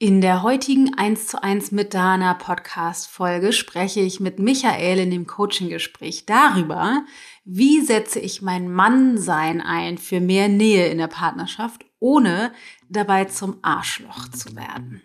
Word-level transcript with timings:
In 0.00 0.20
der 0.20 0.44
heutigen 0.44 0.94
1 0.96 1.26
zu 1.26 1.42
1 1.42 1.72
mit 1.72 1.92
Dana 1.92 2.34
Podcast 2.34 3.08
Folge 3.08 3.52
spreche 3.52 3.98
ich 3.98 4.20
mit 4.20 4.38
Michael 4.38 5.00
in 5.00 5.10
dem 5.10 5.26
Coaching-Gespräch 5.26 6.24
darüber, 6.24 7.04
wie 7.44 7.80
setze 7.80 8.20
ich 8.20 8.40
mein 8.40 8.70
Mannsein 8.70 9.60
ein 9.60 9.98
für 9.98 10.20
mehr 10.20 10.46
Nähe 10.46 10.86
in 10.86 10.98
der 10.98 11.08
Partnerschaft, 11.08 11.84
ohne 11.98 12.52
dabei 12.88 13.24
zum 13.24 13.56
Arschloch 13.62 14.28
zu 14.28 14.54
werden. 14.54 15.02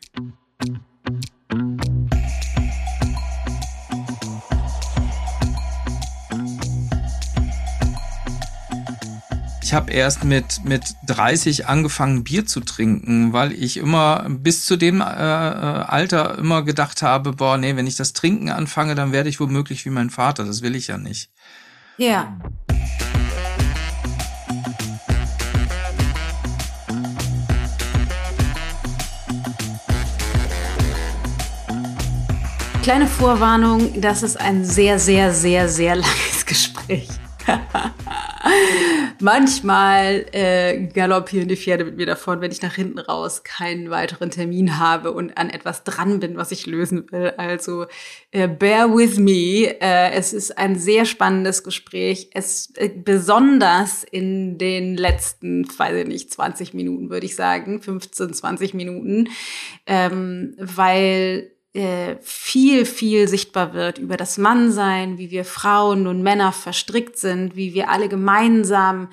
Ich 9.73 9.75
habe 9.75 9.91
erst 9.91 10.23
mit, 10.23 10.63
mit 10.65 10.83
30 11.07 11.65
angefangen, 11.65 12.23
Bier 12.23 12.45
zu 12.45 12.59
trinken, 12.59 13.33
weil 13.33 13.51
ich 13.53 13.77
immer 13.77 14.27
bis 14.29 14.67
zu 14.67 14.77
dem 14.77 15.01
äh, 15.01 15.03
äh, 15.03 15.07
Alter 15.07 16.37
immer 16.37 16.61
gedacht 16.61 17.01
habe, 17.01 17.33
boah, 17.33 17.57
nee, 17.57 17.75
wenn 17.75 17.87
ich 17.87 17.95
das 17.95 18.13
Trinken 18.13 18.49
anfange, 18.49 18.93
dann 18.93 19.11
werde 19.11 19.29
ich 19.29 19.39
womöglich 19.39 19.83
wie 19.85 19.89
mein 19.89 20.11
Vater. 20.11 20.45
Das 20.45 20.61
will 20.61 20.75
ich 20.75 20.89
ja 20.89 20.99
nicht. 20.99 21.31
Ja. 21.97 22.37
Kleine 32.83 33.07
Vorwarnung, 33.07 33.99
das 33.99 34.21
ist 34.21 34.39
ein 34.39 34.63
sehr, 34.63 34.99
sehr, 34.99 35.33
sehr, 35.33 35.67
sehr 35.67 35.95
langes 35.95 36.45
Gespräch. 36.45 37.09
Manchmal 39.19 40.25
äh, 40.33 40.87
galoppieren 40.87 41.47
die 41.47 41.55
Pferde 41.55 41.85
mit 41.85 41.95
mir 41.95 42.05
davon, 42.05 42.41
wenn 42.41 42.51
ich 42.51 42.61
nach 42.61 42.75
hinten 42.75 42.99
raus 42.99 43.43
keinen 43.43 43.89
weiteren 43.89 44.31
Termin 44.31 44.79
habe 44.79 45.13
und 45.13 45.37
an 45.37 45.49
etwas 45.49 45.85
dran 45.85 46.19
bin, 46.19 46.35
was 46.35 46.51
ich 46.51 46.65
lösen 46.65 47.09
will. 47.11 47.33
Also 47.37 47.85
äh, 48.31 48.49
bear 48.49 48.93
with 48.93 49.17
me. 49.17 49.79
Äh, 49.79 50.11
es 50.11 50.33
ist 50.33 50.57
ein 50.57 50.77
sehr 50.77 51.05
spannendes 51.05 51.63
Gespräch. 51.63 52.31
Es 52.33 52.73
äh, 52.75 52.89
besonders 52.89 54.03
in 54.03 54.57
den 54.57 54.97
letzten, 54.97 55.65
weiß 55.65 55.95
ich 55.95 56.07
nicht, 56.07 56.33
20 56.33 56.73
Minuten 56.73 57.09
würde 57.09 57.25
ich 57.25 57.35
sagen, 57.35 57.81
15, 57.81 58.33
20 58.33 58.73
Minuten, 58.73 59.29
ähm, 59.87 60.55
weil 60.57 61.52
äh, 61.73 62.17
viel, 62.21 62.85
viel 62.85 63.27
sichtbar 63.27 63.73
wird 63.73 63.97
über 63.97 64.15
das 64.15 64.37
Mannsein, 64.37 65.17
wie 65.17 65.31
wir 65.31 65.43
Frauen 65.43 66.05
und 66.07 66.21
Männer 66.21 66.51
verstrickt 66.51 67.17
sind, 67.17 67.55
wie 67.55 67.73
wir 67.73 67.89
alle 67.89 68.09
gemeinsam 68.09 69.09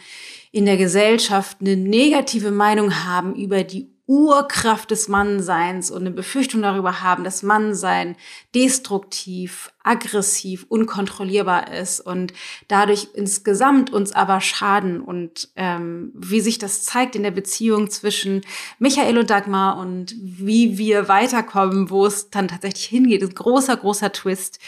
in 0.52 0.66
der 0.66 0.76
Gesellschaft 0.76 1.58
eine 1.60 1.76
negative 1.76 2.50
Meinung 2.50 3.04
haben 3.04 3.34
über 3.34 3.64
die 3.64 3.88
Urkraft 4.10 4.90
des 4.90 5.06
Mannseins 5.06 5.88
und 5.88 6.00
eine 6.00 6.10
Befürchtung 6.10 6.62
darüber 6.62 7.00
haben, 7.00 7.22
dass 7.22 7.44
Mannsein 7.44 8.16
destruktiv, 8.56 9.70
aggressiv, 9.84 10.66
unkontrollierbar 10.68 11.72
ist 11.72 12.00
und 12.00 12.32
dadurch 12.66 13.10
insgesamt 13.14 13.92
uns 13.92 14.10
aber 14.10 14.40
schaden 14.40 15.00
und 15.00 15.50
ähm, 15.54 16.10
wie 16.16 16.40
sich 16.40 16.58
das 16.58 16.82
zeigt 16.82 17.14
in 17.14 17.22
der 17.22 17.30
Beziehung 17.30 17.88
zwischen 17.88 18.40
Michael 18.80 19.16
und 19.16 19.30
Dagmar 19.30 19.78
und 19.78 20.16
wie 20.20 20.76
wir 20.76 21.06
weiterkommen, 21.06 21.88
wo 21.88 22.04
es 22.04 22.30
dann 22.30 22.48
tatsächlich 22.48 22.86
hingeht, 22.86 23.22
ist 23.22 23.36
großer, 23.36 23.76
großer 23.76 24.10
Twist. 24.10 24.58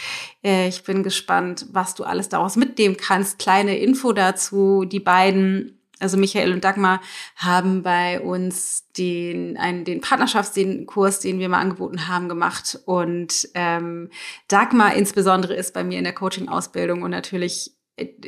Äh, 0.45 0.69
ich 0.69 0.85
bin 0.85 1.03
gespannt, 1.03 1.67
was 1.73 1.97
du 1.97 2.05
alles 2.05 2.29
daraus 2.29 2.55
mitnehmen 2.55 2.97
kannst. 2.97 3.41
Kleine 3.41 3.77
Info 3.77 4.13
dazu, 4.13 4.85
die 4.85 5.01
beiden 5.01 5.82
also 6.03 6.17
Michael 6.17 6.53
und 6.53 6.65
Dagmar 6.65 7.01
haben 7.37 7.83
bei 7.83 8.21
uns 8.21 8.91
den, 8.99 9.57
einen, 9.57 9.85
den 9.85 10.01
Partnerschaftskurs, 10.01 11.21
den 11.21 11.39
wir 11.39 11.49
mal 11.49 11.61
angeboten 11.61 12.09
haben, 12.09 12.29
gemacht. 12.29 12.79
Und 12.85 13.49
ähm, 13.55 14.11
Dagmar 14.49 14.95
insbesondere 14.95 15.55
ist 15.55 15.73
bei 15.75 15.85
mir 15.85 15.99
in 15.99 16.05
der 16.05 16.15
Coaching-Ausbildung 16.15 17.03
und 17.03 17.11
natürlich 17.11 17.73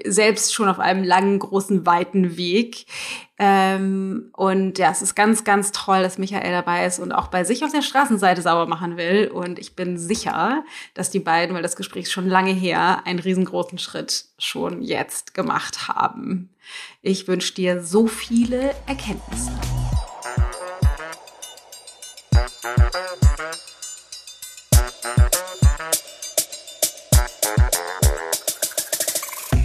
selbst 0.06 0.54
schon 0.54 0.68
auf 0.68 0.78
einem 0.78 1.04
langen, 1.04 1.38
großen, 1.38 1.86
weiten 1.86 2.36
Weg. 2.36 2.86
Ähm, 3.38 4.30
und 4.36 4.78
ja, 4.78 4.90
es 4.90 5.02
ist 5.02 5.14
ganz, 5.14 5.44
ganz 5.44 5.72
toll, 5.72 6.02
dass 6.02 6.18
Michael 6.18 6.52
dabei 6.52 6.86
ist 6.86 6.98
und 6.98 7.12
auch 7.12 7.28
bei 7.28 7.44
sich 7.44 7.64
auf 7.64 7.72
der 7.72 7.82
Straßenseite 7.82 8.42
sauber 8.42 8.66
machen 8.66 8.96
will. 8.96 9.28
Und 9.28 9.58
ich 9.58 9.74
bin 9.74 9.98
sicher, 9.98 10.64
dass 10.92 11.10
die 11.10 11.18
beiden, 11.18 11.54
weil 11.54 11.62
das 11.62 11.76
Gespräch 11.76 12.04
ist 12.04 12.12
schon 12.12 12.28
lange 12.28 12.52
her, 12.52 13.02
einen 13.06 13.18
riesengroßen 13.18 13.78
Schritt 13.78 14.26
schon 14.38 14.82
jetzt 14.82 15.34
gemacht 15.34 15.88
haben. 15.88 16.53
Ich 17.06 17.28
wünsche 17.28 17.52
dir 17.52 17.82
so 17.82 18.06
viele 18.06 18.74
Erkenntnisse. 18.86 19.50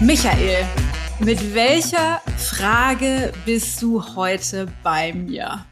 Michael, 0.01 0.65
mit 1.19 1.53
welcher 1.55 2.21
Frage 2.35 3.31
bist 3.45 3.81
du 3.81 4.03
heute 4.17 4.67
bei 4.83 5.13
mir? 5.13 5.65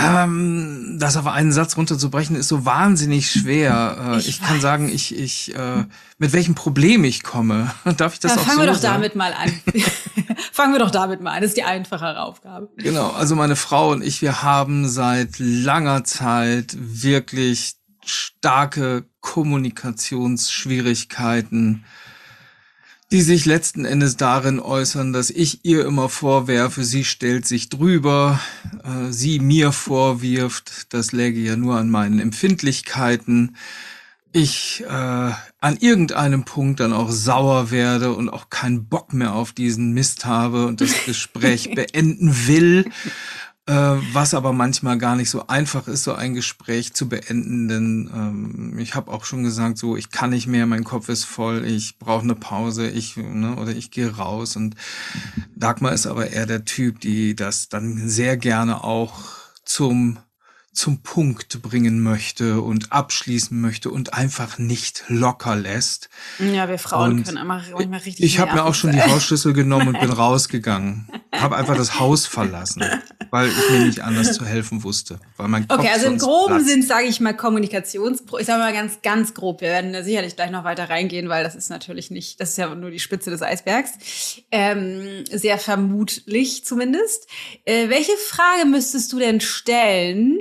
Ähm, 0.00 0.96
das 0.98 1.16
auf 1.16 1.26
einen 1.26 1.52
Satz 1.52 1.76
runterzubrechen 1.76 2.36
ist 2.36 2.48
so 2.48 2.64
wahnsinnig 2.64 3.30
schwer. 3.30 4.14
Äh, 4.14 4.18
ich, 4.18 4.28
ich 4.28 4.42
kann 4.42 4.60
sagen, 4.60 4.88
ich, 4.88 5.16
ich, 5.16 5.54
äh, 5.54 5.84
mit 6.18 6.32
welchem 6.32 6.54
Problem 6.54 7.04
ich 7.04 7.22
komme. 7.22 7.70
Darf 7.96 8.14
ich 8.14 8.20
das 8.20 8.34
ja, 8.34 8.40
auch 8.40 8.44
fangen 8.44 8.58
so 8.58 8.64
wir 8.64 8.72
doch 8.72 8.78
sagen? 8.78 8.94
damit 8.94 9.16
mal 9.16 9.32
an. 9.32 9.52
fangen 10.52 10.72
wir 10.72 10.80
doch 10.80 10.90
damit 10.90 11.20
mal 11.20 11.32
an. 11.32 11.42
Das 11.42 11.50
ist 11.50 11.56
die 11.56 11.64
einfachere 11.64 12.22
Aufgabe. 12.22 12.70
Genau. 12.76 13.10
Also 13.10 13.36
meine 13.36 13.56
Frau 13.56 13.90
und 13.90 14.02
ich, 14.02 14.22
wir 14.22 14.42
haben 14.42 14.88
seit 14.88 15.38
langer 15.38 16.04
Zeit 16.04 16.74
wirklich 16.78 17.74
starke 18.04 19.04
Kommunikationsschwierigkeiten 19.20 21.84
die 23.12 23.22
sich 23.22 23.44
letzten 23.44 23.84
Endes 23.84 24.16
darin 24.16 24.60
äußern, 24.60 25.12
dass 25.12 25.30
ich 25.30 25.64
ihr 25.64 25.84
immer 25.84 26.08
vorwerfe, 26.08 26.84
sie 26.84 27.04
stellt 27.04 27.46
sich 27.46 27.68
drüber, 27.68 28.40
äh, 28.84 29.10
sie 29.10 29.40
mir 29.40 29.72
vorwirft, 29.72 30.92
das 30.94 31.12
läge 31.12 31.40
ja 31.40 31.56
nur 31.56 31.76
an 31.76 31.90
meinen 31.90 32.20
Empfindlichkeiten, 32.20 33.56
ich 34.32 34.84
äh, 34.86 35.32
an 35.60 35.76
irgendeinem 35.80 36.44
Punkt 36.44 36.78
dann 36.78 36.92
auch 36.92 37.10
sauer 37.10 37.72
werde 37.72 38.14
und 38.14 38.28
auch 38.28 38.48
keinen 38.48 38.86
Bock 38.86 39.12
mehr 39.12 39.34
auf 39.34 39.52
diesen 39.52 39.92
Mist 39.92 40.24
habe 40.24 40.66
und 40.66 40.80
das 40.80 41.04
Gespräch 41.06 41.74
beenden 41.74 42.46
will 42.46 42.90
äh, 43.70 44.02
was 44.12 44.34
aber 44.34 44.52
manchmal 44.52 44.98
gar 44.98 45.14
nicht 45.14 45.30
so 45.30 45.46
einfach 45.46 45.86
ist, 45.86 46.02
so 46.02 46.14
ein 46.14 46.34
Gespräch 46.34 46.92
zu 46.92 47.08
beenden, 47.08 47.68
denn 47.68 48.10
ähm, 48.12 48.78
ich 48.80 48.96
habe 48.96 49.12
auch 49.12 49.24
schon 49.24 49.44
gesagt, 49.44 49.78
so 49.78 49.96
ich 49.96 50.10
kann 50.10 50.30
nicht 50.30 50.48
mehr, 50.48 50.66
mein 50.66 50.82
Kopf 50.82 51.08
ist 51.08 51.22
voll, 51.22 51.64
ich 51.64 51.98
brauche 52.00 52.24
eine 52.24 52.34
Pause, 52.34 52.88
ich 52.88 53.16
ne, 53.16 53.54
oder 53.54 53.70
ich 53.70 53.92
gehe 53.92 54.16
raus 54.16 54.56
und 54.56 54.74
Dagmar 55.54 55.92
ist 55.92 56.08
aber 56.08 56.30
eher 56.30 56.46
der 56.46 56.64
Typ, 56.64 56.98
die 56.98 57.36
das 57.36 57.68
dann 57.68 58.08
sehr 58.08 58.36
gerne 58.36 58.82
auch 58.82 59.20
zum 59.64 60.18
zum 60.72 61.02
Punkt 61.02 61.62
bringen 61.62 62.00
möchte 62.00 62.60
und 62.60 62.92
abschließen 62.92 63.60
möchte 63.60 63.90
und 63.90 64.14
einfach 64.14 64.58
nicht 64.58 65.04
locker 65.08 65.56
lässt. 65.56 66.08
Ja, 66.38 66.68
wir 66.68 66.78
Frauen 66.78 67.10
und 67.10 67.24
können 67.24 67.38
immer 67.38 67.62
manchmal 67.72 68.00
richtig. 68.00 68.24
Ich 68.24 68.38
habe 68.38 68.54
mir 68.54 68.64
auch 68.64 68.74
schon 68.74 68.92
die 68.92 69.02
Hausschlüssel 69.02 69.52
genommen 69.52 69.88
und 69.88 70.00
bin 70.00 70.10
rausgegangen. 70.10 71.08
Habe 71.32 71.56
einfach 71.56 71.76
das 71.76 71.98
Haus 71.98 72.26
verlassen, 72.26 72.84
weil 73.30 73.48
ich 73.48 73.70
mir 73.70 73.86
nicht 73.86 74.00
anders 74.00 74.32
zu 74.36 74.44
helfen 74.44 74.82
wusste, 74.82 75.18
weil 75.36 75.48
mein 75.48 75.66
Kopf 75.66 75.78
Okay, 75.78 75.90
also 75.92 76.06
im 76.06 76.18
groben 76.18 76.64
Sinn 76.64 76.82
sage 76.82 77.06
ich 77.06 77.20
mal 77.20 77.34
Kommunikations. 77.34 78.22
Ich 78.38 78.46
sage 78.46 78.60
mal 78.60 78.72
ganz 78.72 79.02
ganz 79.02 79.34
grob. 79.34 79.60
Wir 79.60 79.68
werden 79.68 79.92
da 79.92 80.02
sicherlich 80.02 80.36
gleich 80.36 80.50
noch 80.50 80.64
weiter 80.64 80.90
reingehen, 80.90 81.28
weil 81.28 81.44
das 81.44 81.54
ist 81.54 81.70
natürlich 81.70 82.10
nicht, 82.10 82.40
das 82.40 82.50
ist 82.50 82.58
ja 82.58 82.74
nur 82.74 82.90
die 82.90 83.00
Spitze 83.00 83.30
des 83.30 83.42
Eisbergs. 83.42 84.40
Ähm, 84.50 85.24
sehr 85.30 85.58
vermutlich 85.58 86.64
zumindest. 86.64 87.26
Äh, 87.64 87.88
welche 87.88 88.16
Frage 88.16 88.66
müsstest 88.66 89.12
du 89.12 89.18
denn 89.18 89.40
stellen? 89.40 90.38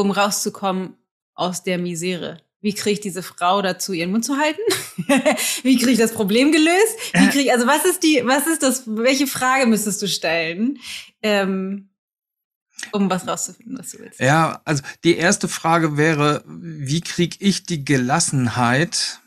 um 0.00 0.10
rauszukommen 0.10 0.96
aus 1.34 1.62
der 1.62 1.78
Misere? 1.78 2.38
Wie 2.60 2.74
kriege 2.74 2.94
ich 2.94 3.00
diese 3.00 3.22
Frau 3.22 3.62
dazu, 3.62 3.92
ihren 3.92 4.10
Mund 4.10 4.24
zu 4.24 4.36
halten? 4.38 4.60
Wie 5.62 5.76
kriege 5.76 5.92
ich 5.92 5.98
das 5.98 6.12
Problem 6.12 6.52
gelöst? 6.52 6.96
Wie 7.12 7.28
krieg, 7.28 7.50
also 7.50 7.66
was 7.66 7.84
ist 7.84 8.02
die, 8.02 8.22
was 8.24 8.46
ist 8.46 8.62
das, 8.62 8.84
welche 8.86 9.26
Frage 9.26 9.66
müsstest 9.66 10.00
du 10.02 10.08
stellen, 10.08 10.78
ähm, 11.22 11.90
um 12.92 13.10
was 13.10 13.26
rauszufinden, 13.26 13.78
was 13.78 13.90
du 13.90 13.98
willst? 13.98 14.20
Ja, 14.20 14.60
also 14.64 14.82
die 15.04 15.16
erste 15.16 15.48
Frage 15.48 15.96
wäre, 15.96 16.44
wie 16.46 17.02
kriege 17.02 17.36
ich 17.40 17.64
die 17.64 17.84
Gelassenheit, 17.84 19.20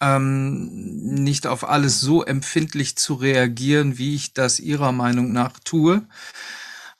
ähm, 0.00 1.14
nicht 1.22 1.46
auf 1.46 1.68
alles 1.68 2.00
so 2.00 2.24
empfindlich 2.24 2.96
zu 2.96 3.14
reagieren, 3.14 3.98
wie 3.98 4.14
ich 4.14 4.34
das 4.34 4.58
ihrer 4.58 4.92
Meinung 4.92 5.32
nach 5.32 5.58
tue? 5.60 6.02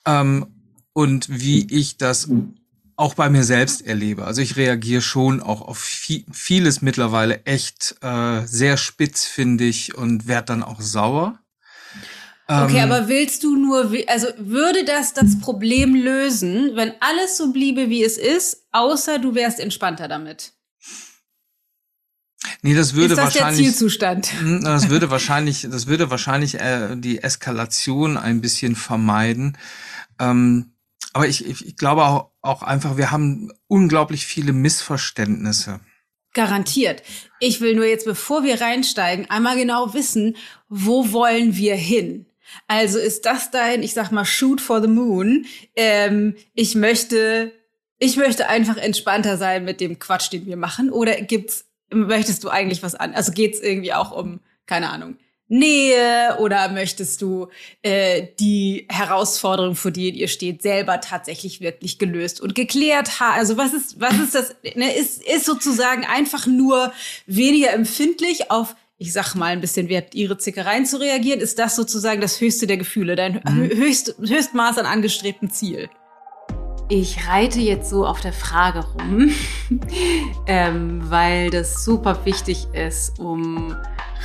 Ähm, 0.05 0.47
und 0.93 1.27
wie 1.29 1.67
ich 1.69 1.97
das 1.97 2.29
auch 2.97 3.13
bei 3.13 3.29
mir 3.29 3.43
selbst 3.43 3.85
erlebe. 3.85 4.25
Also 4.25 4.41
ich 4.41 4.55
reagiere 4.55 5.01
schon 5.01 5.41
auch 5.41 5.61
auf 5.61 5.79
vieles 5.79 6.81
mittlerweile 6.81 7.43
echt 7.45 7.95
äh, 8.01 8.45
sehr 8.45 8.77
spitzfindig 8.77 9.95
und 9.95 10.27
werde 10.27 10.47
dann 10.47 10.63
auch 10.63 10.81
sauer. 10.81 11.39
Okay, 12.47 12.77
ähm, 12.77 12.91
aber 12.91 13.07
willst 13.07 13.43
du 13.43 13.55
nur, 13.55 13.91
also 14.07 14.27
würde 14.37 14.85
das 14.85 15.13
das 15.13 15.39
Problem 15.39 15.95
lösen, 15.95 16.71
wenn 16.75 16.93
alles 16.99 17.37
so 17.37 17.51
bliebe, 17.51 17.89
wie 17.89 18.03
es 18.03 18.17
ist, 18.17 18.67
außer 18.71 19.17
du 19.17 19.33
wärst 19.33 19.59
entspannter 19.59 20.07
damit? 20.07 20.53
Nee, 22.61 22.75
das 22.75 22.93
würde 22.93 23.13
ist 23.13 23.17
das 23.17 23.35
wahrscheinlich. 23.35 23.65
Der 23.65 23.71
Zielzustand? 23.71 24.31
Hm, 24.39 24.63
das 24.63 24.89
würde 24.89 25.09
wahrscheinlich, 25.09 25.67
das 25.69 25.87
würde 25.87 26.11
wahrscheinlich 26.11 26.59
äh, 26.59 26.95
die 26.95 27.23
Eskalation 27.23 28.17
ein 28.17 28.41
bisschen 28.41 28.75
vermeiden. 28.75 29.57
Ähm, 30.19 30.74
aber 31.15 31.29
ich, 31.29 31.45
ich 31.47 31.77
glaube 31.77 32.03
auch, 32.03 32.31
auch 32.41 32.61
einfach, 32.61 32.97
wir 32.97 33.09
haben 33.09 33.49
unglaublich 33.67 34.25
viele 34.25 34.51
Missverständnisse. 34.51 35.79
Garantiert. 36.33 37.03
Ich 37.39 37.61
will 37.61 37.73
nur 37.73 37.85
jetzt, 37.85 38.03
bevor 38.03 38.43
wir 38.43 38.59
reinsteigen, 38.59 39.29
einmal 39.29 39.55
genau 39.55 39.93
wissen, 39.93 40.35
wo 40.67 41.13
wollen 41.13 41.55
wir 41.55 41.75
hin? 41.75 42.25
Also 42.67 42.99
ist 42.99 43.25
das 43.25 43.49
dein, 43.49 43.81
ich 43.81 43.93
sag 43.93 44.11
mal, 44.11 44.25
Shoot 44.25 44.59
for 44.59 44.81
the 44.81 44.89
Moon? 44.89 45.45
Ähm, 45.77 46.35
ich 46.53 46.75
möchte, 46.75 47.53
ich 47.97 48.17
möchte 48.17 48.49
einfach 48.49 48.75
entspannter 48.75 49.37
sein 49.37 49.63
mit 49.63 49.79
dem 49.79 49.99
Quatsch, 49.99 50.33
den 50.33 50.45
wir 50.45 50.57
machen. 50.57 50.91
Oder 50.91 51.21
gibt's, 51.21 51.63
möchtest 51.93 52.43
du 52.43 52.49
eigentlich 52.49 52.83
was 52.83 52.93
an? 52.93 53.13
Also 53.13 53.31
geht's 53.31 53.61
irgendwie 53.61 53.93
auch 53.93 54.11
um, 54.11 54.41
keine 54.65 54.89
Ahnung, 54.89 55.15
Nähe 55.59 56.37
oder 56.39 56.69
möchtest 56.69 57.21
du 57.21 57.47
äh, 57.81 58.27
die 58.39 58.87
Herausforderung, 58.89 59.75
vor 59.75 59.91
der 59.91 60.13
ihr 60.13 60.27
steht, 60.27 60.61
selber 60.61 61.01
tatsächlich 61.01 61.61
wirklich 61.61 61.97
gelöst 61.97 62.41
und 62.41 62.55
geklärt 62.55 63.19
haben? 63.19 63.39
Also 63.39 63.57
was 63.57 63.73
ist, 63.73 63.99
was 63.99 64.17
ist 64.19 64.35
das? 64.35 64.55
Ne, 64.75 64.95
ist, 64.95 65.23
ist 65.23 65.45
sozusagen 65.45 66.05
einfach 66.05 66.47
nur 66.47 66.91
weniger 67.25 67.73
empfindlich 67.73 68.51
auf, 68.51 68.75
ich 68.97 69.13
sag 69.13 69.35
mal, 69.35 69.47
ein 69.47 69.61
bisschen 69.61 69.89
wert 69.89 70.15
ihre 70.15 70.37
Zickereien 70.37 70.85
zu 70.85 70.99
reagieren? 70.99 71.39
Ist 71.39 71.59
das 71.59 71.75
sozusagen 71.75 72.21
das 72.21 72.41
höchste 72.41 72.67
der 72.67 72.77
Gefühle, 72.77 73.15
dein 73.15 73.41
mhm. 73.45 73.69
höchst, 73.75 74.15
Höchstmaß 74.19 74.77
an 74.77 74.85
angestrebtem 74.85 75.49
Ziel? 75.49 75.89
Ich 76.87 77.27
reite 77.27 77.59
jetzt 77.59 77.89
so 77.89 78.05
auf 78.05 78.21
der 78.21 78.33
Frage 78.33 78.85
rum, 78.85 79.31
ähm, 80.47 81.01
weil 81.09 81.49
das 81.49 81.83
super 81.83 82.25
wichtig 82.25 82.67
ist, 82.73 83.19
um 83.19 83.75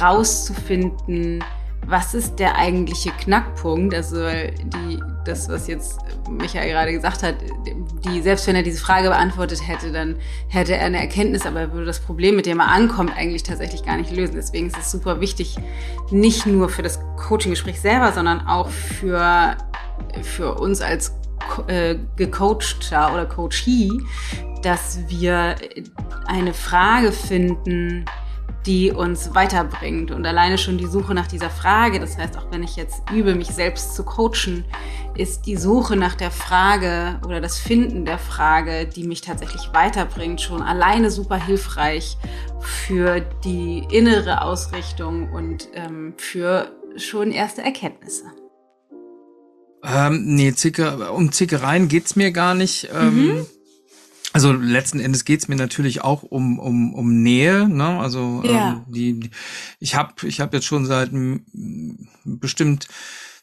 rauszufinden, 0.01 1.43
was 1.87 2.15
ist 2.15 2.39
der 2.39 2.57
eigentliche 2.57 3.11
Knackpunkt? 3.11 3.95
Also 3.95 4.27
die, 4.29 5.03
das, 5.25 5.49
was 5.49 5.67
jetzt 5.67 5.99
Michael 6.29 6.71
gerade 6.71 6.93
gesagt 6.93 7.23
hat, 7.23 7.37
die, 8.05 8.23
selbst 8.23 8.47
wenn 8.47 8.55
er 8.55 8.63
diese 8.63 8.81
Frage 8.81 9.09
beantwortet 9.09 9.67
hätte, 9.67 9.91
dann 9.91 10.17
hätte 10.49 10.77
er 10.77 10.87
eine 10.87 11.01
Erkenntnis, 11.01 11.47
aber 11.47 11.61
er 11.61 11.73
würde 11.73 11.87
das 11.87 12.01
Problem, 12.01 12.37
mit 12.37 12.47
dem 12.47 12.61
er 12.61 12.69
ankommt, 12.69 13.17
eigentlich 13.17 13.43
tatsächlich 13.43 13.85
gar 13.85 13.97
nicht 13.97 14.13
lösen. 14.13 14.35
Deswegen 14.37 14.67
ist 14.67 14.79
es 14.79 14.91
super 14.91 15.21
wichtig, 15.21 15.57
nicht 16.11 16.47
nur 16.47 16.69
für 16.69 16.83
das 16.83 17.01
Coaching-Gespräch 17.17 17.81
selber, 17.81 18.13
sondern 18.13 18.47
auch 18.47 18.69
für, 18.69 19.57
für 20.23 20.55
uns 20.55 20.81
als 20.81 21.15
äh, 21.67 21.97
gecoachter 22.17 23.13
oder 23.13 23.27
Coachee, 23.27 23.91
dass 24.63 24.99
wir 25.09 25.57
eine 26.27 26.53
Frage 26.53 27.13
finden, 27.13 28.05
die 28.67 28.93
uns 28.93 29.35
weiterbringt. 29.35 30.11
Und 30.11 30.27
alleine 30.27 30.59
schon 30.59 30.79
die 30.79 30.87
Suche 30.87 31.15
nach 31.15 31.27
dieser 31.27 31.51
Frage, 31.51 32.01
das 32.01 32.19
heißt, 32.19 32.37
auch 32.37 32.51
wenn 32.51 32.63
ich 32.63 32.77
jetzt 32.77 33.03
übe, 33.13 33.35
mich 33.35 33.49
selbst 33.49 33.95
zu 33.95 34.05
coachen, 34.05 34.65
ist 35.17 35.47
die 35.47 35.57
Suche 35.57 35.97
nach 35.97 36.15
der 36.15 36.31
Frage 36.31 37.21
oder 37.25 37.41
das 37.41 37.59
Finden 37.59 38.05
der 38.05 38.19
Frage, 38.19 38.87
die 38.87 39.05
mich 39.05 39.21
tatsächlich 39.23 39.73
weiterbringt, 39.73 40.41
schon 40.41 40.63
alleine 40.63 41.11
super 41.11 41.37
hilfreich 41.37 42.17
für 42.61 43.21
die 43.45 43.85
innere 43.91 44.43
Ausrichtung 44.43 45.31
und 45.33 45.69
ähm, 45.75 46.15
für 46.17 46.71
schon 46.97 47.33
erste 47.33 47.63
Erkenntnisse. 47.63 48.25
Ähm, 49.83 50.35
nee, 50.35 50.53
Zicker, 50.53 51.15
um 51.15 51.33
Zickereien 51.33 51.89
geht's 51.89 52.17
mir 52.17 52.33
gar 52.33 52.55
nicht. 52.55 52.91
Ähm, 52.93 53.27
mhm. 53.27 53.47
Also 54.33 54.53
letzten 54.53 55.01
Endes 55.01 55.25
geht's 55.25 55.49
mir 55.49 55.57
natürlich 55.57 56.03
auch 56.03 56.23
um 56.23 56.59
um 56.59 56.95
um 56.95 57.23
Nähe, 57.23 57.69
ne? 57.69 57.99
Also 57.99 58.43
ja. 58.45 58.73
ähm, 58.73 58.85
die, 58.87 59.21
die 59.21 59.31
ich 59.81 59.97
habe 59.97 60.27
ich 60.27 60.41
habe 60.41 60.57
jetzt 60.57 60.67
schon 60.67 60.87
seit 60.87 61.11
bestimmt 62.25 62.87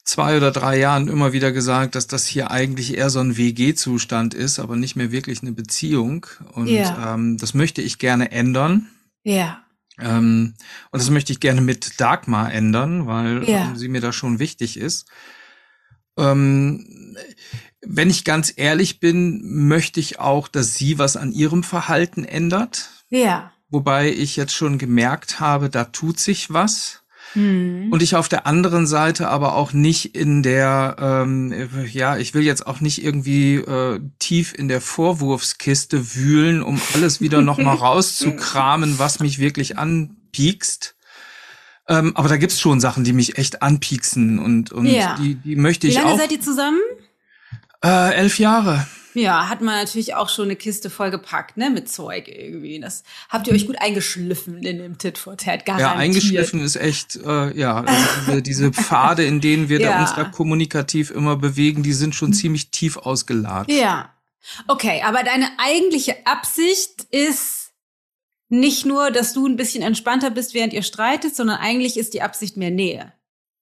zwei 0.08 0.38
oder 0.38 0.52
drei 0.52 0.80
Jahren 0.80 1.10
immer 1.10 1.34
wieder 1.34 1.52
gesagt, 1.52 1.96
dass 1.96 2.08
das 2.08 2.26
hier 2.26 2.50
eigentlich 2.50 2.98
eher 2.98 3.10
so 3.10 3.20
ein 3.20 3.36
WG-Zustand 3.36 4.34
ist, 4.34 4.60
aber 4.60 4.78
nicht 4.78 4.96
mehr 4.96 5.12
wirklich 5.12 5.42
eine 5.42 5.52
Beziehung. 5.52 6.26
Und 6.54 6.68
ja. 6.68 7.14
ähm, 7.14 7.38
das 7.38 7.54
möchte 7.54 7.82
ich 7.82 8.00
gerne 8.00 8.32
ändern. 8.32 8.88
Ja. 9.24 9.62
Ähm, 10.00 10.54
und 10.92 11.02
das 11.02 11.10
möchte 11.10 11.34
ich 11.34 11.42
gerne 11.42 11.60
mit 11.60 12.00
Dagmar 12.00 12.54
ändern, 12.54 13.06
weil 13.06 13.48
ja. 13.50 13.66
ähm, 13.66 13.76
sie 13.76 13.90
mir 13.90 14.00
da 14.00 14.14
schon 14.14 14.40
wichtig 14.40 14.78
ist. 14.78 15.08
Ähm, 16.18 17.16
wenn 17.82 18.10
ich 18.10 18.24
ganz 18.24 18.54
ehrlich 18.56 19.00
bin, 19.00 19.42
möchte 19.68 20.00
ich 20.00 20.20
auch, 20.20 20.48
dass 20.48 20.76
sie 20.76 21.00
was 21.00 21.16
an 21.16 21.32
ihrem 21.32 21.64
Verhalten 21.64 22.24
ändert. 22.24 22.90
Ja. 23.10 23.52
Wobei 23.70 24.12
ich 24.12 24.36
jetzt 24.36 24.54
schon 24.54 24.78
gemerkt 24.78 25.40
habe, 25.40 25.70
da 25.70 25.86
tut 25.86 26.20
sich 26.20 26.54
was. 26.54 27.04
Hm. 27.34 27.90
Und 27.92 28.02
ich 28.02 28.16
auf 28.16 28.30
der 28.30 28.48
anderen 28.48 28.88
Seite 28.88 29.28
aber 29.28 29.56
auch 29.56 29.74
nicht 29.74 30.16
in 30.16 30.44
der, 30.44 30.96
ähm, 31.00 31.54
ja, 31.92 32.18
ich 32.18 32.34
will 32.34 32.44
jetzt 32.44 32.66
auch 32.66 32.80
nicht 32.80 33.04
irgendwie 33.04 33.56
äh, 33.56 34.00
tief 34.20 34.54
in 34.54 34.68
der 34.68 34.82
Vorwurfskiste 34.82 36.16
wühlen, 36.16 36.64
um 36.64 36.80
alles 36.94 37.20
wieder 37.20 37.42
nochmal 37.42 37.76
rauszukramen, 37.78 38.98
was 38.98 39.20
mich 39.20 39.40
wirklich 39.40 39.78
anpiekst. 39.78 40.96
Ähm, 41.90 42.12
aber 42.16 42.30
da 42.30 42.38
gibt's 42.38 42.60
schon 42.60 42.80
Sachen, 42.80 43.04
die 43.04 43.14
mich 43.14 43.38
echt 43.38 43.62
anpieksen 43.62 44.40
und, 44.40 44.72
und 44.72 44.86
ja. 44.88 45.16
die, 45.20 45.36
die 45.36 45.56
möchte 45.56 45.88
ich 45.88 45.98
auch. 45.98 46.02
Wie 46.02 46.04
lange 46.04 46.16
auch. 46.16 46.20
seid 46.20 46.32
ihr 46.32 46.42
zusammen? 46.42 46.80
Äh, 47.84 48.16
elf 48.16 48.40
Jahre. 48.40 48.86
Ja, 49.14 49.50
hat 49.50 49.62
man 49.62 49.76
natürlich 49.80 50.14
auch 50.14 50.30
schon 50.30 50.46
eine 50.46 50.56
Kiste 50.56 50.92
voll 50.92 51.10
gepackt, 51.10 51.58
ne, 51.58 51.72
mit 51.72 51.90
Zeug 51.90 52.28
irgendwie. 52.28 52.80
Das 52.80 53.04
habt 53.30 53.48
ihr 53.48 53.54
euch 53.54 53.66
gut 53.66 53.82
eingeschliffen 53.82 54.62
in 54.62 54.78
dem 54.78 54.98
Tit 55.00 55.18
for 55.18 55.38
Tat, 55.38 55.66
garantiert. 55.66 55.80
Ja, 55.80 55.96
eingeschliffen 55.96 56.62
ist 56.62 56.76
echt, 56.76 57.16
äh, 57.16 57.58
ja, 57.58 57.82
also 57.82 58.06
diese, 58.28 58.42
diese 58.44 58.72
Pfade, 58.72 59.26
in 59.26 59.42
denen 59.42 59.70
wir 59.70 59.80
ja. 59.80 59.94
da 59.94 60.02
uns 60.02 60.14
da 60.14 60.24
kommunikativ 60.26 61.10
immer 61.10 61.36
bewegen, 61.36 61.82
die 61.82 61.94
sind 61.94 62.14
schon 62.14 62.32
ziemlich 62.32 62.70
tief 62.70 62.98
ausgeladen. 62.98 63.76
Ja. 63.76 64.14
Okay, 64.68 65.02
aber 65.04 65.24
deine 65.24 65.50
eigentliche 65.58 66.16
Absicht 66.26 67.08
ist 67.10 67.67
nicht 68.50 68.86
nur, 68.86 69.12
dass 69.12 69.34
du 69.34 69.48
ein 69.48 69.58
bisschen 69.58 69.84
entspannter 69.84 70.30
bist, 70.30 70.54
während 70.54 70.74
ihr 70.74 70.84
streitet, 70.84 71.36
sondern 71.36 71.58
eigentlich 71.58 71.98
ist 71.98 72.14
die 72.14 72.22
Absicht 72.22 72.58
mehr 72.58 72.72
Nähe. 72.72 73.14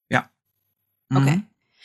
Ja. 0.08 0.30
Mhm. 1.08 1.16
Okay. 1.16 1.40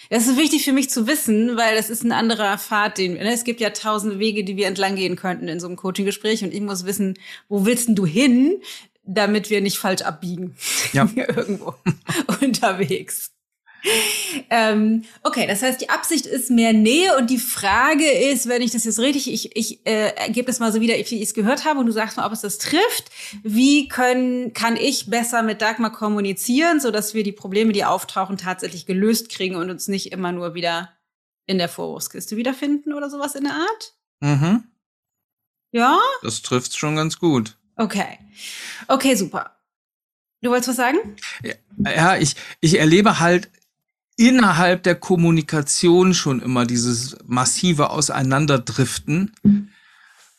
Das 0.09 0.27
ist 0.27 0.37
wichtig 0.37 0.65
für 0.65 0.73
mich 0.73 0.89
zu 0.89 1.05
wissen, 1.05 1.57
weil 1.57 1.75
das 1.75 1.89
ist 1.89 2.03
ein 2.03 2.11
anderer 2.11 2.57
Pfad, 2.57 2.97
den 2.97 3.13
ne, 3.13 3.31
es 3.31 3.43
gibt 3.43 3.59
ja 3.59 3.69
tausend 3.69 4.17
Wege, 4.19 4.43
die 4.43 4.57
wir 4.57 4.67
entlang 4.67 4.95
gehen 4.95 5.15
könnten 5.15 5.47
in 5.47 5.59
so 5.59 5.67
einem 5.67 5.75
Coaching-Gespräch 5.75 6.43
und 6.43 6.53
ich 6.53 6.61
muss 6.61 6.85
wissen, 6.85 7.19
wo 7.49 7.65
willst 7.65 7.87
denn 7.87 7.95
du 7.95 8.05
hin, 8.05 8.61
damit 9.03 9.49
wir 9.49 9.61
nicht 9.61 9.77
falsch 9.77 10.01
abbiegen 10.01 10.55
ja. 10.93 11.07
irgendwo 11.15 11.75
unterwegs. 12.41 13.31
Ähm, 14.49 15.03
okay, 15.23 15.47
das 15.47 15.61
heißt, 15.61 15.81
die 15.81 15.89
Absicht 15.89 16.25
ist 16.25 16.51
mehr 16.51 16.73
Nähe 16.73 17.17
und 17.17 17.29
die 17.29 17.37
Frage 17.37 18.09
ist, 18.09 18.47
wenn 18.47 18.61
ich 18.61 18.71
das 18.71 18.83
jetzt 18.83 18.99
richtig, 18.99 19.31
ich, 19.31 19.55
ich 19.55 19.85
äh, 19.85 20.31
gebe 20.31 20.47
das 20.47 20.59
mal 20.59 20.71
so 20.71 20.81
wieder, 20.81 20.95
wie 20.95 20.99
ich 20.99 21.21
es 21.21 21.33
gehört 21.33 21.65
habe 21.65 21.79
und 21.79 21.85
du 21.85 21.91
sagst 21.91 22.17
mal, 22.17 22.25
ob 22.25 22.31
es 22.31 22.41
das 22.41 22.57
trifft. 22.57 23.09
Wie 23.43 23.87
können, 23.87 24.53
kann 24.53 24.77
ich 24.77 25.09
besser 25.09 25.43
mit 25.43 25.61
Dagmar 25.61 25.91
kommunizieren, 25.91 26.79
so 26.79 26.91
dass 26.91 27.13
wir 27.13 27.23
die 27.23 27.31
Probleme, 27.31 27.73
die 27.73 27.85
auftauchen, 27.85 28.37
tatsächlich 28.37 28.85
gelöst 28.85 29.29
kriegen 29.29 29.55
und 29.55 29.69
uns 29.69 29.87
nicht 29.87 30.11
immer 30.11 30.31
nur 30.31 30.53
wieder 30.53 30.91
in 31.47 31.57
der 31.57 31.69
Vorwurfskiste 31.69 32.37
wiederfinden 32.37 32.93
oder 32.93 33.09
sowas 33.09 33.35
in 33.35 33.43
der 33.43 33.53
Art? 33.53 33.93
Mhm. 34.19 34.63
Ja? 35.71 35.99
Das 36.21 36.41
trifft 36.41 36.77
schon 36.77 36.95
ganz 36.95 37.17
gut. 37.17 37.57
Okay. 37.75 38.19
Okay, 38.87 39.15
super. 39.15 39.55
Du 40.41 40.49
wolltest 40.49 40.69
was 40.69 40.75
sagen? 40.75 40.97
Ja, 41.77 42.17
ich, 42.17 42.35
ich 42.61 42.79
erlebe 42.79 43.19
halt 43.19 43.49
innerhalb 44.21 44.83
der 44.83 44.93
Kommunikation 44.93 46.13
schon 46.13 46.43
immer 46.43 46.65
dieses 46.65 47.17
massive 47.25 47.89
Auseinanderdriften, 47.89 49.33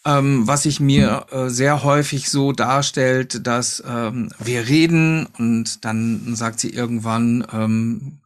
ähm, 0.04 0.46
was 0.46 0.62
sich 0.62 0.78
mir 0.78 1.26
äh, 1.32 1.48
sehr 1.48 1.82
häufig 1.82 2.30
so 2.30 2.52
darstellt, 2.52 3.44
dass 3.44 3.82
ähm, 3.84 4.28
wir 4.38 4.68
reden 4.68 5.26
und 5.36 5.84
dann 5.84 6.36
sagt 6.36 6.60
sie 6.60 6.70
irgendwann, 6.70 7.44
ähm, 7.52 8.20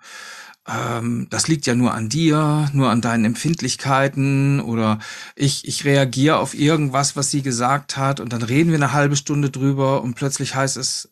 ähm, 0.69 1.27
das 1.31 1.49
liegt 1.49 1.65
ja 1.65 1.75
nur 1.75 1.95
an 1.95 2.11
dir, 2.11 2.69
nur 2.75 2.91
an 2.91 3.01
deinen 3.01 3.25
Empfindlichkeiten 3.25 4.61
oder 4.61 4.99
ich, 5.37 5.67
ich 5.67 5.87
reagiere 5.87 6.37
auf 6.37 6.53
irgendwas, 6.53 7.17
was 7.17 7.31
sie 7.31 7.41
gesagt 7.41 7.97
hat 7.97 8.21
und 8.21 8.35
dann 8.35 8.43
reden 8.43 8.73
wir 8.73 8.79
eine 8.79 8.93
halbe 8.93 9.17
Stunde 9.17 9.49
drüber 9.49 10.03
und 10.03 10.17
plötzlich 10.17 10.55
heißt 10.55 10.77
es, 10.77 11.09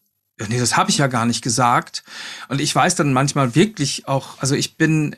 nee, 0.48 0.58
das 0.58 0.76
habe 0.76 0.90
ich 0.90 0.98
ja 0.98 1.06
gar 1.06 1.26
nicht 1.26 1.42
gesagt. 1.42 2.04
Und 2.48 2.60
ich 2.60 2.74
weiß 2.74 2.94
dann 2.96 3.12
manchmal 3.12 3.54
wirklich 3.54 4.08
auch, 4.08 4.38
also 4.40 4.54
ich 4.54 4.76
bin, 4.76 5.16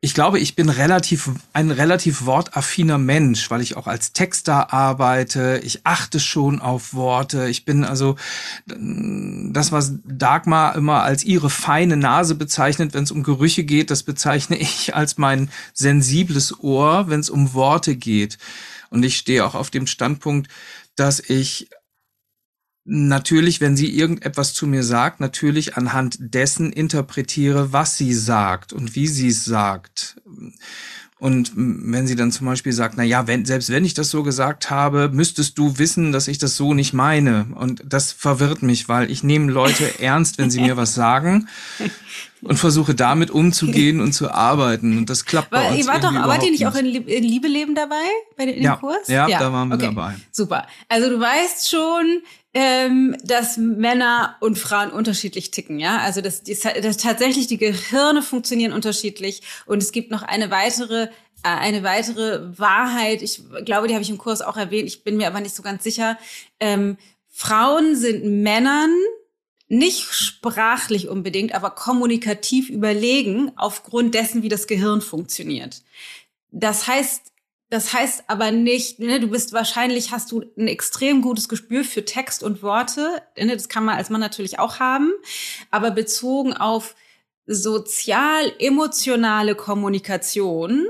ich 0.00 0.14
glaube, 0.14 0.38
ich 0.38 0.54
bin 0.54 0.68
relativ, 0.68 1.30
ein 1.52 1.70
relativ 1.70 2.24
wortaffiner 2.24 2.98
Mensch, 2.98 3.50
weil 3.50 3.62
ich 3.62 3.76
auch 3.76 3.86
als 3.86 4.12
Texter 4.12 4.72
arbeite. 4.72 5.60
Ich 5.64 5.86
achte 5.86 6.20
schon 6.20 6.60
auf 6.60 6.94
Worte. 6.94 7.48
Ich 7.48 7.64
bin 7.64 7.84
also 7.84 8.16
das, 8.66 9.72
was 9.72 9.94
Dagmar 10.04 10.76
immer 10.76 11.02
als 11.02 11.24
ihre 11.24 11.50
feine 11.50 11.96
Nase 11.96 12.34
bezeichnet, 12.34 12.94
wenn 12.94 13.04
es 13.04 13.10
um 13.10 13.22
Gerüche 13.22 13.64
geht, 13.64 13.90
das 13.90 14.02
bezeichne 14.02 14.56
ich 14.60 14.94
als 14.94 15.18
mein 15.18 15.50
sensibles 15.72 16.60
Ohr, 16.60 17.08
wenn 17.08 17.20
es 17.20 17.30
um 17.30 17.54
Worte 17.54 17.96
geht. 17.96 18.38
Und 18.90 19.04
ich 19.04 19.16
stehe 19.16 19.44
auch 19.44 19.54
auf 19.54 19.70
dem 19.70 19.86
Standpunkt, 19.86 20.48
dass 20.96 21.20
ich 21.20 21.68
natürlich, 22.88 23.60
wenn 23.60 23.76
sie 23.76 23.94
irgendetwas 23.94 24.54
zu 24.54 24.66
mir 24.66 24.82
sagt, 24.82 25.20
natürlich 25.20 25.76
anhand 25.76 26.16
dessen 26.18 26.72
interpretiere, 26.72 27.72
was 27.72 27.98
sie 27.98 28.14
sagt 28.14 28.72
und 28.72 28.94
wie 28.94 29.06
sie 29.06 29.28
es 29.28 29.44
sagt. 29.44 30.16
Und 31.20 31.52
wenn 31.56 32.06
sie 32.06 32.14
dann 32.14 32.30
zum 32.30 32.46
Beispiel 32.46 32.72
sagt, 32.72 32.94
na 32.96 33.02
ja, 33.02 33.26
wenn, 33.26 33.44
selbst 33.44 33.70
wenn 33.70 33.84
ich 33.84 33.92
das 33.92 34.08
so 34.08 34.22
gesagt 34.22 34.70
habe, 34.70 35.10
müsstest 35.12 35.58
du 35.58 35.76
wissen, 35.76 36.12
dass 36.12 36.28
ich 36.28 36.38
das 36.38 36.56
so 36.56 36.74
nicht 36.74 36.92
meine. 36.92 37.48
Und 37.56 37.82
das 37.84 38.12
verwirrt 38.12 38.62
mich, 38.62 38.88
weil 38.88 39.10
ich 39.10 39.24
nehme 39.24 39.50
Leute 39.50 39.92
ernst, 40.00 40.38
wenn 40.38 40.50
sie 40.50 40.60
mir 40.60 40.76
was 40.76 40.94
sagen 40.94 41.48
und 42.40 42.56
versuche 42.56 42.94
damit 42.94 43.32
umzugehen 43.32 44.00
und 44.00 44.12
zu 44.12 44.30
arbeiten. 44.30 44.96
Und 44.96 45.10
das 45.10 45.24
klappt 45.24 45.50
bei 45.50 45.68
uns 45.68 45.78
Ihr 45.78 45.86
wart 45.86 46.04
doch, 46.04 46.14
wart 46.14 46.44
ihr 46.44 46.52
nicht 46.52 46.66
auch 46.66 46.76
in, 46.76 46.86
in 46.86 47.24
Liebeleben 47.24 47.74
dabei 47.74 48.06
bei 48.36 48.46
den, 48.46 48.54
in 48.54 48.62
ja, 48.62 48.76
Kurs? 48.76 49.08
Ja, 49.08 49.26
ja, 49.26 49.40
da 49.40 49.52
waren 49.52 49.68
wir 49.68 49.74
okay. 49.74 49.86
dabei. 49.86 50.14
Super. 50.30 50.66
Also 50.88 51.10
du 51.10 51.18
weißt 51.18 51.68
schon, 51.68 52.22
ähm, 52.60 53.16
dass 53.22 53.56
Männer 53.56 54.34
und 54.40 54.58
Frauen 54.58 54.90
unterschiedlich 54.90 55.52
ticken, 55.52 55.78
ja. 55.78 55.98
Also 55.98 56.20
dass, 56.20 56.42
dass 56.42 56.96
tatsächlich 56.96 57.46
die 57.46 57.56
Gehirne 57.56 58.20
funktionieren 58.20 58.72
unterschiedlich 58.72 59.42
und 59.66 59.80
es 59.80 59.92
gibt 59.92 60.10
noch 60.10 60.22
eine 60.22 60.50
weitere 60.50 61.04
äh, 61.44 61.50
eine 61.50 61.84
weitere 61.84 62.58
Wahrheit. 62.58 63.22
Ich 63.22 63.42
glaube, 63.64 63.86
die 63.86 63.94
habe 63.94 64.02
ich 64.02 64.10
im 64.10 64.18
Kurs 64.18 64.42
auch 64.42 64.56
erwähnt. 64.56 64.88
Ich 64.88 65.04
bin 65.04 65.16
mir 65.16 65.28
aber 65.28 65.40
nicht 65.40 65.54
so 65.54 65.62
ganz 65.62 65.84
sicher. 65.84 66.18
Ähm, 66.58 66.96
Frauen 67.28 67.94
sind 67.94 68.24
Männern 68.42 68.90
nicht 69.68 70.12
sprachlich 70.12 71.08
unbedingt, 71.08 71.54
aber 71.54 71.70
kommunikativ 71.70 72.70
überlegen 72.70 73.52
aufgrund 73.54 74.14
dessen, 74.14 74.42
wie 74.42 74.48
das 74.48 74.66
Gehirn 74.66 75.00
funktioniert. 75.00 75.82
Das 76.50 76.88
heißt, 76.88 77.27
das 77.70 77.92
heißt 77.92 78.24
aber 78.28 78.50
nicht, 78.50 78.98
ne, 78.98 79.20
du 79.20 79.28
bist 79.28 79.52
wahrscheinlich, 79.52 80.10
hast 80.10 80.32
du 80.32 80.42
ein 80.56 80.68
extrem 80.68 81.20
gutes 81.20 81.50
Gespür 81.50 81.84
für 81.84 82.02
Text 82.04 82.42
und 82.42 82.62
Worte. 82.62 83.22
Ne, 83.38 83.54
das 83.54 83.68
kann 83.68 83.84
man 83.84 83.96
als 83.96 84.08
Mann 84.08 84.22
natürlich 84.22 84.58
auch 84.58 84.80
haben. 84.80 85.12
Aber 85.70 85.90
bezogen 85.90 86.54
auf 86.54 86.94
sozial-emotionale 87.46 89.54
Kommunikation, 89.54 90.86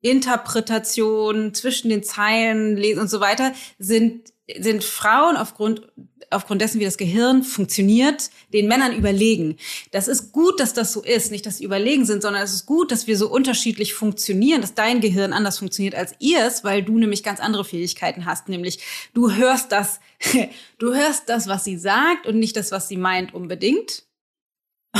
Interpretation 0.00 1.52
zwischen 1.52 1.90
den 1.90 2.02
Zeilen, 2.02 2.74
Lesen 2.76 3.00
und 3.00 3.08
so 3.08 3.20
weiter, 3.20 3.52
sind, 3.78 4.32
sind 4.58 4.82
Frauen 4.84 5.36
aufgrund 5.36 5.92
aufgrund 6.30 6.60
dessen, 6.60 6.80
wie 6.80 6.84
das 6.84 6.98
Gehirn 6.98 7.42
funktioniert, 7.42 8.30
den 8.52 8.68
Männern 8.68 8.96
überlegen. 8.96 9.56
Das 9.90 10.08
ist 10.08 10.32
gut, 10.32 10.60
dass 10.60 10.74
das 10.74 10.92
so 10.92 11.02
ist. 11.02 11.30
Nicht, 11.30 11.46
dass 11.46 11.58
sie 11.58 11.64
überlegen 11.64 12.04
sind, 12.04 12.22
sondern 12.22 12.42
es 12.42 12.52
ist 12.52 12.66
gut, 12.66 12.90
dass 12.92 13.06
wir 13.06 13.16
so 13.16 13.28
unterschiedlich 13.28 13.94
funktionieren, 13.94 14.60
dass 14.60 14.74
dein 14.74 15.00
Gehirn 15.00 15.32
anders 15.32 15.58
funktioniert 15.58 15.94
als 15.94 16.14
ihrs, 16.18 16.64
weil 16.64 16.82
du 16.82 16.98
nämlich 16.98 17.22
ganz 17.22 17.40
andere 17.40 17.64
Fähigkeiten 17.64 18.26
hast. 18.26 18.48
Nämlich, 18.48 18.80
du 19.14 19.32
hörst 19.32 19.72
das, 19.72 20.00
du 20.78 20.94
hörst 20.94 21.28
das, 21.28 21.46
was 21.46 21.64
sie 21.64 21.78
sagt 21.78 22.26
und 22.26 22.38
nicht 22.38 22.56
das, 22.56 22.72
was 22.72 22.88
sie 22.88 22.96
meint 22.96 23.34
unbedingt. 23.34 24.07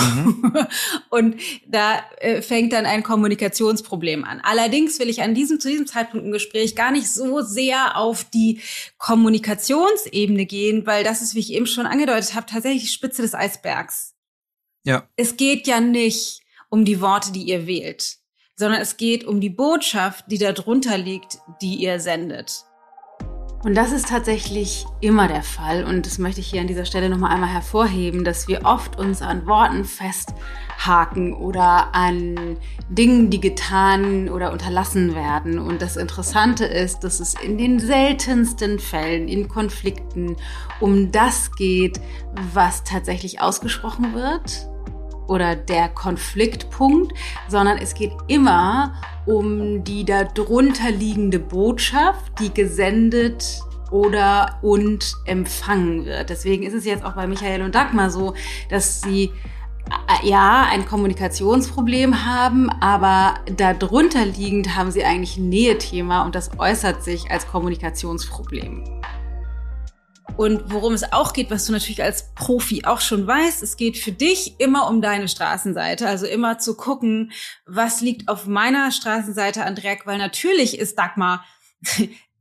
Mhm. 0.00 0.66
und 1.10 1.36
da 1.66 2.02
äh, 2.18 2.42
fängt 2.42 2.72
dann 2.72 2.86
ein 2.86 3.02
Kommunikationsproblem 3.02 4.24
an. 4.24 4.40
Allerdings 4.42 4.98
will 4.98 5.08
ich 5.08 5.22
an 5.22 5.34
diesem, 5.34 5.60
zu 5.60 5.68
diesem 5.68 5.86
Zeitpunkt 5.86 6.26
im 6.26 6.32
Gespräch 6.32 6.76
gar 6.76 6.90
nicht 6.90 7.12
so 7.12 7.40
sehr 7.40 7.96
auf 7.96 8.24
die 8.24 8.60
Kommunikationsebene 8.98 10.46
gehen, 10.46 10.86
weil 10.86 11.04
das 11.04 11.22
ist, 11.22 11.34
wie 11.34 11.40
ich 11.40 11.52
eben 11.52 11.66
schon 11.66 11.86
angedeutet 11.86 12.34
habe, 12.34 12.46
tatsächlich 12.46 12.82
die 12.82 12.88
Spitze 12.88 13.22
des 13.22 13.34
Eisbergs. 13.34 14.14
Ja. 14.84 15.08
Es 15.16 15.36
geht 15.36 15.66
ja 15.66 15.80
nicht 15.80 16.40
um 16.70 16.84
die 16.84 17.00
Worte, 17.00 17.32
die 17.32 17.44
ihr 17.44 17.66
wählt, 17.66 18.18
sondern 18.56 18.80
es 18.80 18.96
geht 18.96 19.24
um 19.24 19.40
die 19.40 19.50
Botschaft, 19.50 20.26
die 20.28 20.38
da 20.38 20.52
drunter 20.52 20.98
liegt, 20.98 21.38
die 21.62 21.76
ihr 21.76 22.00
sendet. 22.00 22.64
Und 23.64 23.74
das 23.74 23.90
ist 23.90 24.08
tatsächlich 24.08 24.86
immer 25.00 25.26
der 25.26 25.42
Fall. 25.42 25.84
Und 25.84 26.06
das 26.06 26.18
möchte 26.18 26.40
ich 26.40 26.46
hier 26.46 26.60
an 26.60 26.68
dieser 26.68 26.84
Stelle 26.84 27.08
nochmal 27.08 27.32
einmal 27.32 27.52
hervorheben, 27.52 28.22
dass 28.22 28.46
wir 28.46 28.64
oft 28.64 28.96
uns 28.96 29.20
an 29.20 29.46
Worten 29.46 29.84
festhaken 29.84 31.34
oder 31.34 31.92
an 31.92 32.56
Dingen, 32.88 33.30
die 33.30 33.40
getan 33.40 34.28
oder 34.28 34.52
unterlassen 34.52 35.14
werden. 35.16 35.58
Und 35.58 35.82
das 35.82 35.96
Interessante 35.96 36.66
ist, 36.66 37.00
dass 37.00 37.18
es 37.18 37.34
in 37.34 37.58
den 37.58 37.80
seltensten 37.80 38.78
Fällen 38.78 39.26
in 39.26 39.48
Konflikten 39.48 40.36
um 40.78 41.10
das 41.10 41.50
geht, 41.56 42.00
was 42.54 42.84
tatsächlich 42.84 43.40
ausgesprochen 43.40 44.14
wird 44.14 44.68
oder 45.28 45.54
der 45.54 45.88
Konfliktpunkt, 45.88 47.12
sondern 47.48 47.78
es 47.78 47.94
geht 47.94 48.12
immer 48.26 48.94
um 49.26 49.84
die 49.84 50.04
darunter 50.04 50.90
liegende 50.90 51.38
Botschaft, 51.38 52.32
die 52.40 52.52
gesendet 52.52 53.62
oder 53.90 54.58
und 54.62 55.14
empfangen 55.24 56.04
wird. 56.04 56.30
Deswegen 56.30 56.62
ist 56.62 56.74
es 56.74 56.84
jetzt 56.84 57.04
auch 57.04 57.12
bei 57.12 57.26
Michael 57.26 57.62
und 57.62 57.74
Dagmar 57.74 58.10
so, 58.10 58.34
dass 58.68 59.00
sie 59.00 59.32
äh, 59.88 60.28
ja 60.28 60.66
ein 60.70 60.86
Kommunikationsproblem 60.86 62.24
haben, 62.24 62.70
aber 62.80 63.34
darunter 63.56 64.24
liegend 64.24 64.76
haben 64.76 64.90
sie 64.90 65.04
eigentlich 65.04 65.36
ein 65.38 65.48
Nähethema 65.48 66.24
und 66.24 66.34
das 66.34 66.50
äußert 66.58 67.02
sich 67.02 67.30
als 67.30 67.46
Kommunikationsproblem. 67.46 68.84
Und 70.38 70.72
worum 70.72 70.92
es 70.94 71.12
auch 71.12 71.32
geht, 71.32 71.50
was 71.50 71.66
du 71.66 71.72
natürlich 71.72 72.00
als 72.00 72.32
Profi 72.36 72.84
auch 72.84 73.00
schon 73.00 73.26
weißt, 73.26 73.60
es 73.60 73.76
geht 73.76 73.98
für 73.98 74.12
dich 74.12 74.60
immer 74.60 74.88
um 74.88 75.02
deine 75.02 75.26
Straßenseite. 75.26 76.06
Also 76.06 76.26
immer 76.26 76.60
zu 76.60 76.76
gucken, 76.76 77.32
was 77.66 78.02
liegt 78.02 78.28
auf 78.28 78.46
meiner 78.46 78.92
Straßenseite 78.92 79.64
an 79.64 79.74
Dreck, 79.74 80.06
weil 80.06 80.16
natürlich 80.16 80.78
ist 80.78 80.96
Dagmar 80.96 81.44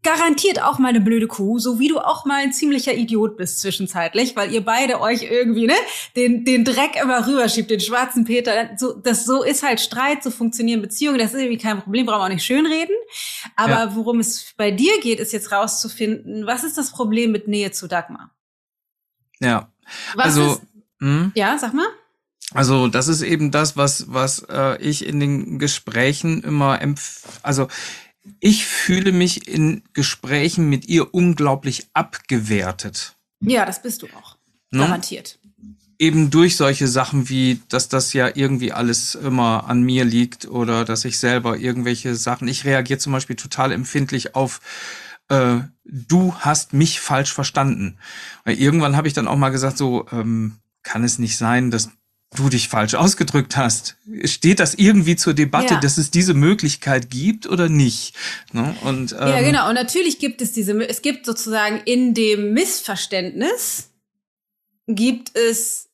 garantiert 0.04 0.62
auch 0.62 0.80
mal 0.80 0.90
eine 0.90 1.02
blöde 1.02 1.28
Kuh, 1.28 1.60
so 1.60 1.80
wie 1.80 1.88
du 1.88 2.00
auch 2.00 2.26
mal 2.26 2.42
ein 2.44 2.54
ziemlicher 2.54 2.94
Idiot 2.94 3.36
bist 3.36 3.60
zwischenzeitlich, 3.60 4.36
weil 4.36 4.54
ihr 4.54 4.64
beide 4.64 5.02
euch 5.02 5.24
irgendwie, 5.24 5.68
ne, 5.68 5.74
den, 6.16 6.46
den 6.46 6.64
Dreck 6.64 6.96
immer 7.02 7.28
rüberschiebt, 7.28 7.70
den 7.70 7.80
schwarzen 7.80 8.24
Peter. 8.24 8.70
So, 8.78 8.94
das 8.94 9.26
so 9.26 9.44
ist 9.44 9.64
halt 9.64 9.82
Streit, 9.82 10.24
so 10.24 10.32
funktionieren 10.32 10.82
Beziehungen, 10.82 11.20
das 11.20 11.34
ist 11.34 11.42
irgendwie 11.42 11.58
kein 11.58 11.82
Problem, 11.82 12.06
brauchen 12.06 12.20
wir 12.20 12.26
auch 12.26 12.30
nicht 12.30 12.46
schönreden. 12.46 12.96
Aber 13.56 13.72
ja. 13.72 13.96
worum 13.96 14.20
es 14.20 14.54
bei 14.56 14.72
dir 14.72 15.00
geht, 15.02 15.20
ist 15.20 15.34
jetzt 15.34 15.52
rauszufinden, 15.52 16.46
was 16.46 16.64
ist 16.64 16.78
das 16.78 16.92
Problem 16.92 17.32
mit 17.32 17.48
Nähe 17.48 17.72
zu 17.72 17.88
Dagmar? 17.88 18.32
Ja. 19.40 19.72
Was 20.16 20.26
also, 20.26 20.54
ist, 20.54 20.62
hm? 21.00 21.32
ja, 21.36 21.58
sag 21.58 21.74
mal. 21.74 21.88
Also 22.54 22.88
das 22.88 23.10
ist 23.10 23.24
eben 23.24 23.52
das, 23.52 23.76
was 23.76 24.06
was 24.08 24.40
äh, 24.50 24.82
ich 24.82 25.06
in 25.06 25.20
den 25.20 25.60
Gesprächen 25.60 26.44
immer 26.44 26.82
empf 26.82 27.24
also 27.44 27.68
ich 28.40 28.66
fühle 28.66 29.12
mich 29.12 29.48
in 29.48 29.84
Gesprächen 29.94 30.70
mit 30.70 30.88
ihr 30.88 31.14
unglaublich 31.14 31.88
abgewertet. 31.94 33.16
Ja, 33.40 33.66
das 33.66 33.82
bist 33.82 34.02
du 34.02 34.08
auch. 34.08 34.38
Ne? 34.72 34.80
Garantiert. 34.80 35.40
Eben 36.00 36.30
durch 36.30 36.58
solche 36.58 36.88
Sachen 36.88 37.30
wie, 37.30 37.62
dass 37.70 37.90
das 37.90 38.14
ja 38.14 38.30
irgendwie 38.36 38.72
alles 38.72 39.16
immer 39.16 39.68
an 39.68 39.82
mir 39.82 40.06
liegt 40.06 40.48
oder 40.48 40.86
dass 40.86 41.06
ich 41.06 41.18
selber 41.18 41.58
irgendwelche 41.58 42.16
Sachen, 42.16 42.48
ich 42.48 42.66
reagiere 42.66 43.00
zum 43.00 43.14
Beispiel 43.14 43.36
total 43.36 43.72
empfindlich 43.72 44.36
auf, 44.36 44.62
äh, 45.30 45.60
du 45.86 46.36
hast 46.36 46.74
mich 46.74 47.00
falsch 47.00 47.34
verstanden. 47.34 47.98
Weil 48.44 48.60
irgendwann 48.60 48.96
habe 48.96 49.08
ich 49.08 49.14
dann 49.14 49.28
auch 49.28 49.38
mal 49.38 49.50
gesagt, 49.50 49.78
so, 49.78 50.06
ähm, 50.12 50.58
kann 50.84 51.04
es 51.04 51.20
nicht 51.20 51.38
sein, 51.38 51.72
dass 51.72 51.90
du 52.36 52.50
dich 52.50 52.68
falsch 52.68 52.96
ausgedrückt 52.96 53.56
hast. 53.56 53.98
Steht 54.26 54.60
das 54.60 54.76
irgendwie 54.76 55.16
zur 55.16 55.34
Debatte, 55.34 55.76
ja. 55.76 55.80
dass 55.80 55.98
es 55.98 56.12
diese 56.12 56.34
Möglichkeit 56.34 57.10
gibt 57.10 57.48
oder 57.48 57.70
nicht? 57.70 58.16
Ne? 58.52 58.76
Und, 58.82 59.14
ähm, 59.14 59.28
ja, 59.28 59.42
genau. 59.42 59.70
Und 59.70 59.76
natürlich 59.76 60.20
gibt 60.20 60.42
es 60.42 60.52
diese, 60.52 60.74
es 60.88 61.02
gibt 61.02 61.26
sozusagen 61.26 61.82
in 61.86 62.14
dem 62.14 62.54
Missverständnis, 62.54 63.92
gibt 64.88 65.36
es 65.36 65.90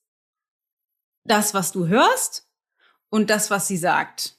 das, 1.24 1.54
was 1.54 1.72
du 1.72 1.88
hörst 1.88 2.48
und 3.10 3.30
das, 3.30 3.50
was 3.50 3.68
sie 3.68 3.78
sagt. 3.78 4.38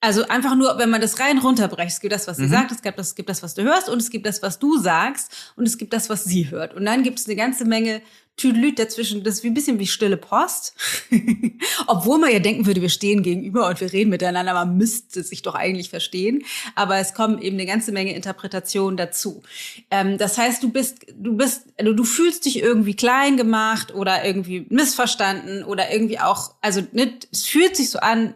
Also 0.00 0.28
einfach 0.28 0.54
nur, 0.54 0.78
wenn 0.78 0.90
man 0.90 1.00
das 1.00 1.18
rein 1.18 1.38
runterbrecht, 1.38 1.90
es 1.90 2.00
gibt 2.00 2.12
das, 2.12 2.28
was 2.28 2.36
sie 2.36 2.44
mhm. 2.44 2.50
sagt, 2.50 2.70
es 2.70 2.82
gibt 2.82 2.98
das, 2.98 3.08
es 3.08 3.14
gibt 3.16 3.28
das, 3.28 3.42
was 3.42 3.54
du 3.54 3.62
hörst 3.62 3.88
und 3.88 4.00
es 4.00 4.10
gibt 4.10 4.26
das, 4.26 4.42
was 4.42 4.60
du 4.60 4.78
sagst 4.78 5.52
und 5.56 5.66
es 5.66 5.76
gibt 5.76 5.92
das, 5.92 6.08
was 6.08 6.22
sie 6.22 6.50
hört. 6.50 6.74
Und 6.74 6.84
dann 6.84 7.02
gibt 7.02 7.18
es 7.18 7.26
eine 7.26 7.34
ganze 7.34 7.64
Menge 7.64 8.00
Tüdelüt 8.38 8.78
dazwischen. 8.78 9.22
Das 9.22 9.34
ist 9.34 9.44
wie 9.44 9.48
ein 9.48 9.54
bisschen 9.54 9.78
wie 9.78 9.86
stille 9.86 10.16
Post. 10.16 10.74
Obwohl 11.86 12.18
man 12.18 12.32
ja 12.32 12.38
denken 12.38 12.64
würde, 12.64 12.80
wir 12.80 12.88
stehen 12.88 13.22
gegenüber 13.22 13.68
und 13.68 13.80
wir 13.80 13.92
reden 13.92 14.08
miteinander, 14.08 14.54
man 14.54 14.78
müsste 14.78 15.22
sich 15.22 15.42
doch 15.42 15.54
eigentlich 15.54 15.90
verstehen. 15.90 16.44
Aber 16.74 16.96
es 16.96 17.12
kommen 17.12 17.42
eben 17.42 17.56
eine 17.56 17.66
ganze 17.66 17.92
Menge 17.92 18.14
Interpretationen 18.14 18.96
dazu. 18.96 19.42
Ähm, 19.90 20.16
das 20.16 20.38
heißt, 20.38 20.62
du 20.62 20.70
bist, 20.70 21.04
du 21.14 21.36
bist, 21.36 21.66
also 21.76 21.92
du 21.92 22.04
fühlst 22.04 22.46
dich 22.46 22.60
irgendwie 22.62 22.94
klein 22.94 23.36
gemacht 23.36 23.94
oder 23.94 24.24
irgendwie 24.24 24.64
missverstanden 24.70 25.64
oder 25.64 25.92
irgendwie 25.92 26.18
auch, 26.18 26.54
also 26.62 26.82
nicht, 26.92 27.28
es 27.30 27.44
fühlt 27.44 27.76
sich 27.76 27.90
so 27.90 27.98
an, 27.98 28.34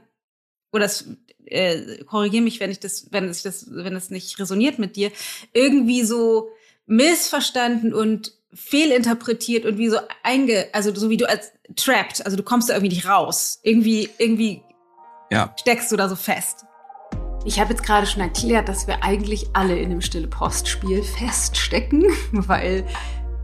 oder 0.73 0.87
es 0.87 1.07
äh, 1.47 2.03
korrigiere 2.05 2.43
mich, 2.43 2.61
wenn 2.61 2.71
ich 2.71 2.81
das, 2.81 3.07
wenn 3.11 3.31
ich 3.31 3.43
das, 3.43 3.67
wenn 3.71 3.95
es 3.95 4.11
nicht 4.11 4.39
resoniert 4.39 4.79
mit 4.79 4.97
dir, 4.97 5.13
irgendwie 5.53 6.03
so 6.03 6.51
missverstanden 6.87 7.95
und 7.95 8.33
fehlinterpretiert 8.55 9.65
und 9.65 9.79
wie 9.79 9.89
so 9.89 9.99
einge, 10.23 10.69
also 10.73 10.95
so 10.95 11.11
wie 11.11 11.17
du 11.17 11.29
als 11.29 11.53
trapped, 11.77 12.25
also 12.25 12.37
du 12.37 12.43
kommst 12.43 12.69
da 12.69 12.75
irgendwie 12.75 12.95
nicht 12.95 13.09
raus. 13.09 13.61
Irgendwie, 13.63 14.09
irgendwie 14.19 14.63
ja. 15.31 15.55
steckst 15.59 15.91
du 15.91 15.97
da 15.97 16.09
so 16.09 16.17
fest. 16.17 16.65
Ich 17.45 17.59
habe 17.59 17.71
jetzt 17.71 17.83
gerade 17.83 18.07
schon 18.07 18.23
erklärt, 18.23 18.69
dass 18.69 18.87
wir 18.87 19.03
eigentlich 19.03 19.49
alle 19.53 19.77
in 19.79 19.91
dem 19.91 20.01
Stille 20.01 20.29
Postspiel 20.29 21.03
feststecken, 21.03 22.05
weil 22.33 22.87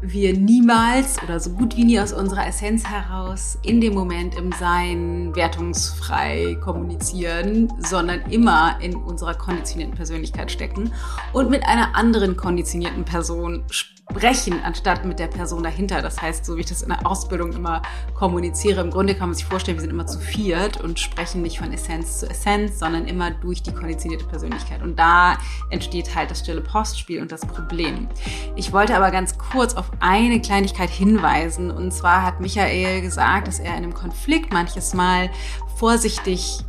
wir 0.01 0.33
niemals 0.33 1.21
oder 1.25 1.41
so 1.41 1.51
gut 1.51 1.77
wie 1.77 1.83
nie 1.83 1.99
aus 1.99 2.13
unserer 2.13 2.47
Essenz 2.47 2.87
heraus 2.87 3.59
in 3.65 3.81
dem 3.81 3.95
Moment 3.95 4.37
im 4.37 4.53
Sein 4.53 5.35
wertungsfrei 5.35 6.57
kommunizieren, 6.63 7.73
sondern 7.81 8.21
immer 8.31 8.79
in 8.81 8.95
unserer 8.95 9.35
konditionierten 9.35 9.97
Persönlichkeit 9.97 10.53
stecken 10.53 10.93
und 11.33 11.51
mit 11.51 11.65
einer 11.65 11.97
anderen 11.97 12.37
konditionierten 12.37 13.05
Person 13.05 13.65
sprechen 13.71 13.98
sprechen, 14.11 14.63
anstatt 14.65 15.05
mit 15.05 15.19
der 15.19 15.27
Person 15.27 15.63
dahinter. 15.63 16.03
Das 16.03 16.21
heißt, 16.21 16.45
so 16.45 16.57
wie 16.57 16.61
ich 16.61 16.67
das 16.67 16.83
in 16.83 16.89
der 16.89 17.07
Ausbildung 17.07 17.53
immer 17.53 17.83
kommuniziere, 18.15 18.81
im 18.81 18.91
Grunde 18.91 19.15
kann 19.15 19.29
man 19.29 19.35
sich 19.35 19.45
vorstellen, 19.45 19.77
wir 19.77 19.83
sind 19.83 19.91
immer 19.91 20.07
zu 20.07 20.19
viert 20.19 20.81
und 20.81 20.99
sprechen 20.99 21.43
nicht 21.43 21.59
von 21.59 21.73
Essenz 21.73 22.21
zu 22.21 22.29
Essenz, 22.29 22.79
sondern 22.79 23.07
immer 23.07 23.31
durch 23.31 23.63
die 23.63 23.73
konditionierte 23.73 24.25
Persönlichkeit. 24.25 24.83
Und 24.83 24.99
da 24.99 25.37
entsteht 25.71 26.15
halt 26.15 26.31
das 26.31 26.41
stille 26.41 26.63
Postspiel 26.63 27.21
und 27.21 27.31
das 27.31 27.43
Problem. 27.43 28.09
Ich 28.57 28.73
wollte 28.73 28.97
aber 28.97 29.11
ganz 29.11 29.37
kurz 29.39 29.75
auf 29.75 29.91
eine 30.01 30.41
Kleinigkeit 30.41 30.91
hinweisen. 30.91 31.71
Und 31.71 31.93
zwar 31.93 32.25
hat 32.25 32.41
Michael 32.41 33.03
gesagt, 33.03 33.47
dass 33.47 33.59
er 33.59 33.73
in 33.73 33.85
einem 33.85 33.95
Konflikt 33.95 34.53
manches 34.53 34.95
Mal 34.95 35.31
vorsichtig, 35.77 36.65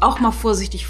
auch 0.00 0.20
mal 0.20 0.32
vorsichtig 0.32 0.86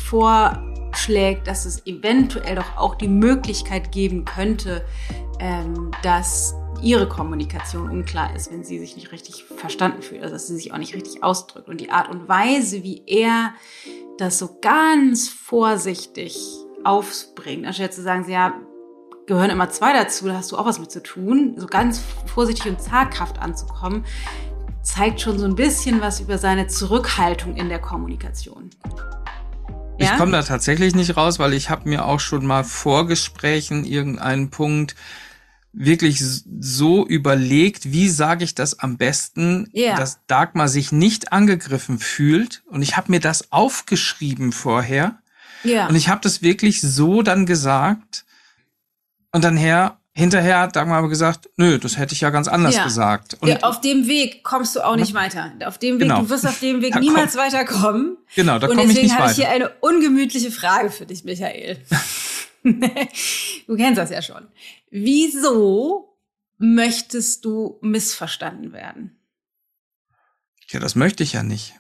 vorschlägt, 0.91 1.47
dass 1.47 1.67
es 1.67 1.87
eventuell 1.87 2.57
doch 2.57 2.77
auch 2.77 2.95
die 2.95 3.09
Möglichkeit 3.09 3.93
geben 3.93 4.25
könnte, 4.25 4.85
ähm, 5.39 5.91
dass 6.03 6.55
ihre 6.83 7.09
Kommunikation 7.09 7.91
unklar 7.91 8.35
ist, 8.35 8.51
wenn 8.51 8.65
sie 8.65 8.79
sich 8.79 8.97
nicht 8.97 9.13
richtig 9.13 9.45
verstanden 9.45 10.03
fühlt, 10.03 10.23
also 10.23 10.35
dass 10.35 10.47
sie 10.47 10.55
sich 10.55 10.73
auch 10.73 10.79
nicht 10.79 10.95
richtig 10.95 11.23
ausdrückt. 11.23 11.69
Und 11.69 11.81
die 11.81 11.91
Art 11.91 12.09
und 12.09 12.29
Weise, 12.29 12.83
wie 12.83 13.03
er 13.07 13.53
das 14.19 14.39
so 14.39 14.59
ganz 14.61 15.29
vorsichtig 15.29 16.39
aufbringt, 16.85 17.67
anstatt 17.67 17.93
zu 17.93 18.03
sagen, 18.03 18.29
ja, 18.31 18.55
gehören 19.27 19.51
immer 19.51 19.71
zwei 19.71 19.93
dazu, 19.93 20.27
da 20.27 20.35
hast 20.35 20.51
du 20.53 20.57
auch 20.57 20.67
was 20.67 20.81
mit 20.81 20.91
zu 20.91 21.03
tun, 21.03 21.55
so 21.57 21.67
ganz 21.67 22.03
vorsichtig 22.27 22.71
und 22.71 22.81
zaghaft 22.81 23.39
anzukommen, 23.39 24.05
zeigt 24.83 25.21
schon 25.21 25.39
so 25.39 25.45
ein 25.45 25.55
bisschen 25.55 26.01
was 26.01 26.21
über 26.21 26.39
seine 26.39 26.67
Zurückhaltung 26.67 27.57
in 27.57 27.69
der 27.69 27.79
Kommunikation. 27.79 28.71
Ja? 30.01 30.13
Ich 30.13 30.19
komme 30.19 30.33
da 30.33 30.43
tatsächlich 30.43 30.95
nicht 30.95 31.17
raus, 31.17 31.39
weil 31.39 31.53
ich 31.53 31.69
habe 31.69 31.89
mir 31.89 32.07
auch 32.07 32.21
schon 32.21 32.47
mal 32.47 32.65
vor 32.65 33.07
Gesprächen 33.07 33.85
irgendeinen 33.85 34.51
Punkt 34.51 34.95
wirklich 35.73 36.21
so 36.21 37.07
überlegt, 37.07 37.93
wie 37.93 38.09
sage 38.09 38.43
ich 38.43 38.55
das 38.55 38.79
am 38.79 38.97
besten, 38.97 39.71
yeah. 39.75 39.97
dass 39.97 40.21
Dagmar 40.27 40.69
sich 40.69 40.91
nicht 40.91 41.33
angegriffen 41.33 41.99
fühlt. 41.99 42.63
Und 42.67 42.83
ich 42.83 42.97
habe 42.97 43.13
mir 43.13 43.21
das 43.21 43.53
aufgeschrieben 43.53 44.53
vorher. 44.53 45.19
Ja. 45.63 45.87
Und 45.87 45.95
ich 45.95 46.09
habe 46.09 46.21
das 46.23 46.43
wirklich 46.43 46.81
so 46.81 47.23
dann 47.23 47.47
gesagt. 47.47 48.25
Und 49.33 49.45
dann 49.45 49.57
her, 49.57 50.00
hinterher 50.21 50.61
hat 50.61 50.77
Dagmar 50.77 50.99
aber 50.99 51.09
gesagt, 51.09 51.49
nö, 51.57 51.79
das 51.79 51.99
hätte 51.99 52.15
ich 52.15 52.21
ja 52.21 52.31
ganz 52.31 52.47
anders 52.47 52.77
ja. 52.77 52.85
gesagt. 52.85 53.39
Und 53.41 53.49
ja, 53.49 53.57
auf 53.63 53.81
dem 53.81 54.07
Weg 54.07 54.45
kommst 54.45 54.77
du 54.77 54.81
auch 54.81 54.97
nicht 54.97 55.15
weiter. 55.15 55.53
Auf 55.65 55.79
dem 55.79 55.95
Weg, 55.99 56.09
genau. 56.09 56.21
du 56.21 56.29
wirst 56.29 56.47
auf 56.47 56.61
dem 56.61 56.83
Weg 56.83 56.93
da 56.93 57.01
niemals 57.01 57.33
komm, 57.33 57.43
weiterkommen. 57.43 58.17
Genau, 58.35 58.59
da 58.59 58.69
komme 58.69 58.83
ich 58.83 58.89
nicht 58.89 58.97
weiter. 58.97 59.03
Und 59.03 59.07
deswegen 59.07 59.19
habe 59.19 59.31
ich 59.33 59.37
hier 59.37 59.51
eine 59.51 59.71
ungemütliche 59.81 60.51
Frage 60.51 60.91
für 60.91 61.07
dich, 61.07 61.25
Michael. 61.25 61.79
du 62.63 63.77
kennst 63.77 63.99
das 63.99 64.11
ja 64.11 64.23
schon. 64.23 64.47
Wieso 64.91 66.17
möchtest 66.59 67.45
du 67.45 67.79
missverstanden 67.81 68.73
werden? 68.73 69.19
Ja, 70.69 70.79
das 70.79 70.95
möchte 70.95 71.23
ich 71.23 71.33
ja 71.33 71.43
nicht. 71.43 71.75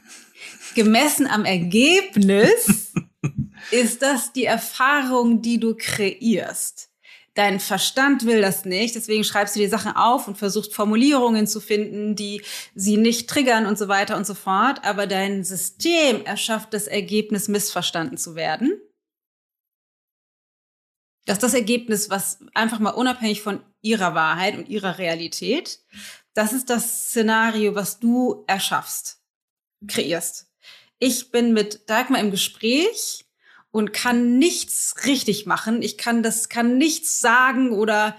Gemessen 0.74 1.26
am 1.26 1.44
Ergebnis 1.44 2.92
ist 3.70 4.02
das 4.02 4.32
die 4.32 4.46
Erfahrung, 4.46 5.42
die 5.42 5.60
du 5.60 5.76
kreierst. 5.76 6.89
Dein 7.34 7.60
Verstand 7.60 8.26
will 8.26 8.40
das 8.40 8.64
nicht, 8.64 8.96
deswegen 8.96 9.22
schreibst 9.22 9.54
du 9.54 9.60
dir 9.60 9.68
Sachen 9.68 9.94
auf 9.94 10.26
und 10.26 10.36
versuchst 10.36 10.74
Formulierungen 10.74 11.46
zu 11.46 11.60
finden, 11.60 12.16
die 12.16 12.42
sie 12.74 12.96
nicht 12.96 13.30
triggern 13.30 13.66
und 13.66 13.78
so 13.78 13.86
weiter 13.86 14.16
und 14.16 14.26
so 14.26 14.34
fort. 14.34 14.84
Aber 14.84 15.06
dein 15.06 15.44
System 15.44 16.24
erschafft 16.24 16.74
das 16.74 16.88
Ergebnis, 16.88 17.46
missverstanden 17.46 18.18
zu 18.18 18.34
werden 18.34 18.72
dass 21.30 21.38
das 21.38 21.54
Ergebnis, 21.54 22.10
was 22.10 22.40
einfach 22.54 22.80
mal 22.80 22.90
unabhängig 22.90 23.40
von 23.40 23.62
ihrer 23.82 24.16
Wahrheit 24.16 24.56
und 24.56 24.68
ihrer 24.68 24.98
Realität, 24.98 25.78
das 26.34 26.52
ist 26.52 26.70
das 26.70 27.06
Szenario, 27.06 27.76
was 27.76 28.00
du 28.00 28.42
erschaffst, 28.48 29.22
kreierst. 29.86 30.50
Ich 30.98 31.30
bin 31.30 31.52
mit 31.52 31.88
Dagmar 31.88 32.20
im 32.20 32.32
Gespräch 32.32 33.26
und 33.70 33.92
kann 33.92 34.38
nichts 34.38 34.94
richtig 35.06 35.46
machen. 35.46 35.82
Ich 35.82 35.98
kann 35.98 36.22
das, 36.22 36.48
kann 36.48 36.78
nichts 36.78 37.20
sagen 37.20 37.72
oder 37.72 38.16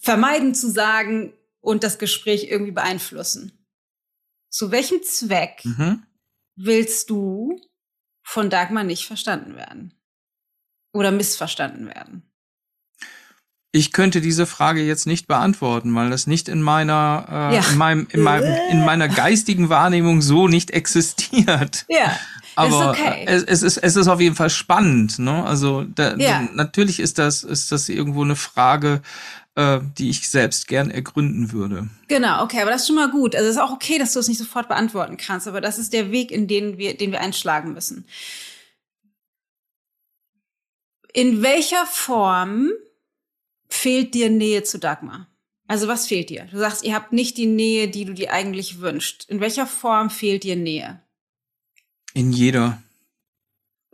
vermeiden 0.00 0.54
zu 0.54 0.70
sagen 0.70 1.32
und 1.60 1.82
das 1.82 1.98
Gespräch 1.98 2.44
irgendwie 2.50 2.72
beeinflussen. 2.72 3.66
Zu 4.50 4.70
welchem 4.70 5.02
Zweck 5.02 5.64
mhm. 5.64 6.04
willst 6.54 7.10
du 7.10 7.60
von 8.22 8.50
Dagmar 8.50 8.84
nicht 8.84 9.06
verstanden 9.06 9.56
werden? 9.56 9.96
oder 10.96 11.12
missverstanden 11.12 11.86
werden? 11.86 12.22
Ich 13.72 13.92
könnte 13.92 14.22
diese 14.22 14.46
Frage 14.46 14.82
jetzt 14.82 15.06
nicht 15.06 15.26
beantworten, 15.26 15.94
weil 15.94 16.08
das 16.08 16.26
nicht 16.26 16.48
in 16.48 16.62
meiner, 16.62 17.26
äh, 17.28 17.56
ja. 17.56 17.64
in, 17.70 17.76
meinem, 17.76 18.08
in, 18.10 18.22
meinem, 18.22 18.56
in 18.70 18.84
meiner 18.84 19.08
geistigen 19.24 19.68
Wahrnehmung 19.68 20.22
so 20.22 20.48
nicht 20.48 20.70
existiert. 20.70 21.84
Ja. 21.88 22.18
Aber 22.56 22.92
ist 22.92 23.00
okay. 23.00 23.24
es, 23.26 23.42
es, 23.44 23.62
ist, 23.62 23.76
es 23.78 23.96
ist 23.96 24.08
auf 24.08 24.20
jeden 24.20 24.34
Fall 24.34 24.50
spannend. 24.50 25.18
Ne? 25.18 25.44
Also 25.44 25.84
da, 25.84 26.16
ja. 26.16 26.48
natürlich 26.54 27.00
ist 27.00 27.18
das, 27.18 27.44
ist 27.44 27.70
das 27.70 27.88
irgendwo 27.88 28.24
eine 28.24 28.36
Frage, 28.36 29.02
äh, 29.56 29.80
die 29.98 30.10
ich 30.10 30.28
selbst 30.28 30.66
gern 30.66 30.90
ergründen 30.90 31.52
würde. 31.52 31.88
Genau, 32.08 32.42
okay, 32.42 32.62
aber 32.62 32.70
das 32.70 32.82
ist 32.82 32.86
schon 32.88 32.96
mal 32.96 33.10
gut. 33.10 33.34
Also 33.34 33.48
es 33.48 33.56
ist 33.56 33.62
auch 33.62 33.72
okay, 33.72 33.98
dass 33.98 34.12
du 34.12 34.20
es 34.20 34.28
nicht 34.28 34.38
sofort 34.38 34.68
beantworten 34.68 35.16
kannst, 35.16 35.46
aber 35.46 35.60
das 35.60 35.78
ist 35.78 35.92
der 35.92 36.10
Weg, 36.10 36.30
in 36.30 36.48
den 36.48 36.78
wir, 36.78 36.96
den 36.96 37.12
wir 37.12 37.20
einschlagen 37.20 37.72
müssen. 37.72 38.06
In 41.12 41.42
welcher 41.42 41.86
Form 41.86 42.70
fehlt 43.68 44.14
dir 44.14 44.30
Nähe 44.30 44.62
zu 44.62 44.78
Dagmar? 44.78 45.28
Also 45.68 45.88
was 45.88 46.06
fehlt 46.06 46.30
dir? 46.30 46.46
Du 46.50 46.58
sagst, 46.58 46.84
ihr 46.84 46.94
habt 46.94 47.12
nicht 47.12 47.36
die 47.36 47.46
Nähe, 47.46 47.88
die 47.88 48.04
du 48.04 48.14
dir 48.14 48.32
eigentlich 48.32 48.80
wünschst. 48.80 49.28
In 49.28 49.40
welcher 49.40 49.66
Form 49.66 50.10
fehlt 50.10 50.44
dir 50.44 50.56
Nähe? 50.56 51.00
In 52.16 52.32
jeder. 52.32 52.82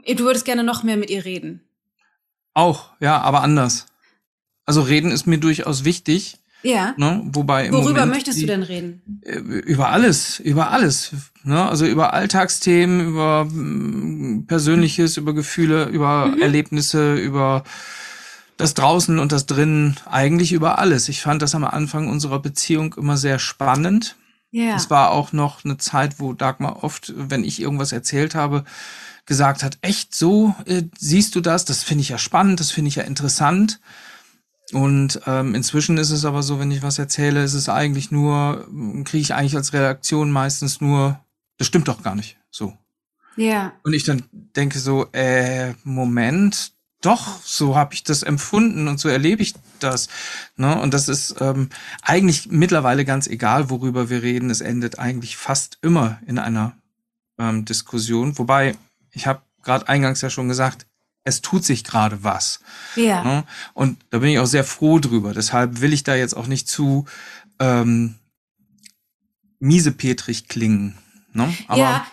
Du 0.07 0.25
würdest 0.25 0.45
gerne 0.45 0.63
noch 0.63 0.85
mehr 0.85 0.97
mit 0.97 1.11
ihr 1.11 1.25
reden. 1.25 1.61
Auch, 2.55 2.91
ja, 3.01 3.21
aber 3.21 3.43
anders. 3.43 3.87
Also 4.65 4.81
reden 4.83 5.11
ist 5.11 5.27
mir 5.27 5.39
durchaus 5.39 5.83
wichtig. 5.83 6.39
Ja. 6.63 6.95
Ne? 6.97 7.21
Wobei 7.33 7.67
im 7.67 7.73
Worüber 7.73 7.89
Moment 7.89 8.13
möchtest 8.13 8.39
die, 8.39 8.43
du 8.43 8.47
denn 8.47 8.63
reden? 8.63 9.03
Äh, 9.23 9.39
über 9.39 9.89
alles, 9.89 10.39
über 10.39 10.71
alles. 10.71 11.11
Ne? 11.43 11.69
Also 11.69 11.85
über 11.85 12.13
Alltagsthemen, 12.13 13.09
über 13.09 13.45
mm, 13.45 14.47
Persönliches, 14.47 15.17
über 15.17 15.35
Gefühle, 15.35 15.87
über 15.87 16.27
mhm. 16.27 16.43
Erlebnisse, 16.43 17.17
über 17.17 17.65
das 18.57 18.75
Draußen 18.75 19.19
und 19.19 19.33
das 19.33 19.47
Drinnen, 19.47 19.97
eigentlich 20.09 20.53
über 20.53 20.79
alles. 20.79 21.09
Ich 21.09 21.23
fand 21.23 21.43
das 21.43 21.57
am 21.57 21.65
Anfang 21.65 22.09
unserer 22.09 22.39
Beziehung 22.39 22.95
immer 22.95 23.17
sehr 23.17 23.41
spannend. 23.41 24.15
Ja. 24.53 24.77
Es 24.77 24.91
war 24.91 25.11
auch 25.11 25.33
noch 25.33 25.65
eine 25.65 25.79
Zeit, 25.79 26.21
wo 26.21 26.35
Dagmar 26.35 26.85
oft, 26.85 27.13
wenn 27.17 27.43
ich 27.43 27.61
irgendwas 27.61 27.91
erzählt 27.91 28.35
habe, 28.35 28.65
gesagt 29.25 29.63
hat, 29.63 29.79
echt 29.81 30.15
so, 30.15 30.55
äh, 30.67 30.83
siehst 30.99 31.35
du 31.35 31.41
das? 31.41 31.65
Das 31.65 31.83
finde 31.83 32.03
ich 32.03 32.11
ja 32.11 32.19
spannend, 32.19 32.61
das 32.61 32.71
finde 32.71 32.89
ich 32.89 32.97
ja 32.97 33.03
interessant. 33.03 33.81
Und 34.73 35.21
ähm, 35.27 35.55
inzwischen 35.55 35.97
ist 35.99 36.11
es 36.11 36.25
aber 36.25 36.43
so, 36.43 36.59
wenn 36.59 36.71
ich 36.71 36.83
was 36.83 36.99
erzähle, 36.99 37.43
ist 37.43 37.55
es 37.55 37.69
eigentlich 37.69 38.11
nur, 38.11 38.67
kriege 39.05 39.23
ich 39.23 39.35
eigentlich 39.35 39.57
als 39.57 39.73
Reaktion 39.73 40.31
meistens 40.31 40.81
nur, 40.81 41.19
das 41.57 41.67
stimmt 41.67 41.89
doch 41.89 42.03
gar 42.03 42.15
nicht 42.15 42.37
so. 42.51 42.77
Ja. 43.37 43.73
Und 43.85 43.95
ich 43.95 44.05
dann 44.05 44.25
denke 44.33 44.79
so, 44.79 45.07
äh, 45.13 45.75
Moment, 45.85 46.73
doch, 47.01 47.43
so 47.43 47.75
habe 47.75 47.95
ich 47.95 48.05
das 48.05 48.23
empfunden 48.23 48.87
und 48.89 49.01
so 49.01 49.09
erlebe 49.09 49.43
ich 49.43 49.55
das. 49.83 50.09
Ne? 50.57 50.79
Und 50.81 50.95
das 50.95 51.09
ist 51.09 51.37
ähm, 51.41 51.69
eigentlich 52.03 52.49
mittlerweile 52.51 53.05
ganz 53.05 53.27
egal, 53.27 53.71
worüber 53.71 54.11
wir 54.11 54.23
reden. 54.23 54.51
Es 54.51 54.61
endet 54.61 54.99
eigentlich 54.99 55.37
fast 55.37 55.79
immer 55.83 56.19
in 56.27 56.39
einer 56.39 56.77
ähm, 57.39 57.65
Diskussion. 57.65 58.39
Wobei, 58.39 58.77
ich 59.11 59.27
habe 59.27 59.43
gerade 59.63 59.89
eingangs 59.89 60.21
ja 60.21 60.31
schon 60.31 60.49
gesagt, 60.49 60.87
es 61.25 61.41
tut 61.41 61.65
sich 61.65 61.85
gerade 61.85 62.25
was. 62.25 62.61
Ja. 62.97 63.23
Ne? 63.23 63.45
Und 63.75 63.99
da 64.11 64.19
bin 64.19 64.31
ich 64.31 64.39
auch 64.39 64.47
sehr 64.47 64.65
froh 64.65 64.99
drüber. 64.99 65.35
Deshalb 65.35 65.81
will 65.81 65.93
ich 65.93 66.03
da 66.03 66.15
jetzt 66.15 66.35
auch 66.35 66.47
nicht 66.47 66.69
zu 66.69 67.07
ähm, 67.61 68.17
miesepetrig 69.61 70.49
klingen. 70.49 70.99
Ne? 71.33 71.55
Aber 71.69 71.79
ja, 71.79 72.07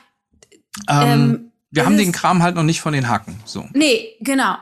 ähm, 0.87 1.09
ähm, 1.09 1.51
wir 1.71 1.85
haben 1.85 1.97
den 1.97 2.11
Kram 2.11 2.43
halt 2.43 2.55
noch 2.55 2.63
nicht 2.63 2.81
von 2.81 2.93
den 2.93 3.09
Hacken. 3.09 3.39
So. 3.45 3.67
Nee, 3.73 4.15
genau. 4.21 4.57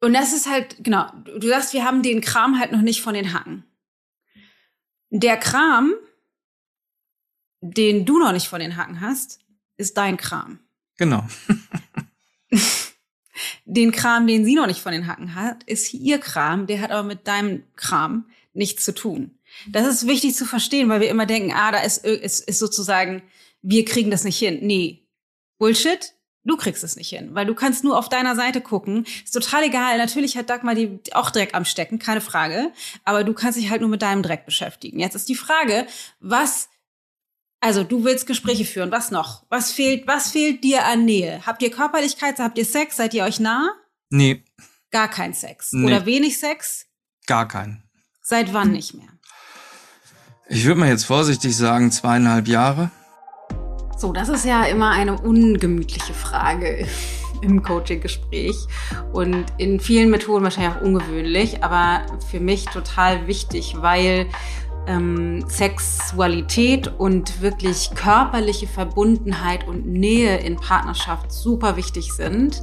Und 0.00 0.12
das 0.12 0.32
ist 0.32 0.48
halt, 0.48 0.76
genau, 0.78 1.10
du 1.24 1.48
sagst, 1.48 1.72
wir 1.72 1.84
haben 1.84 2.02
den 2.02 2.20
Kram 2.20 2.58
halt 2.58 2.72
noch 2.72 2.82
nicht 2.82 3.02
von 3.02 3.14
den 3.14 3.32
Hacken. 3.32 3.64
Der 5.10 5.36
Kram, 5.36 5.94
den 7.60 8.04
du 8.04 8.18
noch 8.18 8.32
nicht 8.32 8.48
von 8.48 8.60
den 8.60 8.76
Hacken 8.76 9.00
hast, 9.00 9.40
ist 9.76 9.96
dein 9.96 10.16
Kram. 10.16 10.60
Genau. 10.98 11.26
Den 13.64 13.92
Kram, 13.92 14.26
den 14.26 14.44
sie 14.44 14.54
noch 14.54 14.66
nicht 14.66 14.80
von 14.80 14.92
den 14.92 15.06
Hacken 15.06 15.34
hat, 15.34 15.62
ist 15.64 15.92
ihr 15.94 16.18
Kram, 16.18 16.66
der 16.66 16.80
hat 16.80 16.90
aber 16.90 17.06
mit 17.06 17.28
deinem 17.28 17.62
Kram 17.76 18.24
nichts 18.52 18.84
zu 18.84 18.94
tun. 18.94 19.38
Das 19.68 19.86
ist 19.86 20.06
wichtig 20.06 20.34
zu 20.34 20.46
verstehen, 20.46 20.88
weil 20.88 21.00
wir 21.00 21.10
immer 21.10 21.26
denken, 21.26 21.52
ah, 21.54 21.70
da 21.70 21.80
ist, 21.80 22.04
ist, 22.04 22.48
ist 22.48 22.58
sozusagen, 22.58 23.22
wir 23.62 23.84
kriegen 23.84 24.10
das 24.10 24.24
nicht 24.24 24.38
hin. 24.38 24.60
Nee, 24.62 25.06
Bullshit. 25.58 26.14
Du 26.48 26.56
kriegst 26.56 26.82
es 26.82 26.96
nicht 26.96 27.10
hin, 27.10 27.34
weil 27.34 27.46
du 27.46 27.54
kannst 27.54 27.84
nur 27.84 27.96
auf 27.96 28.08
deiner 28.08 28.34
Seite 28.34 28.60
gucken. 28.60 29.04
Ist 29.24 29.32
total 29.32 29.64
egal. 29.64 29.98
Natürlich 29.98 30.36
hat 30.36 30.50
Dagmar 30.50 30.74
die 30.74 30.98
auch 31.12 31.30
Dreck 31.30 31.54
am 31.54 31.64
Stecken, 31.64 31.98
keine 31.98 32.20
Frage. 32.20 32.72
Aber 33.04 33.22
du 33.22 33.32
kannst 33.34 33.58
dich 33.58 33.70
halt 33.70 33.80
nur 33.80 33.90
mit 33.90 34.02
deinem 34.02 34.22
Dreck 34.22 34.44
beschäftigen. 34.46 34.98
Jetzt 34.98 35.14
ist 35.14 35.28
die 35.28 35.34
Frage, 35.36 35.86
was, 36.18 36.68
also 37.60 37.84
du 37.84 38.02
willst 38.02 38.26
Gespräche 38.26 38.64
führen. 38.64 38.90
Was 38.90 39.10
noch? 39.12 39.44
Was 39.48 39.70
fehlt, 39.70 40.06
was 40.06 40.32
fehlt 40.32 40.64
dir 40.64 40.84
an 40.86 41.04
Nähe? 41.04 41.42
Habt 41.46 41.62
ihr 41.62 41.70
Körperlichkeit? 41.70 42.38
Habt 42.40 42.58
ihr 42.58 42.64
Sex? 42.64 42.96
Seid 42.96 43.14
ihr 43.14 43.24
euch 43.24 43.38
nah? 43.38 43.70
Nee, 44.10 44.42
Gar 44.90 45.08
kein 45.08 45.34
Sex. 45.34 45.72
Nee. 45.72 45.86
Oder 45.86 46.06
wenig 46.06 46.38
Sex? 46.38 46.86
gar 47.26 47.46
keinen. 47.46 47.82
Seit 48.22 48.54
wann 48.54 48.72
nicht 48.72 48.94
mehr? 48.94 49.08
Ich 50.48 50.64
würde 50.64 50.80
mal 50.80 50.88
jetzt 50.88 51.04
vorsichtig 51.04 51.54
sagen, 51.54 51.92
zweieinhalb 51.92 52.48
Jahre. 52.48 52.90
So, 53.98 54.12
das 54.12 54.28
ist 54.28 54.44
ja 54.44 54.62
immer 54.62 54.90
eine 54.92 55.20
ungemütliche 55.20 56.14
Frage 56.14 56.86
im 57.42 57.64
Coaching-Gespräch 57.64 58.56
und 59.12 59.44
in 59.58 59.80
vielen 59.80 60.08
Methoden 60.10 60.44
wahrscheinlich 60.44 60.76
auch 60.76 60.82
ungewöhnlich, 60.82 61.64
aber 61.64 62.02
für 62.30 62.38
mich 62.38 62.66
total 62.66 63.26
wichtig, 63.26 63.74
weil 63.80 64.26
ähm, 64.86 65.44
Sexualität 65.48 66.92
und 66.96 67.42
wirklich 67.42 67.90
körperliche 67.96 68.68
Verbundenheit 68.68 69.66
und 69.66 69.84
Nähe 69.84 70.38
in 70.38 70.54
Partnerschaft 70.54 71.32
super 71.32 71.76
wichtig 71.76 72.12
sind. 72.12 72.62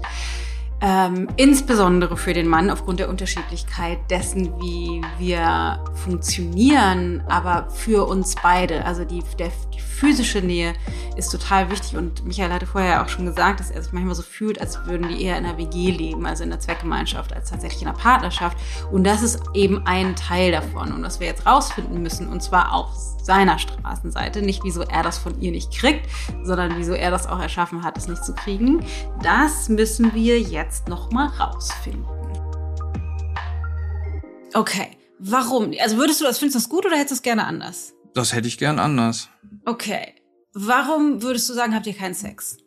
Ähm, 0.82 1.30
insbesondere 1.38 2.18
für 2.18 2.34
den 2.34 2.48
Mann 2.48 2.70
aufgrund 2.70 3.00
der 3.00 3.10
Unterschiedlichkeit 3.10 3.98
dessen, 4.10 4.54
wie 4.60 5.02
wir 5.18 5.80
funktionieren, 5.94 7.24
aber 7.28 7.70
für 7.70 8.08
uns 8.08 8.36
beide. 8.36 8.84
Also 8.86 9.06
die, 9.06 9.24
der, 9.40 9.52
die 9.74 9.80
physische 9.80 10.42
Nähe 10.42 10.74
ist 11.16 11.30
total 11.30 11.72
wichtig 11.72 11.96
und 11.96 12.26
Michael 12.26 12.52
hatte 12.52 12.68
vorher 12.68 13.02
auch 13.02 13.08
schon 13.08 13.26
gesagt, 13.26 13.62
dass 13.62 13.72
er 13.72 13.82
sich 13.82 13.94
manchmal 13.94 14.16
so 14.16 14.22
fühlt, 14.22 14.60
als 14.60 14.86
würden 14.86 15.08
die 15.08 15.24
eher 15.24 15.38
in 15.38 15.46
einer 15.46 15.58
WG 15.58 15.92
leben, 15.92 16.26
also 16.26 16.44
in 16.44 16.52
einer 16.52 16.60
Zweckgemeinschaft, 16.60 17.34
als 17.34 17.50
tatsächlich 17.50 17.82
in 17.82 17.88
einer 17.88 17.98
Partnerschaft. 17.98 18.58
Und 18.92 19.06
das 19.06 19.24
ist 19.24 19.42
eben 19.54 19.88
ein 19.88 20.16
Teil 20.18 20.52
davon 20.52 20.92
und 20.92 21.04
was 21.04 21.22
wir 21.22 21.28
jetzt 21.28 21.46
rausfinden 21.46 22.02
müssen 22.02 22.28
und 22.28 22.44
zwar 22.44 22.74
auf 22.74 23.15
seiner 23.26 23.58
Straßenseite, 23.58 24.42
nicht 24.42 24.64
wieso 24.64 24.82
er 24.84 25.04
das 25.04 25.18
von 25.18 25.42
ihr 25.42 25.52
nicht 25.52 25.72
kriegt, 25.76 26.08
sondern 26.44 26.78
wieso 26.78 26.94
er 26.94 27.12
das 27.12 27.28
auch 27.28 27.40
erschaffen 27.40 27.84
hat, 27.84 27.98
es 27.98 28.08
nicht 28.08 28.24
zu 28.24 28.34
kriegen. 28.34 28.86
Das 29.24 29.68
müssen 29.68 30.14
wir 30.14 30.40
jetzt 30.40 30.88
noch 30.88 31.12
mal 31.12 31.28
rausfinden. 31.28 32.06
Okay, 34.54 34.92
warum? 35.20 35.74
Also 35.82 35.98
würdest 35.98 36.22
du 36.22 36.26
das, 36.26 36.38
findest 36.38 36.56
du 36.56 36.60
das 36.60 36.70
gut 36.70 36.86
oder 36.86 36.96
hättest 36.96 37.12
du 37.12 37.16
es 37.16 37.22
gerne 37.24 37.46
anders? 37.46 37.94
Das 38.14 38.34
hätte 38.34 38.48
ich 38.48 38.58
gern 38.58 38.80
anders. 38.80 39.30
Okay. 39.66 40.14
Warum 40.54 41.22
würdest 41.22 41.50
du 41.50 41.54
sagen, 41.54 41.76
habt 41.76 41.88
ihr 41.88 41.94
keinen 41.94 42.14
Sex? 42.14 42.58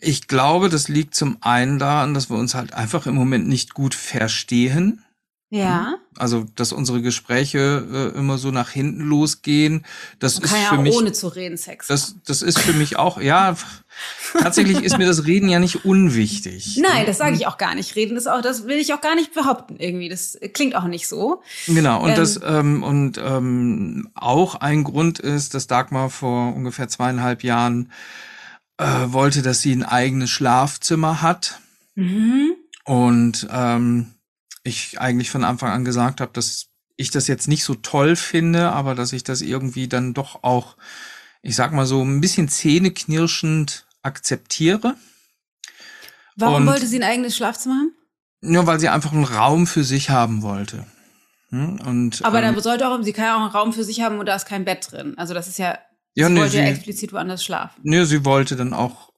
Ich 0.00 0.26
glaube, 0.26 0.68
das 0.68 0.88
liegt 0.88 1.14
zum 1.14 1.36
einen 1.40 1.78
daran, 1.78 2.14
dass 2.14 2.30
wir 2.30 2.36
uns 2.36 2.54
halt 2.54 2.72
einfach 2.72 3.06
im 3.06 3.14
Moment 3.14 3.46
nicht 3.46 3.74
gut 3.74 3.94
verstehen. 3.94 5.04
Ja. 5.50 5.94
Also, 6.16 6.46
dass 6.56 6.72
unsere 6.72 7.00
Gespräche 7.00 8.12
äh, 8.14 8.18
immer 8.18 8.38
so 8.38 8.50
nach 8.50 8.70
hinten 8.70 9.02
losgehen. 9.02 9.84
Das 10.18 10.36
Man 10.36 10.44
ist 10.44 10.50
kann 10.50 10.62
ja 10.62 10.68
für 10.70 10.78
auch 10.78 10.82
mich. 10.82 10.96
ohne 10.96 11.12
zu 11.12 11.28
reden 11.28 11.56
Sex 11.56 11.86
Das, 11.86 12.16
das 12.26 12.42
ist 12.42 12.58
für 12.58 12.72
mich 12.72 12.96
auch, 12.98 13.20
ja, 13.20 13.56
tatsächlich 14.32 14.82
ist 14.82 14.98
mir 14.98 15.06
das 15.06 15.26
Reden 15.26 15.48
ja 15.48 15.60
nicht 15.60 15.84
unwichtig. 15.84 16.76
Nein, 16.82 17.06
das 17.06 17.18
sage 17.18 17.36
ich 17.36 17.46
auch 17.46 17.56
gar 17.56 17.74
nicht. 17.76 17.94
Reden 17.94 18.16
ist 18.16 18.26
auch, 18.26 18.40
das 18.40 18.66
will 18.66 18.78
ich 18.78 18.94
auch 18.94 19.00
gar 19.00 19.14
nicht 19.14 19.32
behaupten 19.34 19.76
irgendwie. 19.78 20.08
Das 20.08 20.36
klingt 20.54 20.74
auch 20.74 20.84
nicht 20.88 21.06
so. 21.06 21.42
Genau, 21.66 22.02
und 22.02 22.10
Ähm. 22.10 22.16
das 22.16 22.40
ähm, 22.44 22.82
und 22.82 23.18
ähm, 23.18 24.08
auch 24.14 24.56
ein 24.56 24.82
Grund 24.82 25.20
ist, 25.20 25.54
dass 25.54 25.68
Dagmar 25.68 26.10
vor 26.10 26.54
ungefähr 26.56 26.88
zweieinhalb 26.88 27.44
Jahren 27.44 27.92
äh, 28.78 28.84
wollte, 29.06 29.42
dass 29.42 29.60
sie 29.60 29.72
ein 29.72 29.84
eigenes 29.84 30.30
Schlafzimmer 30.30 31.22
hat. 31.22 31.60
Mhm. 31.94 32.54
Und 32.84 33.46
ähm, 33.52 34.13
ich 34.64 34.98
eigentlich 35.00 35.30
von 35.30 35.44
Anfang 35.44 35.70
an 35.70 35.84
gesagt 35.84 36.20
habe, 36.20 36.32
dass 36.32 36.66
ich 36.96 37.10
das 37.10 37.28
jetzt 37.28 37.48
nicht 37.48 37.64
so 37.64 37.74
toll 37.74 38.16
finde, 38.16 38.70
aber 38.72 38.94
dass 38.94 39.12
ich 39.12 39.24
das 39.24 39.40
irgendwie 39.42 39.88
dann 39.88 40.14
doch 40.14 40.42
auch, 40.42 40.76
ich 41.42 41.54
sag 41.56 41.72
mal 41.72 41.86
so, 41.86 42.02
ein 42.02 42.20
bisschen 42.20 42.48
zähneknirschend 42.48 43.86
akzeptiere. 44.02 44.96
Warum 46.36 46.62
Und- 46.62 46.66
wollte 46.66 46.86
sie 46.86 46.96
ein 46.98 47.02
eigenes 47.08 47.36
Schlafzimmer 47.36 47.74
haben? 47.76 47.92
Nur 48.40 48.66
weil 48.66 48.78
sie 48.78 48.88
einfach 48.90 49.12
einen 49.12 49.24
Raum 49.24 49.66
für 49.66 49.84
sich 49.84 50.10
haben 50.10 50.42
wollte. 50.42 50.84
Hm? 51.48 51.80
Und, 51.80 52.24
Aber 52.24 52.42
ähm, 52.42 52.54
da 52.54 52.60
sollte 52.60 52.86
auch, 52.88 53.02
sie 53.02 53.12
kann 53.12 53.24
ja 53.24 53.36
auch 53.36 53.40
einen 53.40 53.50
Raum 53.50 53.72
für 53.72 53.84
sich 53.84 54.02
haben 54.02 54.18
und 54.18 54.26
da 54.26 54.34
ist 54.36 54.44
kein 54.46 54.64
Bett 54.66 54.88
drin. 54.90 55.14
Also 55.16 55.32
das 55.32 55.48
ist 55.48 55.58
ja, 55.58 55.78
ja, 56.14 56.26
sie 56.26 56.32
nee, 56.34 56.40
wollte 56.40 56.56
ja 56.58 56.64
sie, 56.64 56.70
explizit 56.70 57.12
woanders 57.12 57.42
schlafen. 57.42 57.80
nee, 57.84 58.04
sie 58.04 58.24
wollte 58.24 58.56
dann 58.56 58.74
auch 58.74 59.10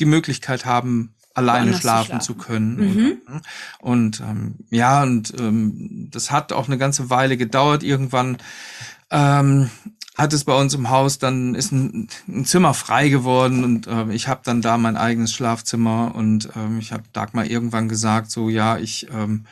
die 0.00 0.04
Möglichkeit 0.06 0.64
haben, 0.64 1.14
alleine 1.34 1.74
schlafen, 1.74 2.06
schlafen. 2.06 2.20
zu 2.20 2.34
können. 2.34 2.76
Mhm. 2.76 3.20
Oder, 3.26 3.34
ne? 3.34 3.42
Und 3.80 4.20
ähm, 4.20 4.54
ja, 4.70 5.02
und 5.02 5.32
ähm, 5.38 6.08
das 6.10 6.30
hat 6.30 6.52
auch 6.52 6.66
eine 6.66 6.78
ganze 6.78 7.10
Weile 7.10 7.36
gedauert. 7.36 7.82
Irgendwann 7.82 8.38
ähm, 9.10 9.70
hat 10.16 10.32
es 10.32 10.44
bei 10.44 10.54
uns 10.54 10.74
im 10.74 10.90
Haus, 10.90 11.18
dann 11.18 11.54
ist 11.54 11.72
ein, 11.72 12.08
ein 12.28 12.44
Zimmer 12.44 12.74
frei 12.74 13.08
geworden 13.08 13.64
und 13.64 13.86
ähm, 13.86 14.10
ich 14.10 14.28
habe 14.28 14.42
dann 14.44 14.60
da 14.60 14.76
mein 14.76 14.96
eigenes 14.96 15.32
Schlafzimmer 15.32 16.14
und 16.14 16.50
ähm, 16.54 16.78
ich 16.78 16.92
habe 16.92 17.04
Dagmar 17.12 17.46
irgendwann 17.46 17.88
gesagt, 17.88 18.30
so 18.30 18.48
ja, 18.50 18.76
ich 18.76 19.08
ähm, 19.12 19.46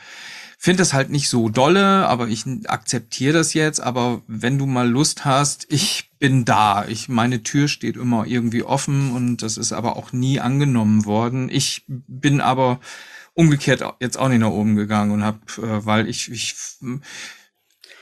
finde 0.61 0.81
das 0.81 0.93
halt 0.93 1.09
nicht 1.09 1.27
so 1.27 1.49
dolle, 1.49 2.07
aber 2.07 2.27
ich 2.27 2.45
akzeptiere 2.67 3.33
das 3.33 3.55
jetzt. 3.55 3.79
Aber 3.79 4.21
wenn 4.27 4.59
du 4.59 4.67
mal 4.67 4.87
Lust 4.87 5.25
hast, 5.25 5.65
ich 5.69 6.11
bin 6.19 6.45
da. 6.45 6.85
Ich 6.87 7.09
meine 7.09 7.41
Tür 7.41 7.67
steht 7.67 7.97
immer 7.97 8.27
irgendwie 8.27 8.61
offen 8.61 9.11
und 9.11 9.41
das 9.41 9.57
ist 9.57 9.73
aber 9.73 9.95
auch 9.95 10.13
nie 10.13 10.39
angenommen 10.39 11.05
worden. 11.05 11.49
Ich 11.49 11.83
bin 11.87 12.41
aber 12.41 12.79
umgekehrt 13.33 13.83
jetzt 13.99 14.19
auch 14.19 14.29
nicht 14.29 14.37
nach 14.37 14.51
oben 14.51 14.75
gegangen 14.75 15.09
und 15.09 15.23
habe, 15.23 15.39
äh, 15.57 15.83
weil 15.83 16.07
ich, 16.07 16.29
ich 16.29 16.53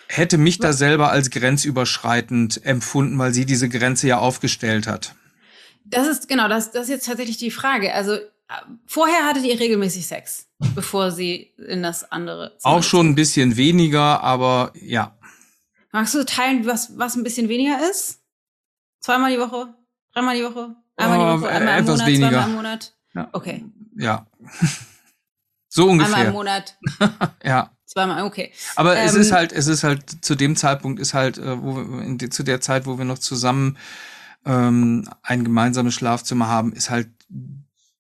hätte 0.09 0.37
mich 0.37 0.57
da 0.57 0.73
selber 0.73 1.11
als 1.11 1.29
grenzüberschreitend 1.29 2.65
empfunden, 2.65 3.17
weil 3.17 3.33
sie 3.33 3.45
diese 3.45 3.69
Grenze 3.69 4.09
ja 4.09 4.17
aufgestellt 4.17 4.85
hat. 4.85 5.15
Das 5.85 6.07
ist, 6.07 6.27
genau, 6.27 6.49
das, 6.49 6.71
das 6.71 6.83
ist 6.83 6.89
jetzt 6.89 7.05
tatsächlich 7.05 7.37
die 7.37 7.51
Frage. 7.51 7.93
Also, 7.93 8.17
vorher 8.85 9.25
hattet 9.25 9.45
ihr 9.45 9.59
regelmäßig 9.59 10.07
Sex, 10.07 10.47
bevor 10.75 11.11
sie 11.11 11.53
in 11.57 11.83
das 11.83 12.09
andere 12.11 12.57
Zimmer 12.57 12.75
Auch 12.75 12.83
schon 12.83 13.07
ein 13.09 13.15
bisschen 13.15 13.55
weniger, 13.57 14.21
aber 14.23 14.71
ja. 14.75 15.17
Magst 15.91 16.13
du 16.15 16.23
teilen, 16.25 16.65
was, 16.65 16.97
was 16.97 17.15
ein 17.15 17.23
bisschen 17.23 17.49
weniger 17.49 17.77
ist? 17.89 18.21
Zweimal 18.99 19.31
die 19.31 19.39
Woche? 19.39 19.73
Dreimal 20.13 20.35
die 20.37 20.43
Woche? 20.43 20.75
Einmal 20.95 21.37
die 21.37 21.43
Woche? 21.43 21.51
Einmal 21.51 21.79
im 21.79 21.85
Monat? 21.85 22.05
weniger. 22.07 22.29
Zweimal 22.29 22.49
im 22.49 22.55
Monat? 22.55 22.93
Ja. 23.15 23.29
Okay. 23.31 23.65
Ja. 23.97 24.27
so 25.69 25.89
Einmal 25.89 25.95
im 25.95 26.01
ungefähr. 26.09 26.31
Monat? 26.31 26.77
Ja. 27.43 27.71
Zweimal, 27.85 28.23
okay. 28.23 28.51
Aber 28.75 28.97
es 28.97 29.15
Ähm, 29.15 29.21
ist 29.21 29.31
halt, 29.31 29.51
es 29.51 29.65
ist 29.65 29.83
halt 29.83 30.23
zu 30.23 30.35
dem 30.35 30.55
Zeitpunkt 30.55 30.99
ist 30.99 31.15
halt, 31.15 31.39
äh, 31.39 31.61
wo 31.63 31.75
wir, 31.75 32.03
in 32.03 32.31
zu 32.31 32.43
der 32.43 32.61
Zeit, 32.61 32.85
wo 32.85 32.99
wir 32.99 33.05
noch 33.05 33.17
zusammen 33.17 33.77
ähm, 34.45 35.09
ein 35.23 35.43
gemeinsames 35.43 35.95
Schlafzimmer 35.95 36.47
haben, 36.47 36.71
ist 36.73 36.91
halt 36.91 37.09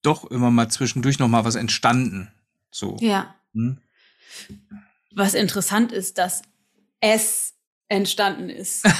doch 0.01 0.29
immer 0.29 0.51
mal 0.51 0.69
zwischendurch 0.69 1.19
noch 1.19 1.27
mal 1.27 1.45
was 1.45 1.55
entstanden. 1.55 2.31
So. 2.71 2.97
Ja. 2.99 3.35
Hm? 3.53 3.79
Was 5.13 5.33
interessant 5.33 5.91
ist, 5.91 6.17
dass 6.17 6.41
es 7.01 7.53
entstanden 7.87 8.49
ist. 8.49 8.87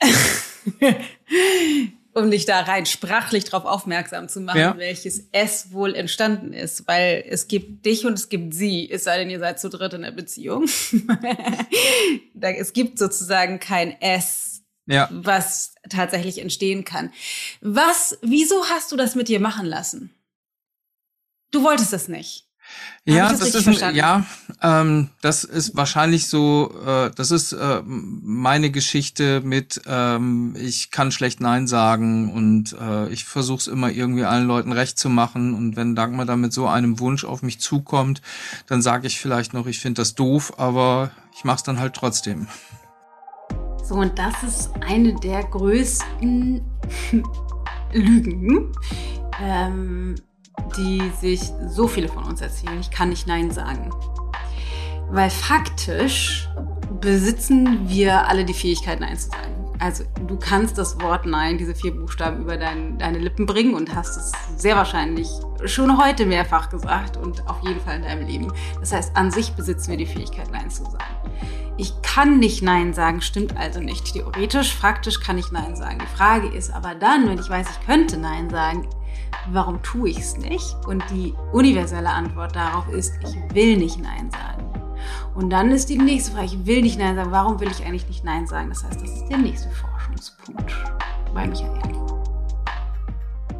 um 2.12 2.30
dich 2.30 2.44
da 2.44 2.60
rein 2.60 2.86
sprachlich 2.86 3.44
darauf 3.44 3.64
aufmerksam 3.64 4.28
zu 4.28 4.40
machen, 4.40 4.58
ja. 4.58 4.78
welches 4.78 5.28
S 5.32 5.72
wohl 5.72 5.94
entstanden 5.94 6.52
ist. 6.52 6.86
Weil 6.88 7.24
es 7.28 7.48
gibt 7.48 7.86
dich 7.86 8.04
und 8.04 8.14
es 8.14 8.28
gibt 8.28 8.54
sie, 8.54 8.90
es 8.90 9.04
sei 9.04 9.18
denn, 9.18 9.30
ihr 9.30 9.38
seid 9.38 9.60
zu 9.60 9.68
dritt 9.68 9.92
in 9.94 10.02
der 10.02 10.10
Beziehung. 10.10 10.66
es 12.40 12.72
gibt 12.72 12.98
sozusagen 12.98 13.60
kein 13.60 14.00
S, 14.00 14.62
ja. 14.86 15.08
was 15.12 15.74
tatsächlich 15.88 16.38
entstehen 16.38 16.84
kann. 16.84 17.12
Was, 17.60 18.18
wieso 18.22 18.64
hast 18.68 18.90
du 18.92 18.96
das 18.96 19.14
mit 19.14 19.28
dir 19.28 19.40
machen 19.40 19.66
lassen? 19.66 20.10
Du 21.50 21.62
wolltest 21.62 21.92
das 21.92 22.08
nicht. 22.08 22.46
Ja, 23.04 23.30
das, 23.30 23.40
das 23.40 23.66
ist 23.66 23.82
ein, 23.82 23.94
ja, 23.96 24.24
ähm, 24.62 25.08
das 25.22 25.42
ist 25.42 25.74
wahrscheinlich 25.74 26.28
so, 26.28 26.72
äh, 26.86 27.10
das 27.16 27.30
ist 27.30 27.52
äh, 27.52 27.82
meine 27.84 28.70
Geschichte 28.70 29.40
mit, 29.40 29.80
ähm, 29.86 30.54
ich 30.56 30.90
kann 30.90 31.10
schlecht 31.10 31.40
Nein 31.40 31.66
sagen 31.66 32.32
und 32.32 32.76
äh, 32.78 33.08
ich 33.08 33.24
versuche 33.24 33.58
es 33.58 33.66
immer 33.66 33.90
irgendwie 33.90 34.24
allen 34.24 34.46
Leuten 34.46 34.72
recht 34.72 34.98
zu 34.98 35.08
machen 35.08 35.54
und 35.54 35.76
wenn 35.76 35.96
Dagmar 35.96 36.26
dann 36.26 36.42
mit 36.42 36.52
so 36.52 36.68
einem 36.68 37.00
Wunsch 37.00 37.24
auf 37.24 37.42
mich 37.42 37.58
zukommt, 37.58 38.20
dann 38.66 38.82
sage 38.82 39.06
ich 39.06 39.18
vielleicht 39.18 39.54
noch, 39.54 39.66
ich 39.66 39.80
finde 39.80 40.02
das 40.02 40.14
doof, 40.14 40.58
aber 40.58 41.10
ich 41.36 41.44
mache 41.44 41.56
es 41.56 41.62
dann 41.62 41.80
halt 41.80 41.94
trotzdem. 41.94 42.46
So, 43.82 43.94
und 43.96 44.18
das 44.18 44.42
ist 44.42 44.70
eine 44.86 45.14
der 45.16 45.42
größten 45.44 46.60
Lügen. 47.92 48.72
Ähm, 49.42 50.14
die 50.76 51.10
sich 51.20 51.40
so 51.68 51.86
viele 51.86 52.08
von 52.08 52.24
uns 52.24 52.40
erzählen. 52.40 52.78
Ich 52.80 52.90
kann 52.90 53.10
nicht 53.10 53.26
Nein 53.26 53.50
sagen. 53.50 53.90
Weil 55.10 55.30
faktisch 55.30 56.48
besitzen 57.00 57.88
wir 57.88 58.28
alle 58.28 58.44
die 58.44 58.54
Fähigkeit, 58.54 59.00
Nein 59.00 59.18
zu 59.18 59.28
sagen. 59.30 59.60
Also 59.80 60.04
du 60.26 60.36
kannst 60.36 60.76
das 60.76 61.00
Wort 61.00 61.24
Nein, 61.24 61.56
diese 61.56 61.74
vier 61.74 61.94
Buchstaben 61.94 62.42
über 62.42 62.58
dein, 62.58 62.98
deine 62.98 63.18
Lippen 63.18 63.46
bringen 63.46 63.74
und 63.74 63.94
hast 63.94 64.16
es 64.16 64.32
sehr 64.56 64.76
wahrscheinlich 64.76 65.28
schon 65.64 65.96
heute 66.02 66.26
mehrfach 66.26 66.68
gesagt 66.68 67.16
und 67.16 67.48
auf 67.48 67.62
jeden 67.62 67.80
Fall 67.80 67.96
in 67.96 68.02
deinem 68.02 68.26
Leben. 68.26 68.52
Das 68.78 68.92
heißt, 68.92 69.16
an 69.16 69.30
sich 69.30 69.52
besitzen 69.52 69.90
wir 69.90 69.96
die 69.96 70.06
Fähigkeit, 70.06 70.50
Nein 70.52 70.70
zu 70.70 70.84
sagen. 70.84 71.16
Ich 71.78 71.94
kann 72.02 72.38
nicht 72.38 72.62
Nein 72.62 72.92
sagen, 72.92 73.22
stimmt 73.22 73.56
also 73.56 73.80
nicht. 73.80 74.12
Theoretisch, 74.12 74.74
faktisch 74.74 75.18
kann 75.18 75.38
ich 75.38 75.50
Nein 75.50 75.76
sagen. 75.76 75.98
Die 75.98 76.16
Frage 76.16 76.48
ist 76.48 76.70
aber 76.74 76.94
dann, 76.94 77.26
wenn 77.26 77.38
ich 77.38 77.48
weiß, 77.48 77.66
ich 77.70 77.86
könnte 77.86 78.18
Nein 78.18 78.50
sagen, 78.50 78.86
warum 79.50 79.82
tue 79.82 80.10
ich 80.10 80.18
es 80.18 80.36
nicht? 80.36 80.76
Und 80.86 81.02
die 81.10 81.34
universelle 81.52 82.10
Antwort 82.10 82.54
darauf 82.54 82.88
ist, 82.88 83.14
ich 83.22 83.54
will 83.54 83.76
nicht 83.76 83.98
Nein 83.98 84.30
sagen. 84.30 84.66
Und 85.34 85.50
dann 85.50 85.70
ist 85.70 85.88
die 85.88 85.98
nächste 85.98 86.32
Frage, 86.32 86.46
ich 86.46 86.66
will 86.66 86.82
nicht 86.82 86.98
Nein 86.98 87.16
sagen, 87.16 87.30
warum 87.30 87.60
will 87.60 87.70
ich 87.70 87.84
eigentlich 87.84 88.06
nicht 88.08 88.24
Nein 88.24 88.46
sagen? 88.46 88.68
Das 88.68 88.84
heißt, 88.84 89.00
das 89.00 89.10
ist 89.10 89.28
der 89.28 89.38
nächste 89.38 89.70
Forschungspunkt 89.70 90.72
bei 91.34 91.46
Michael. 91.46 91.80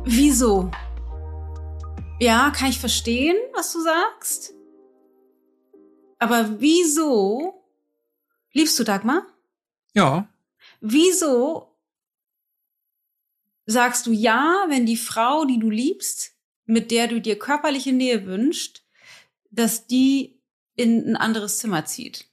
Wieso? 0.04 0.70
Ja, 2.18 2.50
kann 2.50 2.68
ich 2.68 2.80
verstehen, 2.80 3.36
was 3.54 3.72
du 3.72 3.80
sagst? 3.80 4.54
Aber 6.18 6.60
wieso 6.60 7.64
liebst 8.52 8.78
du 8.78 8.84
Dagmar? 8.84 9.22
Ja. 9.94 10.28
Wieso 10.80 11.69
sagst 13.70 14.06
du 14.06 14.12
ja, 14.12 14.64
wenn 14.68 14.86
die 14.86 14.96
Frau, 14.96 15.44
die 15.44 15.58
du 15.58 15.70
liebst, 15.70 16.32
mit 16.66 16.90
der 16.90 17.08
du 17.08 17.20
dir 17.20 17.38
körperliche 17.38 17.92
Nähe 17.92 18.26
wünschst, 18.26 18.84
dass 19.50 19.86
die 19.86 20.40
in 20.76 21.06
ein 21.06 21.16
anderes 21.16 21.58
Zimmer 21.58 21.84
zieht? 21.84 22.26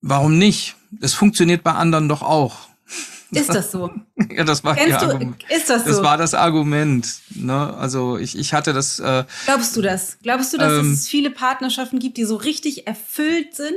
Warum 0.00 0.38
nicht? 0.38 0.76
Es 1.00 1.14
funktioniert 1.14 1.62
bei 1.62 1.72
anderen 1.72 2.08
doch 2.08 2.22
auch. 2.22 2.68
Ist 3.30 3.50
das 3.50 3.70
so? 3.70 3.90
ja, 4.30 4.42
das 4.44 4.64
war 4.64 4.74
Kennst 4.74 5.02
ja, 5.02 5.14
du, 5.14 5.34
ist 5.48 5.70
das 5.70 5.84
so? 5.84 5.90
Das 5.90 6.02
war 6.02 6.16
das 6.16 6.34
Argument. 6.34 7.06
Ne? 7.30 7.74
Also 7.74 8.18
ich, 8.18 8.36
ich 8.36 8.52
hatte 8.52 8.72
das. 8.72 8.98
Äh, 8.98 9.24
Glaubst 9.44 9.76
du 9.76 9.82
das? 9.82 10.18
Glaubst 10.20 10.52
du, 10.52 10.58
dass 10.58 10.72
ähm, 10.72 10.92
es 10.92 11.06
viele 11.06 11.30
Partnerschaften 11.30 12.00
gibt, 12.00 12.16
die 12.16 12.24
so 12.24 12.34
richtig 12.34 12.88
erfüllt 12.88 13.54
sind, 13.54 13.76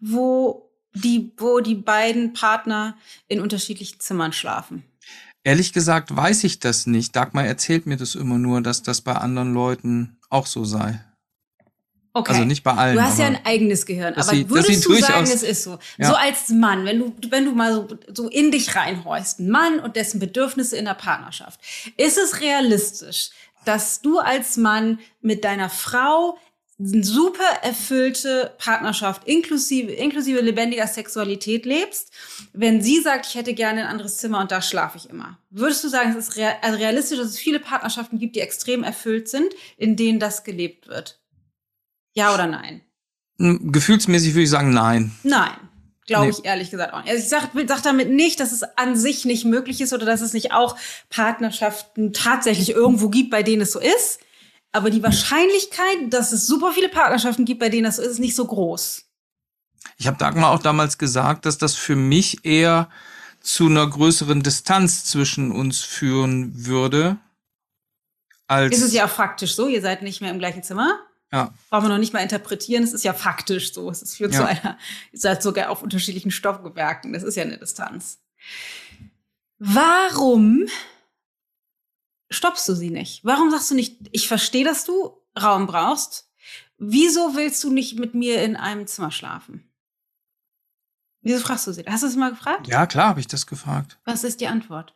wo 0.00 0.67
die, 0.94 1.32
wo 1.36 1.60
die 1.60 1.74
beiden 1.74 2.32
Partner 2.32 2.96
in 3.28 3.40
unterschiedlichen 3.40 4.00
Zimmern 4.00 4.32
schlafen? 4.32 4.84
Ehrlich 5.44 5.72
gesagt 5.72 6.14
weiß 6.14 6.44
ich 6.44 6.58
das 6.58 6.86
nicht. 6.86 7.14
Dagmar 7.14 7.46
erzählt 7.46 7.86
mir 7.86 7.96
das 7.96 8.14
immer 8.14 8.38
nur, 8.38 8.60
dass 8.60 8.82
das 8.82 9.00
bei 9.00 9.14
anderen 9.14 9.54
Leuten 9.54 10.18
auch 10.28 10.46
so 10.46 10.64
sei. 10.64 11.00
Okay. 12.18 12.32
Also 12.32 12.44
nicht 12.44 12.64
bei 12.64 12.72
allen. 12.72 12.96
Du 12.96 13.02
hast 13.02 13.18
ja 13.18 13.26
ein 13.26 13.44
eigenes 13.44 13.86
Gehirn, 13.86 14.14
aber 14.14 14.24
sie, 14.24 14.50
würdest 14.50 14.84
du 14.84 14.94
sagen, 14.94 15.24
es 15.24 15.42
ist 15.42 15.62
so? 15.62 15.78
Ja. 15.98 16.08
So 16.08 16.14
als 16.14 16.48
Mann, 16.48 16.84
wenn 16.84 16.98
du, 16.98 17.14
wenn 17.30 17.44
du 17.44 17.52
mal 17.52 17.72
so, 17.72 17.88
so 18.12 18.28
in 18.28 18.50
dich 18.50 18.74
reinhorchst, 18.74 19.38
ein 19.38 19.50
Mann 19.50 19.78
und 19.78 19.94
dessen 19.94 20.18
Bedürfnisse 20.18 20.76
in 20.76 20.86
der 20.86 20.94
Partnerschaft, 20.94 21.60
ist 21.96 22.18
es 22.18 22.40
realistisch, 22.40 23.30
dass 23.64 24.00
du 24.00 24.18
als 24.18 24.56
Mann 24.56 24.98
mit 25.20 25.44
deiner 25.44 25.70
Frau 25.70 26.38
super 26.78 27.44
erfüllte 27.62 28.54
Partnerschaft 28.58 29.26
inklusive, 29.26 29.90
inklusive 29.90 30.40
lebendiger 30.40 30.86
Sexualität 30.86 31.66
lebst, 31.66 32.12
wenn 32.52 32.80
sie 32.80 33.00
sagt, 33.00 33.26
ich 33.26 33.34
hätte 33.34 33.52
gerne 33.52 33.82
ein 33.82 33.86
anderes 33.88 34.18
Zimmer 34.18 34.40
und 34.40 34.52
da 34.52 34.62
schlafe 34.62 34.96
ich 34.96 35.10
immer. 35.10 35.38
Würdest 35.50 35.82
du 35.82 35.88
sagen, 35.88 36.14
es 36.16 36.28
ist 36.28 36.40
also 36.62 36.78
realistisch, 36.78 37.18
dass 37.18 37.28
es 37.28 37.38
viele 37.38 37.58
Partnerschaften 37.58 38.18
gibt, 38.18 38.36
die 38.36 38.40
extrem 38.40 38.84
erfüllt 38.84 39.28
sind, 39.28 39.48
in 39.76 39.96
denen 39.96 40.20
das 40.20 40.44
gelebt 40.44 40.86
wird? 40.86 41.20
Ja 42.14 42.32
oder 42.32 42.46
nein? 42.46 42.82
Hm, 43.38 43.72
gefühlsmäßig 43.72 44.34
würde 44.34 44.44
ich 44.44 44.50
sagen, 44.50 44.72
nein. 44.72 45.12
Nein. 45.24 45.56
Glaube 46.06 46.26
nee. 46.26 46.30
ich 46.30 46.44
ehrlich 46.44 46.70
gesagt 46.70 46.94
auch 46.94 47.02
nicht. 47.02 47.10
Also 47.10 47.22
ich 47.22 47.28
sage 47.28 47.66
sag 47.66 47.82
damit 47.82 48.08
nicht, 48.08 48.40
dass 48.40 48.52
es 48.52 48.62
an 48.62 48.96
sich 48.96 49.24
nicht 49.26 49.44
möglich 49.44 49.80
ist 49.80 49.92
oder 49.92 50.06
dass 50.06 50.22
es 50.22 50.32
nicht 50.32 50.52
auch 50.52 50.76
Partnerschaften 51.10 52.14
tatsächlich 52.14 52.70
irgendwo 52.70 53.10
gibt, 53.10 53.30
bei 53.30 53.42
denen 53.42 53.62
es 53.62 53.72
so 53.72 53.80
ist. 53.80 54.20
Aber 54.72 54.90
die 54.90 55.02
Wahrscheinlichkeit, 55.02 56.10
dass 56.10 56.32
es 56.32 56.46
super 56.46 56.72
viele 56.72 56.88
Partnerschaften 56.88 57.44
gibt, 57.44 57.60
bei 57.60 57.68
denen 57.68 57.84
das 57.84 57.96
so 57.96 58.02
ist, 58.02 58.12
ist 58.12 58.18
nicht 58.18 58.36
so 58.36 58.46
groß. 58.46 59.04
Ich 59.96 60.06
habe 60.06 60.18
Dagmar 60.18 60.50
auch 60.50 60.62
damals 60.62 60.98
gesagt, 60.98 61.46
dass 61.46 61.58
das 61.58 61.74
für 61.74 61.96
mich 61.96 62.44
eher 62.44 62.88
zu 63.40 63.66
einer 63.66 63.88
größeren 63.88 64.42
Distanz 64.42 65.04
zwischen 65.04 65.52
uns 65.52 65.80
führen 65.80 66.66
würde. 66.66 67.16
Als 68.46 68.76
ist 68.76 68.82
es 68.82 68.92
ja 68.92 69.08
faktisch 69.08 69.54
so, 69.54 69.68
ihr 69.68 69.80
seid 69.80 70.02
nicht 70.02 70.20
mehr 70.20 70.30
im 70.30 70.38
gleichen 70.38 70.62
Zimmer. 70.62 70.98
Ja. 71.32 71.52
Brauchen 71.68 71.84
wir 71.84 71.88
noch 71.90 71.98
nicht 71.98 72.14
mal 72.14 72.20
interpretieren, 72.20 72.82
es 72.82 72.94
ist 72.94 73.04
ja 73.04 73.12
faktisch 73.12 73.74
so. 73.74 73.90
Es 73.90 74.16
führt 74.16 74.32
ja. 74.32 74.40
zu 74.40 74.46
einer, 74.46 74.78
ihr 75.12 75.18
seid 75.18 75.42
sogar 75.42 75.70
auf 75.70 75.82
unterschiedlichen 75.82 76.30
Stoffgewerken. 76.30 77.12
Das 77.12 77.22
ist 77.22 77.36
ja 77.36 77.42
eine 77.42 77.58
Distanz. 77.58 78.18
Warum 79.58 80.66
stoppst 82.30 82.68
du 82.68 82.74
sie 82.74 82.90
nicht? 82.90 83.24
Warum 83.24 83.50
sagst 83.50 83.70
du 83.70 83.74
nicht, 83.74 83.96
ich 84.12 84.28
verstehe, 84.28 84.64
dass 84.64 84.84
du 84.84 85.12
Raum 85.40 85.66
brauchst? 85.66 86.28
Wieso 86.78 87.34
willst 87.34 87.62
du 87.64 87.72
nicht 87.72 87.98
mit 87.98 88.14
mir 88.14 88.42
in 88.42 88.56
einem 88.56 88.86
Zimmer 88.86 89.10
schlafen? 89.10 89.68
Wieso 91.22 91.40
fragst 91.40 91.66
du 91.66 91.72
sie? 91.72 91.84
Hast 91.86 92.04
du 92.04 92.06
es 92.06 92.16
mal 92.16 92.30
gefragt? 92.30 92.68
Ja, 92.68 92.86
klar, 92.86 93.08
habe 93.08 93.20
ich 93.20 93.26
das 93.26 93.46
gefragt. 93.46 93.98
Was 94.04 94.24
ist 94.24 94.40
die 94.40 94.46
Antwort? 94.46 94.94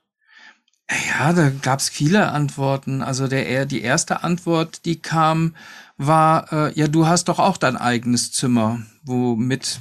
Ja, 1.09 1.33
da 1.33 1.51
gab 1.51 1.81
es 1.81 1.89
viele 1.89 2.31
Antworten. 2.31 3.03
Also 3.03 3.27
der, 3.27 3.67
die 3.67 3.83
erste 3.83 4.23
Antwort, 4.23 4.85
die 4.85 5.01
kam, 5.01 5.57
war, 5.97 6.53
äh, 6.53 6.79
ja, 6.79 6.87
du 6.87 7.07
hast 7.07 7.29
doch 7.29 7.39
auch 7.39 7.57
dein 7.57 7.77
eigenes 7.77 8.33
Zimmer, 8.33 8.83
womit 9.03 9.81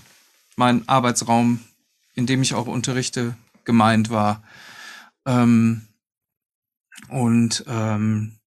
mein 0.56 0.88
Arbeitsraum, 0.88 1.60
in 2.16 2.26
dem 2.26 2.42
ich 2.42 2.54
auch 2.54 2.68
unterrichte, 2.68 3.36
gemeint 3.66 4.10
war. 4.10 4.44
Ähm, 5.26 5.88
und 7.10 7.64
ähm, 7.68 8.40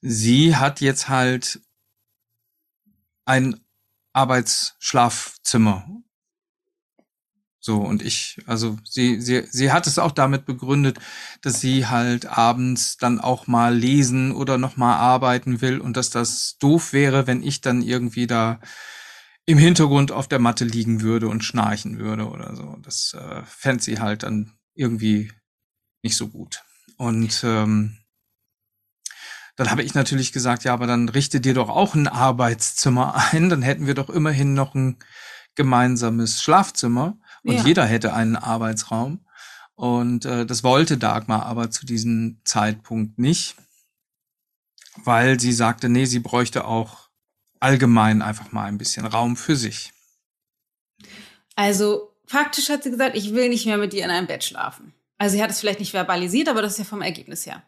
sie 0.00 0.56
hat 0.56 0.80
jetzt 0.80 1.08
halt 1.08 1.60
ein 3.24 3.60
Arbeitsschlafzimmer. 4.12 5.86
So, 7.66 7.78
und 7.78 8.00
ich, 8.00 8.38
also 8.46 8.78
sie, 8.84 9.20
sie, 9.20 9.42
sie 9.50 9.72
hat 9.72 9.88
es 9.88 9.98
auch 9.98 10.12
damit 10.12 10.46
begründet, 10.46 11.00
dass 11.40 11.60
sie 11.60 11.88
halt 11.88 12.26
abends 12.26 12.96
dann 12.96 13.18
auch 13.18 13.48
mal 13.48 13.74
lesen 13.76 14.30
oder 14.30 14.56
nochmal 14.56 14.96
arbeiten 14.98 15.60
will 15.60 15.80
und 15.80 15.96
dass 15.96 16.10
das 16.10 16.58
doof 16.60 16.92
wäre, 16.92 17.26
wenn 17.26 17.42
ich 17.42 17.62
dann 17.62 17.82
irgendwie 17.82 18.28
da 18.28 18.60
im 19.46 19.58
Hintergrund 19.58 20.12
auf 20.12 20.28
der 20.28 20.38
Matte 20.38 20.64
liegen 20.64 21.00
würde 21.00 21.28
und 21.28 21.42
schnarchen 21.42 21.98
würde 21.98 22.28
oder 22.28 22.54
so. 22.54 22.76
Das 22.82 23.14
äh, 23.14 23.42
fände 23.44 23.82
sie 23.82 23.98
halt 23.98 24.22
dann 24.22 24.52
irgendwie 24.74 25.32
nicht 26.04 26.16
so 26.16 26.28
gut. 26.28 26.62
Und 26.96 27.42
ähm, 27.44 27.98
dann 29.56 29.70
habe 29.70 29.82
ich 29.82 29.94
natürlich 29.94 30.32
gesagt, 30.32 30.64
ja, 30.64 30.74
aber 30.74 30.86
dann 30.86 31.08
richte 31.08 31.40
dir 31.40 31.54
doch 31.54 31.68
auch 31.68 31.94
ein 31.94 32.08
Arbeitszimmer 32.08 33.14
ein, 33.32 33.48
dann 33.48 33.62
hätten 33.62 33.86
wir 33.86 33.94
doch 33.94 34.10
immerhin 34.10 34.54
noch 34.54 34.74
ein 34.74 34.98
gemeinsames 35.54 36.42
Schlafzimmer 36.42 37.18
und 37.42 37.54
ja. 37.54 37.64
jeder 37.64 37.86
hätte 37.86 38.12
einen 38.12 38.36
Arbeitsraum. 38.36 39.24
Und 39.74 40.24
äh, 40.24 40.46
das 40.46 40.62
wollte 40.64 40.96
Dagmar 40.96 41.44
aber 41.46 41.70
zu 41.70 41.84
diesem 41.84 42.40
Zeitpunkt 42.44 43.18
nicht, 43.18 43.56
weil 45.04 45.38
sie 45.38 45.52
sagte, 45.52 45.88
nee, 45.88 46.06
sie 46.06 46.20
bräuchte 46.20 46.64
auch 46.64 47.08
allgemein 47.60 48.22
einfach 48.22 48.52
mal 48.52 48.64
ein 48.64 48.78
bisschen 48.78 49.06
Raum 49.06 49.36
für 49.36 49.56
sich. 49.56 49.92
Also 51.56 52.14
faktisch 52.26 52.68
hat 52.68 52.84
sie 52.84 52.90
gesagt, 52.90 53.16
ich 53.16 53.34
will 53.34 53.48
nicht 53.48 53.66
mehr 53.66 53.78
mit 53.78 53.92
dir 53.92 54.04
in 54.04 54.10
einem 54.10 54.26
Bett 54.26 54.44
schlafen. 54.44 54.92
Also 55.18 55.36
sie 55.36 55.42
hat 55.42 55.50
es 55.50 55.60
vielleicht 55.60 55.80
nicht 55.80 55.92
verbalisiert, 55.92 56.48
aber 56.48 56.62
das 56.62 56.72
ist 56.72 56.78
ja 56.78 56.84
vom 56.84 57.02
Ergebnis 57.02 57.46
her. 57.46 57.62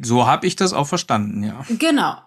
So 0.00 0.26
habe 0.26 0.46
ich 0.46 0.56
das 0.56 0.72
auch 0.72 0.86
verstanden, 0.86 1.42
ja. 1.42 1.64
Genau. 1.78 2.18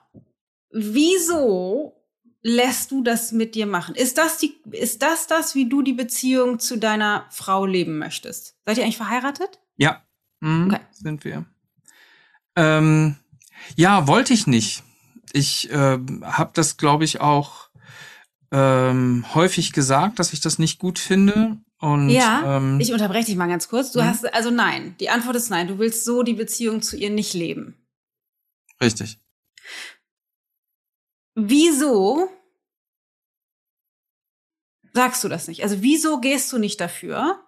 Wieso 0.71 2.03
lässt 2.41 2.91
du 2.91 3.03
das 3.03 3.31
mit 3.31 3.55
dir 3.55 3.65
machen? 3.65 3.95
Ist 3.95 4.17
das 4.17 4.37
die, 4.37 4.55
ist 4.71 5.01
das 5.01 5.27
das, 5.27 5.55
wie 5.55 5.69
du 5.69 5.81
die 5.81 5.93
Beziehung 5.93 6.59
zu 6.59 6.77
deiner 6.77 7.25
Frau 7.29 7.65
leben 7.65 7.97
möchtest? 7.97 8.55
Seid 8.65 8.77
ihr 8.77 8.83
eigentlich 8.83 8.97
verheiratet? 8.97 9.59
Ja, 9.77 10.03
mhm, 10.41 10.67
okay. 10.67 10.81
sind 10.91 11.23
wir. 11.23 11.45
Ähm, 12.55 13.15
ja, 13.75 14.07
wollte 14.07 14.33
ich 14.33 14.45
nicht. 14.45 14.83
Ich 15.31 15.71
äh, 15.71 15.97
habe 16.21 16.51
das, 16.53 16.77
glaube 16.77 17.05
ich, 17.05 17.21
auch 17.21 17.69
ähm, 18.51 19.25
häufig 19.33 19.71
gesagt, 19.71 20.19
dass 20.19 20.33
ich 20.33 20.41
das 20.41 20.59
nicht 20.59 20.79
gut 20.79 20.99
finde. 20.99 21.57
Und, 21.83 22.09
ja, 22.09 22.55
ähm, 22.55 22.79
ich 22.79 22.93
unterbreche 22.93 23.25
dich 23.25 23.35
mal 23.35 23.49
ganz 23.49 23.67
kurz. 23.67 23.91
Du 23.91 23.99
mh. 23.99 24.05
hast 24.05 24.33
also 24.33 24.49
nein. 24.49 24.95
Die 25.01 25.09
Antwort 25.09 25.35
ist 25.35 25.49
nein. 25.49 25.67
Du 25.67 25.79
willst 25.79 26.05
so 26.05 26.23
die 26.23 26.33
Beziehung 26.33 26.81
zu 26.81 26.95
ihr 26.95 27.09
nicht 27.09 27.33
leben. 27.33 27.75
Richtig. 28.81 29.19
Wieso 31.35 32.29
sagst 34.93 35.25
du 35.25 35.27
das 35.27 35.49
nicht? 35.49 35.61
Also 35.61 35.81
wieso 35.81 36.21
gehst 36.21 36.53
du 36.53 36.57
nicht 36.57 36.79
dafür, 36.79 37.45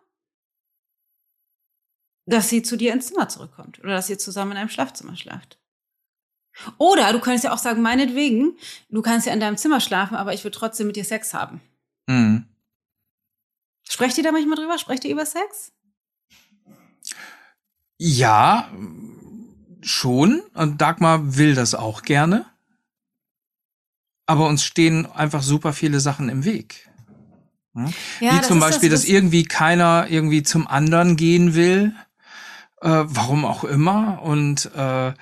dass 2.26 2.50
sie 2.50 2.62
zu 2.62 2.76
dir 2.76 2.91
ins 2.91 3.08
Zimmer 3.08 3.30
zurückkommt 3.30 3.80
oder 3.80 3.93
dass 3.93 4.10
ihr 4.10 4.17
zusammen 4.17 4.52
in 4.52 4.58
einem 4.58 4.69
Schlafzimmer 4.69 5.15
schlaft? 5.15 5.62
Oder 6.78 7.13
du 7.13 7.21
könntest 7.21 7.45
ja 7.45 7.54
auch 7.54 7.58
sagen, 7.58 7.82
meinetwegen, 7.82 8.58
du 8.89 9.02
kannst 9.02 9.28
ja 9.28 9.32
in 9.32 9.39
deinem 9.39 9.56
Zimmer 9.56 9.80
schlafen, 9.80 10.15
aber 10.15 10.34
ich 10.34 10.43
will 10.43 10.52
trotzdem 10.52 10.88
mit 10.88 10.98
dir 10.98 11.06
Sex 11.06 11.34
haben. 11.34 11.62
Mhm. 12.08 12.50
Sprecht 13.89 14.17
ihr 14.17 14.24
da 14.24 14.32
manchmal 14.32 14.58
drüber? 14.58 14.78
Sprecht 14.78 15.06
ihr 15.06 15.12
über 15.12 15.26
Sex? 15.26 15.71
Ja, 17.98 18.69
schon. 19.82 20.41
Und 20.54 20.82
Dagmar 20.82 21.38
will 21.38 21.56
das 21.56 21.76
auch 21.76 22.02
gerne. 22.02 22.45
Aber 24.26 24.48
uns 24.48 24.63
stehen 24.63 25.06
einfach 25.06 25.43
super 25.43 25.71
viele 25.71 26.00
Sachen 26.00 26.30
im 26.30 26.45
Weg. 26.45 26.89
Hm? 27.76 27.93
Ja, 28.19 28.38
Wie 28.38 28.41
zum 28.41 28.60
Beispiel, 28.60 28.89
das, 28.89 29.02
dass 29.02 29.10
irgendwie 29.10 29.43
keiner 29.43 30.08
irgendwie 30.10 30.43
zum 30.43 30.67
anderen 30.67 31.15
gehen 31.15 31.54
will. 31.54 31.93
Äh, 32.82 33.04
warum 33.06 33.45
auch 33.45 33.63
immer. 33.63 34.21
Und 34.24 34.71
äh, 34.76 35.13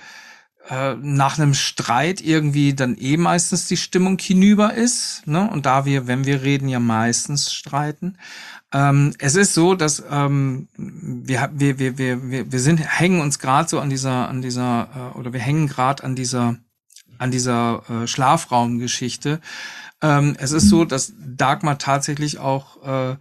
äh, 0.69 0.95
nach 0.95 1.37
einem 1.37 1.53
Streit 1.53 2.21
irgendwie 2.21 2.73
dann 2.73 2.95
eh 2.97 3.17
meistens 3.17 3.67
die 3.67 3.77
Stimmung 3.77 4.17
hinüber 4.17 4.73
ist. 4.73 5.27
Ne? 5.27 5.49
Und 5.49 5.65
da 5.65 5.85
wir, 5.85 6.07
wenn 6.07 6.25
wir 6.25 6.43
reden, 6.43 6.69
ja 6.69 6.79
meistens 6.79 7.53
streiten. 7.53 8.17
Ähm, 8.73 9.13
es 9.19 9.35
ist 9.35 9.53
so, 9.53 9.75
dass 9.75 10.03
ähm, 10.09 10.67
wir, 10.77 11.49
wir, 11.53 11.79
wir, 11.79 11.97
wir, 11.97 12.51
wir 12.51 12.59
sind, 12.59 12.77
hängen 12.77 13.21
uns 13.21 13.39
gerade 13.39 13.69
so 13.69 13.79
an 13.79 13.89
dieser, 13.89 14.29
an 14.29 14.41
dieser, 14.41 15.11
äh, 15.15 15.17
oder 15.17 15.33
wir 15.33 15.39
hängen 15.39 15.67
gerade 15.67 16.03
an 16.03 16.15
dieser, 16.15 16.55
an 17.17 17.29
dieser 17.29 17.83
äh, 17.89 18.07
Schlafraumgeschichte. 18.07 19.41
Ähm, 20.01 20.35
es 20.39 20.53
ist 20.53 20.69
so, 20.69 20.85
dass 20.85 21.13
Dagmar 21.19 21.77
tatsächlich 21.77 22.39
auch 22.39 22.83
äh, 22.83 23.15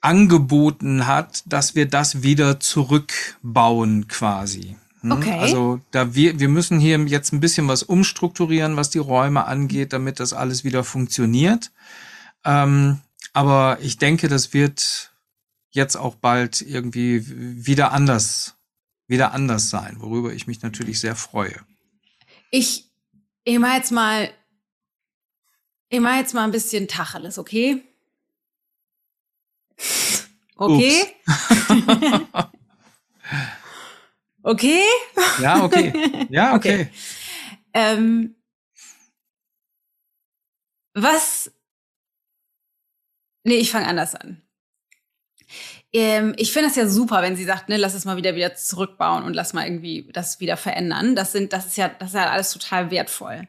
angeboten 0.00 1.06
hat, 1.06 1.42
dass 1.46 1.74
wir 1.74 1.88
das 1.88 2.22
wieder 2.22 2.60
zurückbauen 2.60 4.08
quasi. 4.08 4.76
Hm? 5.06 5.12
Okay. 5.12 5.38
Also 5.38 5.80
da 5.92 6.14
wir, 6.14 6.40
wir 6.40 6.48
müssen 6.48 6.80
hier 6.80 6.98
jetzt 7.06 7.32
ein 7.32 7.40
bisschen 7.40 7.68
was 7.68 7.82
umstrukturieren, 7.82 8.76
was 8.76 8.90
die 8.90 8.98
Räume 8.98 9.44
angeht, 9.44 9.92
damit 9.92 10.20
das 10.20 10.32
alles 10.32 10.64
wieder 10.64 10.82
funktioniert. 10.84 11.70
Ähm, 12.44 13.00
aber 13.32 13.78
ich 13.80 13.98
denke, 13.98 14.28
das 14.28 14.52
wird 14.52 15.12
jetzt 15.70 15.96
auch 15.96 16.16
bald 16.16 16.60
irgendwie 16.62 17.22
wieder 17.26 17.92
anders, 17.92 18.56
wieder 19.06 19.32
anders 19.32 19.70
sein, 19.70 19.96
worüber 20.00 20.32
ich 20.32 20.46
mich 20.46 20.62
natürlich 20.62 21.00
sehr 21.00 21.14
freue. 21.14 21.60
Ich, 22.50 22.90
ich 23.44 23.58
mach 23.58 23.74
jetzt 23.74 23.92
mal, 23.92 24.30
ich 25.88 26.00
mach 26.00 26.16
jetzt 26.16 26.34
mal 26.34 26.44
ein 26.44 26.52
bisschen 26.52 26.88
Tacheles, 26.88 27.38
okay? 27.38 27.82
Okay? 30.58 31.14
okay? 34.46 34.82
Ja, 35.40 35.64
okay. 35.64 35.92
Ja, 36.30 36.54
okay. 36.56 36.74
okay. 36.82 36.90
Ähm, 37.74 38.34
was 40.94 41.50
Nee, 43.46 43.58
ich 43.58 43.70
fange 43.70 43.86
anders 43.86 44.16
an. 44.16 44.42
Ähm, 45.92 46.34
ich 46.36 46.52
finde 46.52 46.68
es 46.68 46.74
ja 46.74 46.88
super, 46.88 47.22
wenn 47.22 47.36
sie 47.36 47.44
sagt, 47.44 47.68
ne, 47.68 47.76
lass 47.76 47.94
es 47.94 48.04
mal 48.04 48.16
wieder 48.16 48.34
wieder 48.34 48.56
zurückbauen 48.56 49.22
und 49.22 49.34
lass 49.34 49.52
mal 49.52 49.64
irgendwie 49.64 50.10
das 50.12 50.40
wieder 50.40 50.56
verändern. 50.56 51.14
Das 51.14 51.30
sind, 51.30 51.52
das 51.52 51.66
ist 51.66 51.76
ja, 51.76 51.88
das 51.88 52.08
ist 52.08 52.14
ja 52.14 52.28
alles 52.28 52.50
total 52.50 52.90
wertvoll. 52.90 53.46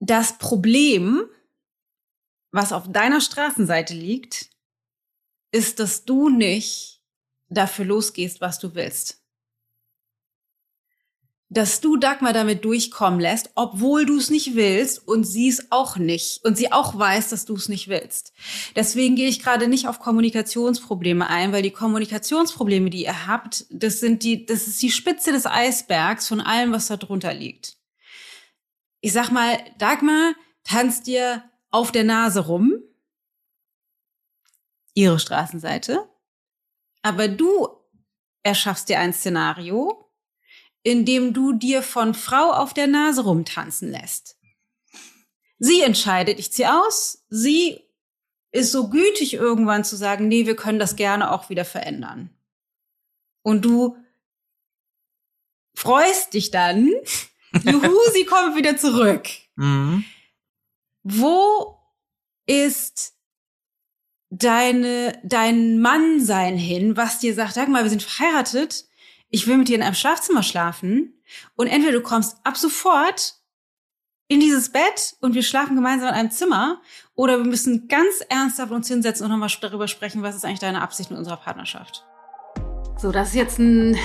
Das 0.00 0.36
Problem, 0.38 1.26
was 2.50 2.72
auf 2.72 2.90
deiner 2.90 3.20
Straßenseite 3.20 3.94
liegt, 3.94 4.50
ist, 5.52 5.78
dass 5.78 6.04
du 6.04 6.28
nicht 6.28 6.99
dafür 7.50 7.84
losgehst, 7.84 8.40
was 8.40 8.58
du 8.58 8.74
willst 8.74 9.20
dass 11.50 11.80
du 11.80 11.96
Dagmar 11.96 12.32
damit 12.32 12.64
durchkommen 12.64 13.18
lässt, 13.18 13.50
obwohl 13.56 14.06
du 14.06 14.16
es 14.16 14.30
nicht 14.30 14.54
willst 14.54 15.06
und 15.06 15.24
sie 15.24 15.48
es 15.48 15.72
auch 15.72 15.96
nicht 15.96 16.44
und 16.44 16.56
sie 16.56 16.70
auch 16.70 16.96
weiß, 16.96 17.28
dass 17.30 17.44
du 17.44 17.56
es 17.56 17.68
nicht 17.68 17.88
willst. 17.88 18.32
Deswegen 18.76 19.16
gehe 19.16 19.28
ich 19.28 19.42
gerade 19.42 19.66
nicht 19.66 19.88
auf 19.88 19.98
Kommunikationsprobleme 19.98 21.28
ein, 21.28 21.52
weil 21.52 21.62
die 21.62 21.72
Kommunikationsprobleme, 21.72 22.88
die 22.88 23.04
ihr 23.04 23.26
habt, 23.26 23.66
das 23.68 23.98
sind 23.98 24.22
die, 24.22 24.46
das 24.46 24.68
ist 24.68 24.80
die 24.80 24.92
Spitze 24.92 25.32
des 25.32 25.44
Eisbergs 25.44 26.28
von 26.28 26.40
allem, 26.40 26.70
was 26.70 26.86
da 26.86 26.96
drunter 26.96 27.34
liegt. 27.34 27.76
Ich 29.00 29.12
sag 29.12 29.32
mal, 29.32 29.58
Dagmar 29.78 30.34
tanzt 30.62 31.08
dir 31.08 31.42
auf 31.70 31.90
der 31.90 32.04
Nase 32.04 32.46
rum, 32.46 32.74
ihre 34.94 35.18
Straßenseite, 35.18 36.08
aber 37.02 37.28
du 37.28 37.68
erschaffst 38.42 38.88
dir 38.88 38.98
ein 38.98 39.12
Szenario, 39.12 40.10
indem 40.82 41.32
du 41.32 41.52
dir 41.52 41.82
von 41.82 42.14
Frau 42.14 42.52
auf 42.52 42.74
der 42.74 42.86
Nase 42.86 43.22
rumtanzen 43.24 43.90
lässt. 43.90 44.38
Sie 45.58 45.82
entscheidet, 45.82 46.38
ich 46.38 46.52
ziehe 46.52 46.72
aus. 46.72 47.24
Sie 47.28 47.80
ist 48.50 48.72
so 48.72 48.88
gütig 48.88 49.34
irgendwann 49.34 49.84
zu 49.84 49.96
sagen, 49.96 50.26
nee, 50.28 50.46
wir 50.46 50.56
können 50.56 50.78
das 50.78 50.96
gerne 50.96 51.30
auch 51.30 51.50
wieder 51.50 51.64
verändern. 51.64 52.30
Und 53.42 53.64
du 53.64 53.96
freust 55.74 56.34
dich 56.34 56.50
dann, 56.50 56.88
juhu, 57.62 57.96
sie 58.12 58.24
kommt 58.24 58.56
wieder 58.56 58.76
zurück. 58.76 59.28
Mhm. 59.56 60.04
Wo 61.02 61.78
ist 62.46 63.14
deine, 64.30 65.18
dein 65.24 65.80
Mannsein 65.80 66.56
hin, 66.56 66.96
was 66.96 67.18
dir 67.18 67.34
sagt, 67.34 67.54
sag 67.54 67.68
mal, 67.68 67.82
wir 67.82 67.90
sind 67.90 68.02
verheiratet, 68.02 68.86
ich 69.28 69.46
will 69.46 69.58
mit 69.58 69.68
dir 69.68 69.76
in 69.76 69.82
einem 69.82 69.94
Schlafzimmer 69.94 70.42
schlafen 70.42 71.14
und 71.56 71.66
entweder 71.66 71.92
du 71.92 72.02
kommst 72.02 72.38
ab 72.44 72.56
sofort 72.56 73.34
in 74.28 74.38
dieses 74.38 74.70
Bett 74.70 75.16
und 75.20 75.34
wir 75.34 75.42
schlafen 75.42 75.74
gemeinsam 75.74 76.08
in 76.08 76.14
einem 76.14 76.30
Zimmer 76.30 76.80
oder 77.14 77.38
wir 77.38 77.44
müssen 77.44 77.88
ganz 77.88 78.20
ernsthaft 78.28 78.70
uns 78.70 78.86
hinsetzen 78.86 79.24
und 79.24 79.32
nochmal 79.32 79.50
darüber 79.60 79.88
sprechen, 79.88 80.22
was 80.22 80.36
ist 80.36 80.44
eigentlich 80.44 80.60
deine 80.60 80.82
Absicht 80.82 81.10
mit 81.10 81.18
unserer 81.18 81.36
Partnerschaft. 81.36 82.04
So, 82.96 83.10
das 83.10 83.30
ist 83.30 83.34
jetzt 83.34 83.58
ein 83.58 83.96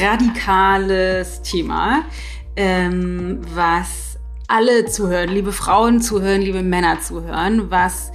radikales 0.00 1.42
Thema, 1.42 2.04
ähm, 2.56 3.40
was 3.54 4.18
alle 4.48 4.86
zuhören, 4.86 5.30
liebe 5.30 5.52
Frauen 5.52 6.00
zuhören, 6.00 6.40
liebe 6.40 6.62
Männer 6.62 7.00
zuhören, 7.00 7.70
was 7.70 8.12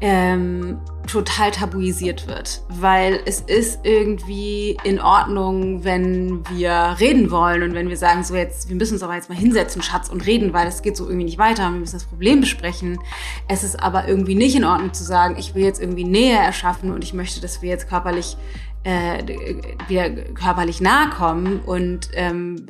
ähm, 0.00 0.78
total 1.06 1.50
tabuisiert 1.50 2.26
wird, 2.26 2.62
weil 2.68 3.20
es 3.26 3.40
ist 3.40 3.80
irgendwie 3.82 4.76
in 4.84 5.00
Ordnung, 5.00 5.84
wenn 5.84 6.42
wir 6.48 6.96
reden 7.00 7.30
wollen 7.30 7.62
und 7.62 7.74
wenn 7.74 7.88
wir 7.88 7.96
sagen, 7.96 8.24
so 8.24 8.34
jetzt, 8.34 8.68
wir 8.68 8.76
müssen 8.76 8.94
uns 8.94 9.02
aber 9.02 9.14
jetzt 9.14 9.28
mal 9.28 9.36
hinsetzen, 9.36 9.82
Schatz, 9.82 10.08
und 10.08 10.26
reden, 10.26 10.52
weil 10.52 10.66
es 10.66 10.82
geht 10.82 10.96
so 10.96 11.04
irgendwie 11.04 11.24
nicht 11.24 11.38
weiter, 11.38 11.70
wir 11.70 11.80
müssen 11.80 11.96
das 11.96 12.04
Problem 12.04 12.40
besprechen. 12.40 12.98
Es 13.48 13.62
ist 13.62 13.82
aber 13.82 14.08
irgendwie 14.08 14.34
nicht 14.34 14.56
in 14.56 14.64
Ordnung 14.64 14.94
zu 14.94 15.04
sagen, 15.04 15.36
ich 15.38 15.54
will 15.54 15.64
jetzt 15.64 15.80
irgendwie 15.80 16.04
Nähe 16.04 16.38
erschaffen 16.38 16.92
und 16.92 17.04
ich 17.04 17.12
möchte, 17.12 17.40
dass 17.40 17.60
wir 17.60 17.68
jetzt 17.68 17.88
körperlich 17.88 18.36
äh, 18.84 19.22
wieder 19.88 20.10
körperlich 20.32 20.80
nahe 20.80 21.10
kommen 21.10 21.60
und 21.60 22.08
ähm, 22.14 22.66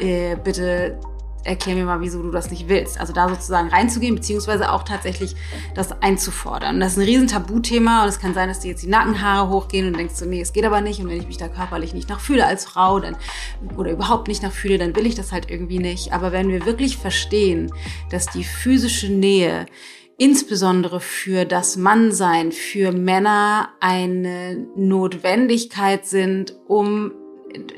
äh, 0.00 0.36
bitte 0.36 0.98
erklär 1.44 1.76
mir 1.76 1.84
mal, 1.84 2.00
wieso 2.00 2.22
du 2.22 2.30
das 2.30 2.50
nicht 2.50 2.68
willst. 2.68 3.00
Also 3.00 3.12
da 3.12 3.28
sozusagen 3.28 3.68
reinzugehen, 3.68 4.14
beziehungsweise 4.14 4.72
auch 4.72 4.82
tatsächlich 4.82 5.34
das 5.74 6.02
einzufordern. 6.02 6.76
Und 6.76 6.80
das 6.80 6.92
ist 6.92 6.98
ein 6.98 7.04
riesen 7.04 7.28
Tabuthema 7.28 8.02
und 8.02 8.08
es 8.08 8.20
kann 8.20 8.34
sein, 8.34 8.48
dass 8.48 8.60
dir 8.60 8.70
jetzt 8.70 8.82
die 8.82 8.88
Nackenhaare 8.88 9.48
hochgehen 9.48 9.86
und 9.86 9.96
denkst 9.96 10.14
so, 10.14 10.24
nee, 10.24 10.40
es 10.40 10.52
geht 10.52 10.64
aber 10.64 10.80
nicht. 10.80 11.00
Und 11.00 11.08
wenn 11.08 11.18
ich 11.18 11.26
mich 11.26 11.38
da 11.38 11.48
körperlich 11.48 11.94
nicht 11.94 12.08
nachfühle 12.08 12.46
als 12.46 12.64
Frau 12.64 13.00
dann, 13.00 13.16
oder 13.76 13.90
überhaupt 13.90 14.28
nicht 14.28 14.42
nachfühle, 14.42 14.78
dann 14.78 14.94
will 14.96 15.06
ich 15.06 15.14
das 15.14 15.32
halt 15.32 15.50
irgendwie 15.50 15.78
nicht. 15.78 16.12
Aber 16.12 16.32
wenn 16.32 16.48
wir 16.48 16.66
wirklich 16.66 16.96
verstehen, 16.96 17.72
dass 18.10 18.26
die 18.26 18.44
physische 18.44 19.10
Nähe 19.12 19.66
insbesondere 20.18 21.00
für 21.00 21.44
das 21.44 21.76
Mannsein, 21.76 22.52
für 22.52 22.92
Männer 22.92 23.70
eine 23.80 24.68
Notwendigkeit 24.76 26.06
sind, 26.06 26.54
um 26.68 27.12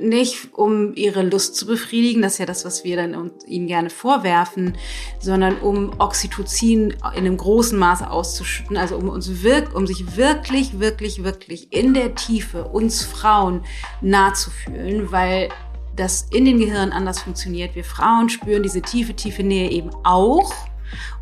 nicht 0.01 0.55
um 0.55 0.95
ihre 0.95 1.23
Lust 1.23 1.57
zu 1.57 1.67
befriedigen, 1.67 2.23
das 2.23 2.35
ist 2.35 2.39
ja 2.39 2.47
das, 2.47 2.65
was 2.65 2.85
wir 2.85 2.97
dann 2.97 3.31
ihnen 3.47 3.67
gerne 3.67 3.91
vorwerfen, 3.91 4.77
sondern 5.21 5.59
um 5.59 5.93
Oxytocin 5.99 6.91
in 6.91 6.97
einem 7.03 7.37
großen 7.37 7.79
Maße 7.79 8.11
auszuschütten, 8.11 8.77
also 8.77 8.97
um 8.97 9.09
uns 9.09 9.43
wirk 9.43 9.75
um 9.75 9.87
sich 9.87 10.17
wirklich, 10.17 10.79
wirklich, 10.81 11.25
wirklich 11.25 11.73
in 11.73 11.95
der 11.95 12.15
Tiefe 12.15 12.65
uns 12.65 13.03
Frauen 13.03 13.65
nah 14.01 14.35
zu 14.35 14.51
fühlen, 14.51 15.11
weil 15.11 15.49
das 15.97 16.27
in 16.33 16.45
den 16.45 16.59
Gehirnen 16.59 16.93
anders 16.93 17.21
funktioniert. 17.21 17.75
Wir 17.75 17.85
Frauen 17.85 18.29
spüren 18.29 18.63
diese 18.63 18.83
tiefe, 18.83 19.15
tiefe 19.15 19.43
Nähe 19.43 19.71
eben 19.71 19.91
auch 20.03 20.53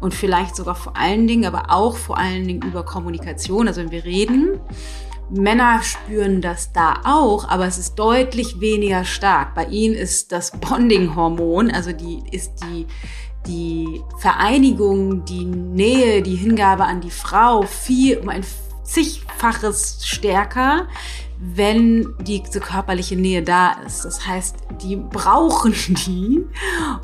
und 0.00 0.14
vielleicht 0.14 0.56
sogar 0.56 0.74
vor 0.74 0.96
allen 0.96 1.26
Dingen, 1.26 1.44
aber 1.44 1.70
auch 1.70 1.96
vor 1.96 2.18
allen 2.18 2.46
Dingen 2.46 2.62
über 2.62 2.84
Kommunikation, 2.84 3.68
also 3.68 3.80
wenn 3.80 3.90
wir 3.90 4.04
reden. 4.04 4.60
Männer 5.32 5.82
spüren 5.82 6.40
das 6.40 6.72
da 6.72 7.00
auch, 7.04 7.48
aber 7.48 7.66
es 7.66 7.78
ist 7.78 7.94
deutlich 7.94 8.60
weniger 8.60 9.04
stark. 9.04 9.54
Bei 9.54 9.64
ihnen 9.66 9.94
ist 9.94 10.30
das 10.30 10.50
Bonding-Hormon, 10.52 11.70
also 11.70 11.92
die 11.92 12.22
ist 12.30 12.52
die 12.64 12.86
die 13.46 14.00
Vereinigung, 14.18 15.24
die 15.24 15.44
Nähe, 15.44 16.22
die 16.22 16.36
Hingabe 16.36 16.84
an 16.84 17.00
die 17.00 17.10
Frau 17.10 17.62
viel 17.62 18.18
um 18.18 18.28
ein 18.28 18.44
zigfaches 18.84 20.06
stärker, 20.06 20.86
wenn 21.40 22.14
diese 22.20 22.60
körperliche 22.60 23.16
Nähe 23.16 23.42
da 23.42 23.72
ist. 23.84 24.04
Das 24.04 24.26
heißt, 24.26 24.56
die 24.82 24.96
brauchen 24.96 25.74
die 26.06 26.44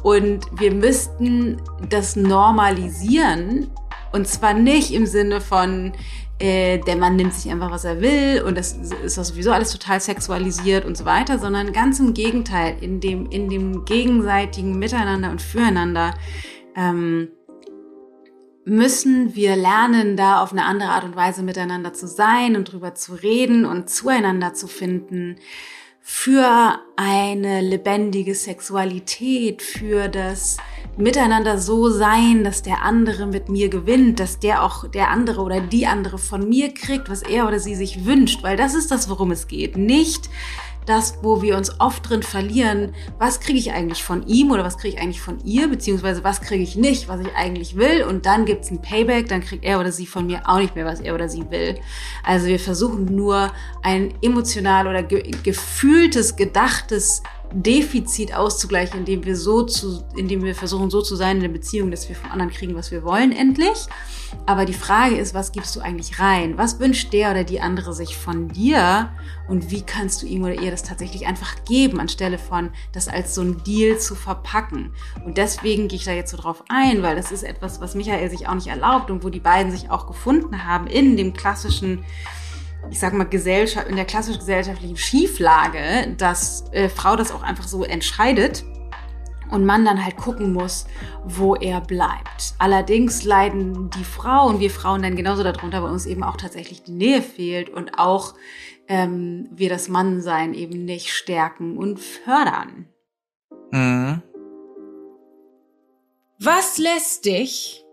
und 0.02 0.46
wir 0.52 0.72
müssten 0.72 1.60
das 1.88 2.14
normalisieren 2.14 3.68
und 4.12 4.28
zwar 4.28 4.54
nicht 4.54 4.92
im 4.92 5.06
Sinne 5.06 5.40
von, 5.40 5.92
äh, 6.38 6.78
der 6.78 6.96
Mann 6.96 7.16
nimmt 7.16 7.34
sich 7.34 7.50
einfach, 7.50 7.70
was 7.70 7.84
er 7.84 8.00
will 8.00 8.42
und 8.46 8.56
das 8.56 8.72
ist 8.72 9.16
sowieso 9.16 9.50
alles 9.50 9.72
total 9.72 10.00
sexualisiert 10.00 10.84
und 10.84 10.96
so 10.96 11.04
weiter, 11.04 11.38
sondern 11.38 11.72
ganz 11.72 11.98
im 11.98 12.14
Gegenteil, 12.14 12.76
in 12.80 13.00
dem, 13.00 13.28
in 13.30 13.48
dem 13.48 13.84
gegenseitigen 13.84 14.78
Miteinander 14.78 15.30
und 15.30 15.42
Füreinander 15.42 16.14
ähm, 16.76 17.28
müssen 18.64 19.34
wir 19.34 19.56
lernen, 19.56 20.16
da 20.16 20.42
auf 20.42 20.52
eine 20.52 20.64
andere 20.64 20.90
Art 20.90 21.04
und 21.04 21.16
Weise 21.16 21.42
miteinander 21.42 21.92
zu 21.92 22.06
sein 22.06 22.54
und 22.54 22.70
drüber 22.70 22.94
zu 22.94 23.14
reden 23.14 23.64
und 23.64 23.90
zueinander 23.90 24.54
zu 24.54 24.68
finden 24.68 25.36
für 26.00 26.80
eine 26.96 27.60
lebendige 27.60 28.34
Sexualität, 28.34 29.60
für 29.60 30.08
das 30.08 30.56
Miteinander 30.98 31.58
so 31.58 31.90
sein, 31.90 32.42
dass 32.42 32.62
der 32.62 32.82
andere 32.82 33.26
mit 33.26 33.48
mir 33.48 33.68
gewinnt, 33.68 34.18
dass 34.18 34.40
der 34.40 34.64
auch 34.64 34.88
der 34.88 35.10
andere 35.10 35.42
oder 35.42 35.60
die 35.60 35.86
andere 35.86 36.18
von 36.18 36.48
mir 36.48 36.74
kriegt, 36.74 37.08
was 37.08 37.22
er 37.22 37.46
oder 37.46 37.60
sie 37.60 37.76
sich 37.76 38.04
wünscht, 38.04 38.42
weil 38.42 38.56
das 38.56 38.74
ist 38.74 38.90
das, 38.90 39.08
worum 39.08 39.30
es 39.30 39.46
geht. 39.46 39.76
Nicht 39.76 40.28
das, 40.86 41.18
wo 41.22 41.42
wir 41.42 41.56
uns 41.56 41.80
oft 41.80 42.08
drin 42.08 42.22
verlieren, 42.22 42.94
was 43.18 43.40
kriege 43.40 43.58
ich 43.58 43.72
eigentlich 43.72 44.02
von 44.02 44.26
ihm 44.26 44.50
oder 44.50 44.64
was 44.64 44.78
kriege 44.78 44.96
ich 44.96 45.00
eigentlich 45.00 45.20
von 45.20 45.38
ihr, 45.44 45.68
beziehungsweise 45.68 46.24
was 46.24 46.40
kriege 46.40 46.62
ich 46.62 46.76
nicht, 46.76 47.08
was 47.08 47.20
ich 47.20 47.32
eigentlich 47.36 47.76
will. 47.76 48.02
Und 48.02 48.26
dann 48.26 48.44
gibt 48.44 48.64
es 48.64 48.70
ein 48.70 48.80
Payback, 48.80 49.28
dann 49.28 49.42
kriegt 49.42 49.64
er 49.64 49.78
oder 49.78 49.92
sie 49.92 50.06
von 50.06 50.26
mir 50.26 50.48
auch 50.48 50.58
nicht 50.58 50.74
mehr, 50.74 50.86
was 50.86 51.00
er 51.00 51.14
oder 51.14 51.28
sie 51.28 51.48
will. 51.50 51.78
Also 52.24 52.46
wir 52.46 52.58
versuchen 52.58 53.04
nur 53.04 53.52
ein 53.82 54.14
emotional 54.22 54.88
oder 54.88 55.02
ge 55.02 55.30
gefühltes, 55.42 56.36
gedachtes 56.36 57.22
Defizit 57.52 58.34
auszugleichen, 58.34 59.00
indem 59.00 59.24
wir 59.24 59.36
so 59.36 59.62
zu, 59.62 60.04
indem 60.16 60.42
wir 60.42 60.54
versuchen, 60.54 60.90
so 60.90 61.00
zu 61.00 61.16
sein 61.16 61.36
in 61.36 61.42
der 61.42 61.48
Beziehung, 61.48 61.90
dass 61.90 62.08
wir 62.08 62.16
vom 62.16 62.30
anderen 62.30 62.52
kriegen, 62.52 62.74
was 62.74 62.90
wir 62.90 63.04
wollen, 63.04 63.32
endlich. 63.32 63.86
Aber 64.44 64.66
die 64.66 64.74
Frage 64.74 65.16
ist, 65.16 65.32
was 65.32 65.52
gibst 65.52 65.74
du 65.74 65.80
eigentlich 65.80 66.18
rein? 66.18 66.58
Was 66.58 66.78
wünscht 66.78 67.12
der 67.12 67.30
oder 67.30 67.44
die 67.44 67.60
andere 67.60 67.94
sich 67.94 68.16
von 68.16 68.48
dir? 68.48 69.10
Und 69.48 69.70
wie 69.70 69.80
kannst 69.80 70.20
du 70.20 70.26
ihm 70.26 70.42
oder 70.44 70.60
ihr 70.60 70.70
das 70.70 70.82
tatsächlich 70.82 71.26
einfach 71.26 71.64
geben, 71.64 72.00
anstelle 72.00 72.38
von 72.38 72.70
das 72.92 73.08
als 73.08 73.34
so 73.34 73.40
ein 73.40 73.62
Deal 73.64 73.98
zu 73.98 74.14
verpacken? 74.14 74.92
Und 75.24 75.38
deswegen 75.38 75.88
gehe 75.88 75.98
ich 75.98 76.04
da 76.04 76.12
jetzt 76.12 76.30
so 76.30 76.36
drauf 76.36 76.64
ein, 76.68 77.02
weil 77.02 77.16
das 77.16 77.32
ist 77.32 77.42
etwas, 77.42 77.80
was 77.80 77.94
Michael 77.94 78.28
sich 78.28 78.46
auch 78.46 78.54
nicht 78.54 78.68
erlaubt 78.68 79.10
und 79.10 79.24
wo 79.24 79.30
die 79.30 79.40
beiden 79.40 79.72
sich 79.72 79.90
auch 79.90 80.06
gefunden 80.06 80.66
haben 80.66 80.86
in 80.86 81.16
dem 81.16 81.32
klassischen 81.32 82.04
ich 82.90 82.98
sag 82.98 83.12
mal, 83.12 83.24
Gesellschaft, 83.24 83.88
in 83.88 83.96
der 83.96 84.04
klassisch 84.04 84.38
gesellschaftlichen 84.38 84.96
Schieflage, 84.96 86.14
dass 86.16 86.64
äh, 86.72 86.88
Frau 86.88 87.16
das 87.16 87.32
auch 87.32 87.42
einfach 87.42 87.68
so 87.68 87.84
entscheidet 87.84 88.64
und 89.50 89.64
man 89.64 89.84
dann 89.84 90.04
halt 90.04 90.16
gucken 90.16 90.52
muss, 90.52 90.86
wo 91.24 91.54
er 91.54 91.80
bleibt. 91.80 92.54
Allerdings 92.58 93.24
leiden 93.24 93.90
die 93.90 94.04
Frauen, 94.04 94.60
wir 94.60 94.70
Frauen 94.70 95.02
dann 95.02 95.16
genauso 95.16 95.42
darunter, 95.42 95.82
weil 95.82 95.90
uns 95.90 96.06
eben 96.06 96.22
auch 96.22 96.36
tatsächlich 96.36 96.82
die 96.82 96.92
Nähe 96.92 97.22
fehlt 97.22 97.70
und 97.70 97.98
auch 97.98 98.34
ähm, 98.88 99.48
wir 99.52 99.68
das 99.68 99.88
Mannsein 99.88 100.54
eben 100.54 100.84
nicht 100.84 101.12
stärken 101.12 101.76
und 101.76 102.00
fördern. 102.00 102.88
Mhm. 103.70 104.22
Was 106.40 106.78
lässt 106.78 107.24
dich 107.24 107.84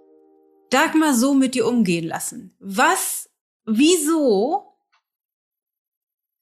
Dagmar 0.70 1.14
so 1.14 1.34
mit 1.34 1.56
dir 1.56 1.68
umgehen 1.68 2.06
lassen? 2.06 2.56
Was, 2.60 3.30
wieso 3.66 4.75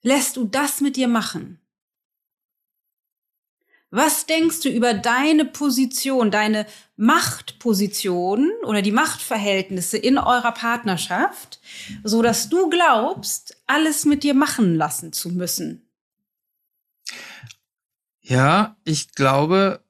lässt 0.04 0.38
du 0.38 0.46
das 0.46 0.82
mit 0.82 0.96
dir 0.96 1.08
machen? 1.08 1.60
Was 3.96 4.26
denkst 4.26 4.62
du 4.62 4.70
über 4.70 4.96
deine 4.96 5.46
Position, 5.46 6.32
deine 6.32 6.66
Machtposition 6.96 8.52
oder 8.64 8.82
die 8.82 8.92
Machtverhältnisse 8.92 9.98
in 9.98 10.18
eurer 10.18 10.52
Partnerschaft, 10.52 11.60
so 12.04 12.24
dass 12.24 12.50
du 12.50 12.70
glaubst, 12.70 13.56
alles 13.68 14.06
mit 14.06 14.24
dir 14.24 14.34
machen 14.34 14.76
lassen 14.76 15.14
zu 15.14 15.30
müssen? 15.30 15.88
Ja, 18.22 18.78
ich 18.84 19.14
glaube, 19.14 19.84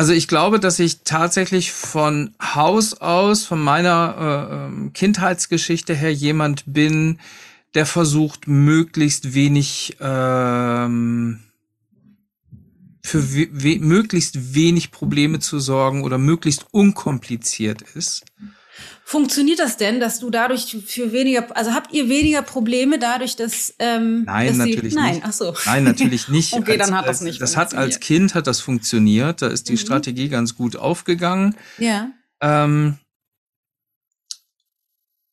Also 0.00 0.14
ich 0.14 0.28
glaube, 0.28 0.58
dass 0.58 0.78
ich 0.78 1.02
tatsächlich 1.04 1.72
von 1.72 2.34
Haus 2.40 2.94
aus, 2.94 3.44
von 3.44 3.60
meiner 3.60 4.48
äh, 4.48 4.54
ähm, 4.54 4.94
Kindheitsgeschichte 4.94 5.92
her 5.92 6.10
jemand 6.10 6.64
bin, 6.64 7.18
der 7.74 7.84
versucht, 7.84 8.48
möglichst 8.48 9.34
wenig 9.34 9.98
ähm, 10.00 11.40
für 13.02 13.34
we 13.34 13.48
we 13.52 13.78
möglichst 13.78 14.54
wenig 14.54 14.90
Probleme 14.90 15.38
zu 15.38 15.58
sorgen 15.60 16.02
oder 16.02 16.16
möglichst 16.16 16.64
unkompliziert 16.70 17.82
ist. 17.82 18.24
Funktioniert 19.10 19.58
das 19.58 19.76
denn, 19.76 19.98
dass 19.98 20.20
du 20.20 20.30
dadurch 20.30 20.76
für 20.86 21.10
weniger, 21.10 21.56
also 21.56 21.72
habt 21.74 21.92
ihr 21.92 22.08
weniger 22.08 22.42
Probleme 22.42 22.96
dadurch, 22.96 23.34
dass 23.34 23.74
ähm, 23.80 24.22
Nein, 24.22 24.46
dass 24.46 24.56
natürlich 24.58 24.78
die, 24.78 24.86
nicht. 24.86 24.94
Nein, 24.94 25.20
ach 25.24 25.32
so. 25.32 25.52
Nein, 25.66 25.82
natürlich 25.82 26.28
nicht. 26.28 26.52
okay, 26.52 26.78
als, 26.78 26.86
dann 26.86 26.96
hat 26.96 27.08
das 27.08 27.20
nicht. 27.20 27.42
Das 27.42 27.56
hat 27.56 27.74
als 27.74 27.98
Kind 27.98 28.36
hat 28.36 28.46
das 28.46 28.60
funktioniert. 28.60 29.42
Da 29.42 29.48
ist 29.48 29.68
die 29.68 29.72
mhm. 29.72 29.78
Strategie 29.78 30.28
ganz 30.28 30.54
gut 30.54 30.76
aufgegangen. 30.76 31.56
Ja. 31.78 32.12
Ähm, 32.40 32.98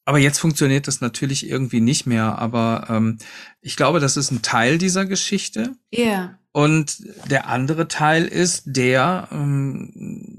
aber 0.05 0.17
jetzt 0.17 0.39
funktioniert 0.39 0.87
das 0.87 0.99
natürlich 0.99 1.47
irgendwie 1.47 1.79
nicht 1.79 2.07
mehr. 2.07 2.39
Aber 2.39 2.87
ähm, 2.89 3.19
ich 3.61 3.75
glaube, 3.75 3.99
das 3.99 4.17
ist 4.17 4.31
ein 4.31 4.41
Teil 4.41 4.79
dieser 4.79 5.05
Geschichte. 5.05 5.75
Ja. 5.91 6.03
Yeah. 6.03 6.39
Und 6.51 7.03
der 7.29 7.47
andere 7.47 7.87
Teil 7.87 8.25
ist 8.25 8.63
der, 8.65 9.27
ähm, 9.31 10.36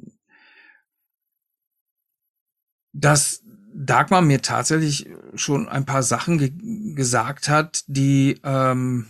dass 3.01 3.43
Dagmar 3.75 4.23
mir 4.23 4.43
tatsächlich 4.43 5.07
schon 5.35 5.69
ein 5.69 5.87
paar 5.87 6.03
Sachen 6.03 6.39
ge 6.39 6.53
gesagt 6.95 7.49
hat, 7.49 7.85
die 7.87 8.41
ähm, 8.43 9.07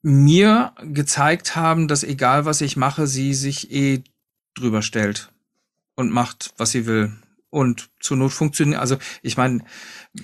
mir 0.00 0.72
gezeigt 0.82 1.54
haben, 1.54 1.86
dass 1.86 2.02
egal 2.02 2.46
was 2.46 2.62
ich 2.62 2.76
mache, 2.76 3.06
sie 3.06 3.34
sich 3.34 3.70
eh 3.70 4.02
drüber 4.54 4.80
stellt 4.80 5.30
und 5.96 6.10
macht, 6.10 6.54
was 6.56 6.70
sie 6.70 6.86
will. 6.86 7.12
Und 7.50 7.90
zur 8.00 8.16
Not 8.16 8.32
funktioniert, 8.32 8.80
also 8.80 8.96
ich 9.22 9.36
meine, 9.36 9.64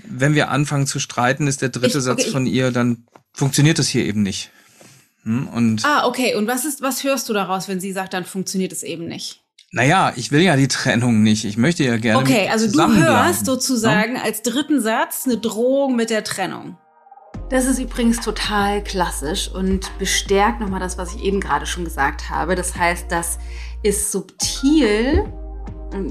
wenn 0.07 0.35
wir 0.35 0.51
anfangen 0.51 0.87
zu 0.87 1.01
streiten, 1.01 1.47
ist 1.47 1.61
der 1.61 1.71
dritte 1.71 1.99
ich, 1.99 2.07
okay, 2.07 2.23
Satz 2.23 2.25
von 2.25 2.47
ihr, 2.47 2.71
dann 2.71 3.07
funktioniert 3.33 3.79
das 3.79 3.89
hier 3.89 4.05
eben 4.05 4.23
nicht. 4.23 4.51
Hm? 5.25 5.49
Und 5.49 5.85
ah, 5.85 6.07
okay. 6.07 6.35
Und 6.35 6.47
was 6.47 6.65
ist, 6.65 6.81
was 6.81 7.05
hörst 7.05 7.29
du 7.29 7.33
daraus, 7.33 7.69
wenn 7.69 7.81
sie 7.81 7.93
sagt, 7.93 8.15
dann 8.15 8.25
funktioniert 8.25 8.73
es 8.73 8.83
eben 8.83 9.07
nicht? 9.07 9.44
Naja, 9.75 10.13
ich 10.15 10.31
will 10.31 10.41
ja 10.41 10.55
die 10.55 10.69
Trennung 10.69 11.25
nicht. 11.25 11.45
Ich 11.45 11.57
möchte 11.57 11.83
ja 11.83 11.97
gerne. 11.97 12.21
Okay, 12.21 12.49
also 12.49 12.71
du 12.71 12.95
hörst 12.95 13.45
sozusagen 13.45 14.15
ja? 14.15 14.23
als 14.23 14.43
dritten 14.43 14.81
Satz 14.81 15.25
eine 15.27 15.37
Drohung 15.37 15.97
mit 15.97 16.11
der 16.11 16.23
Trennung. 16.23 16.77
Das 17.51 17.67
ist 17.67 17.81
übrigens 17.81 18.21
total 18.21 18.85
klassisch 18.85 19.51
und 19.53 19.91
bestärkt 19.99 20.61
nochmal 20.61 20.79
das, 20.79 20.97
was 20.97 21.17
ich 21.17 21.25
eben 21.25 21.41
gerade 21.41 21.67
schon 21.67 21.85
gesagt 21.85 22.31
habe. 22.31 22.55
Das 22.55 22.77
heißt, 22.77 23.07
das 23.11 23.41
ist 23.83 24.13
subtil. 24.13 25.25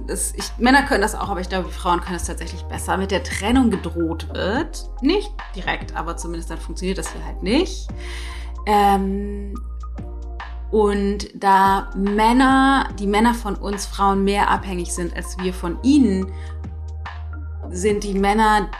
Das, 0.08 0.34
ich, 0.36 0.44
Männer 0.58 0.84
können 0.84 1.02
das 1.02 1.16
auch, 1.16 1.30
aber 1.30 1.40
ich 1.40 1.48
glaube, 1.48 1.70
Frauen 1.70 2.02
können 2.02 2.18
es 2.18 2.26
tatsächlich 2.26 2.64
besser. 2.64 2.98
Mit 2.98 3.12
der 3.12 3.24
Trennung 3.24 3.72
gedroht 3.72 4.28
wird. 4.34 4.90
Nicht 5.02 5.32
direkt, 5.56 5.96
aber 5.96 6.18
zumindest 6.18 6.52
dann 6.52 6.60
funktioniert 6.60 6.98
das 6.98 7.14
hier 7.14 7.26
halt 7.26 7.42
nicht. 7.42 7.88
Ähm, 8.66 9.54
Und 10.74 11.30
da 11.36 11.92
Männer, 11.96 12.90
die 12.98 13.06
Männer 13.06 13.36
von 13.36 13.54
uns 13.54 13.86
Frauen 13.86 14.24
mehr 14.24 14.50
abhängig 14.50 14.92
sind 14.92 15.16
als 15.16 15.38
wir 15.38 15.54
von 15.54 15.78
ihnen, 15.84 16.32
sind 17.70 18.04
die 18.04 18.16
Männer 18.16 18.72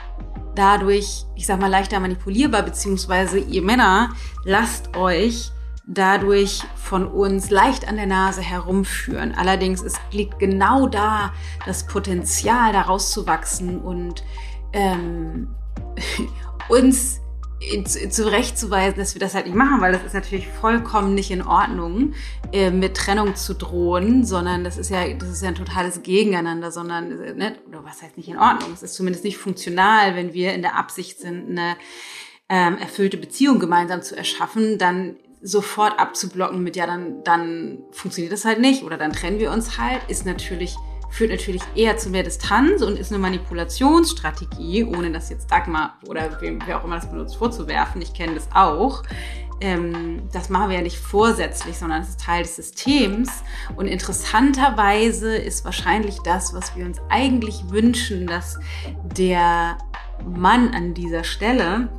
dadurch, 0.56 1.24
ich 1.36 1.46
sag 1.46 1.60
mal, 1.60 1.70
leichter 1.70 2.00
manipulierbar, 2.00 2.64
beziehungsweise 2.64 3.38
ihr 3.38 3.62
Männer 3.62 4.10
lasst 4.42 4.96
euch 4.96 5.52
dadurch 5.86 6.64
von 6.74 7.06
uns 7.06 7.50
leicht 7.50 7.86
an 7.86 7.94
der 7.94 8.06
Nase 8.06 8.42
herumführen. 8.42 9.32
Allerdings 9.32 9.80
es 9.80 9.94
liegt 10.10 10.40
genau 10.40 10.88
da 10.88 11.32
das 11.64 11.86
Potenzial, 11.86 12.72
da 12.72 12.82
rauszuwachsen 12.82 13.80
und 13.80 14.24
ähm, 14.72 15.54
uns 16.68 17.20
zurechtzuweisen, 17.84 18.98
dass 18.98 19.14
wir 19.14 19.20
das 19.20 19.34
halt 19.34 19.46
nicht 19.46 19.54
machen, 19.54 19.80
weil 19.80 19.92
das 19.92 20.04
ist 20.04 20.14
natürlich 20.14 20.48
vollkommen 20.48 21.14
nicht 21.14 21.30
in 21.30 21.42
Ordnung, 21.42 22.14
äh, 22.52 22.70
mit 22.70 22.96
Trennung 22.96 23.34
zu 23.34 23.54
drohen, 23.54 24.24
sondern 24.24 24.64
das 24.64 24.76
ist 24.76 24.90
ja, 24.90 25.12
das 25.14 25.28
ist 25.28 25.42
ja 25.42 25.48
ein 25.48 25.54
totales 25.54 26.02
Gegeneinander, 26.02 26.70
sondern, 26.70 27.20
äh, 27.20 27.34
ne, 27.34 27.56
oder 27.68 27.84
was 27.84 28.02
heißt 28.02 28.16
nicht 28.16 28.28
in 28.28 28.38
Ordnung? 28.38 28.72
Es 28.72 28.82
ist 28.82 28.94
zumindest 28.94 29.24
nicht 29.24 29.38
funktional, 29.38 30.16
wenn 30.16 30.32
wir 30.32 30.52
in 30.52 30.62
der 30.62 30.76
Absicht 30.76 31.18
sind, 31.20 31.50
eine 31.50 31.76
ähm, 32.48 32.78
erfüllte 32.78 33.16
Beziehung 33.16 33.58
gemeinsam 33.58 34.02
zu 34.02 34.16
erschaffen, 34.16 34.78
dann 34.78 35.16
sofort 35.42 35.98
abzublocken 35.98 36.62
mit, 36.62 36.74
ja, 36.76 36.86
dann, 36.86 37.22
dann 37.22 37.84
funktioniert 37.92 38.32
das 38.32 38.44
halt 38.44 38.60
nicht 38.60 38.82
oder 38.82 38.96
dann 38.96 39.12
trennen 39.12 39.38
wir 39.38 39.50
uns 39.50 39.78
halt, 39.78 40.00
ist 40.08 40.24
natürlich 40.24 40.76
führt 41.14 41.30
natürlich 41.30 41.62
eher 41.76 41.96
zu 41.96 42.10
mehr 42.10 42.24
Distanz 42.24 42.82
und 42.82 42.98
ist 42.98 43.12
eine 43.12 43.20
Manipulationsstrategie, 43.20 44.82
ohne 44.84 45.12
das 45.12 45.30
jetzt 45.30 45.48
Dagmar 45.48 45.96
oder 46.08 46.40
wem, 46.40 46.58
wer 46.66 46.80
auch 46.80 46.84
immer 46.84 46.96
das 46.96 47.08
benutzt 47.08 47.36
vorzuwerfen. 47.36 48.02
Ich 48.02 48.14
kenne 48.14 48.34
das 48.34 48.48
auch. 48.52 49.04
Ähm, 49.60 50.22
das 50.32 50.48
machen 50.48 50.70
wir 50.70 50.78
ja 50.78 50.82
nicht 50.82 50.98
vorsätzlich, 50.98 51.78
sondern 51.78 52.02
es 52.02 52.08
ist 52.08 52.20
Teil 52.20 52.42
des 52.42 52.56
Systems. 52.56 53.44
Und 53.76 53.86
interessanterweise 53.86 55.36
ist 55.36 55.64
wahrscheinlich 55.64 56.18
das, 56.24 56.52
was 56.52 56.74
wir 56.74 56.84
uns 56.84 57.00
eigentlich 57.10 57.70
wünschen, 57.70 58.26
dass 58.26 58.58
der 59.16 59.78
Mann 60.26 60.74
an 60.74 60.94
dieser 60.94 61.22
Stelle 61.22 61.90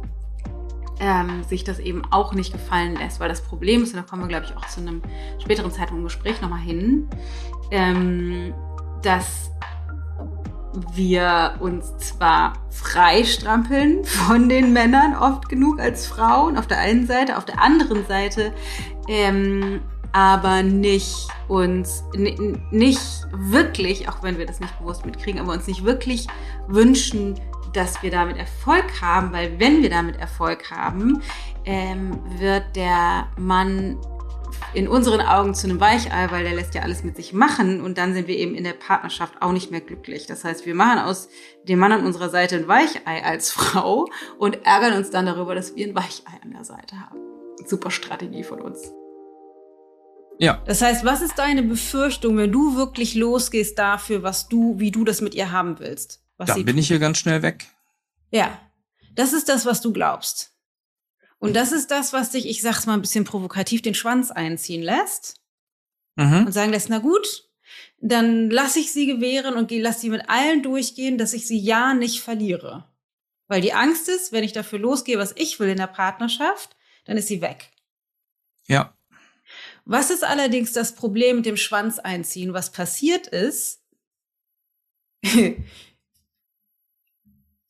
ähm, 1.00 1.42
sich 1.44 1.64
das 1.64 1.80
eben 1.80 2.04
auch 2.12 2.34
nicht 2.34 2.52
gefallen 2.52 2.98
lässt, 2.98 3.22
weil 3.22 3.30
das 3.30 3.42
Problem 3.42 3.84
ist, 3.84 3.94
und 3.94 3.98
da 3.98 4.02
kommen 4.02 4.24
wir, 4.24 4.28
glaube 4.28 4.46
ich, 4.46 4.58
auch 4.58 4.68
zu 4.68 4.82
einem 4.82 5.02
späteren 5.42 5.72
Zeitpunkt 5.72 6.00
im 6.00 6.04
Gespräch 6.04 6.42
nochmal 6.42 6.60
hin, 6.60 7.08
ähm, 7.72 8.54
dass 9.06 9.52
wir 10.94 11.56
uns 11.60 11.96
zwar 11.98 12.54
freistrampeln 12.70 14.04
von 14.04 14.50
den 14.50 14.74
Männern 14.74 15.16
oft 15.16 15.48
genug 15.48 15.80
als 15.80 16.06
Frauen 16.08 16.58
auf 16.58 16.68
der 16.68 16.80
einen 16.80 17.08
Seite, 17.08 17.38
auf 17.38 17.46
der 17.46 17.62
anderen 17.62 18.06
Seite 18.06 18.54
ähm, 19.08 19.82
aber 20.12 20.64
nicht 20.64 21.28
uns 21.48 22.04
nicht 22.72 23.28
wirklich, 23.32 24.08
auch 24.08 24.24
wenn 24.24 24.38
wir 24.38 24.46
das 24.46 24.60
nicht 24.60 24.78
bewusst 24.80 25.06
mitkriegen, 25.06 25.42
aber 25.42 25.54
uns 25.54 25.68
nicht 25.68 25.84
wirklich 25.84 26.28
wünschen, 26.68 27.36
dass 27.74 28.02
wir 28.02 28.12
damit 28.12 28.38
Erfolg 28.38 29.02
haben, 29.02 29.34
weil 29.34 29.60
wenn 29.60 29.82
wir 29.82 29.90
damit 29.90 30.16
Erfolg 30.16 30.72
haben, 30.72 31.22
ähm, 31.66 32.20
wird 32.40 32.64
der 32.76 33.28
Mann 33.38 33.98
in 34.76 34.88
unseren 34.88 35.22
Augen 35.22 35.56
zu 35.56 35.68
einem 35.68 35.80
Weichei, 35.80 36.30
weil 36.32 36.44
der 36.44 36.54
lässt 36.54 36.76
ja 36.76 36.82
alles 36.82 37.04
mit 37.04 37.16
sich 37.16 37.32
machen 37.32 37.82
und 37.82 37.98
dann 37.98 38.14
sind 38.14 38.28
wir 38.28 38.36
eben 38.36 38.56
in 38.56 38.66
der 38.66 38.74
Partnerschaft 38.74 39.42
auch 39.42 39.54
nicht 39.54 39.72
mehr 39.72 39.82
glücklich. 39.82 40.28
Das 40.28 40.44
heißt, 40.44 40.66
wir 40.66 40.76
machen 40.76 41.00
aus 41.00 41.30
dem 41.64 41.80
Mann 41.80 41.94
an 41.94 42.06
unserer 42.06 42.30
Seite 42.30 42.58
ein 42.58 42.68
Weichei 42.68 43.24
als 43.24 43.52
Frau 43.52 44.08
und 44.38 44.66
ärgern 44.66 44.98
uns 44.98 45.10
dann 45.10 45.26
darüber, 45.26 45.56
dass 45.56 45.76
wir 45.76 45.88
ein 45.88 45.96
Weichei 45.96 46.40
an 46.44 46.52
der 46.52 46.66
Seite 46.66 47.00
haben. 47.00 47.20
Super 47.66 47.90
Strategie 47.90 48.44
von 48.44 48.62
uns. 48.62 48.92
Ja. 50.38 50.62
Das 50.66 50.82
heißt, 50.82 51.06
was 51.06 51.22
ist 51.22 51.40
deine 51.40 51.64
Befürchtung, 51.64 52.38
wenn 52.38 52.52
du 52.52 52.76
wirklich 52.76 53.16
losgehst 53.16 53.80
dafür, 53.80 54.24
was 54.24 54.50
du, 54.50 54.78
wie 54.78 54.92
du 54.92 55.06
das 55.06 55.22
mit 55.22 55.34
ihr 55.34 55.52
haben 55.52 55.80
willst? 55.80 56.22
Dann 56.38 56.66
bin 56.66 56.78
ich 56.78 56.90
hier 56.90 57.00
ganz 57.00 57.18
schnell 57.18 57.42
weg. 57.42 57.66
Ja. 58.32 58.60
Das 59.16 59.32
ist 59.32 59.48
das, 59.48 59.66
was 59.66 59.80
du 59.80 59.94
glaubst. 59.94 60.55
Und 61.40 61.56
das 61.56 61.72
ist 61.72 61.92
das, 61.92 62.14
was 62.14 62.32
dich, 62.32 62.48
ich 62.48 62.62
sag's 62.62 62.86
mal 62.86 62.94
ein 62.94 63.02
bisschen 63.02 63.26
provokativ, 63.26 63.82
den 63.82 63.94
Schwanz 63.94 64.32
einziehen 64.32 64.82
lässt. 64.82 65.42
Mhm. 66.16 66.46
Und 66.46 66.52
sagen 66.52 66.72
lässt, 66.72 66.90
na 66.90 67.00
gut, 67.00 67.50
dann 68.00 68.50
lass 68.50 68.76
ich 68.76 68.92
sie 68.92 69.06
gewähren 69.06 69.56
und 69.56 69.72
lass 69.72 70.02
sie 70.02 70.10
mit 70.10 70.30
allen 70.30 70.64
durchgehen, 70.64 71.18
dass 71.18 71.34
ich 71.34 71.48
sie 71.48 71.60
ja 71.60 71.94
nicht 71.94 72.22
verliere. 72.22 72.90
Weil 73.48 73.62
die 73.62 73.74
Angst 73.74 74.10
ist, 74.10 74.32
wenn 74.32 74.44
ich 74.44 74.54
dafür 74.54 74.80
losgehe, 74.80 75.18
was 75.18 75.34
ich 75.36 75.60
will 75.60 75.70
in 75.70 75.78
der 75.78 75.88
Partnerschaft, 75.88 76.76
dann 77.06 77.18
ist 77.18 77.28
sie 77.28 77.42
weg. 77.42 77.72
Ja. 78.68 78.98
Was 79.84 80.10
ist 80.10 80.24
allerdings 80.24 80.74
das 80.74 80.96
Problem 80.96 81.38
mit 81.38 81.46
dem 81.46 81.58
Schwanz 81.58 82.00
einziehen? 82.00 82.54
Was 82.54 82.72
passiert 82.72 83.28
ist, 83.28 83.84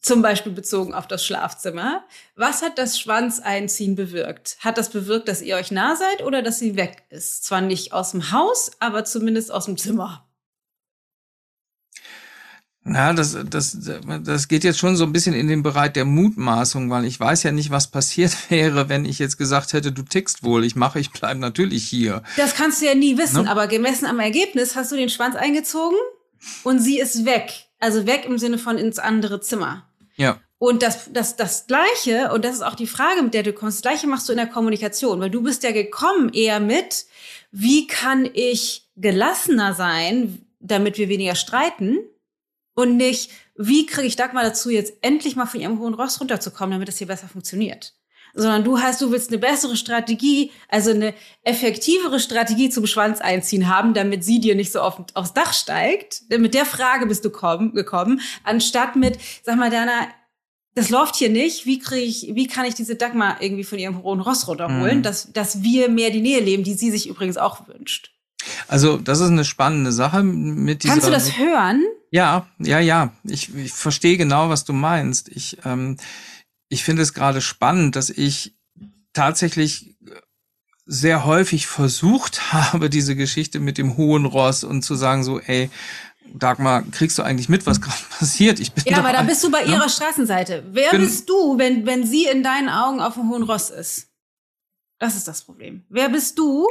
zum 0.06 0.22
Beispiel 0.22 0.52
bezogen 0.52 0.94
auf 0.94 1.08
das 1.08 1.26
Schlafzimmer. 1.26 2.04
Was 2.36 2.62
hat 2.62 2.78
das 2.78 3.00
Schwanzeinziehen 3.00 3.96
bewirkt? 3.96 4.58
Hat 4.60 4.78
das 4.78 4.90
bewirkt, 4.90 5.28
dass 5.28 5.42
ihr 5.42 5.56
euch 5.56 5.72
nah 5.72 5.96
seid 5.96 6.24
oder 6.24 6.44
dass 6.44 6.60
sie 6.60 6.76
weg 6.76 7.04
ist? 7.10 7.44
Zwar 7.44 7.62
nicht 7.62 7.92
aus 7.92 8.12
dem 8.12 8.32
Haus, 8.32 8.72
aber 8.80 9.04
zumindest 9.04 9.52
aus 9.52 9.66
dem 9.66 9.78
Zimmer. 9.78 10.24
Na, 12.84 13.14
das, 13.14 13.36
das, 13.50 13.80
das 14.24 14.48
geht 14.48 14.64
jetzt 14.64 14.78
schon 14.78 14.96
so 14.96 15.06
ein 15.06 15.12
bisschen 15.12 15.34
in 15.34 15.48
den 15.48 15.64
Bereich 15.64 15.94
der 15.94 16.06
Mutmaßung, 16.06 16.92
weil 16.92 17.06
ich 17.06 17.20
weiß 17.20 17.42
ja 17.42 17.52
nicht, 17.52 17.72
was 17.72 17.88
passiert 17.90 18.32
wäre, 18.52 18.90
wenn 18.90 19.06
ich 19.06 19.18
jetzt 19.18 19.38
gesagt 19.38 19.74
hätte, 19.74 19.92
du 19.92 20.04
tickst 20.04 20.44
wohl, 20.44 20.64
ich 20.64 20.76
mache, 20.76 21.00
ich 21.00 21.10
bleibe 21.10 21.40
natürlich 21.40 21.84
hier. 21.84 22.22
Das 22.38 22.54
kannst 22.54 22.80
du 22.80 22.86
ja 22.86 22.94
nie 22.94 23.18
wissen, 23.18 23.46
ne? 23.46 23.50
aber 23.50 23.66
gemessen 23.66 24.06
am 24.06 24.20
Ergebnis 24.20 24.76
hast 24.76 24.92
du 24.92 24.98
den 24.98 25.10
Schwanz 25.10 25.36
eingezogen 25.36 25.98
und 26.64 26.78
sie 26.78 27.00
ist 27.00 27.26
weg. 27.26 27.66
Also 27.80 28.06
weg 28.06 28.26
im 28.26 28.38
Sinne 28.38 28.60
von 28.60 28.78
ins 28.78 29.00
andere 29.00 29.42
Zimmer. 29.42 29.90
Ja. 30.18 30.40
Und 30.58 30.82
das, 30.82 31.12
das, 31.12 31.36
das 31.36 31.68
Gleiche, 31.68 32.32
und 32.34 32.46
das 32.46 32.56
ist 32.56 32.62
auch 32.62 32.76
die 32.76 32.88
Frage, 32.88 33.22
mit 33.22 33.34
der 33.34 33.44
du 33.44 33.54
kommst, 33.54 33.78
das 33.78 33.92
Gleiche 33.92 34.08
machst 34.08 34.28
du 34.28 34.34
in 34.34 34.38
der 34.38 34.48
Kommunikation, 34.48 35.20
weil 35.20 35.30
du 35.30 35.44
bist 35.44 35.64
ja 35.64 35.72
gekommen 35.72 36.34
eher 36.34 36.60
mit, 36.60 37.06
wie 37.52 37.88
kann 37.88 38.30
ich 38.34 38.88
gelassener 38.96 39.74
sein, 39.74 40.46
damit 40.60 40.98
wir 40.98 41.10
weniger 41.10 41.36
streiten 41.36 42.00
und 42.74 42.98
nicht, 42.98 43.32
wie 43.56 43.86
kriege 43.86 44.08
ich 44.08 44.16
Dagmar 44.16 44.44
dazu, 44.44 44.70
jetzt 44.70 44.94
endlich 45.02 45.36
mal 45.36 45.46
von 45.46 45.60
ihrem 45.60 45.80
hohen 45.80 45.94
Ross 45.94 46.20
runterzukommen, 46.20 46.74
damit 46.74 46.90
es 46.90 46.98
hier 46.98 47.08
besser 47.08 47.28
funktioniert. 47.28 47.94
Sondern 48.38 48.64
du 48.64 48.80
hast, 48.80 49.02
du 49.02 49.12
willst 49.12 49.30
eine 49.30 49.40
bessere 49.40 49.78
Strategie, 49.78 50.52
also 50.70 50.92
eine 50.92 51.14
effektivere 51.44 52.20
Strategie 52.20 52.70
zum 52.70 52.86
Schwanz 52.86 53.22
einziehen 53.22 53.70
haben, 53.70 53.94
damit 53.94 54.24
sie 54.26 54.40
dir 54.42 54.56
nicht 54.56 54.72
so 54.72 54.82
oft 54.82 55.16
aufs 55.16 55.34
Dach 55.34 55.54
steigt. 55.54 56.24
Mit 56.30 56.54
der 56.54 56.66
Frage 56.66 57.06
bist 57.06 57.24
du 57.24 57.30
gekommen, 57.30 58.22
anstatt 58.44 58.98
mit, 58.98 59.18
sag 59.44 59.58
mal, 59.58 59.70
Dana, 59.70 60.08
das 60.76 60.90
läuft 60.90 61.16
hier 61.16 61.30
nicht. 61.30 61.66
Wie 61.66 61.80
kriege 61.80 62.06
ich, 62.06 62.32
wie 62.34 62.48
kann 62.48 62.66
ich 62.66 62.76
diese 62.76 62.96
Dagmar 62.96 63.42
irgendwie 63.42 63.64
von 63.64 63.80
ihrem 63.80 64.04
hohen 64.04 64.20
Ross 64.20 64.48
runterholen, 64.48 64.98
mhm. 64.98 65.04
dass, 65.04 65.32
dass 65.32 65.64
wir 65.64 65.90
mehr 65.90 66.12
die 66.12 66.22
Nähe 66.22 66.42
leben, 66.42 66.64
die 66.64 66.74
sie 66.74 66.92
sich 66.92 67.08
übrigens 67.08 67.38
auch 67.38 67.68
wünscht? 67.68 68.12
Also, 68.68 68.98
das 68.98 69.22
ist 69.22 69.30
eine 69.30 69.46
spannende 69.46 69.92
Sache 69.92 70.22
mit 70.22 70.84
dieser. 70.84 70.94
Kannst 70.94 71.08
du 71.08 71.12
das 71.12 71.38
hören? 71.38 71.84
Ja, 72.12 72.48
ja, 72.60 72.80
ja. 72.80 73.14
Ich, 73.24 73.56
ich 73.56 73.74
verstehe 73.74 74.18
genau, 74.18 74.50
was 74.50 74.66
du 74.66 74.74
meinst. 74.74 75.30
Ich, 75.30 75.58
ähm, 75.66 75.98
ich 76.76 76.84
finde 76.84 77.04
es 77.04 77.14
gerade 77.14 77.40
spannend, 77.40 77.96
dass 77.96 78.10
ich 78.10 78.54
tatsächlich 79.14 79.96
sehr 80.86 81.24
häufig 81.24 81.68
versucht 81.68 82.54
habe, 82.54 82.90
diese 82.90 83.16
Geschichte 83.16 83.62
mit 83.62 83.78
dem 83.78 83.96
hohen 83.96 84.26
Ross 84.26 84.66
und 84.66 84.82
zu 84.84 84.96
sagen 84.96 85.24
so, 85.24 85.40
ey, 85.40 85.70
Dagmar, 86.34 86.84
kriegst 86.92 87.18
du 87.18 87.24
eigentlich 87.24 87.48
mit, 87.48 87.66
was 87.66 87.80
gerade 87.86 87.98
passiert? 88.20 88.60
Ich 88.60 88.74
bin 88.74 88.84
ja, 88.86 88.98
aber 88.98 89.14
da 89.14 89.24
bist 89.24 89.42
du 89.42 89.50
bei 89.50 89.64
ne? 89.64 89.72
ihrer 89.72 89.88
Straßenseite. 89.88 90.66
Wer 90.72 90.92
bin, 90.92 91.02
bist 91.02 91.30
du, 91.30 91.58
wenn, 91.58 91.86
wenn 91.86 92.06
sie 92.06 92.26
in 92.26 92.44
deinen 92.44 92.68
Augen 92.68 93.00
auf 93.00 93.14
dem 93.14 93.30
hohen 93.30 93.44
Ross 93.44 93.70
ist? 93.70 94.10
Das 95.00 95.16
ist 95.16 95.30
das 95.30 95.44
Problem. 95.44 95.86
Wer 95.90 96.10
bist 96.10 96.38
du 96.38 96.68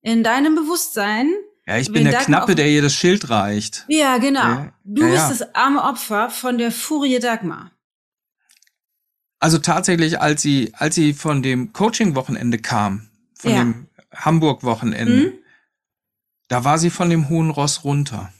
in 0.00 0.24
deinem 0.24 0.54
Bewusstsein? 0.54 1.30
Ja, 1.66 1.76
ich 1.76 1.92
bin 1.92 2.04
der 2.04 2.14
Dagmar 2.14 2.40
Knappe, 2.40 2.54
der 2.54 2.68
ihr 2.68 2.80
das 2.80 2.94
Schild 2.94 3.28
reicht. 3.28 3.84
Ja, 3.88 4.16
genau. 4.16 4.40
Ja, 4.40 4.72
du 4.84 5.02
ja, 5.02 5.12
bist 5.12 5.40
das 5.40 5.54
arme 5.54 5.82
Opfer 5.82 6.30
von 6.30 6.56
der 6.56 6.72
Furie 6.72 7.18
Dagmar. 7.18 7.73
Also 9.44 9.58
tatsächlich, 9.58 10.22
als 10.22 10.40
sie, 10.40 10.72
als 10.72 10.94
sie 10.94 11.12
von 11.12 11.42
dem 11.42 11.74
Coaching-Wochenende 11.74 12.56
kam, 12.56 13.10
von 13.34 13.52
dem 13.52 13.86
Hamburg-Wochenende, 14.14 15.12
mhm. 15.12 15.32
da 16.48 16.64
war 16.64 16.78
sie 16.78 16.88
von 16.88 17.10
dem 17.10 17.28
hohen 17.28 17.50
Ross 17.50 17.84
runter. 17.84 18.32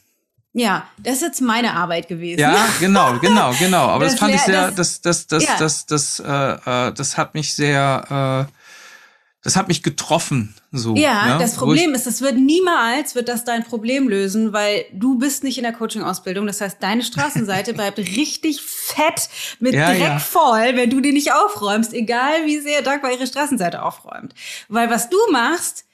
Ja, 0.55 0.89
das 0.97 1.17
ist 1.17 1.21
jetzt 1.21 1.41
meine 1.43 1.75
Arbeit 1.75 2.09
gewesen. 2.09 2.41
Ja, 2.41 2.57
genau, 2.81 3.19
genau, 3.19 3.53
genau. 3.59 3.89
Aber 3.89 4.05
das, 4.05 4.15
das 4.15 4.21
fand 4.21 4.35
ich 4.35 4.41
sehr, 4.41 4.71
das, 4.71 5.03
das, 5.03 5.27
das, 5.27 5.45
ja. 5.45 5.59
das, 5.59 5.85
das, 5.85 6.21
äh, 6.21 6.87
äh, 6.87 6.93
das 6.95 7.19
hat 7.19 7.35
mich 7.35 7.53
sehr, 7.53 8.49
äh, 8.49 8.64
das 9.45 9.57
hat 9.57 9.69
mich 9.69 9.83
getroffen. 9.83 10.55
So, 10.73 10.97
ja, 10.97 11.29
ja, 11.29 11.39
das 11.39 11.55
Problem 11.55 11.95
ist, 11.95 12.07
das 12.07 12.23
wird 12.23 12.37
niemals 12.37 13.15
wird 13.15 13.29
das 13.29 13.45
dein 13.45 13.63
Problem 13.63 14.09
lösen, 14.09 14.55
weil 14.55 14.87
du 14.93 15.19
bist 15.19 15.45
nicht 15.45 15.59
in 15.59 15.65
der 15.65 15.75
Coaching-Ausbildung. 15.75 16.47
Das 16.47 16.63
heißt, 16.63 16.79
deine 16.81 17.03
Straßenseite 17.03 17.75
bleibt 17.75 17.99
richtig 17.99 18.63
fett 18.63 19.29
mit 19.61 19.75
ja, 19.75 19.91
Dreck 19.91 20.01
ja. 20.01 20.19
voll, 20.19 20.77
wenn 20.77 20.89
du 20.89 21.01
die 21.01 21.13
nicht 21.13 21.33
aufräumst, 21.33 21.93
egal 21.93 22.47
wie 22.47 22.59
sehr 22.59 22.81
dankbar 22.81 23.13
ihre 23.13 23.27
Straßenseite 23.27 23.83
aufräumt. 23.83 24.35
Weil 24.69 24.89
was 24.91 25.11
du 25.11 25.19
machst, 25.31 25.85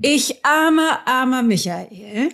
Ich 0.00 0.44
armer, 0.44 1.00
armer 1.04 1.42
Michael. 1.42 2.30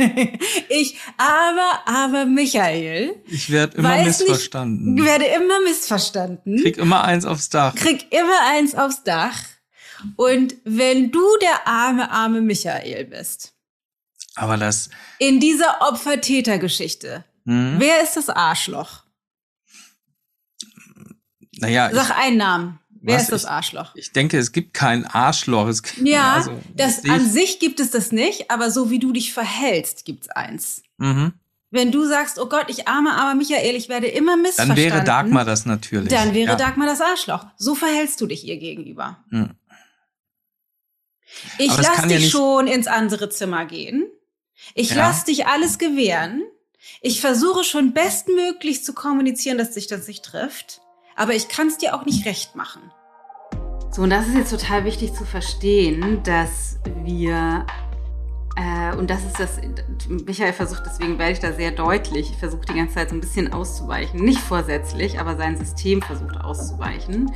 ich 0.68 0.98
aber, 1.16 1.82
aber 1.86 2.24
Michael. 2.26 3.22
Ich 3.26 3.50
werde 3.50 3.76
immer 3.76 4.02
missverstanden. 4.02 4.94
Nicht, 4.94 5.04
werde 5.04 5.26
immer 5.26 5.60
missverstanden. 5.60 6.62
Krieg 6.62 6.78
immer 6.78 7.04
eins 7.04 7.24
aufs 7.24 7.50
Dach. 7.50 7.74
Krieg 7.74 8.06
immer 8.12 8.40
eins 8.48 8.74
aufs 8.74 9.02
Dach. 9.04 9.38
Und 10.16 10.54
wenn 10.64 11.10
du 11.10 11.22
der 11.42 11.66
arme, 11.66 12.10
arme 12.10 12.40
Michael 12.40 13.04
bist. 13.04 13.52
Aber 14.34 14.56
das. 14.56 14.88
In 15.18 15.40
dieser 15.40 15.82
Opfer-Täter-Geschichte. 15.82 17.24
Hm? 17.44 17.76
Wer 17.78 18.02
ist 18.02 18.16
das 18.16 18.28
Arschloch? 18.28 19.04
Naja. 21.58 21.90
Sag 21.92 22.16
einen 22.16 22.38
Namen. 22.38 22.78
Wer 23.02 23.16
Was? 23.16 23.22
ist 23.22 23.32
das 23.32 23.44
Arschloch? 23.46 23.94
Ich, 23.94 24.06
ich, 24.06 24.12
denke, 24.12 24.38
es 24.38 24.52
gibt 24.52 24.74
kein 24.74 25.06
Arschloch. 25.06 25.68
Es, 25.68 25.82
ja, 26.02 26.34
also, 26.34 26.60
das, 26.76 27.04
an 27.08 27.28
sich 27.28 27.58
gibt 27.58 27.80
es 27.80 27.90
das 27.90 28.12
nicht, 28.12 28.50
aber 28.50 28.70
so 28.70 28.90
wie 28.90 28.98
du 28.98 29.12
dich 29.12 29.32
verhältst, 29.32 30.04
gibt's 30.04 30.28
eins. 30.28 30.82
Mhm. 30.98 31.32
Wenn 31.70 31.92
du 31.92 32.04
sagst, 32.04 32.38
oh 32.38 32.46
Gott, 32.46 32.66
ich 32.68 32.88
arme 32.88 33.14
aber 33.14 33.34
Michael, 33.34 33.76
ich 33.76 33.88
werde 33.88 34.08
immer 34.08 34.36
missverstanden. 34.36 34.76
Dann 34.76 34.92
wäre 34.94 35.04
Dagmar 35.04 35.44
das 35.44 35.66
natürlich. 35.66 36.08
Dann 36.08 36.34
wäre 36.34 36.50
ja. 36.50 36.56
Dagmar 36.56 36.86
das 36.86 37.00
Arschloch. 37.00 37.46
So 37.56 37.74
verhältst 37.74 38.20
du 38.20 38.26
dich 38.26 38.44
ihr 38.44 38.58
gegenüber. 38.58 39.24
Mhm. 39.30 39.50
Ich 41.58 41.74
lass 41.76 42.02
dich 42.02 42.24
ja 42.24 42.28
schon 42.28 42.66
ins 42.66 42.88
andere 42.88 43.30
Zimmer 43.30 43.64
gehen. 43.64 44.04
Ich 44.74 44.90
ja. 44.90 44.96
lass 44.96 45.24
dich 45.24 45.46
alles 45.46 45.78
gewähren. 45.78 46.42
Ich 47.00 47.20
versuche 47.20 47.62
schon 47.62 47.92
bestmöglich 47.92 48.84
zu 48.84 48.92
kommunizieren, 48.92 49.56
dass 49.56 49.74
sich 49.74 49.86
das 49.86 50.08
nicht 50.08 50.24
trifft 50.24 50.80
aber 51.20 51.34
ich 51.34 51.48
kann 51.48 51.68
es 51.68 51.76
dir 51.76 51.94
auch 51.94 52.06
nicht 52.06 52.24
recht 52.24 52.56
machen. 52.56 52.80
So, 53.90 54.02
und 54.02 54.10
das 54.10 54.26
ist 54.26 54.36
jetzt 54.36 54.50
total 54.50 54.86
wichtig 54.86 55.12
zu 55.12 55.26
verstehen, 55.26 56.22
dass 56.22 56.78
wir, 57.04 57.66
äh, 58.56 58.96
und 58.96 59.10
das 59.10 59.22
ist 59.24 59.38
das, 59.38 59.60
Michael 60.08 60.54
versucht, 60.54 60.82
deswegen 60.86 61.18
werde 61.18 61.32
ich 61.32 61.38
da 61.38 61.52
sehr 61.52 61.72
deutlich, 61.72 62.34
versucht 62.38 62.70
die 62.70 62.74
ganze 62.74 62.94
Zeit 62.94 63.10
so 63.10 63.16
ein 63.16 63.20
bisschen 63.20 63.52
auszuweichen, 63.52 64.24
nicht 64.24 64.40
vorsätzlich, 64.40 65.20
aber 65.20 65.36
sein 65.36 65.58
System 65.58 66.00
versucht 66.00 66.40
auszuweichen, 66.40 67.30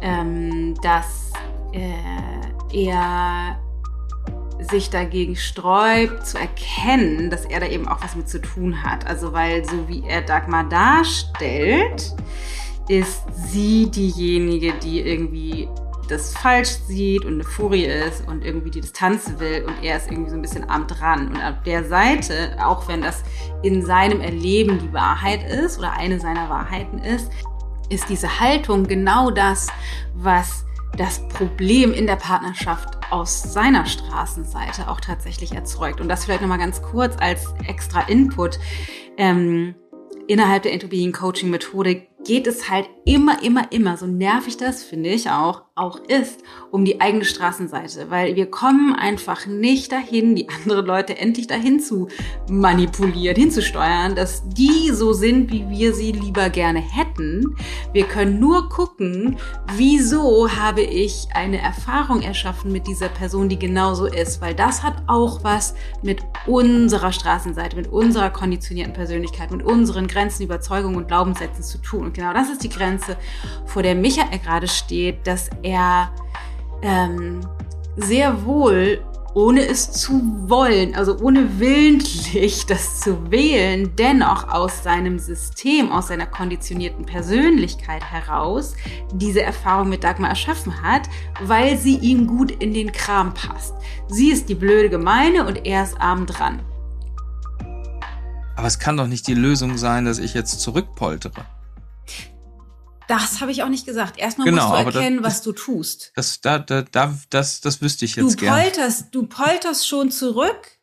ähm, 0.00 0.74
dass 0.80 1.30
äh, 1.72 1.92
er 2.72 3.60
sich 4.70 4.88
dagegen 4.88 5.36
sträubt, 5.36 6.26
zu 6.26 6.38
erkennen, 6.38 7.28
dass 7.28 7.44
er 7.44 7.60
da 7.60 7.66
eben 7.66 7.86
auch 7.86 8.02
was 8.02 8.16
mit 8.16 8.30
zu 8.30 8.40
tun 8.40 8.82
hat. 8.82 9.06
Also 9.06 9.34
weil 9.34 9.62
so 9.66 9.88
wie 9.88 10.04
er 10.06 10.22
Dagmar 10.22 10.66
darstellt, 10.70 12.14
ist 12.90 13.22
sie 13.32 13.88
diejenige, 13.88 14.72
die 14.82 15.00
irgendwie 15.00 15.68
das 16.08 16.36
falsch 16.36 16.70
sieht 16.88 17.24
und 17.24 17.34
eine 17.34 17.44
Furie 17.44 17.84
ist 17.84 18.26
und 18.26 18.44
irgendwie 18.44 18.72
die 18.72 18.80
Distanz 18.80 19.32
will 19.38 19.64
und 19.64 19.84
er 19.84 19.96
ist 19.96 20.10
irgendwie 20.10 20.30
so 20.30 20.36
ein 20.36 20.42
bisschen 20.42 20.68
arm 20.68 20.88
dran. 20.88 21.28
Und 21.28 21.36
auf 21.36 21.62
der 21.64 21.84
Seite, 21.84 22.56
auch 22.58 22.88
wenn 22.88 23.00
das 23.00 23.22
in 23.62 23.86
seinem 23.86 24.20
Erleben 24.20 24.80
die 24.80 24.92
Wahrheit 24.92 25.48
ist 25.48 25.78
oder 25.78 25.92
eine 25.92 26.18
seiner 26.18 26.50
Wahrheiten 26.50 26.98
ist, 26.98 27.30
ist 27.90 28.08
diese 28.08 28.40
Haltung 28.40 28.88
genau 28.88 29.30
das, 29.30 29.68
was 30.14 30.64
das 30.96 31.26
Problem 31.28 31.92
in 31.92 32.08
der 32.08 32.16
Partnerschaft 32.16 32.98
aus 33.12 33.52
seiner 33.52 33.86
Straßenseite 33.86 34.88
auch 34.88 35.00
tatsächlich 35.00 35.52
erzeugt. 35.52 36.00
Und 36.00 36.08
das 36.08 36.24
vielleicht 36.24 36.42
nochmal 36.42 36.58
ganz 36.58 36.82
kurz 36.82 37.14
als 37.20 37.54
extra 37.68 38.00
Input. 38.08 38.58
Ähm, 39.16 39.76
innerhalb 40.30 40.62
der 40.62 40.72
Into 40.72 40.88
Coaching 41.12 41.50
Methode 41.50 42.06
geht 42.24 42.46
es 42.46 42.68
halt 42.68 42.88
immer, 43.04 43.42
immer, 43.42 43.72
immer, 43.72 43.96
so 43.96 44.06
nervig 44.06 44.56
das 44.58 44.84
finde 44.84 45.08
ich 45.10 45.30
auch, 45.30 45.62
auch 45.74 45.98
ist, 46.08 46.40
um 46.70 46.84
die 46.84 47.00
eigene 47.00 47.24
Straßenseite, 47.24 48.10
weil 48.10 48.36
wir 48.36 48.50
kommen 48.50 48.94
einfach 48.94 49.46
nicht 49.46 49.90
dahin, 49.92 50.36
die 50.36 50.48
anderen 50.48 50.84
Leute 50.84 51.16
endlich 51.16 51.46
dahin 51.46 51.80
zu 51.80 52.08
manipulieren, 52.48 53.36
hinzusteuern, 53.36 54.14
dass 54.14 54.46
die 54.48 54.90
so 54.92 55.14
sind, 55.14 55.50
wie 55.50 55.68
wir 55.70 55.94
sie 55.94 56.12
lieber 56.12 56.50
gerne 56.50 56.80
hätten. 56.80 57.56
Wir 57.94 58.04
können 58.04 58.38
nur 58.38 58.68
gucken, 58.68 59.38
wieso 59.74 60.50
habe 60.54 60.82
ich 60.82 61.28
eine 61.34 61.60
Erfahrung 61.60 62.20
erschaffen 62.20 62.70
mit 62.70 62.86
dieser 62.86 63.08
Person, 63.08 63.48
die 63.48 63.58
genauso 63.58 64.06
ist, 64.06 64.42
weil 64.42 64.54
das 64.54 64.82
hat 64.82 65.02
auch 65.06 65.42
was 65.42 65.74
mit 66.02 66.20
unserer 66.46 67.12
Straßenseite, 67.12 67.76
mit 67.76 67.88
unserer 67.88 68.28
konditionierten 68.28 68.92
Persönlichkeit, 68.92 69.50
mit 69.50 69.62
unseren 69.62 70.06
Grenzen, 70.06 70.42
Überzeugungen 70.42 70.96
und 70.96 71.08
Glaubenssätzen 71.08 71.64
zu 71.64 71.78
tun. 71.78 72.09
Und 72.10 72.14
genau 72.16 72.32
das 72.32 72.50
ist 72.50 72.64
die 72.64 72.68
Grenze, 72.68 73.16
vor 73.66 73.84
der 73.84 73.94
Michael 73.94 74.40
gerade 74.40 74.66
steht, 74.66 75.24
dass 75.28 75.48
er 75.62 76.10
ähm, 76.82 77.40
sehr 77.96 78.44
wohl, 78.44 79.00
ohne 79.32 79.64
es 79.64 79.92
zu 79.92 80.20
wollen, 80.48 80.96
also 80.96 81.16
ohne 81.20 81.60
willentlich 81.60 82.66
das 82.68 82.98
zu 82.98 83.30
wählen, 83.30 83.92
dennoch 83.96 84.48
aus 84.48 84.82
seinem 84.82 85.20
System, 85.20 85.92
aus 85.92 86.08
seiner 86.08 86.26
konditionierten 86.26 87.06
Persönlichkeit 87.06 88.02
heraus 88.02 88.74
diese 89.14 89.42
Erfahrung 89.42 89.88
mit 89.88 90.02
Dagmar 90.02 90.30
erschaffen 90.30 90.82
hat, 90.82 91.02
weil 91.44 91.78
sie 91.78 91.96
ihm 91.96 92.26
gut 92.26 92.50
in 92.50 92.74
den 92.74 92.90
Kram 92.90 93.34
passt. 93.34 93.72
Sie 94.08 94.32
ist 94.32 94.48
die 94.48 94.56
blöde 94.56 94.90
Gemeine 94.90 95.46
und 95.46 95.64
er 95.64 95.84
ist 95.84 96.00
arm 96.00 96.26
dran. 96.26 96.58
Aber 98.56 98.66
es 98.66 98.80
kann 98.80 98.96
doch 98.96 99.06
nicht 99.06 99.28
die 99.28 99.34
Lösung 99.34 99.78
sein, 99.78 100.06
dass 100.06 100.18
ich 100.18 100.34
jetzt 100.34 100.60
zurückpoltere. 100.60 101.44
Das 103.10 103.40
habe 103.40 103.50
ich 103.50 103.64
auch 103.64 103.68
nicht 103.68 103.86
gesagt. 103.86 104.20
Erstmal 104.20 104.44
genau, 104.44 104.68
musst 104.68 104.94
du 104.94 104.98
erkennen, 104.98 105.20
das, 105.20 105.26
was 105.26 105.42
du 105.42 105.50
tust. 105.50 106.12
Das, 106.14 106.40
da, 106.42 106.60
da, 106.60 106.82
da, 106.82 107.18
das, 107.28 107.60
das 107.60 107.82
wüsste 107.82 108.04
ich 108.04 108.14
jetzt 108.14 108.40
du 108.40 108.46
polterst. 108.46 109.06
Du 109.10 109.26
polterst 109.26 109.88
schon 109.88 110.12
zurück, 110.12 110.78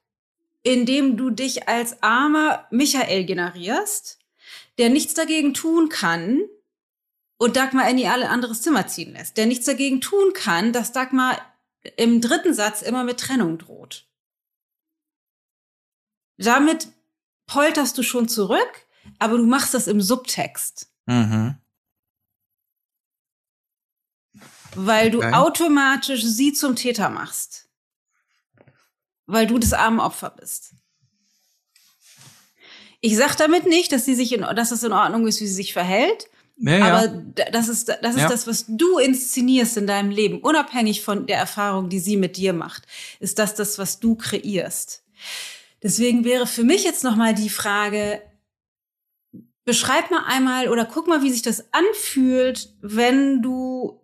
indem 0.62 1.16
du 1.16 1.30
dich 1.30 1.70
als 1.70 2.04
armer 2.04 2.68
Michael 2.70 3.24
generierst, 3.24 4.20
der 4.78 4.90
nichts 4.90 5.14
dagegen 5.14 5.54
tun 5.54 5.88
kann 5.88 6.42
und 7.38 7.56
Dagmar 7.56 7.90
in 7.90 7.98
ihr 7.98 8.12
alle 8.12 8.28
anderes 8.28 8.62
Zimmer 8.62 8.88
ziehen 8.88 9.14
lässt. 9.14 9.38
Der 9.38 9.46
nichts 9.46 9.66
dagegen 9.66 10.02
tun 10.02 10.34
kann, 10.34 10.74
dass 10.74 10.92
Dagmar 10.92 11.40
im 11.96 12.20
dritten 12.20 12.54
Satz 12.54 12.82
immer 12.82 13.06
mit 13.06 13.22
Trennung 13.22 13.58
droht. 13.58 14.06
Damit 16.36 16.90
polterst 17.46 17.98
du 17.98 18.04
schon 18.04 18.28
zurück, 18.28 18.86
aber 19.18 19.38
du 19.38 19.46
machst 19.46 19.74
das 19.74 19.88
im 19.88 20.02
Subtext. 20.02 20.92
Mhm 21.06 21.56
weil 24.78 25.12
du 25.12 25.20
okay. 25.20 25.34
automatisch 25.34 26.24
sie 26.24 26.54
zum 26.54 26.76
Täter 26.76 27.10
machst. 27.10 27.68
Weil 29.26 29.48
du 29.48 29.58
das 29.58 29.74
arme 29.74 30.04
Opfer 30.04 30.30
bist. 30.30 30.74
Ich 33.02 33.18
sag 33.18 33.36
damit 33.36 33.66
nicht, 33.66 33.92
dass 33.92 34.06
sie 34.06 34.16
sich 34.16 34.34
in, 34.34 34.42
dass 34.42 34.72
es 34.72 34.84
in 34.84 34.94
Ordnung 34.94 35.28
ist, 35.28 35.42
wie 35.42 35.48
sie 35.48 35.54
sich 35.54 35.74
verhält. 35.74 36.30
Ja, 36.60 36.86
aber 36.86 37.14
ja. 37.38 37.50
das 37.52 37.68
ist, 37.68 37.90
das 37.90 38.16
ist 38.16 38.22
ja. 38.22 38.30
das, 38.30 38.48
was 38.48 38.66
du 38.68 38.98
inszenierst 38.98 39.78
in 39.78 39.86
deinem 39.86 40.10
Leben, 40.10 40.42
unabhängig 40.42 41.04
von 41.04 41.28
der 41.28 41.38
Erfahrung, 41.38 41.90
die 41.90 42.00
sie 42.00 42.18
mit 42.18 42.36
dir 42.38 42.54
macht, 42.54 42.88
ist 43.20 43.38
das 43.38 43.54
das, 43.54 43.78
was 43.78 44.00
du 44.00 44.16
kreierst. 44.16 45.04
Deswegen 45.84 46.24
wäre 46.24 46.48
für 46.48 46.64
mich 46.64 46.84
jetzt 46.84 47.04
nochmal 47.04 47.36
die 47.36 47.50
Frage, 47.50 48.22
beschreib 49.66 50.10
mal 50.10 50.24
einmal 50.26 50.70
oder 50.70 50.86
guck 50.86 51.08
mal, 51.08 51.22
wie 51.22 51.32
sich 51.32 51.44
das 51.44 51.66
anfühlt, 51.74 52.74
wenn 52.82 53.44
du 53.44 54.02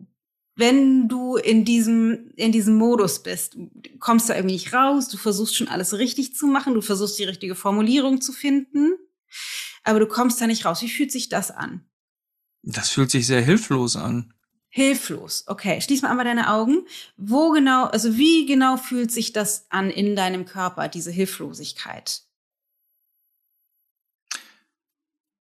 wenn 0.56 1.08
du 1.08 1.36
in 1.36 1.66
diesem, 1.66 2.32
in 2.36 2.52
diesem 2.52 2.76
Modus 2.76 3.24
bist, 3.24 3.58
kommst 4.00 4.30
da 4.30 4.36
irgendwie 4.36 4.56
nicht 4.56 4.74
raus, 4.74 5.10
du 5.10 5.18
versuchst 5.18 5.56
schon 5.56 5.68
alles 5.68 5.94
richtig 5.98 6.36
zu 6.36 6.46
machen, 6.48 6.74
du 6.74 6.82
versuchst 6.82 7.18
die 7.18 7.24
richtige 7.24 7.56
Formulierung 7.56 8.22
zu 8.22 8.32
finden, 8.32 8.94
aber 9.84 10.00
du 10.00 10.08
kommst 10.08 10.40
da 10.42 10.48
nicht 10.48 10.66
raus. 10.66 10.82
Wie 10.82 10.90
fühlt 10.90 11.12
sich 11.12 11.30
das 11.30 11.50
an? 11.50 11.86
Das 12.62 12.90
fühlt 12.90 13.12
sich 13.12 13.28
sehr 13.28 13.42
hilflos 13.42 13.96
an. 13.96 14.34
Hilflos. 14.70 15.44
Okay, 15.48 15.82
schließ 15.82 16.02
mal 16.02 16.10
einmal 16.10 16.26
deine 16.26 16.50
Augen. 16.50 16.86
Wo 17.18 17.52
genau, 17.52 17.86
also 17.86 18.18
wie 18.18 18.46
genau 18.46 18.78
fühlt 18.78 19.12
sich 19.12 19.34
das 19.34 19.68
an 19.70 19.90
in 19.90 20.16
deinem 20.16 20.46
Körper, 20.46 20.88
diese 20.88 21.12
Hilflosigkeit? 21.12 22.24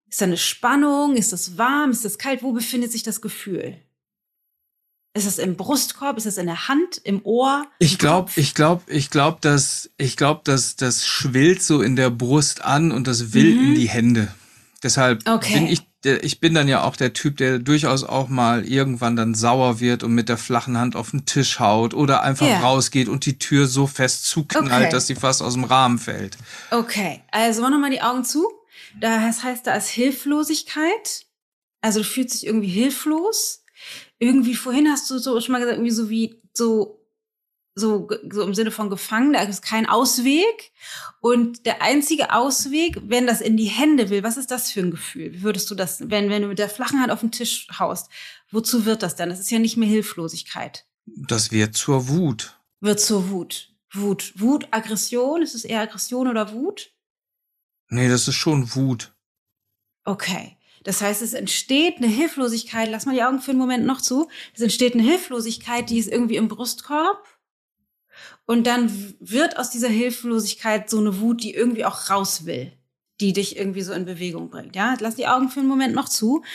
Ist 0.09 0.21
da 0.21 0.25
eine 0.25 0.37
Spannung? 0.37 1.15
Ist 1.15 1.33
das 1.33 1.57
warm? 1.57 1.91
Ist 1.91 2.05
das 2.05 2.17
kalt? 2.17 2.41
Wo 2.41 2.53
befindet 2.53 2.91
sich 2.91 3.03
das 3.03 3.21
Gefühl? 3.21 3.81
Ist 5.17 5.25
es 5.25 5.39
im 5.39 5.55
Brustkorb? 5.55 6.15
Ist 6.17 6.27
es 6.27 6.37
in 6.37 6.45
der 6.45 6.67
Hand, 6.67 7.01
im 7.03 7.21
Ohr? 7.23 7.65
Ich 7.79 7.97
glaube, 7.97 8.29
ich 8.35 8.53
glaube, 8.53 8.83
ich 8.85 9.09
glaube, 9.09 9.39
dass 9.41 9.89
ich 9.97 10.15
glaube, 10.15 10.41
dass 10.43 10.75
das 10.75 11.07
schwillt 11.07 11.63
so 11.63 11.81
in 11.81 11.95
der 11.95 12.11
Brust 12.11 12.63
an 12.63 12.91
und 12.91 13.07
das 13.07 13.33
will 13.33 13.55
mhm. 13.55 13.63
in 13.69 13.75
die 13.75 13.89
Hände. 13.89 14.27
Deshalb 14.83 15.27
okay. 15.27 15.55
bin 15.55 15.67
ich 15.67 15.87
ich 16.05 16.39
bin 16.39 16.53
dann 16.53 16.67
ja 16.67 16.83
auch 16.83 16.95
der 16.95 17.13
Typ, 17.13 17.37
der 17.37 17.57
durchaus 17.57 18.03
auch 18.03 18.29
mal 18.29 18.63
irgendwann 18.63 19.15
dann 19.15 19.33
sauer 19.33 19.79
wird 19.79 20.03
und 20.03 20.13
mit 20.13 20.29
der 20.29 20.37
flachen 20.37 20.77
Hand 20.77 20.95
auf 20.95 21.09
den 21.09 21.25
Tisch 21.25 21.59
haut 21.59 21.95
oder 21.95 22.21
einfach 22.21 22.47
ja. 22.47 22.59
rausgeht 22.59 23.09
und 23.09 23.25
die 23.25 23.39
Tür 23.39 23.65
so 23.65 23.87
fest 23.87 24.25
zuknallt, 24.25 24.69
okay. 24.69 24.89
dass 24.89 25.07
sie 25.07 25.15
fast 25.15 25.41
aus 25.41 25.53
dem 25.53 25.63
Rahmen 25.63 25.97
fällt. 25.97 26.37
Okay, 26.69 27.23
also 27.31 27.63
mach 27.63 27.71
nochmal 27.71 27.89
die 27.89 28.03
Augen 28.03 28.23
zu. 28.23 28.47
Das 29.01 29.43
heißt, 29.43 29.65
da 29.65 29.73
ist 29.73 29.89
Hilflosigkeit. 29.89 31.25
Also 31.81 32.01
du 32.01 32.05
fühlst 32.05 32.35
dich 32.35 32.45
irgendwie 32.45 32.69
hilflos 32.69 33.63
irgendwie 34.19 34.55
vorhin 34.55 34.89
hast 34.89 35.09
du 35.09 35.19
so 35.19 35.39
schon 35.41 35.53
mal 35.53 35.59
gesagt, 35.59 35.77
irgendwie 35.77 35.91
so 35.91 36.09
wie 36.09 36.41
so 36.53 36.97
so, 37.77 38.09
so 38.31 38.41
im 38.41 38.55
Sinne 38.55 38.71
von 38.71 38.89
gefangen, 38.89 39.33
da 39.33 39.41
ist 39.41 39.61
kein 39.61 39.85
Ausweg. 39.85 40.71
Und 41.21 41.65
der 41.65 41.81
einzige 41.81 42.33
Ausweg, 42.33 42.97
wenn 43.03 43.27
das 43.27 43.39
in 43.39 43.55
die 43.55 43.65
Hände 43.65 44.09
will, 44.09 44.23
was 44.23 44.37
ist 44.37 44.51
das 44.51 44.71
für 44.71 44.81
ein 44.81 44.91
Gefühl? 44.91 45.33
Wie 45.33 45.43
würdest 45.43 45.69
du 45.69 45.75
das, 45.75 46.09
wenn, 46.09 46.29
wenn 46.29 46.41
du 46.41 46.47
mit 46.47 46.59
der 46.59 46.69
flachen 46.69 46.99
Hand 46.99 47.11
auf 47.11 47.19
den 47.19 47.31
Tisch 47.31 47.67
haust, 47.77 48.09
wozu 48.51 48.85
wird 48.85 49.03
das 49.03 49.15
dann? 49.15 49.29
Das 49.29 49.39
ist 49.39 49.51
ja 49.51 49.59
nicht 49.59 49.77
mehr 49.77 49.87
Hilflosigkeit. 49.87 50.85
Das 51.05 51.51
wird 51.51 51.75
zur 51.75 52.09
Wut. 52.09 52.59
Wird 52.81 52.99
zur 52.99 53.29
Wut. 53.29 53.73
Wut. 53.93 54.33
Wut, 54.35 54.67
Aggression? 54.71 55.41
Ist 55.41 55.55
es 55.55 55.63
eher 55.63 55.81
Aggression 55.81 56.27
oder 56.27 56.51
Wut? 56.53 56.91
Nee, 57.89 58.09
das 58.09 58.27
ist 58.27 58.35
schon 58.35 58.75
Wut. 58.75 59.13
Okay. 60.03 60.56
Das 60.87 61.01
heißt, 61.01 61.21
es 61.21 61.33
entsteht 61.33 61.97
eine 61.97 62.07
Hilflosigkeit, 62.07 62.89
lass 62.89 63.05
mal 63.05 63.13
die 63.13 63.21
Augen 63.21 63.41
für 63.41 63.51
einen 63.51 63.59
Moment 63.59 63.85
noch 63.85 63.99
zu. 63.99 64.29
Es 64.55 64.61
entsteht 64.61 64.93
eine 64.93 65.03
Hilflosigkeit, 65.03 65.89
die 65.89 65.99
ist 65.99 66.09
irgendwie 66.09 66.37
im 66.37 66.47
Brustkorb. 66.47 67.27
Und 68.45 68.67
dann 68.67 69.13
wird 69.19 69.59
aus 69.59 69.69
dieser 69.69 69.89
Hilflosigkeit 69.89 70.89
so 70.89 70.99
eine 70.99 71.19
Wut, 71.19 71.43
die 71.43 71.53
irgendwie 71.53 71.83
auch 71.83 72.09
raus 72.09 72.45
will, 72.45 72.71
die 73.19 73.33
dich 73.33 73.57
irgendwie 73.57 73.81
so 73.81 73.91
in 73.91 74.05
Bewegung 74.05 74.49
bringt. 74.49 74.77
Ja, 74.77 74.95
lass 75.01 75.15
die 75.15 75.27
Augen 75.27 75.49
für 75.49 75.59
einen 75.59 75.67
Moment 75.67 75.93
noch 75.93 76.07
zu. 76.07 76.45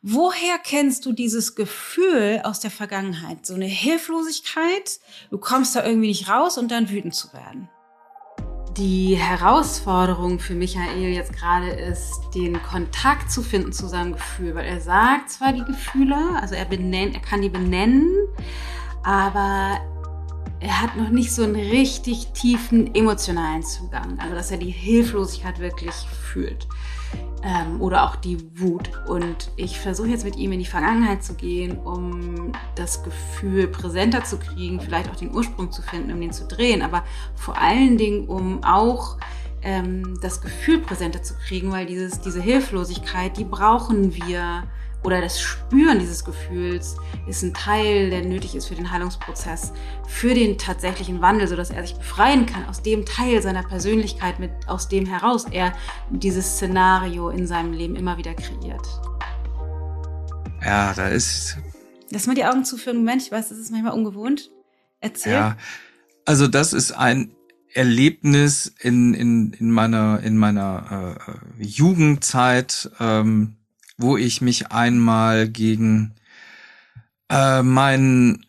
Woher 0.00 0.58
kennst 0.62 1.04
du 1.04 1.12
dieses 1.12 1.56
Gefühl 1.56 2.40
aus 2.44 2.60
der 2.60 2.70
Vergangenheit? 2.70 3.44
So 3.44 3.54
eine 3.54 3.66
Hilflosigkeit, 3.66 5.00
du 5.30 5.38
kommst 5.38 5.74
da 5.74 5.84
irgendwie 5.84 6.06
nicht 6.06 6.28
raus 6.28 6.56
und 6.56 6.70
dann 6.70 6.88
wütend 6.88 7.16
zu 7.16 7.32
werden. 7.32 7.68
Die 8.76 9.16
Herausforderung 9.16 10.38
für 10.38 10.54
Michael 10.54 11.12
jetzt 11.12 11.34
gerade 11.34 11.68
ist, 11.68 12.20
den 12.34 12.62
Kontakt 12.62 13.30
zu 13.30 13.42
finden 13.42 13.72
zu 13.72 13.86
seinem 13.86 14.12
Gefühl, 14.12 14.54
weil 14.54 14.64
er 14.64 14.80
sagt 14.80 15.30
zwar 15.30 15.52
die 15.52 15.64
Gefühle, 15.64 16.16
also 16.40 16.54
er 16.54 16.64
benennt, 16.64 17.14
er 17.14 17.20
kann 17.20 17.42
die 17.42 17.50
benennen, 17.50 18.08
aber 19.02 19.78
er 20.60 20.80
hat 20.80 20.96
noch 20.96 21.10
nicht 21.10 21.34
so 21.34 21.42
einen 21.42 21.56
richtig 21.56 22.32
tiefen 22.32 22.94
emotionalen 22.94 23.62
Zugang, 23.62 24.18
also 24.18 24.34
dass 24.34 24.50
er 24.50 24.58
die 24.58 24.70
Hilflosigkeit 24.70 25.58
wirklich 25.58 25.94
fühlt 26.32 26.66
ähm, 27.44 27.80
oder 27.80 28.04
auch 28.04 28.16
die 28.16 28.38
Wut. 28.60 28.90
Und 29.06 29.50
ich 29.56 29.78
versuche 29.78 30.08
jetzt 30.08 30.24
mit 30.24 30.36
ihm 30.36 30.52
in 30.52 30.58
die 30.58 30.64
Vergangenheit 30.64 31.24
zu 31.24 31.34
gehen, 31.34 31.78
um 31.78 32.52
das 32.74 33.02
Gefühl 33.02 33.68
präsenter 33.68 34.24
zu 34.24 34.38
kriegen, 34.38 34.80
vielleicht 34.80 35.10
auch 35.10 35.16
den 35.16 35.34
Ursprung 35.34 35.70
zu 35.72 35.82
finden, 35.82 36.12
um 36.12 36.20
den 36.20 36.32
zu 36.32 36.46
drehen, 36.46 36.82
aber 36.82 37.04
vor 37.34 37.58
allen 37.58 37.98
Dingen, 37.98 38.28
um 38.28 38.62
auch 38.62 39.16
ähm, 39.62 40.18
das 40.20 40.40
Gefühl 40.40 40.78
präsenter 40.78 41.22
zu 41.22 41.34
kriegen, 41.34 41.70
weil 41.72 41.86
dieses, 41.86 42.20
diese 42.20 42.40
Hilflosigkeit, 42.40 43.36
die 43.36 43.44
brauchen 43.44 44.14
wir 44.14 44.64
oder 45.04 45.20
das 45.20 45.40
Spüren 45.40 45.98
dieses 45.98 46.24
Gefühls 46.24 46.96
ist 47.26 47.42
ein 47.42 47.54
Teil, 47.54 48.10
der 48.10 48.24
nötig 48.24 48.54
ist 48.54 48.66
für 48.66 48.74
den 48.74 48.90
Heilungsprozess, 48.90 49.72
für 50.06 50.34
den 50.34 50.58
tatsächlichen 50.58 51.20
Wandel, 51.20 51.48
sodass 51.48 51.70
er 51.70 51.82
sich 51.82 51.96
befreien 51.96 52.46
kann 52.46 52.64
aus 52.66 52.82
dem 52.82 53.04
Teil 53.04 53.42
seiner 53.42 53.62
Persönlichkeit, 53.62 54.38
mit, 54.38 54.50
aus 54.66 54.88
dem 54.88 55.06
heraus 55.06 55.46
er 55.50 55.72
dieses 56.10 56.56
Szenario 56.56 57.30
in 57.30 57.46
seinem 57.46 57.72
Leben 57.72 57.96
immer 57.96 58.16
wieder 58.16 58.34
kreiert. 58.34 58.86
Ja, 60.64 60.94
da 60.94 61.08
ist. 61.08 61.56
Lass 62.10 62.26
mal 62.26 62.34
die 62.34 62.44
Augen 62.44 62.64
zu 62.64 62.76
für 62.76 62.90
einen 62.90 63.00
Moment. 63.00 63.22
Ich 63.22 63.32
weiß, 63.32 63.48
das 63.48 63.58
ist 63.58 63.72
manchmal 63.72 63.94
ungewohnt. 63.94 64.50
Erzähl. 65.00 65.32
Ja, 65.32 65.56
also 66.24 66.46
das 66.46 66.72
ist 66.72 66.92
ein 66.92 67.34
Erlebnis 67.74 68.72
in, 68.80 69.14
in, 69.14 69.52
in 69.54 69.70
meiner, 69.70 70.20
in 70.22 70.36
meiner 70.36 71.16
äh, 71.58 71.64
Jugendzeit. 71.64 72.90
Ähm, 73.00 73.56
wo 74.02 74.16
ich 74.16 74.40
mich 74.40 74.70
einmal 74.70 75.48
gegen 75.48 76.14
äh, 77.30 77.62
meinen 77.62 78.44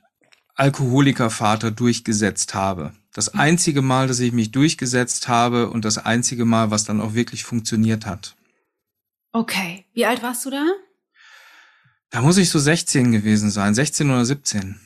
Alkoholikervater 0.55 1.71
durchgesetzt 1.71 2.53
habe. 2.53 2.93
Das 3.13 3.29
einzige 3.29 3.81
Mal, 3.81 4.07
dass 4.07 4.19
ich 4.19 4.33
mich 4.33 4.51
durchgesetzt 4.51 5.27
habe 5.27 5.69
und 5.69 5.85
das 5.85 5.99
einzige 5.99 6.45
Mal, 6.45 6.71
was 6.71 6.83
dann 6.83 6.99
auch 6.99 7.13
wirklich 7.13 7.43
funktioniert 7.43 8.05
hat. 8.05 8.35
Okay. 9.31 9.85
Wie 9.93 10.05
alt 10.05 10.21
warst 10.21 10.45
du 10.45 10.49
da? 10.49 10.65
Da 12.09 12.21
muss 12.21 12.37
ich 12.37 12.49
so 12.49 12.59
16 12.59 13.11
gewesen 13.11 13.49
sein, 13.49 13.73
16 13.73 14.09
oder 14.09 14.25
17. 14.25 14.79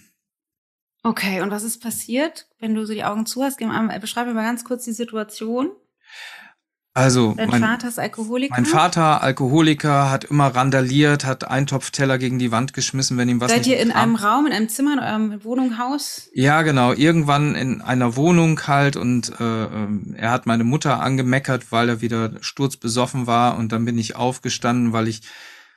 Okay, 1.03 1.41
und 1.41 1.51
was 1.51 1.63
ist 1.63 1.81
passiert, 1.81 2.47
wenn 2.59 2.75
du 2.75 2.85
so 2.85 2.93
die 2.93 3.03
Augen 3.03 3.25
zu 3.25 3.43
hast? 3.43 3.59
Beschreib 4.01 4.27
mir 4.27 4.33
mal 4.33 4.43
ganz 4.43 4.63
kurz 4.63 4.85
die 4.85 4.93
Situation. 4.93 5.71
Also 6.97 7.35
Dein 7.37 7.51
mein 7.51 7.61
Vater 7.61 7.89
ist 7.89 7.99
Alkoholiker? 7.99 8.55
Mein 8.55 8.65
Vater, 8.65 9.21
Alkoholiker, 9.21 10.09
hat 10.09 10.23
immer 10.23 10.47
randaliert, 10.47 11.25
hat 11.25 11.47
Eintopfteller 11.47 12.17
gegen 12.17 12.39
die 12.39 12.51
Wand 12.51 12.73
geschmissen, 12.73 13.19
wenn 13.19 13.29
ihm 13.29 13.39
was 13.39 13.51
Seid 13.51 13.67
ihr 13.67 13.79
in 13.79 13.89
kam. 13.89 14.01
einem 14.01 14.15
Raum, 14.15 14.47
in 14.47 14.51
einem 14.51 14.67
Zimmer, 14.67 14.93
in 14.93 14.99
eurem 14.99 15.43
Wohnungshaus? 15.43 16.27
Ja, 16.33 16.63
genau. 16.63 16.93
Irgendwann 16.93 17.53
in 17.53 17.83
einer 17.83 18.15
Wohnung 18.15 18.59
halt 18.65 18.95
und 18.95 19.31
äh, 19.39 19.43
ähm, 19.43 20.15
er 20.17 20.31
hat 20.31 20.47
meine 20.47 20.63
Mutter 20.63 20.99
angemeckert, 20.99 21.71
weil 21.71 21.87
er 21.87 22.01
wieder 22.01 22.31
sturzbesoffen 22.41 23.27
war 23.27 23.59
und 23.59 23.71
dann 23.71 23.85
bin 23.85 23.99
ich 23.99 24.15
aufgestanden, 24.15 24.91
weil 24.91 25.07
ich 25.07 25.21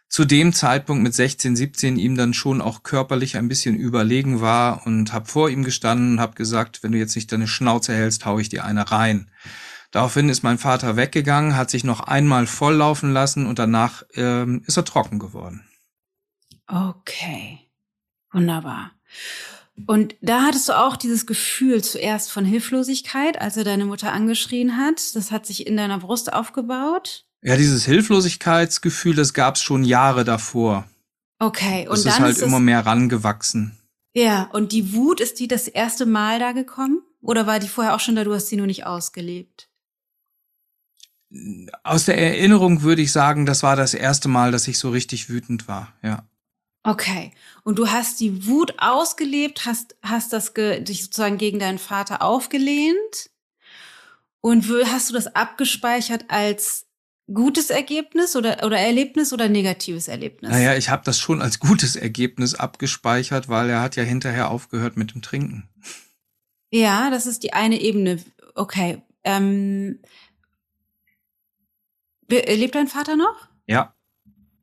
zu 0.09 0.25
dem 0.25 0.55
Zeitpunkt 0.55 1.03
mit 1.03 1.13
16, 1.13 1.55
17 1.55 1.99
ihm 1.99 2.17
dann 2.17 2.33
schon 2.33 2.63
auch 2.63 2.83
körperlich 2.83 3.37
ein 3.37 3.47
bisschen 3.47 3.77
überlegen 3.77 4.41
war 4.41 4.87
und 4.87 5.13
habe 5.13 5.27
vor 5.27 5.51
ihm 5.51 5.65
gestanden 5.65 6.13
und 6.15 6.21
habe 6.21 6.35
gesagt, 6.35 6.83
wenn 6.83 6.93
du 6.93 6.99
jetzt 6.99 7.15
nicht 7.15 7.31
deine 7.31 7.47
Schnauze 7.47 7.93
hältst, 7.93 8.25
hau 8.25 8.39
ich 8.39 8.49
dir 8.49 8.65
eine 8.65 8.91
rein. 8.91 9.31
Daraufhin 9.91 10.29
ist 10.29 10.43
mein 10.43 10.59
Vater 10.59 10.97
weggegangen, 10.97 11.57
hat 11.57 11.71
sich 11.71 11.83
noch 11.83 12.01
einmal 12.01 12.47
volllaufen 12.47 13.13
lassen 13.13 13.47
und 13.47 13.59
danach 13.59 14.05
ähm, 14.15 14.63
ist 14.67 14.77
er 14.77 14.85
trocken 14.85 15.19
geworden. 15.19 15.65
Okay, 16.69 17.59
wunderbar. 18.33 18.93
Und 19.87 20.15
da 20.21 20.43
hattest 20.43 20.69
du 20.69 20.79
auch 20.79 20.97
dieses 20.97 21.27
Gefühl 21.27 21.83
zuerst 21.83 22.31
von 22.31 22.45
Hilflosigkeit, 22.45 23.41
als 23.41 23.57
er 23.57 23.65
deine 23.65 23.85
Mutter 23.85 24.13
angeschrien 24.13 24.77
hat. 24.77 25.17
Das 25.17 25.33
hat 25.33 25.47
sich 25.47 25.67
in 25.67 25.77
deiner 25.77 25.99
Brust 25.99 26.33
aufgebaut. 26.33 27.25
Ja, 27.43 27.57
dieses 27.57 27.85
Hilflosigkeitsgefühl, 27.87 29.17
das 29.17 29.33
gab 29.33 29.57
es 29.57 29.63
schon 29.63 29.83
Jahre 29.83 30.25
davor. 30.25 30.87
Okay, 31.39 31.89
und 31.89 31.97
das 31.97 32.03
dann 32.03 32.13
ist 32.13 32.21
halt 32.21 32.37
ist 32.37 32.43
immer 32.43 32.61
mehr 32.61 32.85
rangewachsen. 32.85 33.79
Ja, 34.15 34.51
und 34.53 34.73
die 34.73 34.93
Wut, 34.93 35.21
ist 35.21 35.41
die 35.41 35.49
das 35.49 35.67
erste 35.67 36.05
Mal 36.05 36.39
da 36.39 36.53
gekommen? 36.53 37.01
Oder 37.23 37.47
war 37.47 37.59
die 37.59 37.69
vorher 37.69 37.95
auch 37.95 38.01
schon 38.01 38.17
da, 38.17 38.25
du 38.25 38.35
hast 38.35 38.49
sie 38.49 38.57
nur 38.57 38.67
nicht 38.67 38.85
ausgelebt? 38.85 39.70
Aus 41.85 42.07
der 42.07 42.19
Erinnerung 42.19 42.83
würde 42.83 43.03
ich 43.03 43.13
sagen, 43.13 43.47
das 43.47 43.63
war 43.63 43.77
das 43.77 43.95
erste 43.95 44.29
Mal, 44.29 44.51
dass 44.51 44.67
ich 44.69 44.79
so 44.79 44.91
richtig 44.91 45.29
wütend 45.29 45.69
war, 45.69 45.93
ja. 46.03 46.25
Okay. 46.83 47.33
Und 47.63 47.79
du 47.79 47.89
hast 47.89 48.21
die 48.21 48.47
Wut 48.47 48.75
ausgelebt, 48.79 49.67
hast, 49.67 49.97
hast 50.03 50.33
das 50.33 50.55
ge, 50.55 50.81
dich 50.81 51.05
sozusagen 51.05 51.37
gegen 51.37 51.59
deinen 51.59 51.79
Vater 51.79 52.23
aufgelehnt 52.23 53.31
und 54.41 54.67
hast 54.87 55.11
du 55.11 55.15
das 55.15 55.35
abgespeichert 55.35 56.25
als 56.29 56.87
gutes 57.33 57.71
Ergebnis 57.71 58.35
oder, 58.35 58.65
oder 58.65 58.79
Erlebnis 58.79 59.33
oder 59.33 59.49
negatives 59.49 60.09
Erlebnis? 60.09 60.51
Naja, 60.51 60.75
ich 60.75 60.89
habe 60.89 61.03
das 61.05 61.19
schon 61.19 61.43
als 61.43 61.61
gutes 61.61 61.97
Ergebnis 61.97 62.55
abgespeichert, 62.55 63.49
weil 63.49 63.69
er 63.69 63.83
hat 63.83 63.97
ja 63.97 64.03
hinterher 64.03 64.51
aufgehört 64.51 64.97
mit 64.97 65.15
dem 65.15 65.23
Trinken. 65.23 65.69
Ja, 66.73 67.11
das 67.11 67.27
ist 67.27 67.43
die 67.43 67.53
eine 67.53 67.81
Ebene. 67.81 68.23
Okay. 68.55 69.03
Ähm, 69.23 70.01
Lebt 72.31 72.75
dein 72.75 72.89
Vater 72.89 73.17
noch? 73.17 73.49
Ja. 73.67 73.95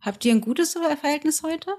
Habt 0.01 0.23
ihr 0.25 0.33
ein 0.33 0.41
gutes 0.41 0.73
Verhältnis 0.73 1.43
heute? 1.43 1.71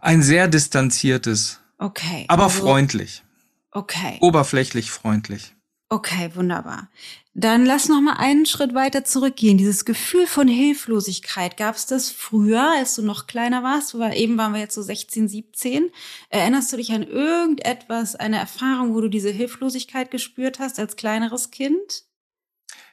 Ein 0.00 0.22
sehr 0.22 0.48
distanziertes. 0.48 1.60
Okay. 1.78 2.24
Aber 2.28 2.44
also, 2.44 2.62
freundlich. 2.62 3.22
Okay. 3.70 4.18
Oberflächlich 4.20 4.90
freundlich. 4.90 5.54
Okay, 5.88 6.30
wunderbar. 6.34 6.88
Dann 7.32 7.64
lass 7.64 7.88
noch 7.88 8.00
mal 8.00 8.14
einen 8.14 8.44
Schritt 8.46 8.74
weiter 8.74 9.04
zurückgehen. 9.04 9.58
Dieses 9.58 9.84
Gefühl 9.84 10.26
von 10.26 10.48
Hilflosigkeit, 10.48 11.56
gab 11.56 11.76
es 11.76 11.86
das 11.86 12.10
früher, 12.10 12.72
als 12.76 12.96
du 12.96 13.02
noch 13.02 13.26
kleiner 13.26 13.62
warst? 13.62 13.96
Weil 13.96 14.16
eben 14.16 14.36
waren 14.36 14.52
wir 14.52 14.60
jetzt 14.60 14.74
so 14.74 14.82
16, 14.82 15.28
17. 15.28 15.90
Erinnerst 16.30 16.72
du 16.72 16.78
dich 16.78 16.92
an 16.92 17.02
irgendetwas, 17.02 18.16
eine 18.16 18.38
Erfahrung, 18.38 18.94
wo 18.94 19.00
du 19.00 19.08
diese 19.08 19.30
Hilflosigkeit 19.30 20.10
gespürt 20.10 20.58
hast 20.58 20.80
als 20.80 20.96
kleineres 20.96 21.50
Kind? 21.50 22.04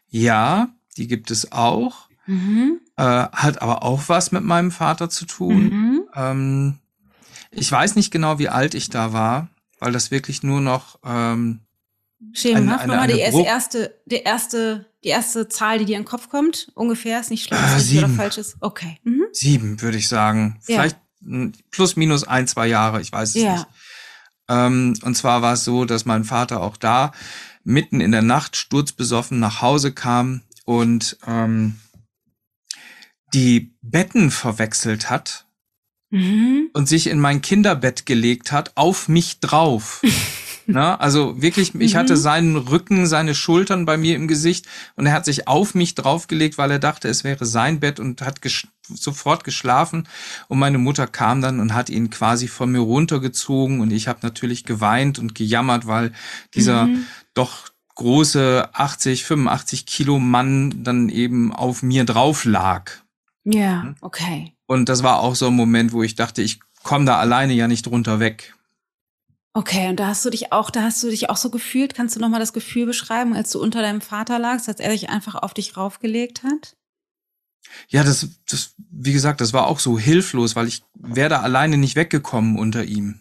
Ja, 0.10 0.76
die 0.94 1.08
gibt 1.08 1.32
es 1.32 1.52
auch. 1.52 2.10
Mhm. 2.26 2.80
Äh, 2.96 3.04
hat 3.04 3.62
aber 3.62 3.84
auch 3.84 4.04
was 4.08 4.32
mit 4.32 4.44
meinem 4.44 4.72
Vater 4.72 5.10
zu 5.10 5.26
tun. 5.26 5.64
Mhm. 5.64 6.02
Ähm, 6.16 6.80
ich 7.52 7.72
weiß 7.72 7.96
nicht 7.96 8.12
genau, 8.12 8.39
wie 8.39 8.50
alt 8.50 8.76
ich 8.76 8.89
da 8.89 9.14
war, 9.14 9.50
weil 9.80 9.91
das 9.91 10.12
wirklich 10.12 10.44
nur 10.44 10.62
noch 10.62 11.00
ähm, 11.04 11.60
Schemenhaft, 12.32 12.88
nochmal 12.88 13.08
die 13.08 13.20
erste, 13.20 14.00
die 14.06 14.22
erste, 14.22 14.86
die 15.04 15.10
erste 15.10 15.50
Zahl, 15.50 15.80
die 15.80 15.86
dir 15.86 15.98
in 15.98 16.04
den 16.04 16.08
Kopf 16.08 16.30
kommt, 16.30 16.72
ungefähr, 16.74 17.20
ist 17.20 17.30
nicht 17.30 17.44
schlimm, 17.44 17.60
äh, 17.62 17.78
ist 17.78 17.94
oder 17.96 18.10
falsch 18.10 18.38
ist. 18.38 18.56
Okay. 18.62 19.00
Mhm. 19.04 19.24
Sieben, 19.34 19.82
würde 19.82 19.98
ich 19.98 20.08
sagen. 20.08 20.60
Ja. 20.68 20.76
Vielleicht 20.76 20.98
plus 21.72 21.96
minus 21.96 22.24
ein, 22.24 22.48
zwei 22.48 22.68
Jahre, 22.68 23.02
ich 23.02 23.12
weiß 23.12 23.36
es 23.36 23.41
ja. 23.41 23.54
nicht. 23.54 23.68
Ähm, 24.50 24.94
und 25.04 25.16
zwar 25.16 25.41
war 25.41 25.54
es 25.54 25.64
so, 25.64 25.86
dass 25.86 26.06
mein 26.06 26.24
Vater 26.24 26.62
auch 26.62 26.78
da 26.78 27.12
mitten 27.64 28.02
in 28.02 28.12
der 28.12 28.22
Nacht 28.22 28.56
sturzbesoffen 28.56 29.39
nach 29.39 29.62
Hause 29.62 29.94
kam 29.94 30.41
und 30.64 31.18
ähm, 31.28 31.80
die 33.34 33.74
Betten 33.82 34.32
verwechselt 34.32 35.09
hat 35.09 35.45
mhm. 36.09 36.70
und 36.74 36.88
sich 36.88 37.07
in 37.07 37.20
mein 37.20 37.41
Kinderbett 37.41 38.05
gelegt 38.05 38.51
hat, 38.51 38.72
auf 38.76 39.07
mich 39.09 39.39
drauf. 39.39 40.01
Na, 40.66 40.95
also 40.95 41.41
wirklich, 41.41 41.76
ich 41.76 41.97
hatte 41.97 42.16
seinen 42.16 42.55
Rücken, 42.55 43.05
seine 43.05 43.36
Schultern 43.36 43.86
bei 43.86 43.97
mir 43.97 44.16
im 44.16 44.30
Gesicht 44.30 44.66
und 44.95 45.05
er 45.05 45.11
hat 45.11 45.26
sich 45.26 45.47
auf 45.47 45.76
mich 45.76 45.93
draufgelegt, 45.95 46.57
weil 46.57 46.72
er 46.72 46.80
dachte, 46.80 47.09
es 47.09 47.26
wäre 47.26 47.45
sein 47.45 47.82
Bett 47.82 47.99
und 47.99 48.22
hat 48.22 48.41
ges 48.41 48.68
sofort 48.88 49.43
geschlafen. 49.43 50.07
Und 50.47 50.59
meine 50.59 50.78
Mutter 50.78 51.07
kam 51.07 51.41
dann 51.41 51.59
und 51.59 51.74
hat 51.74 51.89
ihn 51.89 52.09
quasi 52.09 52.47
von 52.47 52.72
mir 52.72 52.80
runtergezogen 52.80 53.82
und 53.82 53.91
ich 53.91 54.07
habe 54.07 54.20
natürlich 54.22 54.64
geweint 54.64 55.20
und 55.20 55.36
gejammert, 55.36 55.86
weil 55.86 56.14
dieser 56.53 56.86
mhm. 56.86 57.05
doch 57.34 57.72
große 57.96 58.70
80, 58.74 59.24
85 59.26 59.86
Kilo 59.86 60.20
Mann 60.20 60.84
dann 60.84 61.10
eben 61.10 61.54
auf 61.54 61.84
mir 61.84 62.06
drauf 62.06 62.46
lag. 62.46 62.91
Ja, 63.44 63.84
hm? 63.84 63.96
okay. 64.02 64.54
Und 64.66 64.89
das 64.89 65.04
war 65.04 65.20
auch 65.20 65.36
so 65.36 65.48
ein 65.48 65.56
Moment, 65.56 65.91
wo 65.94 66.04
ich 66.04 66.16
dachte, 66.16 66.41
ich 66.41 66.60
komme 66.84 67.06
da 67.06 67.18
alleine 67.18 67.54
ja 67.54 67.68
nicht 67.68 67.86
drunter 67.86 68.20
weg. 68.20 68.56
Okay, 69.56 69.89
und 69.89 70.00
da 70.00 70.08
hast 70.08 70.26
du 70.26 70.32
dich 70.32 70.52
auch, 70.52 70.72
da 70.72 70.82
hast 70.82 71.04
du 71.04 71.10
dich 71.10 71.30
auch 71.30 71.38
so 71.38 71.52
gefühlt. 71.52 71.94
Kannst 71.94 72.16
du 72.16 72.20
nochmal 72.20 72.39
das 72.39 72.54
Gefühl 72.54 72.88
beschreiben, 72.88 73.36
als 73.36 73.52
du 73.52 73.62
unter 73.62 73.82
deinem 73.82 74.02
Vater 74.02 74.39
lagst, 74.39 74.68
als 74.68 74.80
er 74.80 74.89
dich 74.89 75.10
einfach 75.10 75.36
auf 75.36 75.54
dich 75.54 75.78
raufgelegt 75.78 76.44
hat? 76.44 76.76
Ja, 77.88 78.04
das, 78.04 78.28
das, 78.50 78.74
wie 78.78 79.14
gesagt, 79.14 79.41
das 79.41 79.54
war 79.54 79.68
auch 79.68 79.80
so 79.80 80.00
hilflos, 80.00 80.56
weil 80.56 80.68
ich 80.68 80.84
wäre 80.96 81.30
da 81.30 81.41
alleine 81.41 81.78
nicht 81.78 81.96
weggekommen 81.96 82.58
unter 82.58 82.84
ihm. 82.84 83.20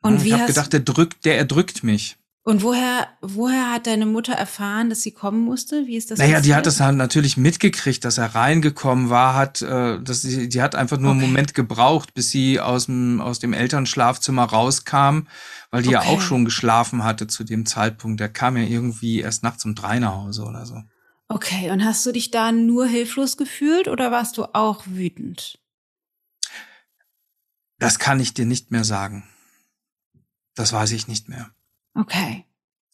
Und 0.00 0.24
wie 0.24 0.28
ich 0.28 0.34
habe 0.34 0.46
gedacht, 0.46 0.72
der 0.72 0.80
drückt, 0.80 1.24
der 1.24 1.36
erdrückt 1.36 1.82
mich. 1.84 2.17
Und 2.48 2.62
woher, 2.62 3.08
woher 3.20 3.70
hat 3.70 3.86
deine 3.86 4.06
Mutter 4.06 4.32
erfahren, 4.32 4.88
dass 4.88 5.02
sie 5.02 5.10
kommen 5.10 5.42
musste? 5.42 5.86
Wie 5.86 5.98
ist 5.98 6.10
das? 6.10 6.18
Naja, 6.18 6.36
passiert? 6.36 6.46
die 6.46 6.54
hat 6.54 6.64
das 6.64 6.80
halt 6.80 6.96
natürlich 6.96 7.36
mitgekriegt, 7.36 8.02
dass 8.06 8.16
er 8.16 8.34
reingekommen 8.34 9.10
war, 9.10 9.34
hat, 9.34 9.60
äh, 9.60 10.00
dass 10.02 10.22
sie, 10.22 10.48
die 10.48 10.62
hat 10.62 10.74
einfach 10.74 10.96
nur 10.96 11.10
okay. 11.10 11.20
einen 11.20 11.30
Moment 11.30 11.52
gebraucht, 11.52 12.14
bis 12.14 12.30
sie 12.30 12.58
aus 12.58 12.86
dem, 12.86 13.20
aus 13.20 13.38
dem 13.38 13.52
Elternschlafzimmer 13.52 14.44
rauskam, 14.44 15.26
weil 15.70 15.82
die 15.82 15.94
okay. 15.94 16.06
ja 16.06 16.10
auch 16.10 16.22
schon 16.22 16.46
geschlafen 16.46 17.04
hatte 17.04 17.26
zu 17.26 17.44
dem 17.44 17.66
Zeitpunkt. 17.66 18.18
Der 18.18 18.30
kam 18.30 18.56
ja 18.56 18.62
irgendwie 18.62 19.20
erst 19.20 19.42
nachts 19.42 19.66
um 19.66 19.74
drei 19.74 19.98
nach 19.98 20.14
Hause 20.14 20.44
oder 20.44 20.64
so. 20.64 20.82
Okay, 21.28 21.70
und 21.70 21.84
hast 21.84 22.06
du 22.06 22.12
dich 22.12 22.30
da 22.30 22.50
nur 22.50 22.86
hilflos 22.86 23.36
gefühlt 23.36 23.88
oder 23.88 24.10
warst 24.10 24.38
du 24.38 24.44
auch 24.54 24.86
wütend? 24.86 25.58
Das 27.78 27.98
kann 27.98 28.20
ich 28.20 28.32
dir 28.32 28.46
nicht 28.46 28.70
mehr 28.70 28.84
sagen. 28.84 29.28
Das 30.54 30.72
weiß 30.72 30.92
ich 30.92 31.08
nicht 31.08 31.28
mehr. 31.28 31.50
Okay. 31.94 32.44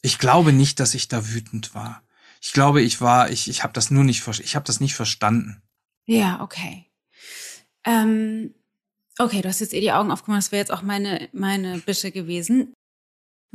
Ich 0.02 0.18
glaube 0.18 0.52
nicht, 0.52 0.80
dass 0.80 0.94
ich 0.94 1.08
da 1.08 1.30
wütend 1.32 1.74
war. 1.74 2.02
Ich 2.40 2.52
glaube, 2.52 2.82
ich 2.82 3.00
war, 3.00 3.30
ich, 3.30 3.48
ich 3.48 3.62
habe 3.62 3.72
das 3.72 3.90
nur 3.90 4.04
nicht, 4.04 4.26
ich 4.26 4.54
habe 4.54 4.66
das 4.66 4.80
nicht 4.80 4.94
verstanden. 4.94 5.62
Ja, 6.04 6.42
okay. 6.42 6.90
Ähm, 7.84 8.54
okay, 9.18 9.40
du 9.40 9.48
hast 9.48 9.60
jetzt 9.60 9.72
eh 9.72 9.80
die 9.80 9.92
Augen 9.92 10.10
aufgemacht. 10.10 10.42
Das 10.42 10.52
wäre 10.52 10.60
jetzt 10.60 10.72
auch 10.72 10.82
meine, 10.82 11.28
meine 11.32 11.78
Bitte 11.78 12.10
gewesen. 12.10 12.74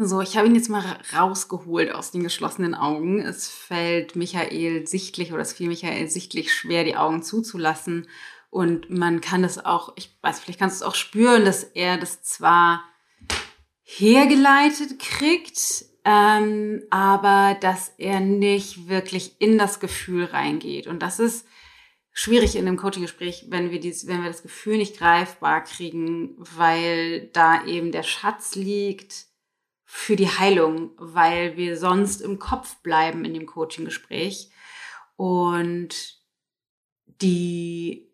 So, 0.02 0.22
ich 0.22 0.38
habe 0.38 0.48
ihn 0.48 0.56
jetzt 0.56 0.70
mal 0.70 0.98
rausgeholt 1.14 1.92
aus 1.92 2.12
den 2.12 2.24
geschlossenen 2.24 2.74
Augen. 2.74 3.20
Es 3.20 3.50
fällt 3.50 4.16
Michael 4.16 4.88
sichtlich 4.88 5.34
oder 5.34 5.42
es 5.42 5.54
fiel 5.54 5.68
Michael 5.68 6.10
sichtlich 6.10 6.54
schwer, 6.54 6.86
die 6.86 6.96
Augen 6.96 7.22
zuzulassen. 7.22 8.08
Und 8.50 8.90
man 8.90 9.22
kann 9.22 9.44
das 9.44 9.64
auch, 9.64 9.94
ich 9.98 10.18
weiß, 10.22 10.40
vielleicht 10.40 10.60
kannst 10.60 10.80
du 10.80 10.86
es 10.86 10.90
auch 10.90 10.96
spüren, 10.96 11.44
dass 11.44 11.64
er 11.64 11.98
das 11.98 12.24
zwar 12.24 12.84
hergeleitet 13.98 15.00
kriegt, 15.00 15.86
ähm, 16.06 16.84
aber 16.92 17.58
dass 17.60 17.90
er 17.98 18.20
nicht 18.20 18.88
wirklich 18.88 19.36
in 19.40 19.58
das 19.58 19.80
Gefühl 19.80 20.26
reingeht. 20.26 20.86
Und 20.86 21.02
das 21.02 21.20
ist 21.20 21.48
schwierig 22.12 22.56
in 22.56 22.68
einem 22.68 22.78
Coaching-Gespräch, 22.78 23.46
wenn 23.50 23.72
wir 23.72 23.80
dies, 23.80 24.06
wenn 24.06 24.22
wir 24.22 24.30
das 24.30 24.44
Gefühl 24.44 24.78
nicht 24.78 24.98
greifbar 24.98 25.64
kriegen, 25.64 26.36
weil 26.38 27.30
da 27.34 27.66
eben 27.66 27.92
der 27.92 28.04
Schatz 28.04 28.54
liegt 28.54 29.26
für 29.86 30.16
die 30.16 30.30
Heilung, 30.30 30.92
weil 30.98 31.58
wir 31.58 31.76
sonst 31.76 32.22
im 32.22 32.38
Kopf 32.38 32.76
bleiben 32.84 33.26
in 33.26 33.34
dem 33.34 33.48
Coaching-Gespräch 33.48 34.52
und 35.16 36.20
die 37.22 38.09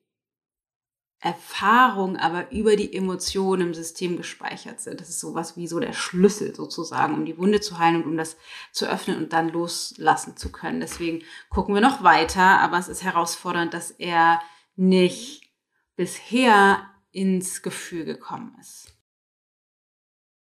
Erfahrung 1.25 2.17
aber 2.17 2.51
über 2.51 2.75
die 2.75 2.93
Emotionen 2.93 3.69
im 3.69 3.73
System 3.73 4.15
gespeichert 4.15 4.79
sind. 4.79 5.01
Das 5.01 5.09
ist 5.09 5.19
sowas 5.19 5.57
wie 5.57 5.65
so 5.65 5.79
der 5.79 5.93
Schlüssel 5.93 6.53
sozusagen, 6.53 7.15
um 7.15 7.25
die 7.25 7.39
Wunde 7.39 7.61
zu 7.61 7.79
heilen 7.79 8.03
und 8.03 8.05
um 8.05 8.15
das 8.15 8.37
zu 8.71 8.85
öffnen 8.87 9.17
und 9.17 9.33
dann 9.33 9.49
loslassen 9.49 10.37
zu 10.37 10.51
können. 10.51 10.81
Deswegen 10.81 11.23
gucken 11.49 11.73
wir 11.73 11.81
noch 11.81 12.03
weiter, 12.03 12.59
aber 12.59 12.77
es 12.77 12.87
ist 12.87 13.03
herausfordernd, 13.03 13.73
dass 13.73 13.89
er 13.89 14.39
nicht 14.75 15.51
bisher 15.95 16.91
ins 17.11 17.63
Gefühl 17.63 18.05
gekommen 18.05 18.55
ist. 18.61 18.93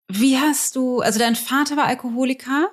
Wie 0.06 0.38
hast 0.38 0.76
du, 0.76 1.00
also 1.00 1.18
dein 1.18 1.34
Vater 1.34 1.76
war 1.76 1.86
Alkoholiker? 1.86 2.70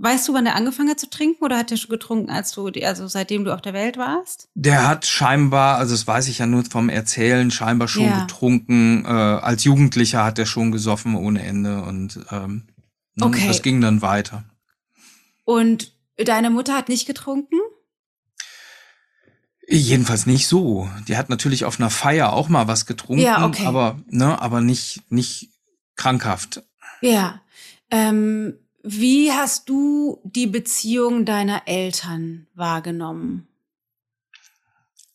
Weißt 0.00 0.28
du, 0.28 0.32
wann 0.32 0.46
er 0.46 0.54
angefangen 0.54 0.90
hat 0.90 1.00
zu 1.00 1.10
trinken 1.10 1.44
oder 1.44 1.58
hat 1.58 1.72
er 1.72 1.76
schon 1.76 1.90
getrunken, 1.90 2.30
als 2.30 2.52
du, 2.52 2.70
also 2.84 3.08
seitdem 3.08 3.44
du 3.44 3.52
auf 3.52 3.60
der 3.60 3.72
Welt 3.72 3.96
warst? 3.96 4.48
Der 4.54 4.86
hat 4.86 5.06
scheinbar, 5.06 5.76
also 5.78 5.92
das 5.92 6.06
weiß 6.06 6.28
ich 6.28 6.38
ja 6.38 6.46
nur 6.46 6.64
vom 6.64 6.88
Erzählen, 6.88 7.50
scheinbar 7.50 7.88
schon 7.88 8.04
ja. 8.04 8.20
getrunken. 8.20 9.04
Äh, 9.04 9.08
als 9.08 9.64
Jugendlicher 9.64 10.24
hat 10.24 10.38
er 10.38 10.46
schon 10.46 10.70
gesoffen 10.70 11.16
ohne 11.16 11.42
Ende 11.42 11.82
und 11.82 12.20
ähm, 12.30 12.68
ne, 13.16 13.26
okay. 13.26 13.48
das 13.48 13.62
ging 13.62 13.80
dann 13.80 14.00
weiter. 14.00 14.44
Und 15.44 15.92
deine 16.16 16.50
Mutter 16.50 16.74
hat 16.74 16.88
nicht 16.88 17.06
getrunken? 17.06 17.56
Jedenfalls 19.66 20.26
nicht 20.26 20.46
so. 20.46 20.88
Die 21.08 21.16
hat 21.16 21.28
natürlich 21.28 21.64
auf 21.64 21.80
einer 21.80 21.90
Feier 21.90 22.32
auch 22.32 22.48
mal 22.48 22.68
was 22.68 22.86
getrunken, 22.86 23.24
ja, 23.24 23.44
okay. 23.44 23.66
aber 23.66 23.98
ne, 24.06 24.40
aber 24.40 24.60
nicht 24.60 25.10
nicht 25.10 25.50
krankhaft. 25.96 26.62
Ja. 27.00 27.42
Ähm, 27.90 28.54
wie 28.82 29.32
hast 29.32 29.68
du 29.68 30.20
die 30.24 30.46
Beziehung 30.46 31.24
deiner 31.24 31.62
Eltern 31.66 32.46
wahrgenommen? 32.54 33.48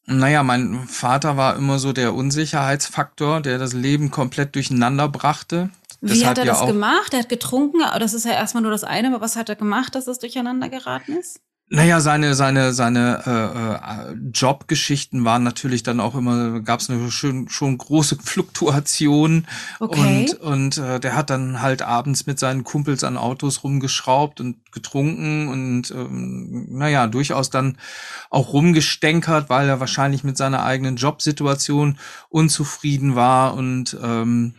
Naja, 0.06 0.44
mein 0.44 0.86
Vater 0.88 1.38
war 1.38 1.56
immer 1.56 1.80
so 1.80 1.94
der 1.94 2.14
Unsicherheitsfaktor, 2.14 3.40
der 3.42 3.58
das 3.58 3.74
Leben 3.74 4.12
komplett 4.12 4.56
durcheinander 4.56 5.08
brachte. 5.08 5.70
Das 6.02 6.18
Wie 6.18 6.26
hat 6.26 6.38
er 6.38 6.46
ja 6.46 6.54
das 6.54 6.68
gemacht? 6.68 7.14
Er 7.14 7.20
hat 7.20 7.30
getrunken, 7.30 7.80
das 8.00 8.14
ist 8.14 8.26
ja 8.26 8.34
erstmal 8.34 8.64
nur 8.64 8.72
das 8.72 8.84
eine, 8.84 9.08
aber 9.08 9.22
was 9.22 9.38
hat 9.38 9.48
er 9.48 9.56
gemacht, 9.56 9.96
dass 9.96 10.08
es 10.08 10.20
durcheinander 10.20 10.68
geraten 10.68 11.14
ist? 11.14 11.40
Naja, 11.76 12.02
seine, 12.02 12.36
seine, 12.36 12.72
seine 12.72 13.24
äh, 13.26 14.12
äh, 14.12 14.16
Jobgeschichten 14.32 15.26
waren 15.26 15.42
natürlich 15.42 15.82
dann 15.82 16.00
auch 16.00 16.14
immer, 16.14 16.60
gab 16.60 16.82
es 16.82 16.90
eine 16.92 17.10
schön, 17.10 17.50
schon 17.50 17.80
große 17.80 18.18
Fluktuation. 18.24 19.48
Okay. 19.80 20.28
Und, 20.40 20.40
und 20.40 20.78
äh, 20.78 21.00
der 21.00 21.16
hat 21.16 21.32
dann 21.32 21.64
halt 21.64 21.82
abends 21.82 22.28
mit 22.28 22.38
seinen 22.38 22.64
Kumpels 22.64 23.04
an 23.04 23.18
Autos 23.18 23.64
rumgeschraubt 23.64 24.40
und 24.40 24.72
getrunken 24.72 25.48
und 25.48 25.90
ähm, 25.90 26.68
naja, 26.70 27.08
durchaus 27.08 27.50
dann 27.50 27.80
auch 28.30 28.54
rumgestänkert, 28.54 29.50
weil 29.50 29.68
er 29.68 29.80
wahrscheinlich 29.80 30.24
mit 30.24 30.38
seiner 30.38 30.64
eigenen 30.64 30.98
Jobsituation 30.98 31.98
unzufrieden 32.30 33.16
war 33.16 33.56
und 33.56 33.98
ähm, 34.04 34.54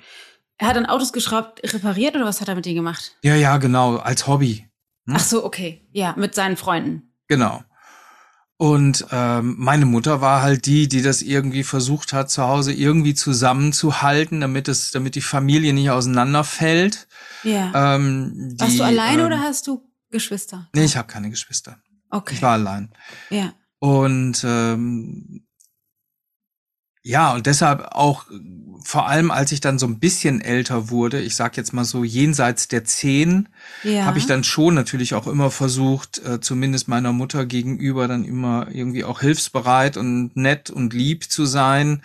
er 0.59 0.69
hat 0.69 0.77
dann 0.77 0.87
Autos 0.87 1.13
geschraubt, 1.13 1.61
repariert 1.73 2.17
oder 2.17 2.25
was 2.25 2.41
hat 2.41 2.49
er 2.49 2.55
mit 2.55 2.65
denen 2.65 2.77
gemacht? 2.77 3.17
Ja, 3.23 3.35
ja, 3.35 3.57
genau, 3.59 3.97
als 3.97 4.27
Hobby. 4.27 4.69
Hm? 5.07 5.15
Ach 5.17 5.25
so, 5.25 5.45
okay. 5.45 5.87
Ja, 5.93 6.15
mit 6.17 6.35
seinen 6.35 6.57
Freunden. 6.57 7.15
Genau. 7.29 7.63
Und 8.57 9.07
ähm, 9.11 9.57
meine 9.59 9.85
Mutter 9.85 10.21
war 10.21 10.41
halt 10.41 10.67
die, 10.67 10.89
die 10.89 11.03
das 11.03 11.23
irgendwie 11.23 11.65
versucht 11.65 12.13
hat, 12.13 12.31
zu 12.31 12.45
Hause 12.45 12.73
irgendwie 12.73 13.15
zusammenzuhalten, 13.15 14.41
damit 14.41 14.69
es, 14.69 14.93
damit 14.93 15.17
die 15.17 15.23
Familie 15.23 15.73
nicht 15.73 15.91
auseinanderfällt. 15.91 17.09
Ja. 17.43 17.97
Ähm, 17.97 18.55
die, 18.55 18.61
Warst 18.61 18.79
du 18.79 18.85
alleine 18.85 19.23
ähm, 19.23 19.27
oder 19.27 19.41
hast 19.41 19.67
du 19.67 19.83
Geschwister? 20.11 20.69
Nee, 20.73 20.85
ich 20.85 20.97
habe 20.97 21.09
keine 21.09 21.31
Geschwister. 21.31 21.79
Okay. 22.11 22.35
Ich 22.35 22.43
war 22.43 22.53
allein. 22.53 22.93
Ja. 23.29 23.53
Und 23.81 24.45
ähm, 24.45 25.44
ja, 27.05 27.35
und 27.35 27.45
deshalb 27.45 27.93
auch 27.93 28.25
vor 28.83 29.09
allem, 29.09 29.31
als 29.31 29.53
ich 29.53 29.61
dann 29.61 29.79
so 29.79 29.87
ein 29.87 29.99
bisschen 29.99 30.41
älter 30.41 30.89
wurde, 30.89 31.21
ich 31.21 31.37
sag 31.37 31.57
jetzt 31.57 31.75
mal 31.75 31.85
so 31.85 32.03
jenseits 32.03 32.67
der 32.69 32.85
zehn, 32.85 33.49
ja. 33.83 34.05
habe 34.07 34.19
ich 34.19 34.27
dann 34.27 34.43
schon 34.43 34.75
natürlich 34.75 35.15
auch 35.15 35.27
immer 35.27 35.51
versucht, 35.51 36.19
äh, 36.25 36.41
zumindest 36.41 36.89
meiner 36.89 37.13
Mutter 37.13 37.45
gegenüber 37.45 38.09
dann 38.09 38.25
immer 38.25 38.69
irgendwie 38.71 39.05
auch 39.05 39.21
hilfsbereit 39.21 39.99
und 39.99 40.35
nett 40.35 40.71
und 40.71 40.95
lieb 40.95 41.31
zu 41.31 41.45
sein, 41.45 42.03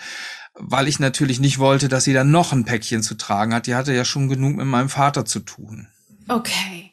weil 0.53 0.89
ich 0.89 0.99
natürlich 0.99 1.39
nicht 1.39 1.59
wollte, 1.59 1.87
dass 1.87 2.03
sie 2.03 2.13
dann 2.13 2.31
noch 2.31 2.51
ein 2.51 2.65
Päckchen 2.65 3.01
zu 3.01 3.15
tragen 3.15 3.53
hat. 3.53 3.67
Die 3.67 3.75
hatte 3.75 3.93
ja 3.93 4.03
schon 4.03 4.27
genug 4.27 4.57
mit 4.57 4.65
meinem 4.65 4.89
Vater 4.89 5.23
zu 5.23 5.39
tun. 5.39 5.87
Okay. 6.27 6.91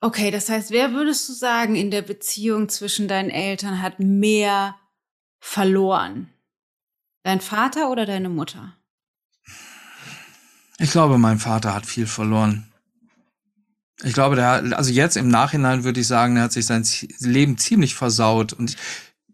Okay, 0.00 0.30
das 0.30 0.48
heißt, 0.48 0.70
wer 0.70 0.92
würdest 0.92 1.28
du 1.28 1.32
sagen, 1.32 1.74
in 1.74 1.90
der 1.90 2.02
Beziehung 2.02 2.68
zwischen 2.68 3.08
deinen 3.08 3.30
Eltern 3.30 3.82
hat 3.82 3.98
mehr 3.98 4.76
verloren? 5.40 6.30
Dein 7.22 7.40
Vater 7.40 7.90
oder 7.90 8.06
deine 8.06 8.28
Mutter? 8.28 8.74
Ich 10.78 10.90
glaube, 10.90 11.18
mein 11.18 11.38
Vater 11.38 11.74
hat 11.74 11.86
viel 11.86 12.06
verloren. 12.06 12.72
Ich 14.02 14.14
glaube, 14.14 14.36
der, 14.36 14.76
also 14.78 14.90
jetzt 14.90 15.16
im 15.16 15.28
Nachhinein 15.28 15.84
würde 15.84 16.00
ich 16.00 16.06
sagen, 16.06 16.36
er 16.36 16.44
hat 16.44 16.52
sich 16.52 16.64
sein 16.64 16.86
Leben 17.18 17.58
ziemlich 17.58 17.94
versaut. 17.94 18.54
Und 18.54 18.76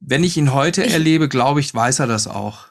wenn 0.00 0.24
ich 0.24 0.36
ihn 0.36 0.52
heute 0.52 0.82
ich, 0.82 0.92
erlebe, 0.92 1.28
glaube 1.28 1.60
ich, 1.60 1.72
weiß 1.72 2.00
er 2.00 2.08
das 2.08 2.26
auch. 2.26 2.66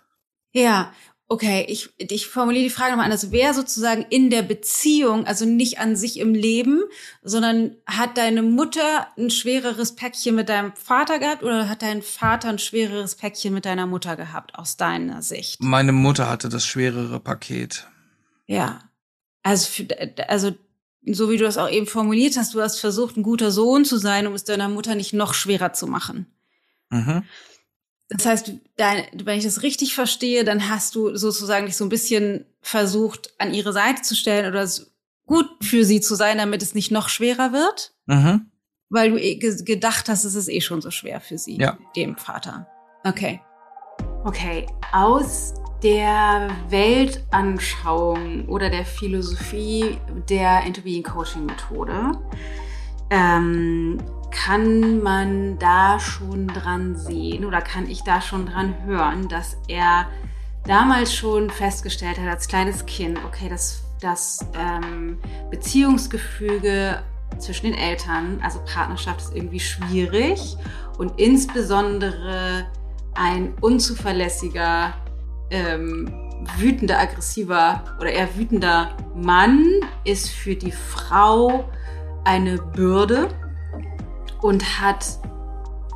Ja, 0.51 0.91
Okay, 1.27 1.65
ich, 1.67 1.89
ich 1.97 2.27
formuliere 2.27 2.65
die 2.65 2.69
Frage 2.69 2.91
nochmal 2.91 3.05
anders. 3.05 3.31
Wer 3.31 3.55
sozusagen 3.55 4.05
in 4.09 4.29
der 4.29 4.43
Beziehung, 4.43 5.25
also 5.25 5.45
nicht 5.45 5.79
an 5.79 5.95
sich 5.95 6.19
im 6.19 6.35
Leben, 6.35 6.83
sondern 7.23 7.75
hat 7.87 8.19
deine 8.19 8.43
Mutter 8.43 9.07
ein 9.17 9.31
schwereres 9.31 9.95
Päckchen 9.95 10.35
mit 10.35 10.49
deinem 10.49 10.73
Vater 10.75 11.17
gehabt 11.17 11.41
oder 11.41 11.67
hat 11.67 11.81
dein 11.81 12.03
Vater 12.03 12.49
ein 12.49 12.59
schwereres 12.59 13.15
Päckchen 13.15 13.55
mit 13.55 13.65
deiner 13.65 13.87
Mutter 13.87 14.15
gehabt, 14.15 14.53
aus 14.53 14.77
deiner 14.77 15.23
Sicht? 15.23 15.63
Meine 15.63 15.93
Mutter 15.93 16.29
hatte 16.29 16.47
das 16.47 16.63
schwerere 16.63 17.19
Paket. 17.19 17.87
Ja. 18.45 18.81
Also, 19.41 19.67
für, 19.71 19.87
also 20.29 20.51
so 21.07 21.29
wie 21.31 21.37
du 21.37 21.43
das 21.43 21.57
auch 21.57 21.69
eben 21.69 21.87
formuliert 21.87 22.37
hast, 22.37 22.53
du 22.53 22.61
hast 22.61 22.79
versucht, 22.79 23.17
ein 23.17 23.23
guter 23.23 23.49
Sohn 23.49 23.83
zu 23.83 23.97
sein, 23.97 24.27
um 24.27 24.33
es 24.33 24.43
deiner 24.43 24.69
Mutter 24.69 24.93
nicht 24.93 25.13
noch 25.13 25.33
schwerer 25.33 25.73
zu 25.73 25.87
machen. 25.87 26.27
Mhm. 26.89 27.23
Das 28.09 28.25
heißt, 28.25 28.51
dein, 28.77 29.03
wenn 29.23 29.37
ich 29.37 29.45
das 29.45 29.63
richtig 29.63 29.95
verstehe, 29.95 30.43
dann 30.43 30.69
hast 30.69 30.95
du 30.95 31.15
sozusagen 31.15 31.65
dich 31.65 31.75
so 31.75 31.85
ein 31.85 31.89
bisschen 31.89 32.45
versucht, 32.61 33.33
an 33.39 33.53
ihre 33.53 33.73
Seite 33.73 34.01
zu 34.03 34.15
stellen 34.15 34.45
oder 34.45 34.67
gut 35.25 35.49
für 35.61 35.83
sie 35.85 36.01
zu 36.01 36.15
sein, 36.15 36.37
damit 36.37 36.61
es 36.61 36.75
nicht 36.75 36.91
noch 36.91 37.09
schwerer 37.09 37.51
wird. 37.51 37.93
Mhm. 38.05 38.51
Weil 38.89 39.11
du 39.11 39.17
eh 39.17 39.35
gedacht 39.37 40.07
hast, 40.07 40.23
es 40.25 40.35
ist 40.35 40.47
eh 40.47 40.61
schon 40.61 40.81
so 40.81 40.91
schwer 40.91 41.19
für 41.19 41.39
sie, 41.39 41.57
ja. 41.57 41.77
dem 41.95 42.15
Vater. 42.15 42.67
Okay. 43.03 43.41
Okay, 44.23 44.67
aus 44.91 45.53
der 45.81 46.49
Weltanschauung 46.69 48.47
oder 48.47 48.69
der 48.69 48.85
Philosophie 48.85 49.97
der 50.29 50.63
Interbeing 50.63 51.03
Coaching 51.03 51.45
Methode 51.45 52.11
ähm, 53.09 53.97
kann 54.31 55.01
man 55.01 55.57
da 55.59 55.99
schon 55.99 56.47
dran 56.47 56.95
sehen 56.95 57.45
oder 57.45 57.61
kann 57.61 57.89
ich 57.89 58.03
da 58.03 58.21
schon 58.21 58.45
dran 58.45 58.75
hören, 58.85 59.27
dass 59.29 59.57
er 59.67 60.07
damals 60.65 61.13
schon 61.13 61.49
festgestellt 61.49 62.19
hat 62.19 62.27
als 62.27 62.47
kleines 62.47 62.85
Kind, 62.85 63.19
okay, 63.25 63.47
das, 63.49 63.83
das 64.01 64.39
ähm, 64.57 65.19
Beziehungsgefüge 65.51 67.01
zwischen 67.37 67.67
den 67.67 67.75
Eltern, 67.75 68.39
also 68.41 68.59
Partnerschaft 68.65 69.21
ist 69.21 69.35
irgendwie 69.35 69.59
schwierig 69.59 70.57
und 70.97 71.19
insbesondere 71.19 72.67
ein 73.13 73.53
unzuverlässiger, 73.61 74.93
ähm, 75.49 76.11
wütender, 76.57 76.99
aggressiver 76.99 77.83
oder 77.99 78.11
eher 78.11 78.35
wütender 78.35 78.95
Mann 79.15 79.65
ist 80.03 80.29
für 80.29 80.55
die 80.55 80.71
Frau 80.71 81.69
eine 82.25 82.57
Bürde 82.57 83.29
und 84.41 84.81
hat 84.81 85.05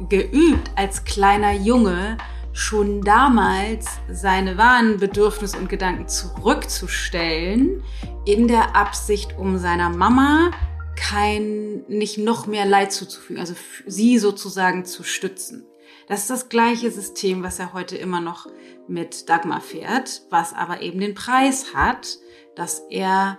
geübt 0.07 0.71
als 0.75 1.03
kleiner 1.03 1.51
Junge 1.51 2.17
schon 2.53 3.01
damals 3.01 3.85
seine 4.09 4.57
wahren 4.57 4.97
Bedürfnisse 4.97 5.57
und 5.57 5.69
Gedanken 5.69 6.07
zurückzustellen, 6.07 7.83
in 8.25 8.47
der 8.47 8.75
Absicht, 8.75 9.37
um 9.37 9.57
seiner 9.57 9.89
Mama 9.89 10.51
kein, 10.95 11.83
nicht 11.87 12.17
noch 12.17 12.47
mehr 12.47 12.65
Leid 12.65 12.91
zuzufügen, 12.91 13.39
also 13.39 13.55
sie 13.85 14.17
sozusagen 14.17 14.85
zu 14.85 15.03
stützen. 15.03 15.65
Das 16.07 16.21
ist 16.21 16.29
das 16.29 16.49
gleiche 16.49 16.91
System, 16.91 17.43
was 17.43 17.59
er 17.59 17.73
heute 17.73 17.95
immer 17.95 18.19
noch 18.19 18.47
mit 18.87 19.29
Dagmar 19.29 19.61
fährt, 19.61 20.23
was 20.29 20.53
aber 20.53 20.81
eben 20.81 20.99
den 20.99 21.13
Preis 21.13 21.73
hat, 21.73 22.17
dass 22.55 22.79
er 22.89 23.37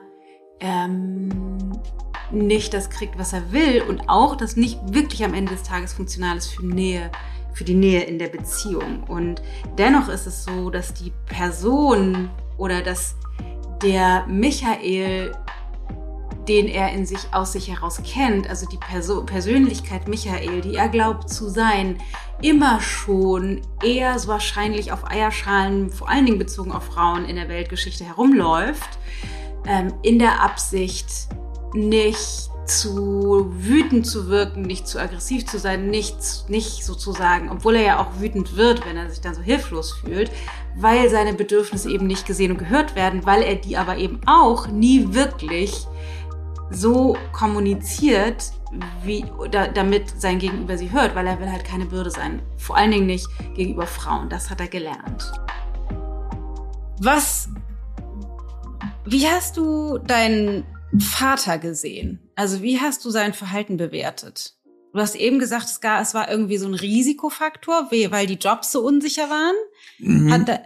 ähm, 0.61 1.29
nicht 2.33 2.75
das 2.75 2.91
kriegt, 2.91 3.19
was 3.19 3.33
er 3.33 3.53
will 3.53 3.83
und 3.89 4.09
auch 4.09 4.37
das 4.37 4.57
nicht 4.57 4.79
wirklich 4.93 5.25
am 5.25 5.35
Ende 5.35 5.53
des 5.53 5.63
Tages 5.63 5.93
funktional 5.93 6.37
ist 6.37 6.49
für 6.49 6.67
Nähe, 6.67 7.11
für 7.55 7.65
die 7.65 7.75
Nähe 7.75 8.03
in 8.03 8.19
der 8.19 8.29
Beziehung. 8.29 9.05
Und 9.05 9.43
dennoch 9.79 10.09
ist 10.09 10.27
es 10.27 10.45
so, 10.45 10.71
dass 10.71 10.95
die 10.95 11.13
Person 11.27 12.31
oder 12.57 12.83
dass 12.83 13.17
der 13.83 14.27
Michael, 14.27 15.33
den 16.47 16.69
er 16.69 16.93
in 16.93 17.07
sich 17.07 17.33
aus 17.33 17.53
sich 17.53 17.69
heraus 17.69 18.01
kennt, 18.05 18.49
also 18.49 18.67
die 18.67 18.77
Perso 18.77 19.25
Persönlichkeit 19.25 20.09
Michael, 20.09 20.61
die 20.61 20.75
er 20.75 20.89
glaubt 20.89 21.31
zu 21.31 21.49
sein, 21.49 21.99
immer 22.43 22.81
schon 22.81 23.61
eher 23.83 24.19
so 24.19 24.29
wahrscheinlich 24.29 24.93
auf 24.93 25.11
Eierschalen, 25.11 25.91
vor 25.91 26.09
allen 26.09 26.27
Dingen 26.27 26.39
bezogen 26.39 26.73
auf 26.73 26.85
Frauen 26.85 27.25
in 27.25 27.37
der 27.37 27.49
Weltgeschichte 27.49 28.05
herumläuft, 28.05 28.99
ähm, 29.67 29.93
in 30.03 30.19
der 30.19 30.43
Absicht, 30.43 31.29
nicht 31.75 32.51
zu 32.71 33.51
wütend 33.53 34.07
zu 34.07 34.29
wirken, 34.29 34.63
nicht 34.63 34.87
zu 34.87 35.01
aggressiv 35.01 35.47
zu 35.47 35.59
sein, 35.59 35.89
nicht, 35.89 36.17
nicht 36.49 36.85
sozusagen, 36.85 37.51
obwohl 37.51 37.77
er 37.77 37.83
ja 37.83 38.01
auch 38.01 38.21
wütend 38.21 38.57
wird, 38.57 38.87
wenn 38.87 38.97
er 38.97 39.11
sich 39.11 39.21
dann 39.21 39.35
so 39.35 39.41
hilflos 39.41 39.93
fühlt, 39.93 40.31
weil 40.77 41.11
seine 41.11 41.35
Bedürfnisse 41.35 41.91
eben 41.91 42.07
nicht 42.07 42.27
gesehen 42.27 42.53
und 42.53 42.59
gehört 42.59 42.95
werden, 42.95 43.27
weil 43.27 43.43
er 43.43 43.57
die 43.57 43.77
aber 43.77 43.97
eben 43.97 44.21
auch 44.27 44.69
nie 44.69 45.13
wirklich 45.13 45.87
so 46.71 47.17
kommuniziert, 47.33 48.53
wie, 49.03 49.25
da, 49.51 49.67
damit 49.67 50.21
sein 50.21 50.39
Gegenüber 50.39 50.79
sie 50.79 50.93
hört, 50.93 51.17
weil 51.17 51.27
er 51.27 51.41
will 51.41 51.51
halt 51.51 51.65
keine 51.65 51.87
Bürde 51.87 52.11
sein. 52.11 52.41
Vor 52.57 52.77
allen 52.77 52.93
Dingen 52.93 53.07
nicht 53.07 53.27
gegenüber 53.57 53.87
Frauen. 53.87 54.29
Das 54.29 54.49
hat 54.49 54.61
er 54.61 54.69
gelernt. 54.69 55.33
Was, 57.01 57.49
wie 59.05 59.27
hast 59.27 59.57
du 59.57 59.99
deinen 59.99 60.65
Vater 60.99 61.59
gesehen? 61.59 62.21
Also 62.35 62.63
wie 62.63 62.81
hast 62.81 63.05
du 63.05 63.11
sein 63.11 63.33
Verhalten 63.35 63.77
bewertet? 63.77 64.57
Du 64.93 64.99
hast 64.99 65.15
eben 65.15 65.39
gesagt, 65.39 65.67
es, 65.71 66.15
war 66.15 66.31
irgendwie 66.31 66.57
so 66.57 66.67
ein 66.67 66.75
Risikofaktor, 66.75 67.91
weil 67.91 68.27
die 68.27 68.35
Jobs 68.35 68.73
so 68.73 68.85
unsicher 68.85 69.31
waren. 69.31 69.55
Mhm. 69.99 70.33
Hat 70.33 70.63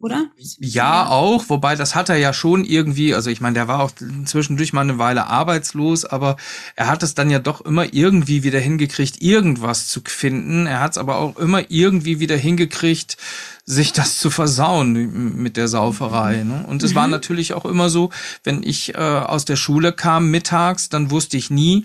oder? 0.00 0.26
Ja, 0.58 1.08
auch, 1.08 1.48
wobei 1.48 1.74
das 1.76 1.94
hat 1.94 2.08
er 2.08 2.16
ja 2.16 2.32
schon 2.32 2.64
irgendwie, 2.64 3.14
also 3.14 3.30
ich 3.30 3.40
meine, 3.40 3.54
der 3.54 3.68
war 3.68 3.80
auch 3.80 3.90
zwischendurch 4.24 4.72
mal 4.72 4.82
eine 4.82 4.98
Weile 4.98 5.26
arbeitslos, 5.26 6.04
aber 6.04 6.36
er 6.74 6.88
hat 6.88 7.02
es 7.02 7.14
dann 7.14 7.30
ja 7.30 7.38
doch 7.38 7.60
immer 7.60 7.92
irgendwie 7.92 8.42
wieder 8.42 8.58
hingekriegt, 8.58 9.22
irgendwas 9.22 9.88
zu 9.88 10.00
finden. 10.04 10.66
Er 10.66 10.80
hat 10.80 10.92
es 10.92 10.98
aber 10.98 11.16
auch 11.16 11.36
immer 11.36 11.70
irgendwie 11.70 12.20
wieder 12.20 12.36
hingekriegt, 12.36 13.16
sich 13.64 13.92
das 13.92 14.18
zu 14.18 14.30
versauen 14.30 15.42
mit 15.42 15.56
der 15.56 15.68
Sauferei. 15.68 16.44
Ne? 16.44 16.64
Und 16.68 16.82
es 16.82 16.92
mhm. 16.92 16.96
war 16.96 17.08
natürlich 17.08 17.52
auch 17.54 17.64
immer 17.64 17.90
so, 17.90 18.10
wenn 18.44 18.62
ich 18.62 18.94
äh, 18.94 18.98
aus 18.98 19.44
der 19.44 19.56
Schule 19.56 19.92
kam 19.92 20.30
mittags, 20.30 20.88
dann 20.88 21.10
wusste 21.10 21.36
ich 21.36 21.50
nie, 21.50 21.84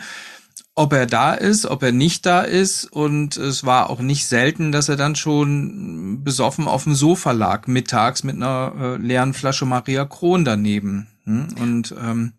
ob 0.75 0.93
er 0.93 1.05
da 1.05 1.33
ist, 1.33 1.65
ob 1.65 1.83
er 1.83 1.91
nicht 1.91 2.25
da 2.25 2.41
ist. 2.41 2.85
Und 2.85 3.37
es 3.37 3.65
war 3.65 3.89
auch 3.89 3.99
nicht 3.99 4.25
selten, 4.25 4.71
dass 4.71 4.89
er 4.89 4.95
dann 4.95 5.15
schon 5.15 6.23
besoffen 6.23 6.67
auf 6.67 6.83
dem 6.85 6.95
Sofa 6.95 7.31
lag, 7.31 7.67
mittags 7.67 8.23
mit 8.23 8.35
einer 8.35 8.73
äh, 8.79 8.97
leeren 8.97 9.33
Flasche 9.33 9.65
Maria 9.65 10.05
Kron 10.05 10.45
daneben. 10.45 11.07
Hm? 11.25 11.47
Und, 11.59 11.95
ähm, 11.99 12.33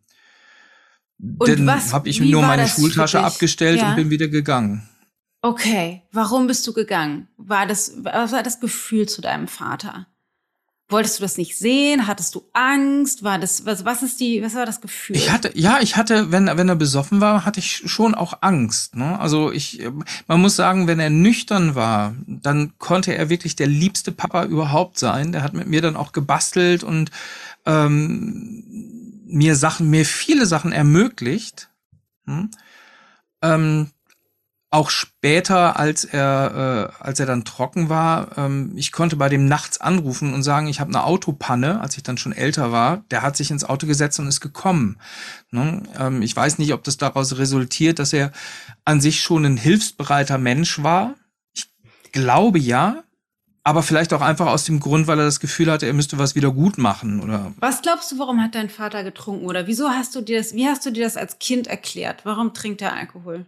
und 1.38 1.48
dann 1.48 1.92
habe 1.92 2.08
ich 2.08 2.20
nur 2.20 2.42
meine 2.42 2.66
Schultasche 2.66 3.22
abgestellt 3.22 3.80
ja. 3.80 3.90
und 3.90 3.96
bin 3.96 4.10
wieder 4.10 4.28
gegangen. 4.28 4.88
Okay, 5.40 6.02
warum 6.12 6.46
bist 6.46 6.66
du 6.66 6.72
gegangen? 6.72 7.28
War 7.36 7.66
das, 7.66 7.94
was 7.96 8.32
war 8.32 8.44
das 8.44 8.60
Gefühl 8.60 9.08
zu 9.08 9.20
deinem 9.20 9.48
Vater? 9.48 10.06
Wolltest 10.92 11.18
du 11.18 11.22
das 11.22 11.38
nicht 11.38 11.58
sehen? 11.58 12.06
Hattest 12.06 12.34
du 12.34 12.44
Angst? 12.52 13.24
War 13.24 13.38
das, 13.38 13.66
was, 13.66 13.84
was 13.84 14.02
ist 14.02 14.20
die, 14.20 14.42
was 14.42 14.54
war 14.54 14.66
das 14.66 14.80
Gefühl? 14.80 15.16
Ich 15.16 15.30
hatte, 15.30 15.50
ja, 15.54 15.78
ich 15.80 15.96
hatte, 15.96 16.30
wenn, 16.30 16.46
wenn 16.46 16.68
er 16.68 16.76
besoffen 16.76 17.20
war, 17.20 17.44
hatte 17.44 17.60
ich 17.60 17.82
schon 17.86 18.14
auch 18.14 18.38
Angst, 18.42 18.94
ne? 18.94 19.18
Also 19.18 19.50
ich, 19.50 19.82
man 20.28 20.40
muss 20.40 20.54
sagen, 20.54 20.86
wenn 20.86 21.00
er 21.00 21.10
nüchtern 21.10 21.74
war, 21.74 22.14
dann 22.26 22.74
konnte 22.78 23.16
er 23.16 23.30
wirklich 23.30 23.56
der 23.56 23.66
liebste 23.66 24.12
Papa 24.12 24.44
überhaupt 24.44 24.98
sein. 24.98 25.32
Der 25.32 25.42
hat 25.42 25.54
mit 25.54 25.66
mir 25.66 25.80
dann 25.80 25.96
auch 25.96 26.12
gebastelt 26.12 26.84
und, 26.84 27.10
ähm, 27.66 28.62
mir 29.26 29.56
Sachen, 29.56 29.88
mir 29.90 30.04
viele 30.04 30.46
Sachen 30.46 30.72
ermöglicht. 30.72 31.70
Hm? 32.26 32.50
Ähm, 33.40 33.90
auch 34.72 34.88
später, 34.88 35.78
als 35.78 36.04
er, 36.04 36.94
äh, 36.98 37.04
als 37.04 37.20
er 37.20 37.26
dann 37.26 37.44
trocken 37.44 37.90
war, 37.90 38.38
ähm, 38.38 38.72
ich 38.74 38.90
konnte 38.90 39.16
bei 39.16 39.28
dem 39.28 39.44
nachts 39.44 39.78
anrufen 39.78 40.32
und 40.32 40.42
sagen, 40.42 40.66
ich 40.66 40.80
habe 40.80 40.88
eine 40.88 41.04
Autopanne, 41.04 41.82
als 41.82 41.98
ich 41.98 42.02
dann 42.02 42.16
schon 42.16 42.32
älter 42.32 42.72
war. 42.72 43.04
Der 43.10 43.20
hat 43.20 43.36
sich 43.36 43.50
ins 43.50 43.64
Auto 43.64 43.86
gesetzt 43.86 44.18
und 44.18 44.28
ist 44.28 44.40
gekommen. 44.40 44.98
Ne? 45.50 45.82
Ähm, 45.98 46.22
ich 46.22 46.34
weiß 46.34 46.58
nicht, 46.58 46.72
ob 46.72 46.84
das 46.84 46.96
daraus 46.96 47.36
resultiert, 47.36 47.98
dass 47.98 48.14
er 48.14 48.32
an 48.86 49.02
sich 49.02 49.20
schon 49.20 49.44
ein 49.44 49.58
hilfsbereiter 49.58 50.38
Mensch 50.38 50.82
war. 50.82 51.16
Ich 51.52 51.68
glaube 52.12 52.58
ja. 52.58 53.04
Aber 53.64 53.82
vielleicht 53.82 54.14
auch 54.14 54.22
einfach 54.22 54.46
aus 54.46 54.64
dem 54.64 54.80
Grund, 54.80 55.06
weil 55.06 55.18
er 55.18 55.26
das 55.26 55.38
Gefühl 55.38 55.70
hatte, 55.70 55.86
er 55.86 55.92
müsste 55.92 56.18
was 56.18 56.34
wieder 56.34 56.50
gut 56.50 56.78
machen, 56.78 57.20
oder? 57.20 57.52
Was 57.60 57.82
glaubst 57.82 58.10
du, 58.10 58.18
warum 58.18 58.42
hat 58.42 58.54
dein 58.54 58.70
Vater 58.70 59.04
getrunken? 59.04 59.44
Oder 59.44 59.66
wieso 59.66 59.90
hast 59.90 60.14
du 60.14 60.22
dir 60.22 60.38
das, 60.38 60.54
wie 60.54 60.66
hast 60.66 60.84
du 60.86 60.90
dir 60.90 61.04
das 61.04 61.18
als 61.18 61.38
Kind 61.38 61.66
erklärt? 61.66 62.24
Warum 62.24 62.54
trinkt 62.54 62.80
er 62.80 62.94
Alkohol? 62.94 63.46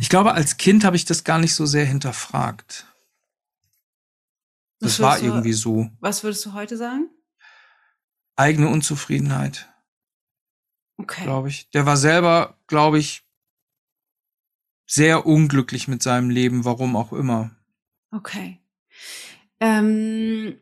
Ich 0.00 0.08
glaube, 0.08 0.32
als 0.34 0.56
Kind 0.56 0.84
habe 0.84 0.96
ich 0.96 1.04
das 1.04 1.24
gar 1.24 1.38
nicht 1.38 1.54
so 1.54 1.66
sehr 1.66 1.84
hinterfragt. 1.84 2.86
Das 4.80 5.00
war 5.00 5.18
du, 5.18 5.26
irgendwie 5.26 5.52
so. 5.52 5.90
Was 6.00 6.22
würdest 6.24 6.44
du 6.44 6.52
heute 6.52 6.76
sagen? 6.76 7.08
Eigene 8.36 8.68
Unzufriedenheit. 8.68 9.68
Okay. 10.96 11.24
Glaube 11.24 11.48
ich. 11.48 11.70
Der 11.70 11.86
war 11.86 11.96
selber, 11.96 12.58
glaube 12.66 12.98
ich, 12.98 13.24
sehr 14.86 15.26
unglücklich 15.26 15.88
mit 15.88 16.02
seinem 16.02 16.30
Leben, 16.30 16.64
warum 16.64 16.96
auch 16.96 17.12
immer. 17.12 17.50
Okay. 18.10 18.60
Ähm 19.60 20.60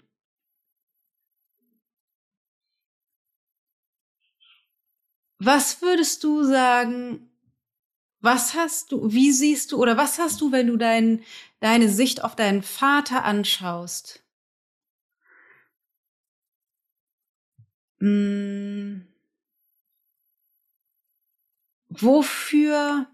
was 5.38 5.82
würdest 5.82 6.22
du 6.22 6.44
sagen, 6.44 7.31
was 8.22 8.54
hast 8.54 8.92
du, 8.92 9.12
wie 9.12 9.32
siehst 9.32 9.72
du 9.72 9.78
oder 9.82 9.96
was 9.96 10.18
hast 10.18 10.40
du, 10.40 10.52
wenn 10.52 10.68
du 10.68 10.76
dein, 10.76 11.22
deine 11.60 11.88
Sicht 11.88 12.24
auf 12.24 12.36
deinen 12.36 12.62
Vater 12.62 13.24
anschaust? 13.24 14.22
Hm, 18.00 19.06
wofür 21.88 23.06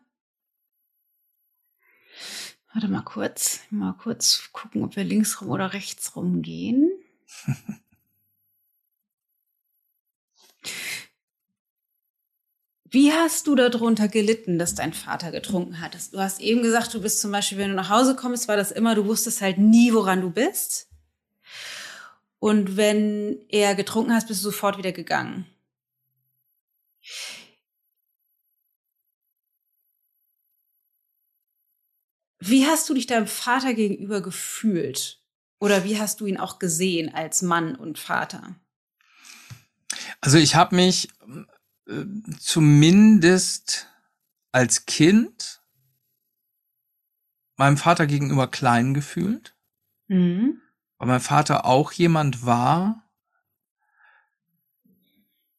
Warte 2.73 2.89
mal 2.89 3.03
kurz, 3.03 3.61
mal 3.71 3.95
kurz 3.95 4.51
gucken, 4.53 4.85
ob 4.85 4.95
wir 4.95 5.03
links 5.05 5.41
rum 5.41 5.51
oder 5.51 5.73
rechts 5.73 6.15
rum 6.15 6.43
gehen. 6.43 6.91
Wie 12.91 13.12
hast 13.12 13.47
du 13.47 13.55
darunter 13.55 14.09
gelitten, 14.09 14.59
dass 14.59 14.74
dein 14.74 14.95
Vater 14.95 15.30
getrunken 15.30 15.80
hat? 15.80 15.95
Du 16.12 16.18
hast 16.20 16.41
eben 16.41 16.62
gesagt, 16.62 16.95
du 16.95 17.03
bist 17.03 17.20
zum 17.20 17.30
Beispiel, 17.30 17.59
wenn 17.59 17.70
du 17.70 17.76
nach 17.76 17.91
Hause 17.91 18.16
kommst, 18.16 18.49
war 18.49 18.57
das 18.57 18.70
immer, 18.70 18.95
du 18.95 19.05
wusstest 19.05 19.43
halt 19.43 19.59
nie, 19.59 19.93
woran 19.93 20.22
du 20.22 20.30
bist. 20.30 20.89
Und 22.39 22.76
wenn 22.78 23.45
er 23.49 23.74
getrunken 23.74 24.14
hat, 24.14 24.26
bist 24.26 24.41
du 24.41 24.45
sofort 24.45 24.78
wieder 24.78 24.93
gegangen. 24.93 25.47
Wie 32.41 32.66
hast 32.66 32.89
du 32.89 32.95
dich 32.95 33.07
deinem 33.07 33.26
Vater 33.26 33.74
gegenüber 33.74 34.22
gefühlt? 34.22 35.22
Oder 35.61 35.84
wie 35.84 35.99
hast 35.99 36.20
du 36.20 36.26
ihn 36.26 36.39
auch 36.39 36.59
gesehen 36.59 37.12
als 37.12 37.43
Mann 37.43 37.74
und 37.74 37.99
Vater? 37.99 38.55
Also 40.20 40.39
ich 40.39 40.55
habe 40.55 40.76
mich 40.76 41.09
äh, 41.89 42.05
zumindest 42.39 43.89
als 44.53 44.86
Kind 44.86 45.62
meinem 47.57 47.76
Vater 47.76 48.07
gegenüber 48.07 48.47
klein 48.49 48.95
gefühlt, 48.95 49.57
mhm. 50.07 50.61
weil 50.99 51.09
mein 51.09 51.20
Vater 51.20 51.64
auch 51.64 51.93
jemand 51.93 52.47
war, 52.47 53.09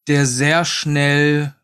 der 0.07 0.25
sehr 0.25 0.65
schnell 0.65 1.55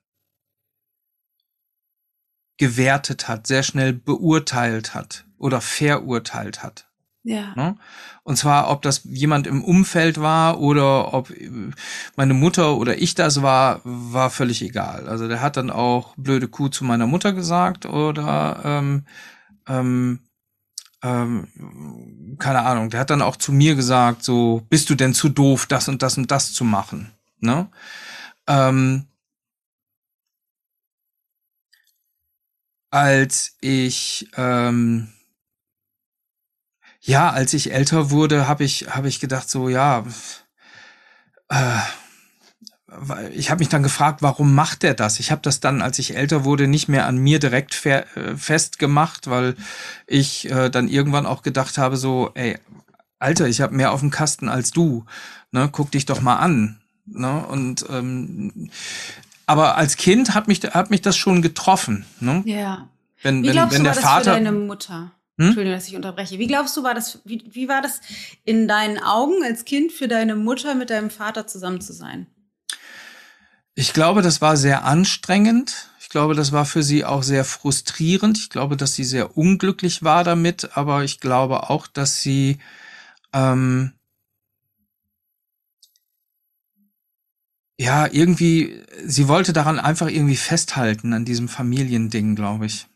gewertet 2.57 3.27
hat, 3.27 3.47
sehr 3.47 3.63
schnell 3.63 3.93
beurteilt 3.93 4.93
hat 4.93 5.25
oder 5.37 5.61
verurteilt 5.61 6.63
hat. 6.63 6.89
Ja. 7.25 7.53
Ne? 7.55 7.75
Und 8.23 8.37
zwar, 8.37 8.69
ob 8.69 8.83
das 8.83 9.01
jemand 9.03 9.47
im 9.47 9.63
Umfeld 9.63 10.21
war 10.21 10.59
oder 10.59 11.13
ob 11.13 11.33
meine 12.15 12.35
Mutter 12.35 12.77
oder 12.77 13.01
ich 13.01 13.15
das 13.15 13.41
war, 13.41 13.81
war 13.83 14.29
völlig 14.29 14.61
egal. 14.61 15.07
Also 15.09 15.27
der 15.27 15.41
hat 15.41 15.57
dann 15.57 15.71
auch 15.71 16.13
blöde 16.17 16.47
Kuh 16.47 16.69
zu 16.69 16.85
meiner 16.85 17.07
Mutter 17.07 17.33
gesagt 17.33 17.87
oder 17.87 18.61
ähm, 18.63 19.05
ähm, 19.67 20.19
ähm, 21.01 22.35
keine 22.37 22.61
Ahnung, 22.61 22.91
der 22.91 22.99
hat 22.99 23.09
dann 23.09 23.23
auch 23.23 23.37
zu 23.37 23.51
mir 23.51 23.75
gesagt, 23.75 24.23
so, 24.23 24.61
bist 24.69 24.89
du 24.91 24.95
denn 24.95 25.15
zu 25.15 25.29
doof, 25.29 25.65
das 25.65 25.87
und 25.87 26.03
das 26.03 26.17
und 26.19 26.29
das 26.29 26.53
zu 26.53 26.63
machen? 26.63 27.11
Ne? 27.39 27.67
Ähm, 28.47 29.07
als 32.91 33.57
ich 33.61 34.29
ähm, 34.37 35.14
ja, 37.05 37.29
als 37.29 37.53
ich 37.53 37.71
älter 37.71 38.09
wurde, 38.09 38.47
habe 38.47 38.63
ich 38.63 38.87
habe 38.89 39.07
ich 39.07 39.19
gedacht 39.19 39.49
so 39.49 39.69
ja, 39.69 40.03
äh, 41.49 41.79
ich 43.33 43.51
habe 43.51 43.59
mich 43.59 43.69
dann 43.69 43.83
gefragt, 43.83 44.21
warum 44.21 44.55
macht 44.55 44.83
er 44.83 44.93
das? 44.93 45.19
Ich 45.19 45.31
habe 45.31 45.41
das 45.41 45.59
dann, 45.59 45.81
als 45.81 45.99
ich 45.99 46.15
älter 46.15 46.45
wurde, 46.45 46.67
nicht 46.67 46.87
mehr 46.87 47.05
an 47.05 47.17
mir 47.17 47.39
direkt 47.39 47.85
äh, 47.85 48.03
festgemacht, 48.37 49.29
weil 49.29 49.55
ich 50.07 50.49
äh, 50.49 50.69
dann 50.69 50.87
irgendwann 50.87 51.25
auch 51.25 51.41
gedacht 51.41 51.77
habe 51.77 51.97
so, 51.97 52.31
ey, 52.35 52.57
Alter, 53.19 53.47
ich 53.47 53.61
habe 53.61 53.75
mehr 53.75 53.91
auf 53.91 53.99
dem 53.99 54.11
Kasten 54.11 54.49
als 54.49 54.71
du. 54.71 55.05
Ne, 55.51 55.69
guck 55.71 55.91
dich 55.91 56.05
doch 56.05 56.21
mal 56.21 56.37
an. 56.37 56.79
Ne? 57.05 57.45
Und 57.45 57.85
ähm, 57.89 58.69
aber 59.45 59.77
als 59.77 59.97
Kind 59.97 60.33
hat 60.33 60.47
mich, 60.47 60.61
hat 60.61 60.89
mich 60.89 61.01
das 61.01 61.17
schon 61.17 61.41
getroffen. 61.41 62.05
Ne? 62.19 62.43
Ja. 62.45 62.87
Wenn, 63.21 63.43
wie 63.43 63.47
wenn, 63.47 63.53
glaubst 63.53 63.75
wenn 63.75 63.83
du, 63.83 63.89
der 63.89 63.95
war 63.95 64.03
Vater. 64.03 64.25
das 64.25 64.37
für 64.37 64.43
deine 64.43 64.51
Mutter? 64.51 65.11
Hm? 65.37 65.47
Entschuldigung, 65.47 65.77
dass 65.77 65.87
ich 65.87 65.95
unterbreche. 65.95 66.39
Wie 66.39 66.47
glaubst 66.47 66.77
du, 66.77 66.83
war 66.83 66.93
das, 66.93 67.19
wie, 67.25 67.43
wie 67.51 67.67
war 67.67 67.81
das 67.81 67.99
in 68.45 68.67
deinen 68.67 68.97
Augen 68.97 69.43
als 69.43 69.65
Kind 69.65 69.91
für 69.91 70.07
deine 70.07 70.35
Mutter 70.35 70.75
mit 70.75 70.89
deinem 70.89 71.09
Vater 71.09 71.45
zusammen 71.45 71.81
zu 71.81 71.93
sein? 71.93 72.27
Ich 73.73 73.91
glaube, 73.91 74.21
das 74.21 74.41
war 74.41 74.55
sehr 74.55 74.85
anstrengend. 74.85 75.89
Ich 75.99 76.07
glaube, 76.07 76.33
das 76.33 76.53
war 76.53 76.65
für 76.65 76.81
sie 76.81 77.03
auch 77.03 77.23
sehr 77.23 77.43
frustrierend. 77.43 78.37
Ich 78.37 78.49
glaube, 78.49 78.77
dass 78.77 78.95
sie 78.95 79.03
sehr 79.03 79.37
unglücklich 79.37 80.03
war 80.03 80.23
damit, 80.23 80.77
aber 80.77 81.03
ich 81.03 81.19
glaube 81.19 81.69
auch, 81.69 81.87
dass 81.87 82.21
sie 82.21 82.59
ähm, 83.33 83.91
ja, 87.77 88.07
irgendwie, 88.09 88.81
sie 89.05 89.27
wollte 89.27 89.51
daran 89.51 89.79
einfach 89.79 90.07
irgendwie 90.07 90.37
festhalten, 90.37 91.11
an 91.11 91.25
diesem 91.25 91.49
Familiending, 91.49 92.35
glaube 92.35 92.67
ich. 92.67 92.87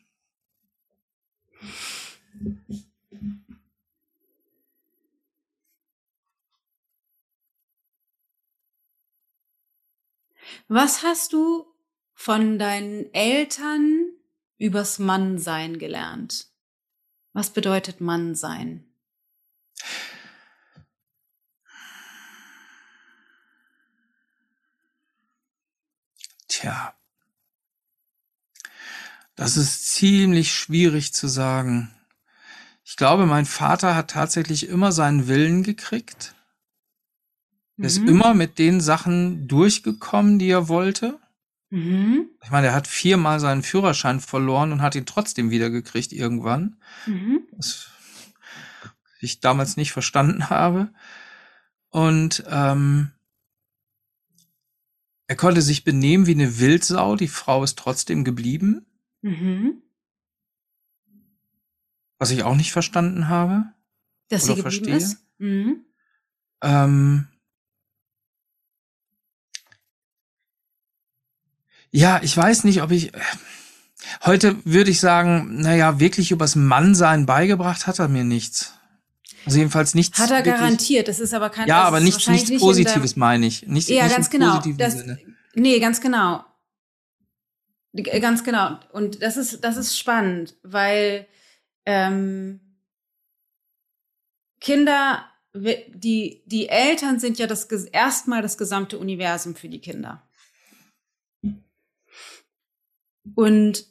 Was 10.67 11.03
hast 11.03 11.33
du 11.33 11.65
von 12.13 12.59
deinen 12.59 13.11
Eltern 13.13 14.11
übers 14.57 14.99
Mannsein 14.99 15.79
gelernt? 15.79 16.47
Was 17.33 17.49
bedeutet 17.49 18.01
Mannsein? 18.01 18.85
Tja, 26.47 26.93
das 29.35 29.57
ist 29.57 29.87
ziemlich 29.87 30.53
schwierig 30.53 31.13
zu 31.13 31.27
sagen. 31.27 31.98
Ich 32.99 33.01
glaube, 33.01 33.25
mein 33.25 33.45
Vater 33.45 33.95
hat 33.95 34.09
tatsächlich 34.11 34.67
immer 34.67 34.91
seinen 34.91 35.29
Willen 35.29 35.63
gekriegt. 35.63 36.35
Er 37.77 37.85
ist 37.85 38.01
Mhm. 38.01 38.09
immer 38.09 38.33
mit 38.33 38.59
den 38.59 38.81
Sachen 38.81 39.47
durchgekommen, 39.47 40.37
die 40.37 40.49
er 40.49 40.67
wollte. 40.67 41.17
Mhm. 41.69 42.27
Ich 42.43 42.51
meine, 42.51 42.67
er 42.67 42.73
hat 42.73 42.87
viermal 42.87 43.39
seinen 43.39 43.63
Führerschein 43.63 44.19
verloren 44.19 44.73
und 44.73 44.81
hat 44.81 44.95
ihn 44.95 45.05
trotzdem 45.05 45.49
wieder 45.49 45.69
gekriegt 45.69 46.11
irgendwann. 46.11 46.75
Mhm. 47.05 47.43
Was 47.55 47.87
ich 49.21 49.39
damals 49.39 49.77
nicht 49.77 49.93
verstanden 49.93 50.49
habe. 50.49 50.91
Und 51.91 52.43
ähm, 52.49 53.11
er 55.27 55.37
konnte 55.37 55.61
sich 55.61 55.85
benehmen 55.85 56.25
wie 56.25 56.33
eine 56.33 56.59
Wildsau. 56.59 57.15
Die 57.15 57.29
Frau 57.29 57.63
ist 57.63 57.77
trotzdem 57.79 58.25
geblieben, 58.25 58.85
Mhm. 59.21 59.83
Was 62.19 62.29
ich 62.31 62.43
auch 62.43 62.55
nicht 62.55 62.71
verstanden 62.71 63.27
habe. 63.27 63.65
Dass 64.29 64.43
sie 64.43 64.49
geblieben 64.55 64.61
verstehe. 64.61 64.95
ist? 64.95 65.17
Mhm. 65.39 65.85
Ähm, 66.61 67.27
ja, 71.91 72.19
ich 72.21 72.35
weiß 72.35 72.63
nicht, 72.65 72.81
ob 72.81 72.91
ich. 72.91 73.11
Heute 74.25 74.55
würde 74.65 74.91
ich 74.91 74.99
sagen, 74.99 75.61
naja, 75.61 75.99
wirklich 75.99 76.31
übers 76.31 76.55
Mannsein 76.55 77.25
beigebracht 77.25 77.87
hat 77.87 77.99
er 77.99 78.07
mir 78.07 78.23
nichts. 78.23 78.73
Also 79.45 79.57
jedenfalls 79.57 79.95
nichts. 79.95 80.19
Hat 80.19 80.29
er 80.31 80.37
wirklich, 80.37 80.55
garantiert. 80.55 81.07
Das 81.07 81.19
ist 81.19 81.33
aber 81.33 81.49
kein. 81.49 81.67
Ja, 81.67 81.83
aber 81.83 81.99
nichts, 81.99 82.27
nichts 82.27 82.49
nicht 82.49 82.59
Positives 82.59 83.15
meine 83.15 83.45
ich. 83.45 83.65
Nicht, 83.67 83.89
Ja, 83.89 84.03
nicht 84.05 84.15
ganz 84.15 84.27
im 84.27 84.31
genau. 84.39 84.61
Das, 84.77 84.93
Sinne. 84.93 85.19
nee, 85.55 85.79
ganz 85.79 86.01
genau. 86.01 86.43
G- 87.93 88.19
Ganz 88.19 88.43
genau. 88.43 88.79
Und 88.91 89.21
das 89.23 89.35
ist, 89.37 89.63
das 89.63 89.75
ist 89.77 89.97
spannend, 89.97 90.55
weil 90.63 91.27
ähm, 91.85 92.59
Kinder, 94.59 95.29
die, 95.53 96.43
die 96.45 96.69
Eltern 96.69 97.19
sind 97.19 97.39
ja 97.39 97.47
das 97.47 97.65
erstmal 97.65 98.41
das 98.41 98.57
gesamte 98.57 98.97
Universum 98.99 99.55
für 99.55 99.69
die 99.69 99.81
Kinder. 99.81 100.27
Und 103.35 103.85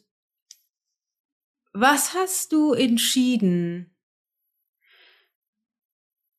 was 1.72 2.14
hast 2.14 2.52
du 2.52 2.72
entschieden, 2.72 3.94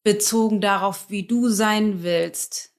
bezogen 0.04 0.62
darauf, 0.62 1.10
wie 1.10 1.28
du 1.28 1.50
sein 1.50 2.04
willst, 2.04 2.74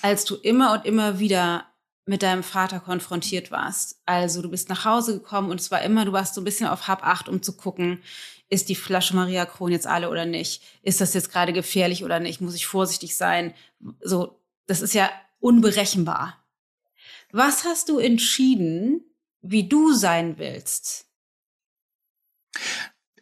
als 0.00 0.24
du 0.24 0.36
immer 0.36 0.72
und 0.72 0.84
immer 0.84 1.18
wieder 1.18 1.71
mit 2.04 2.22
deinem 2.22 2.42
Vater 2.42 2.80
konfrontiert 2.80 3.50
warst. 3.50 4.00
Also 4.06 4.42
du 4.42 4.50
bist 4.50 4.68
nach 4.68 4.84
Hause 4.84 5.14
gekommen 5.14 5.50
und 5.50 5.60
es 5.60 5.70
war 5.70 5.82
immer, 5.82 6.04
du 6.04 6.12
warst 6.12 6.34
so 6.34 6.40
ein 6.40 6.44
bisschen 6.44 6.66
auf 6.66 6.88
Hab 6.88 7.06
acht, 7.06 7.28
um 7.28 7.42
zu 7.42 7.56
gucken, 7.56 8.02
ist 8.48 8.68
die 8.68 8.74
Flasche 8.74 9.16
Maria 9.16 9.46
Kron 9.46 9.72
jetzt 9.72 9.86
alle 9.86 10.10
oder 10.10 10.26
nicht? 10.26 10.62
Ist 10.82 11.00
das 11.00 11.14
jetzt 11.14 11.32
gerade 11.32 11.52
gefährlich 11.52 12.04
oder 12.04 12.20
nicht? 12.20 12.40
Muss 12.40 12.54
ich 12.54 12.66
vorsichtig 12.66 13.16
sein? 13.16 13.54
So, 14.00 14.40
das 14.66 14.82
ist 14.82 14.94
ja 14.94 15.10
unberechenbar. 15.40 16.44
Was 17.30 17.64
hast 17.64 17.88
du 17.88 17.98
entschieden, 17.98 19.04
wie 19.40 19.68
du 19.68 19.94
sein 19.94 20.38
willst? 20.38 21.06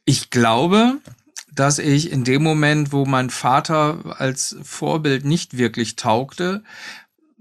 Ich 0.05 0.31
glaube, 0.31 0.99
dass 1.53 1.79
ich 1.79 2.11
in 2.11 2.25
dem 2.25 2.43
Moment, 2.43 2.93
wo 2.93 3.05
mein 3.05 3.31
Vater 3.31 4.17
als 4.19 4.57
Vorbild 4.63 5.25
nicht 5.25 5.57
wirklich 5.57 5.95
taugte, 5.95 6.65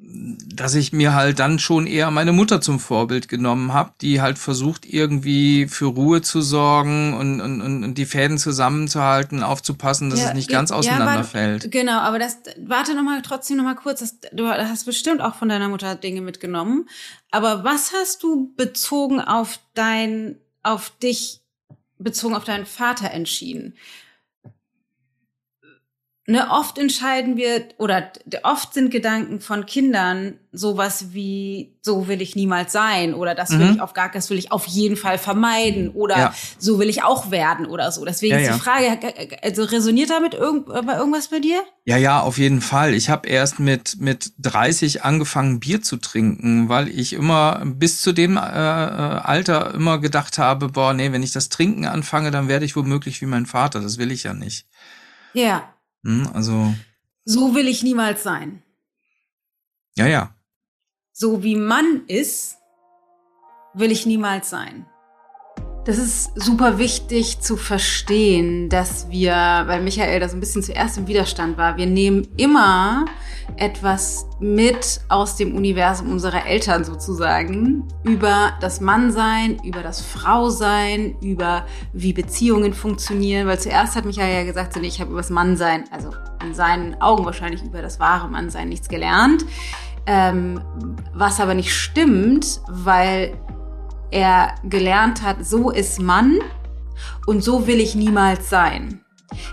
dass 0.02 0.76
ich 0.76 0.92
mir 0.92 1.14
halt 1.14 1.40
dann 1.40 1.60
schon 1.60 1.86
eher 1.86 2.10
meine 2.12 2.32
Mutter 2.32 2.62
zum 2.62 2.80
Vorbild 2.80 3.28
genommen 3.28 3.74
habe, 3.74 3.94
die 4.02 4.22
halt 4.22 4.38
versucht 4.38 4.86
irgendwie 4.86 5.68
für 5.68 5.86
Ruhe 5.86 6.22
zu 6.22 6.42
sorgen 6.42 7.14
und, 7.14 7.42
und, 7.42 7.62
und 7.62 7.94
die 7.96 8.06
Fäden 8.06 8.38
zusammenzuhalten, 8.38 9.44
aufzupassen, 9.44 10.10
dass 10.10 10.20
ja, 10.20 10.28
es 10.30 10.34
nicht 10.34 10.50
ganz 10.50 10.72
auseinanderfällt. 10.72 11.66
Ja, 11.66 11.70
genau, 11.70 12.00
aber 12.00 12.20
das 12.20 12.40
warte 12.58 12.96
noch 12.96 13.04
mal 13.04 13.22
trotzdem 13.22 13.58
noch 13.58 13.64
mal 13.64 13.76
kurz, 13.76 14.00
das, 14.00 14.20
du 14.32 14.48
hast 14.48 14.86
bestimmt 14.86 15.22
auch 15.22 15.36
von 15.36 15.50
deiner 15.50 15.70
Mutter 15.70 15.96
Dinge 15.96 16.22
mitgenommen, 16.22 16.90
aber 17.32 17.64
was 17.64 17.94
hast 17.94 18.24
du 18.24 18.54
bezogen 18.56 19.22
auf 19.22 19.60
dein 19.76 20.38
auf 20.64 20.92
dich 21.02 21.42
bezogen 21.98 22.36
auf 22.36 22.44
deinen 22.44 22.66
Vater 22.66 23.12
entschieden? 23.12 23.76
Ne, 26.30 26.48
oft 26.52 26.78
entscheiden 26.78 27.38
wir 27.38 27.66
oder 27.78 28.12
oft 28.44 28.74
sind 28.74 28.92
Gedanken 28.92 29.42
von 29.42 29.66
Kindern 29.66 30.36
sowas 30.52 31.08
wie 31.12 31.76
so 31.82 32.08
will 32.08 32.22
ich 32.22 32.36
niemals 32.36 32.72
sein 32.72 33.14
oder 33.14 33.36
das 33.36 33.52
will 33.52 33.66
mhm. 33.66 33.74
ich 33.76 33.82
auf 33.82 33.94
gar 33.94 34.12
das 34.12 34.30
will 34.30 34.38
ich 34.38 34.52
auf 34.52 34.66
jeden 34.68 34.96
Fall 34.96 35.18
vermeiden 35.18 35.90
oder 35.90 36.18
ja. 36.18 36.34
so 36.58 36.80
will 36.80 36.88
ich 36.88 37.04
auch 37.04 37.32
werden 37.32 37.66
oder 37.66 37.92
so. 37.92 38.06
Deswegen 38.06 38.36
ja, 38.36 38.42
ist 38.42 38.56
die 38.56 38.60
Frage, 38.60 39.00
also 39.42 39.64
resoniert 39.64 40.12
damit 40.12 40.36
irgend, 40.36 40.68
irgendwas 40.70 41.30
bei 41.30 41.40
dir? 41.40 41.62
Ja, 41.86 41.98
ja, 41.98 42.22
auf 42.22 42.38
jeden 42.38 42.62
Fall. 42.62 42.94
Ich 42.94 43.10
habe 43.10 43.28
erst 43.28 43.60
mit 43.60 43.98
mit 44.00 44.34
30 44.40 45.04
angefangen 45.04 45.60
Bier 45.60 45.82
zu 45.82 45.98
trinken, 45.98 46.70
weil 46.70 46.90
ich 46.90 47.14
immer 47.14 47.64
bis 47.66 48.02
zu 48.02 48.14
dem 48.14 48.38
äh, 48.38 48.40
äh, 48.40 48.44
Alter 48.44 49.74
immer 49.74 49.98
gedacht 49.98 50.38
habe, 50.38 50.70
boah, 50.70 50.94
nee, 50.94 51.12
wenn 51.12 51.24
ich 51.24 51.32
das 51.32 51.50
Trinken 51.50 51.86
anfange, 51.86 52.30
dann 52.30 52.48
werde 52.48 52.66
ich 52.66 52.76
womöglich 52.76 53.22
wie 53.22 53.26
mein 53.26 53.48
Vater. 53.48 53.82
Das 53.82 53.98
will 53.98 54.12
ich 54.12 54.24
ja 54.24 54.34
nicht. 54.34 54.68
Ja. 55.34 55.74
Hm, 56.04 56.30
also. 56.34 56.74
So 57.26 57.54
will 57.56 57.68
ich 57.68 57.84
niemals 57.84 58.24
sein. 58.24 58.64
Ja, 59.96 60.08
ja. 60.08 60.36
So 61.12 61.44
wie 61.44 61.56
Mann 61.56 62.06
ist, 62.08 62.58
will 63.74 63.92
ich 63.92 64.06
niemals 64.06 64.50
sein. 64.50 64.89
Das 65.86 65.98
ist 65.98 66.32
super 66.36 66.78
wichtig 66.78 67.40
zu 67.40 67.56
verstehen, 67.56 68.70
dass 68.70 69.10
wir, 69.10 69.34
weil 69.66 69.82
Michael 69.82 70.20
da 70.20 70.28
so 70.28 70.36
ein 70.36 70.42
bisschen 70.42 70.62
zuerst 70.62 70.98
im 70.98 71.08
Widerstand 71.08 71.58
war, 71.58 71.78
wir 71.78 71.86
nehmen 71.86 72.28
immer 72.38 73.06
etwas 73.56 74.28
mit 74.40 75.02
aus 75.10 75.36
dem 75.38 75.56
Universum 75.56 76.12
unserer 76.12 76.46
Eltern 76.46 76.84
sozusagen 76.84 77.88
über 78.04 78.54
das 78.62 78.82
Mannsein, 78.82 79.58
über 79.64 79.82
das 79.82 80.02
Frausein, 80.02 81.16
über 81.22 81.66
wie 81.94 82.14
Beziehungen 82.14 82.74
funktionieren, 82.74 83.48
weil 83.48 83.60
zuerst 83.60 83.96
hat 83.96 84.06
Michael 84.06 84.36
ja 84.36 84.44
gesagt, 84.44 84.74
so, 84.74 84.80
nee, 84.80 84.88
ich 84.88 85.00
habe 85.00 85.12
über 85.12 85.22
das 85.22 85.30
Mannsein, 85.30 85.86
also 85.92 86.12
in 86.44 86.54
seinen 86.54 87.02
Augen 87.02 87.26
wahrscheinlich 87.26 87.64
über 87.64 87.82
das 87.82 88.00
wahre 88.00 88.28
Mannsein 88.28 88.70
nichts 88.70 88.90
gelernt. 88.90 89.46
Ähm, 90.06 90.62
was 91.14 91.40
aber 91.40 91.54
nicht 91.54 91.74
stimmt, 91.74 92.62
weil 92.68 93.38
er 94.12 94.56
gelernt 94.64 95.22
hat, 95.22 95.46
so 95.46 95.70
ist 95.70 96.00
Mann 96.00 96.40
und 97.26 97.44
so 97.44 97.68
will 97.68 97.80
ich 97.80 97.96
niemals 97.96 98.50
sein. 98.50 99.02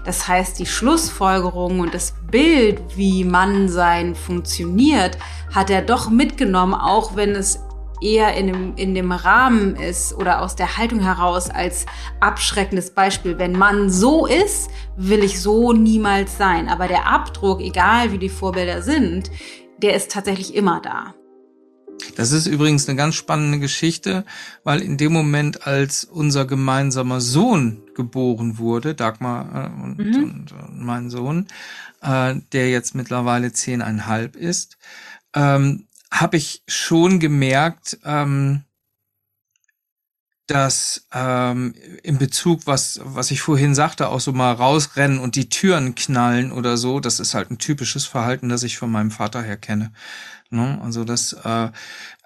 Das 0.05 0.27
heißt, 0.27 0.59
die 0.59 0.67
Schlussfolgerung 0.67 1.81
und 1.81 1.95
das 1.95 2.15
Bild, 2.31 2.81
wie 2.97 3.25
Mannsein 3.25 4.15
funktioniert, 4.15 5.19
hat 5.55 5.71
er 5.71 5.83
doch 5.83 6.09
mitgenommen, 6.09 6.75
auch 6.75 7.17
wenn 7.17 7.31
es 7.31 7.61
eher 8.01 8.35
in 8.35 8.47
dem, 8.47 8.77
in 8.77 8.95
dem 8.95 9.13
Rahmen 9.13 9.77
ist 9.77 10.15
oder 10.15 10.43
aus 10.43 10.57
der 10.57 10.77
Haltung 10.77 11.01
heraus 11.01 11.51
als 11.51 11.87
abschreckendes 12.21 12.95
Beispiel. 12.95 13.39
Wenn 13.39 13.53
Mann 13.53 13.91
so 13.91 14.27
ist, 14.27 14.71
will 14.97 15.23
ich 15.23 15.41
so 15.41 15.73
niemals 15.73 16.37
sein. 16.37 16.69
Aber 16.69 16.89
der 16.89 17.07
Abdruck, 17.07 17.61
egal 17.61 18.13
wie 18.13 18.19
die 18.19 18.29
Vorbilder 18.29 18.83
sind, 18.83 19.31
der 19.79 19.95
ist 19.95 20.11
tatsächlich 20.11 20.55
immer 20.55 20.81
da. 20.81 21.15
Das 22.17 22.33
ist 22.33 22.47
übrigens 22.47 22.89
eine 22.89 22.97
ganz 22.97 23.15
spannende 23.15 23.59
Geschichte, 23.59 24.25
weil 24.65 24.81
in 24.81 24.97
dem 24.97 25.13
Moment, 25.13 25.67
als 25.67 26.05
unser 26.05 26.47
gemeinsamer 26.47 27.21
Sohn 27.21 27.83
geboren 27.95 28.59
wurde, 28.59 28.95
Dagmar 28.95 29.71
äh, 29.71 29.83
und, 29.83 29.99
mhm. 29.99 30.25
und, 30.25 30.53
und, 30.53 30.81
mein 30.81 31.11
Sohn, 31.11 31.47
äh, 32.03 32.35
der 32.53 32.71
jetzt 32.71 32.95
mittlerweile 32.95 33.53
zehneinhalb 33.53 34.37
ist, 34.37 34.79
ähm, 35.35 35.87
habe 36.11 36.37
ich 36.37 36.63
schon 36.67 37.21
gemerkt, 37.21 37.99
ähm, 38.05 38.63
dass 40.47 41.07
ähm, 41.13 41.75
in 42.05 42.19
Bezug, 42.19 42.63
was, 42.67 43.01
was 43.03 43.33
ich 43.33 43.41
vorhin 43.41 43.75
sagte, 43.75 44.09
auch 44.09 44.21
so 44.21 44.33
mal 44.33 44.53
rausrennen 44.53 45.19
und 45.19 45.35
die 45.35 45.49
Türen 45.49 45.97
knallen 45.97 46.53
oder 46.53 46.77
so, 46.77 47.01
das 47.01 47.19
ist 47.19 47.35
halt 47.35 47.51
ein 47.51 47.59
typisches 47.59 48.05
Verhalten, 48.05 48.49
das 48.49 48.63
ich 48.63 48.79
von 48.79 48.91
meinem 48.91 49.11
Vater 49.11 49.43
her 49.43 49.57
kenne. 49.57 49.93
Ne? 50.51 50.81
Also 50.83 51.05
das, 51.05 51.33
äh, 51.33 51.69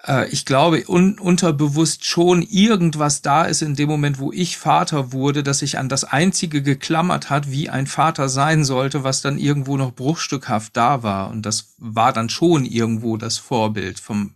äh, 0.05 0.29
ich 0.29 0.45
glaube, 0.45 0.83
un 0.87 1.17
unterbewusst 1.19 2.05
schon 2.05 2.41
irgendwas 2.43 3.21
da 3.21 3.45
ist 3.45 3.61
in 3.61 3.75
dem 3.75 3.89
Moment, 3.89 4.19
wo 4.19 4.31
ich 4.31 4.57
Vater 4.57 5.11
wurde, 5.11 5.43
dass 5.43 5.59
sich 5.59 5.77
an 5.77 5.89
das 5.89 6.03
Einzige 6.03 6.61
geklammert 6.61 7.29
hat, 7.29 7.51
wie 7.51 7.69
ein 7.69 7.87
Vater 7.87 8.29
sein 8.29 8.63
sollte, 8.63 9.03
was 9.03 9.21
dann 9.21 9.37
irgendwo 9.37 9.77
noch 9.77 9.93
bruchstückhaft 9.93 10.77
da 10.77 11.03
war. 11.03 11.29
Und 11.29 11.45
das 11.45 11.73
war 11.77 12.13
dann 12.13 12.29
schon 12.29 12.65
irgendwo 12.65 13.17
das 13.17 13.37
Vorbild 13.37 13.99
vom, 13.99 14.35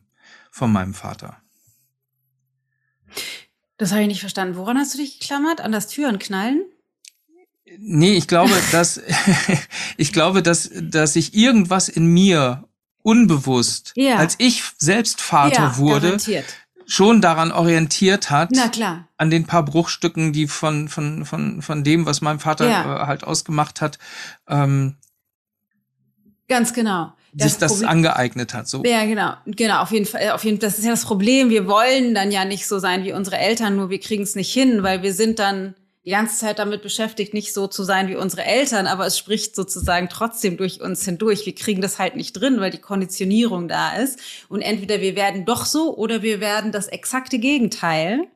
von 0.49 0.72
meinem 0.72 0.94
Vater. 0.94 1.38
Das 3.78 3.91
habe 3.91 4.02
ich 4.02 4.07
nicht 4.07 4.22
verstanden. 4.22 4.56
Woran 4.56 4.78
hast 4.78 4.94
du 4.94 4.98
dich 4.98 5.20
geklammert? 5.20 5.62
An 5.62 5.72
das 5.72 5.88
Türenknallen? 5.88 6.64
Nee, 7.78 8.14
ich 8.14 8.28
glaube, 8.28 8.53
dass 8.72 9.02
ich 9.98 10.14
glaube, 10.14 10.41
dass 10.41 10.70
dass 10.74 11.14
sich 11.14 11.34
irgendwas 11.34 11.90
in 11.90 12.06
mir 12.06 12.68
unbewusst, 13.06 13.94
ja. 13.95 14.15
als 14.15 14.36
ich 14.40 14.64
selbst 14.80 15.22
Vater 15.22 15.61
ja, 15.61 15.77
wurde, 15.77 16.07
garantiert. 16.07 16.45
schon 16.88 17.22
daran 17.22 17.52
orientiert 17.52 18.32
hat, 18.32 18.49
Na 18.52 18.68
klar. 18.68 19.07
an 19.18 19.30
den 19.30 19.45
paar 19.45 19.64
Bruchstücken, 19.64 20.34
die 20.34 20.48
von, 20.48 20.90
von, 20.90 21.23
von, 21.23 21.61
von 21.61 21.84
dem, 21.84 22.07
was 22.07 22.22
mein 22.22 22.40
Vater 22.40 22.68
ja. 22.68 23.03
äh, 23.03 23.06
halt 23.06 23.23
ausgemacht 23.23 23.80
hat, 23.80 23.99
ähm, 24.49 24.95
ganz 26.48 26.73
genau. 26.73 27.14
Das 27.32 27.52
sich 27.52 27.60
das 27.60 27.73
Problem, 27.73 27.90
angeeignet 27.90 28.53
hat. 28.53 28.68
So. 28.68 28.82
Ja, 28.86 29.06
genau, 29.06 29.34
genau. 29.45 29.82
Auf 29.82 29.91
jeden 29.91 30.06
Fall, 30.06 30.32
auf 30.32 30.44
jeden, 30.44 30.57
das 30.60 30.80
ist 30.80 30.86
ja 30.86 30.91
das 30.91 31.03
Problem. 31.03 31.49
Wir 31.49 31.68
wollen 31.68 32.15
dann 32.15 32.32
ja 32.32 32.45
nicht 32.45 32.65
so 32.65 32.80
sein 32.80 33.03
wie 33.03 33.11
unsere 33.11 33.38
Eltern, 33.38 33.76
nur 33.76 33.90
wir 33.90 33.99
kriegen 33.99 34.23
es 34.23 34.36
nicht 34.36 34.52
hin, 34.52 34.84
weil 34.84 35.03
wir 35.03 35.14
sind 35.14 35.38
dann 35.38 35.76
die 36.06 36.11
ganze 36.11 36.38
Zeit 36.38 36.60
damit 36.60 36.84
beschäftigt, 36.84 37.34
nicht 37.34 37.52
so 37.52 37.65
zu 37.65 37.84
sein 37.84 38.07
wie 38.07 38.15
unsere 38.15 38.44
Eltern, 38.44 38.86
aber 38.86 39.07
es 39.07 39.18
spricht 39.18 39.56
sozusagen 39.56 40.07
trotzdem 40.07 40.56
durch 40.56 40.80
uns 40.80 41.03
hindurch. 41.03 41.48
Wir 41.48 41.56
kriegen 41.56 41.82
das 41.82 41.98
halt 41.98 42.15
nicht 42.15 42.34
drin, 42.34 42.60
weil 42.60 42.69
die 42.69 42.77
Konditionierung 42.77 43.68
da 43.68 43.95
ist. 43.95 44.19
Und 44.48 44.61
entweder 44.61 45.02
wir 45.02 45.15
werden 45.15 45.45
doch 45.45 45.65
so 45.65 45.98
oder 45.98 46.22
wir 46.22 46.40
werden 46.40 46.72
das 46.72 46.88
exakte 46.88 47.40
Gegenteil. 47.40 48.27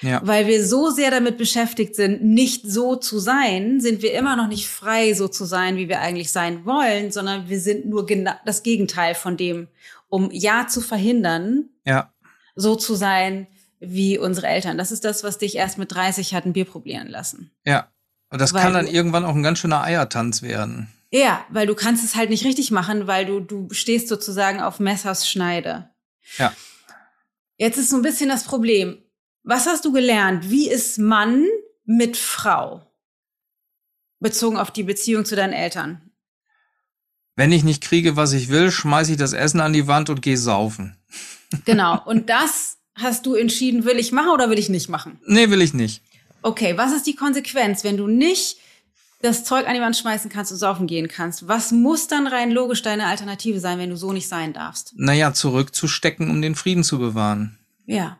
Ja. 0.00 0.20
Weil 0.24 0.48
wir 0.48 0.66
so 0.66 0.90
sehr 0.90 1.12
damit 1.12 1.38
beschäftigt 1.38 1.94
sind, 1.94 2.24
nicht 2.24 2.66
so 2.66 2.96
zu 2.96 3.20
sein, 3.20 3.80
sind 3.80 4.02
wir 4.02 4.12
immer 4.14 4.34
noch 4.34 4.48
nicht 4.48 4.66
frei, 4.66 5.14
so 5.14 5.28
zu 5.28 5.44
sein, 5.44 5.76
wie 5.76 5.88
wir 5.88 6.00
eigentlich 6.00 6.32
sein 6.32 6.66
wollen, 6.66 7.12
sondern 7.12 7.48
wir 7.48 7.60
sind 7.60 7.86
nur 7.86 8.04
genau 8.04 8.32
das 8.44 8.64
Gegenteil 8.64 9.14
von 9.14 9.36
dem, 9.36 9.68
um 10.08 10.30
ja 10.32 10.66
zu 10.66 10.80
verhindern, 10.80 11.68
ja. 11.86 12.12
so 12.56 12.74
zu 12.74 12.96
sein, 12.96 13.46
wie 13.82 14.18
unsere 14.18 14.46
Eltern. 14.46 14.78
Das 14.78 14.92
ist 14.92 15.04
das, 15.04 15.24
was 15.24 15.38
dich 15.38 15.56
erst 15.56 15.78
mit 15.78 15.92
30 15.92 16.34
hat 16.34 16.46
ein 16.46 16.52
Bier 16.52 16.64
probieren 16.64 17.08
lassen. 17.08 17.50
Ja. 17.64 17.88
Und 18.30 18.40
das 18.40 18.54
weil 18.54 18.62
kann 18.62 18.72
dann 18.72 18.86
du, 18.86 18.92
irgendwann 18.92 19.24
auch 19.24 19.34
ein 19.34 19.42
ganz 19.42 19.58
schöner 19.58 19.82
Eiertanz 19.82 20.40
werden. 20.40 20.88
Ja, 21.10 21.44
weil 21.50 21.66
du 21.66 21.74
kannst 21.74 22.02
es 22.02 22.16
halt 22.16 22.30
nicht 22.30 22.46
richtig 22.46 22.70
machen, 22.70 23.06
weil 23.06 23.26
du, 23.26 23.40
du 23.40 23.68
stehst 23.72 24.08
sozusagen 24.08 24.62
auf 24.62 24.80
Messers 24.80 25.28
Schneide. 25.28 25.90
Ja. 26.38 26.54
Jetzt 27.58 27.76
ist 27.76 27.90
so 27.90 27.96
ein 27.96 28.02
bisschen 28.02 28.30
das 28.30 28.44
Problem. 28.44 29.02
Was 29.42 29.66
hast 29.66 29.84
du 29.84 29.92
gelernt? 29.92 30.48
Wie 30.48 30.70
ist 30.70 30.98
Mann 30.98 31.44
mit 31.84 32.16
Frau? 32.16 32.86
Bezogen 34.20 34.56
auf 34.56 34.70
die 34.70 34.84
Beziehung 34.84 35.24
zu 35.24 35.36
deinen 35.36 35.52
Eltern. 35.52 36.00
Wenn 37.34 37.52
ich 37.52 37.64
nicht 37.64 37.82
kriege, 37.82 38.16
was 38.16 38.32
ich 38.32 38.48
will, 38.48 38.70
schmeiße 38.70 39.12
ich 39.12 39.18
das 39.18 39.32
Essen 39.32 39.60
an 39.60 39.72
die 39.72 39.86
Wand 39.88 40.10
und 40.10 40.22
gehe 40.22 40.38
saufen. 40.38 40.96
Genau. 41.64 42.02
Und 42.04 42.30
das 42.30 42.78
hast 42.94 43.26
du 43.26 43.34
entschieden, 43.34 43.84
will 43.84 43.98
ich 43.98 44.12
machen 44.12 44.30
oder 44.30 44.50
will 44.50 44.58
ich 44.58 44.68
nicht 44.68 44.88
machen? 44.88 45.20
Nee, 45.26 45.50
will 45.50 45.62
ich 45.62 45.74
nicht. 45.74 46.02
Okay, 46.42 46.76
was 46.76 46.92
ist 46.92 47.06
die 47.06 47.14
Konsequenz, 47.14 47.84
wenn 47.84 47.96
du 47.96 48.06
nicht 48.06 48.58
das 49.22 49.44
Zeug 49.44 49.68
an 49.68 49.74
die 49.74 49.80
Wand 49.80 49.96
schmeißen 49.96 50.30
kannst 50.30 50.50
und 50.52 50.58
saufen 50.58 50.86
gehen 50.86 51.08
kannst? 51.08 51.46
Was 51.46 51.70
muss 51.70 52.08
dann 52.08 52.26
rein 52.26 52.50
logisch 52.50 52.82
deine 52.82 53.06
Alternative 53.06 53.60
sein, 53.60 53.78
wenn 53.78 53.90
du 53.90 53.96
so 53.96 54.12
nicht 54.12 54.28
sein 54.28 54.52
darfst? 54.52 54.92
Naja, 54.96 55.32
zurückzustecken, 55.32 56.28
um 56.28 56.42
den 56.42 56.56
Frieden 56.56 56.84
zu 56.84 56.98
bewahren. 56.98 57.58
Ja. 57.86 58.18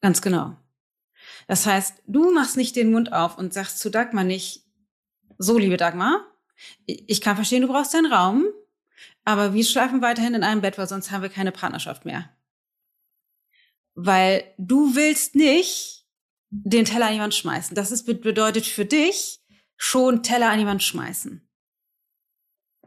Ganz 0.00 0.22
genau. 0.22 0.56
Das 1.46 1.66
heißt, 1.66 2.02
du 2.06 2.32
machst 2.32 2.56
nicht 2.56 2.74
den 2.74 2.90
Mund 2.90 3.12
auf 3.12 3.38
und 3.38 3.52
sagst 3.52 3.78
zu 3.78 3.90
Dagmar 3.90 4.24
nicht, 4.24 4.64
so 5.38 5.58
liebe 5.58 5.76
Dagmar, 5.76 6.24
ich 6.86 7.20
kann 7.20 7.36
verstehen, 7.36 7.62
du 7.62 7.68
brauchst 7.68 7.92
deinen 7.92 8.10
Raum, 8.10 8.46
aber 9.24 9.52
wir 9.52 9.64
schlafen 9.64 10.00
weiterhin 10.00 10.34
in 10.34 10.42
einem 10.42 10.62
Bett, 10.62 10.78
weil 10.78 10.88
sonst 10.88 11.10
haben 11.10 11.22
wir 11.22 11.28
keine 11.28 11.52
Partnerschaft 11.52 12.04
mehr. 12.04 12.30
Weil 13.96 14.44
du 14.58 14.94
willst 14.94 15.34
nicht 15.34 16.06
den 16.50 16.84
Teller 16.84 17.06
an 17.08 17.18
Wand 17.18 17.34
schmeißen. 17.34 17.74
Das 17.74 17.90
ist, 17.90 18.04
bedeutet 18.04 18.66
für 18.66 18.84
dich 18.84 19.40
schon 19.76 20.22
Teller 20.22 20.50
an 20.50 20.64
Wand 20.66 20.82
schmeißen. 20.82 21.46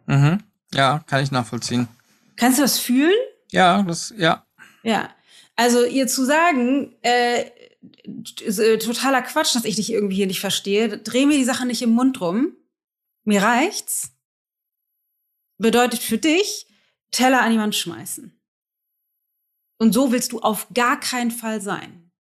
Mhm. 0.05 0.43
Ja, 0.73 1.03
kann 1.07 1.23
ich 1.23 1.31
nachvollziehen. 1.31 1.87
Kannst 2.35 2.59
du 2.59 2.61
das 2.61 2.79
fühlen? 2.79 3.17
Ja, 3.51 3.83
das, 3.83 4.13
ja. 4.17 4.45
Ja. 4.83 5.13
Also 5.55 5.83
ihr 5.83 6.07
zu 6.07 6.23
sagen, 6.25 6.95
äh, 7.01 7.41
äh, 7.41 8.77
totaler 8.77 9.21
Quatsch, 9.21 9.55
dass 9.55 9.65
ich 9.65 9.75
dich 9.75 9.91
irgendwie 9.91 10.15
hier 10.15 10.27
nicht 10.27 10.39
verstehe. 10.39 10.97
Dreh 10.97 11.25
mir 11.25 11.37
die 11.37 11.43
Sache 11.43 11.65
nicht 11.65 11.81
im 11.81 11.91
Mund 11.91 12.21
rum. 12.21 12.55
Mir 13.23 13.41
reicht's. 13.43 14.13
Bedeutet 15.57 15.99
für 15.99 16.17
dich, 16.17 16.67
Teller 17.11 17.41
an 17.41 17.57
Wand 17.57 17.75
schmeißen. 17.75 18.38
Und 19.79 19.93
so 19.93 20.11
willst 20.11 20.33
du 20.33 20.41
auf 20.41 20.67
gar 20.73 20.99
keinen 20.99 21.31
Fall 21.31 21.61
sein. 21.61 22.11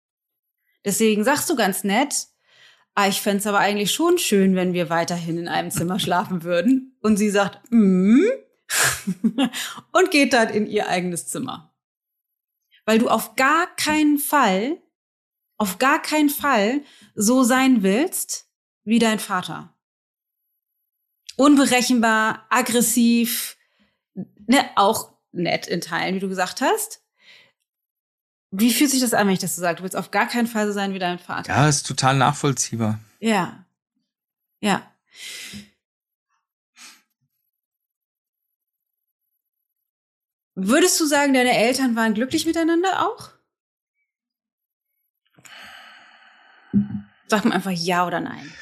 Deswegen 0.84 1.24
sagst 1.24 1.50
du 1.50 1.56
ganz 1.56 1.84
nett, 1.84 2.28
ah, 2.94 3.08
ich 3.08 3.20
fände 3.20 3.46
aber 3.48 3.58
eigentlich 3.58 3.92
schon 3.92 4.16
schön, 4.16 4.54
wenn 4.54 4.72
wir 4.72 4.88
weiterhin 4.88 5.38
in 5.38 5.48
einem 5.48 5.70
Zimmer 5.70 5.98
schlafen 6.00 6.44
würden. 6.44 6.96
Und 7.02 7.16
sie 7.16 7.30
sagt, 7.30 7.70
mm, 7.70 8.24
und 9.92 10.10
geht 10.10 10.32
dann 10.32 10.50
in 10.50 10.66
ihr 10.66 10.88
eigenes 10.88 11.26
Zimmer. 11.26 11.74
Weil 12.86 12.98
du 12.98 13.08
auf 13.08 13.36
gar 13.36 13.66
keinen 13.76 14.18
Fall, 14.18 14.80
auf 15.58 15.78
gar 15.78 16.00
keinen 16.00 16.30
Fall 16.30 16.82
so 17.14 17.42
sein 17.42 17.82
willst 17.82 18.48
wie 18.84 19.00
dein 19.00 19.18
Vater. 19.18 19.74
Unberechenbar, 21.36 22.46
aggressiv, 22.50 23.58
ne, 24.14 24.70
auch 24.76 25.12
nett 25.32 25.66
in 25.66 25.80
Teilen, 25.80 26.14
wie 26.14 26.20
du 26.20 26.28
gesagt 26.28 26.60
hast. 26.60 27.02
Wie 28.50 28.72
fühlt 28.72 28.90
sich 28.90 29.00
das 29.00 29.12
an, 29.14 29.26
wenn 29.26 29.34
ich 29.34 29.40
das 29.40 29.56
so 29.56 29.60
sage? 29.60 29.76
Du 29.76 29.82
willst 29.82 29.96
auf 29.96 30.10
gar 30.10 30.26
keinen 30.26 30.46
Fall 30.46 30.66
so 30.66 30.72
sein 30.72 30.94
wie 30.94 30.98
dein 30.98 31.18
Vater. 31.18 31.52
Ja, 31.52 31.68
ist 31.68 31.86
total 31.86 32.16
nachvollziehbar. 32.16 32.98
Ja. 33.20 33.64
Ja. 34.60 34.90
Würdest 40.54 40.98
du 40.98 41.06
sagen, 41.06 41.34
deine 41.34 41.56
Eltern 41.56 41.94
waren 41.94 42.14
glücklich 42.14 42.46
miteinander 42.46 43.06
auch? 43.06 43.30
Sag 47.28 47.44
mal 47.44 47.54
einfach 47.54 47.70
ja 47.70 48.06
oder 48.06 48.20
nein. 48.20 48.52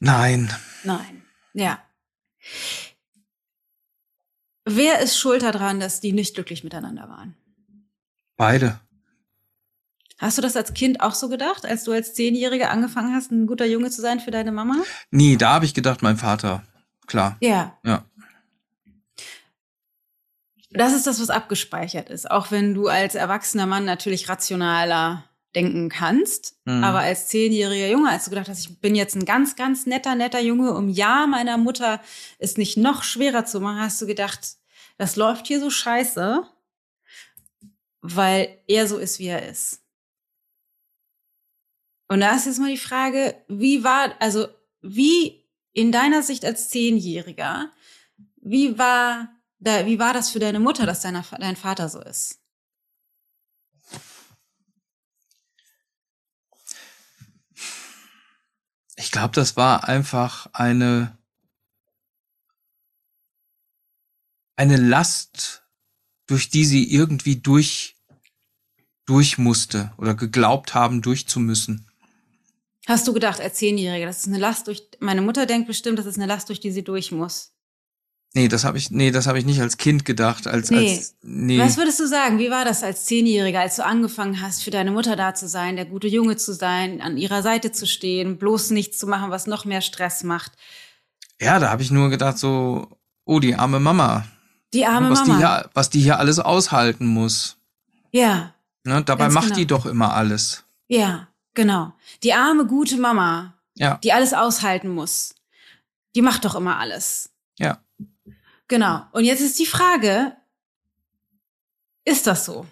Nein. 0.00 0.52
Nein. 0.84 1.22
Ja. 1.54 1.82
Wer 4.64 5.00
ist 5.00 5.16
schuld 5.16 5.42
daran, 5.42 5.80
dass 5.80 6.00
die 6.00 6.12
nicht 6.12 6.34
glücklich 6.34 6.64
miteinander 6.64 7.08
waren? 7.08 7.36
Beide. 8.36 8.80
Hast 10.18 10.38
du 10.38 10.42
das 10.42 10.56
als 10.56 10.74
Kind 10.74 11.00
auch 11.00 11.14
so 11.14 11.28
gedacht, 11.28 11.66
als 11.66 11.84
du 11.84 11.92
als 11.92 12.14
Zehnjähriger 12.14 12.70
angefangen 12.70 13.14
hast, 13.14 13.32
ein 13.32 13.46
guter 13.46 13.66
Junge 13.66 13.90
zu 13.90 14.00
sein 14.00 14.20
für 14.20 14.30
deine 14.30 14.52
Mama? 14.52 14.76
Nie, 15.10 15.36
da 15.36 15.54
habe 15.54 15.64
ich 15.64 15.74
gedacht, 15.74 16.02
mein 16.02 16.16
Vater. 16.16 16.62
Klar. 17.06 17.36
Ja. 17.40 17.78
Ja. 17.84 18.04
Das 20.70 20.94
ist 20.94 21.06
das, 21.06 21.20
was 21.20 21.30
abgespeichert 21.30 22.08
ist. 22.08 22.30
Auch 22.30 22.50
wenn 22.50 22.72
du 22.72 22.88
als 22.88 23.14
erwachsener 23.14 23.66
Mann 23.66 23.84
natürlich 23.84 24.28
rationaler 24.28 25.24
denken 25.54 25.88
kannst. 25.88 26.56
Mhm. 26.64 26.82
Aber 26.82 27.00
als 27.00 27.28
zehnjähriger 27.28 27.88
Junge, 27.88 28.10
als 28.10 28.24
du 28.24 28.30
gedacht 28.30 28.48
hast, 28.48 28.60
ich 28.60 28.80
bin 28.80 28.94
jetzt 28.94 29.14
ein 29.14 29.24
ganz, 29.24 29.56
ganz 29.56 29.86
netter, 29.86 30.14
netter 30.14 30.40
Junge, 30.40 30.72
um 30.72 30.88
ja 30.88 31.26
meiner 31.26 31.58
Mutter 31.58 32.00
es 32.38 32.56
nicht 32.56 32.76
noch 32.76 33.02
schwerer 33.02 33.44
zu 33.44 33.60
machen, 33.60 33.80
hast 33.80 34.00
du 34.00 34.06
gedacht, 34.06 34.56
das 34.96 35.16
läuft 35.16 35.46
hier 35.46 35.60
so 35.60 35.68
scheiße, 35.68 36.42
weil 38.00 38.58
er 38.66 38.86
so 38.86 38.98
ist, 38.98 39.18
wie 39.18 39.26
er 39.26 39.48
ist. 39.48 39.81
Und 42.12 42.20
da 42.20 42.36
ist 42.36 42.44
jetzt 42.44 42.58
mal 42.58 42.68
die 42.68 42.76
Frage, 42.76 43.42
wie 43.48 43.84
war, 43.84 44.14
also 44.20 44.46
wie 44.82 45.48
in 45.72 45.92
deiner 45.92 46.22
Sicht 46.22 46.44
als 46.44 46.68
Zehnjähriger, 46.68 47.72
wie 48.36 48.76
war 48.76 49.30
da, 49.60 49.86
wie 49.86 49.98
war 49.98 50.12
das 50.12 50.28
für 50.28 50.38
deine 50.38 50.60
Mutter, 50.60 50.84
dass 50.84 51.00
deiner, 51.00 51.24
dein 51.38 51.56
Vater 51.56 51.88
so 51.88 52.02
ist? 52.02 52.38
Ich 58.96 59.10
glaube, 59.10 59.32
das 59.32 59.56
war 59.56 59.88
einfach 59.88 60.48
eine, 60.52 61.16
eine 64.56 64.76
Last, 64.76 65.66
durch 66.26 66.50
die 66.50 66.66
sie 66.66 66.92
irgendwie 66.92 67.36
durch, 67.36 67.96
durch 69.06 69.38
musste 69.38 69.94
oder 69.96 70.14
geglaubt 70.14 70.74
haben, 70.74 71.00
durchzumüssen. 71.00 71.88
Hast 72.86 73.06
du 73.06 73.12
gedacht, 73.12 73.40
als 73.40 73.54
Zehnjährige, 73.54 74.06
das 74.06 74.18
ist 74.18 74.28
eine 74.28 74.38
Last 74.38 74.66
durch, 74.66 74.82
meine 74.98 75.22
Mutter 75.22 75.46
denkt 75.46 75.68
bestimmt, 75.68 75.98
das 75.98 76.06
ist 76.06 76.16
eine 76.16 76.26
Last, 76.26 76.48
durch 76.48 76.60
die 76.60 76.72
sie 76.72 76.82
durch 76.82 77.12
muss. 77.12 77.52
Nee, 78.34 78.48
das 78.48 78.64
habe 78.64 78.78
ich, 78.78 78.90
nee, 78.90 79.10
das 79.10 79.26
habe 79.26 79.38
ich 79.38 79.44
nicht 79.44 79.60
als 79.60 79.76
Kind 79.76 80.06
gedacht. 80.06 80.46
Als, 80.46 80.70
nee. 80.70 80.96
als, 80.96 81.14
nee. 81.22 81.58
Was 81.58 81.76
würdest 81.76 82.00
du 82.00 82.06
sagen? 82.06 82.38
Wie 82.38 82.50
war 82.50 82.64
das 82.64 82.82
als 82.82 83.04
Zehnjähriger, 83.04 83.60
als 83.60 83.76
du 83.76 83.84
angefangen 83.84 84.40
hast, 84.40 84.64
für 84.64 84.70
deine 84.70 84.90
Mutter 84.90 85.16
da 85.16 85.34
zu 85.34 85.46
sein, 85.48 85.76
der 85.76 85.84
gute 85.84 86.08
Junge 86.08 86.36
zu 86.36 86.54
sein, 86.54 87.02
an 87.02 87.18
ihrer 87.18 87.42
Seite 87.42 87.72
zu 87.72 87.86
stehen, 87.86 88.38
bloß 88.38 88.70
nichts 88.70 88.98
zu 88.98 89.06
machen, 89.06 89.30
was 89.30 89.46
noch 89.46 89.66
mehr 89.66 89.82
Stress 89.82 90.24
macht? 90.24 90.52
Ja, 91.40 91.58
da 91.58 91.70
habe 91.70 91.82
ich 91.82 91.90
nur 91.90 92.08
gedacht 92.08 92.38
so, 92.38 92.88
oh, 93.26 93.38
die 93.38 93.54
arme 93.54 93.80
Mama. 93.80 94.24
Die 94.72 94.86
arme 94.86 95.10
was 95.10 95.26
Mama. 95.26 95.34
Die 95.34 95.38
hier, 95.38 95.70
was 95.74 95.90
die 95.90 96.00
hier 96.00 96.18
alles 96.18 96.38
aushalten 96.38 97.06
muss. 97.06 97.58
Ja. 98.12 98.54
Ne, 98.84 99.02
dabei 99.04 99.28
macht 99.28 99.48
genau. 99.48 99.56
die 99.56 99.66
doch 99.66 99.84
immer 99.84 100.14
alles. 100.14 100.64
Ja, 100.88 101.28
genau. 101.54 101.92
Die 102.22 102.32
arme, 102.32 102.66
gute 102.66 102.96
Mama. 102.96 103.58
Ja. 103.74 103.98
Die 103.98 104.12
alles 104.12 104.34
aushalten 104.34 104.88
muss. 104.88 105.34
Die 106.14 106.22
macht 106.22 106.44
doch 106.44 106.54
immer 106.54 106.78
alles. 106.78 107.30
Ja. 107.58 107.82
Genau. 108.68 109.06
Und 109.12 109.24
jetzt 109.24 109.40
ist 109.40 109.58
die 109.58 109.66
Frage, 109.66 110.36
ist 112.04 112.26
das 112.26 112.44
so? 112.44 112.66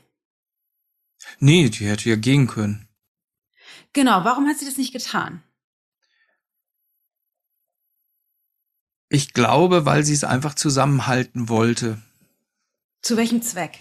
Nee, 1.38 1.68
die 1.68 1.86
hätte 1.86 2.08
ja 2.08 2.16
gehen 2.16 2.46
können. 2.46 2.88
Genau, 3.92 4.24
warum 4.24 4.46
hat 4.46 4.58
sie 4.58 4.66
das 4.66 4.76
nicht 4.76 4.92
getan? 4.92 5.42
Ich 9.08 9.32
glaube, 9.32 9.86
weil 9.86 10.04
sie 10.04 10.14
es 10.14 10.22
einfach 10.22 10.54
zusammenhalten 10.54 11.48
wollte. 11.48 12.00
Zu 13.02 13.16
welchem 13.16 13.42
Zweck? 13.42 13.80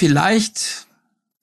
Vielleicht, 0.00 0.86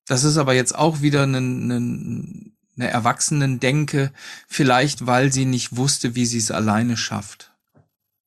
das 0.08 0.24
ist 0.24 0.38
aber 0.38 0.56
jetzt 0.56 0.74
auch 0.74 1.02
wieder 1.02 1.28
ein, 1.28 1.36
ein 1.70 2.58
eine 2.76 2.90
Erwachsenen-Denke, 2.90 4.12
vielleicht 4.48 5.06
weil 5.06 5.32
sie 5.32 5.46
nicht 5.46 5.78
wusste, 5.78 6.16
wie 6.16 6.26
sie 6.26 6.40
es 6.40 6.50
alleine 6.50 6.98
schafft. 6.98 7.52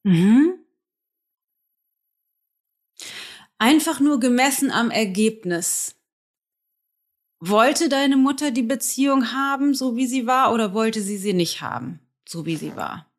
Mhm. 0.04 0.54
Einfach 3.58 3.98
nur 3.98 4.20
gemessen 4.20 4.70
am 4.70 4.92
Ergebnis. 4.92 5.96
Wollte 7.40 7.88
deine 7.88 8.16
Mutter 8.16 8.52
die 8.52 8.62
Beziehung 8.62 9.32
haben, 9.32 9.74
so 9.74 9.96
wie 9.96 10.06
sie 10.06 10.28
war, 10.28 10.52
oder 10.52 10.74
wollte 10.74 11.02
sie 11.02 11.18
sie 11.18 11.32
nicht 11.32 11.60
haben, 11.60 11.98
so 12.24 12.46
wie 12.46 12.56
sie 12.56 12.76
war? 12.76 13.10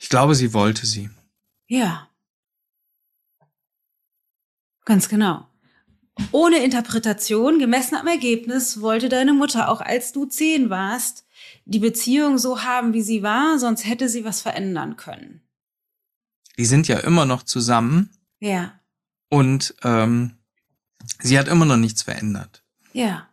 Ich 0.00 0.08
glaube, 0.08 0.34
sie 0.34 0.52
wollte 0.52 0.86
sie. 0.86 1.08
Ja. 1.68 2.10
Ganz 4.84 5.08
genau. 5.08 5.46
Ohne 6.32 6.62
Interpretation, 6.62 7.58
gemessen 7.58 7.96
am 7.96 8.06
Ergebnis, 8.06 8.80
wollte 8.80 9.08
deine 9.08 9.32
Mutter, 9.32 9.68
auch 9.68 9.80
als 9.80 10.12
du 10.12 10.26
zehn 10.26 10.70
warst, 10.70 11.24
die 11.64 11.78
Beziehung 11.78 12.38
so 12.38 12.62
haben, 12.62 12.92
wie 12.92 13.02
sie 13.02 13.22
war, 13.22 13.58
sonst 13.58 13.86
hätte 13.86 14.08
sie 14.08 14.24
was 14.24 14.40
verändern 14.40 14.96
können. 14.96 15.42
Die 16.58 16.64
sind 16.64 16.88
ja 16.88 16.98
immer 16.98 17.24
noch 17.24 17.44
zusammen. 17.44 18.10
Ja. 18.40 18.72
Und 19.28 19.74
ähm, 19.84 20.32
sie 21.20 21.38
hat 21.38 21.48
immer 21.48 21.64
noch 21.64 21.76
nichts 21.76 22.02
verändert. 22.02 22.62
Ja. 22.92 23.28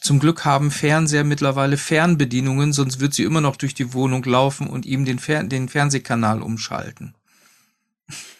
Zum 0.00 0.18
Glück 0.18 0.44
haben 0.44 0.70
Fernseher 0.70 1.24
mittlerweile 1.24 1.76
Fernbedienungen, 1.76 2.72
sonst 2.72 3.00
wird 3.00 3.12
sie 3.12 3.24
immer 3.24 3.42
noch 3.42 3.56
durch 3.56 3.74
die 3.74 3.92
Wohnung 3.92 4.24
laufen 4.24 4.66
und 4.66 4.86
ihm 4.86 5.04
den, 5.04 5.18
Fer 5.18 5.44
den 5.44 5.68
Fernsehkanal 5.68 6.42
umschalten. 6.42 7.14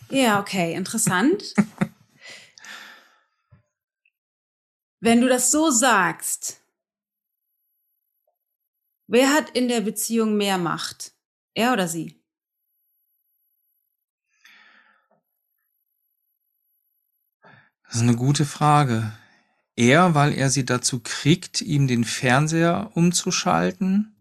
Ja, 0.09 0.41
okay, 0.41 0.75
interessant. 0.75 1.55
Wenn 5.01 5.21
du 5.21 5.29
das 5.29 5.51
so 5.51 5.71
sagst, 5.71 6.61
wer 9.07 9.33
hat 9.33 9.51
in 9.51 9.69
der 9.69 9.81
Beziehung 9.81 10.37
mehr 10.37 10.59
Macht? 10.59 11.13
Er 11.55 11.73
oder 11.73 11.89
sie? 11.89 12.23
Das 17.85 17.97
ist 17.97 18.03
eine 18.03 18.17
gute 18.17 18.45
Frage. 18.45 19.13
Er, 19.75 20.15
weil 20.15 20.33
er 20.33 20.51
sie 20.51 20.65
dazu 20.65 21.01
kriegt, 21.01 21.61
ihm 21.61 21.89
den 21.89 22.05
Fernseher 22.05 22.91
umzuschalten? 22.95 24.15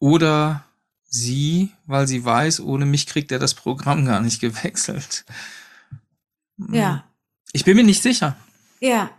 oder 0.00 0.64
sie, 1.04 1.70
weil 1.86 2.08
sie 2.08 2.24
weiß, 2.24 2.60
ohne 2.60 2.86
mich 2.86 3.06
kriegt 3.06 3.30
er 3.30 3.38
das 3.38 3.54
Programm 3.54 4.04
gar 4.06 4.20
nicht 4.20 4.40
gewechselt. 4.40 5.24
Ja. 6.72 7.04
Ich 7.52 7.64
bin 7.64 7.76
mir 7.76 7.84
nicht 7.84 8.02
sicher. 8.02 8.36
Ja. 8.80 9.10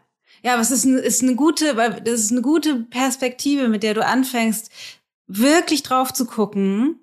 Ja, 0.43 0.53
aber 0.53 0.61
es 0.61 0.71
ist, 0.71 0.85
ist 0.85 1.21
eine 1.21 1.35
gute, 1.35 1.75
das 1.75 2.19
ist 2.19 2.31
eine 2.31 2.41
gute 2.41 2.75
Perspektive, 2.75 3.67
mit 3.67 3.83
der 3.83 3.93
du 3.93 4.05
anfängst, 4.05 4.71
wirklich 5.27 5.83
drauf 5.83 6.11
zu 6.13 6.25
gucken. 6.25 6.99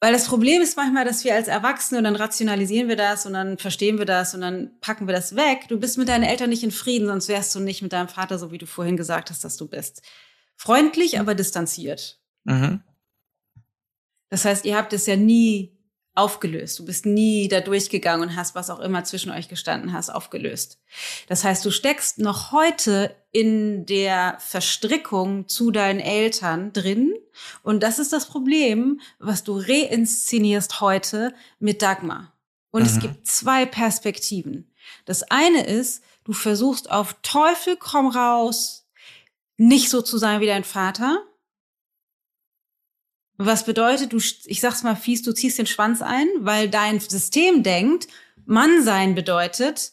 Weil 0.00 0.12
das 0.12 0.26
Problem 0.26 0.60
ist 0.60 0.76
manchmal, 0.76 1.06
dass 1.06 1.24
wir 1.24 1.34
als 1.34 1.48
Erwachsene 1.48 1.98
und 1.98 2.04
dann 2.04 2.16
rationalisieren 2.16 2.88
wir 2.88 2.96
das 2.96 3.24
und 3.24 3.32
dann 3.32 3.56
verstehen 3.56 3.98
wir 3.98 4.04
das 4.04 4.34
und 4.34 4.42
dann 4.42 4.78
packen 4.80 5.08
wir 5.08 5.14
das 5.14 5.36
weg. 5.36 5.68
Du 5.68 5.80
bist 5.80 5.96
mit 5.96 6.08
deinen 6.08 6.22
Eltern 6.22 6.50
nicht 6.50 6.62
in 6.62 6.70
Frieden, 6.70 7.06
sonst 7.08 7.28
wärst 7.28 7.54
du 7.54 7.60
nicht 7.60 7.80
mit 7.80 7.94
deinem 7.94 8.08
Vater, 8.08 8.38
so 8.38 8.52
wie 8.52 8.58
du 8.58 8.66
vorhin 8.66 8.98
gesagt 8.98 9.30
hast, 9.30 9.42
dass 9.42 9.56
du 9.56 9.66
bist. 9.66 10.02
Freundlich, 10.54 11.18
aber 11.18 11.34
distanziert. 11.34 12.20
Mhm. 12.44 12.82
Das 14.28 14.44
heißt, 14.44 14.66
ihr 14.66 14.76
habt 14.76 14.92
es 14.92 15.06
ja 15.06 15.16
nie 15.16 15.75
aufgelöst. 16.16 16.78
Du 16.78 16.84
bist 16.84 17.06
nie 17.06 17.48
da 17.48 17.60
durchgegangen 17.60 18.28
und 18.28 18.36
hast, 18.36 18.54
was 18.54 18.70
auch 18.70 18.80
immer 18.80 19.04
zwischen 19.04 19.30
euch 19.30 19.48
gestanden 19.48 19.92
hast, 19.92 20.10
aufgelöst. 20.10 20.78
Das 21.28 21.44
heißt, 21.44 21.64
du 21.64 21.70
steckst 21.70 22.18
noch 22.18 22.52
heute 22.52 23.14
in 23.32 23.84
der 23.86 24.38
Verstrickung 24.40 25.46
zu 25.46 25.70
deinen 25.70 26.00
Eltern 26.00 26.72
drin. 26.72 27.14
Und 27.62 27.82
das 27.82 27.98
ist 27.98 28.12
das 28.12 28.26
Problem, 28.26 29.00
was 29.18 29.44
du 29.44 29.58
reinszenierst 29.58 30.80
heute 30.80 31.34
mit 31.58 31.82
Dagmar. 31.82 32.32
Und 32.70 32.82
mhm. 32.82 32.88
es 32.88 32.98
gibt 32.98 33.26
zwei 33.26 33.66
Perspektiven. 33.66 34.72
Das 35.04 35.22
eine 35.24 35.66
ist, 35.66 36.02
du 36.24 36.32
versuchst 36.32 36.90
auf 36.90 37.16
Teufel 37.22 37.76
komm 37.78 38.08
raus, 38.08 38.86
nicht 39.58 39.90
so 39.90 40.02
zu 40.02 40.18
sein 40.18 40.40
wie 40.40 40.46
dein 40.46 40.64
Vater, 40.64 41.22
was 43.38 43.64
bedeutet, 43.64 44.12
du, 44.12 44.18
ich 44.18 44.60
sag's 44.60 44.82
mal 44.82 44.96
fies, 44.96 45.22
du 45.22 45.32
ziehst 45.32 45.58
den 45.58 45.66
Schwanz 45.66 46.02
ein, 46.02 46.28
weil 46.40 46.68
dein 46.68 47.00
System 47.00 47.62
denkt, 47.62 48.08
Mann 48.44 48.82
sein 48.82 49.14
bedeutet, 49.14 49.92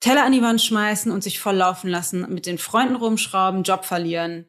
Teller 0.00 0.24
an 0.24 0.32
die 0.32 0.42
Wand 0.42 0.60
schmeißen 0.60 1.12
und 1.12 1.22
sich 1.22 1.38
volllaufen 1.38 1.88
lassen, 1.88 2.32
mit 2.32 2.46
den 2.46 2.58
Freunden 2.58 2.96
rumschrauben, 2.96 3.62
Job 3.62 3.84
verlieren, 3.84 4.48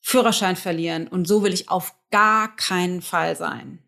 Führerschein 0.00 0.56
verlieren. 0.56 1.08
Und 1.08 1.26
so 1.26 1.42
will 1.42 1.54
ich 1.54 1.70
auf 1.70 1.94
gar 2.10 2.54
keinen 2.54 3.00
Fall 3.00 3.34
sein. 3.36 3.82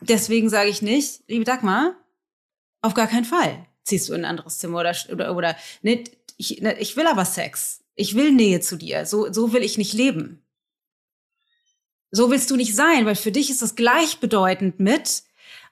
Deswegen 0.00 0.50
sage 0.50 0.68
ich 0.68 0.82
nicht, 0.82 1.22
liebe 1.28 1.44
Dagmar, 1.44 1.96
auf 2.82 2.94
gar 2.94 3.06
keinen 3.06 3.24
Fall 3.24 3.66
ziehst 3.84 4.08
du 4.08 4.12
in 4.12 4.20
ein 4.20 4.30
anderes 4.30 4.58
Zimmer 4.58 4.80
oder, 4.80 4.94
oder, 5.10 5.36
oder 5.36 5.56
nicht, 5.82 6.16
ich, 6.36 6.62
ich 6.62 6.96
will 6.96 7.06
aber 7.06 7.24
Sex. 7.24 7.80
Ich 7.94 8.14
will 8.14 8.32
Nähe 8.32 8.60
zu 8.60 8.76
dir. 8.76 9.06
So, 9.06 9.32
so 9.32 9.52
will 9.52 9.62
ich 9.62 9.78
nicht 9.78 9.92
leben. 9.92 10.41
So 12.12 12.30
willst 12.30 12.50
du 12.50 12.56
nicht 12.56 12.76
sein, 12.76 13.06
weil 13.06 13.16
für 13.16 13.32
dich 13.32 13.50
ist 13.50 13.62
das 13.62 13.74
gleichbedeutend 13.74 14.78
mit 14.78 15.22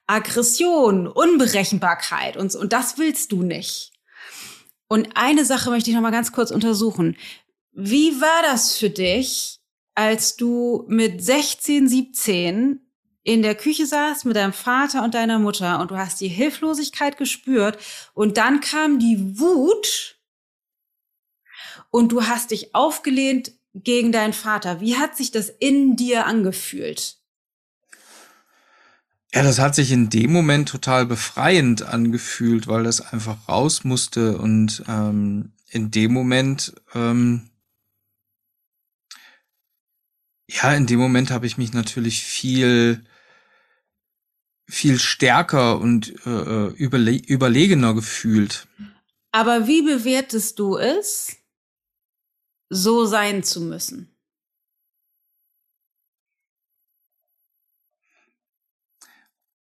Aggression, 0.07 1.07
Unberechenbarkeit 1.07 2.37
und, 2.37 2.55
und 2.57 2.73
das 2.73 2.99
willst 2.99 3.31
du 3.31 3.43
nicht. 3.43 3.93
Und 4.89 5.11
eine 5.17 5.45
Sache 5.45 5.71
möchte 5.71 5.91
ich 5.91 5.95
noch 5.95 6.03
mal 6.03 6.11
ganz 6.11 6.33
kurz 6.33 6.51
untersuchen. 6.51 7.17
Wie 7.73 8.21
war 8.21 8.43
das 8.43 8.77
für 8.77 8.91
dich, 8.91 9.61
als 9.95 10.37
du 10.37 10.85
mit 10.89 11.23
16, 11.23 11.89
17 11.89 12.81
in 13.23 13.43
der 13.43 13.55
Küche 13.55 13.87
saßt 13.87 14.25
mit 14.25 14.35
deinem 14.35 14.55
Vater 14.55 15.05
und 15.05 15.15
deiner 15.15 15.39
Mutter 15.39 15.79
und 15.79 15.91
du 15.91 15.99
hast 15.99 16.21
die 16.23 16.29
Hilflosigkeit 16.29 17.19
gespürt 17.19 17.79
und 18.15 18.39
dann 18.39 18.61
kam 18.61 18.99
die 18.99 19.39
Wut 19.39 20.19
und 21.91 22.13
du 22.13 22.27
hast 22.27 22.51
dich 22.51 22.75
aufgelehnt 22.75 23.53
gegen 23.75 24.13
deinen 24.13 24.33
Vater. 24.33 24.81
Wie 24.81 24.97
hat 24.97 25.17
sich 25.17 25.31
das 25.31 25.49
in 25.49 25.97
dir 25.97 26.27
angefühlt? 26.27 27.17
Ja, 29.33 29.45
das 29.45 29.61
hat 29.61 29.77
sich 29.77 29.93
in 29.93 30.11
dem 30.11 30.33
Moment 30.33 30.69
total 30.69 31.07
befreiend 31.07 31.83
angefühlt, 31.83 32.67
weil 32.67 32.83
das 32.83 33.01
einfach 33.01 33.49
raus 33.49 33.85
musste 33.85 34.39
und 34.39 34.83
ähm, 34.89 35.53
in 35.69 35.93
dem 35.93 36.13
Moment, 36.13 36.75
ähm, 36.95 37.51
ja, 40.49 40.75
in 40.75 40.87
dem 40.87 40.99
Moment 40.99 41.31
habe 41.31 41.47
ich 41.47 41.59
mich 41.59 41.73
natürlich 41.73 42.25
viel 42.25 43.05
viel 44.67 44.99
stärker 44.99 45.81
und 45.81 46.15
äh, 46.27 46.31
äh 46.31 46.73
überle 46.75 47.13
überlegener 47.13 47.95
gefühlt. 47.95 48.67
Aber 49.33 49.67
wie 49.67 49.83
bewertest 49.83 50.59
du 50.59 50.77
es, 50.77 51.37
so 52.71 53.05
sein 53.05 53.43
zu 53.43 53.61
müssen. 53.61 54.09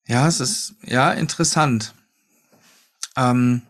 Ja, 0.07 0.27
es 0.27 0.41
ist 0.41 0.75
ja 0.85 1.13
interessant. 1.13 1.95
Ähm, 3.17 3.63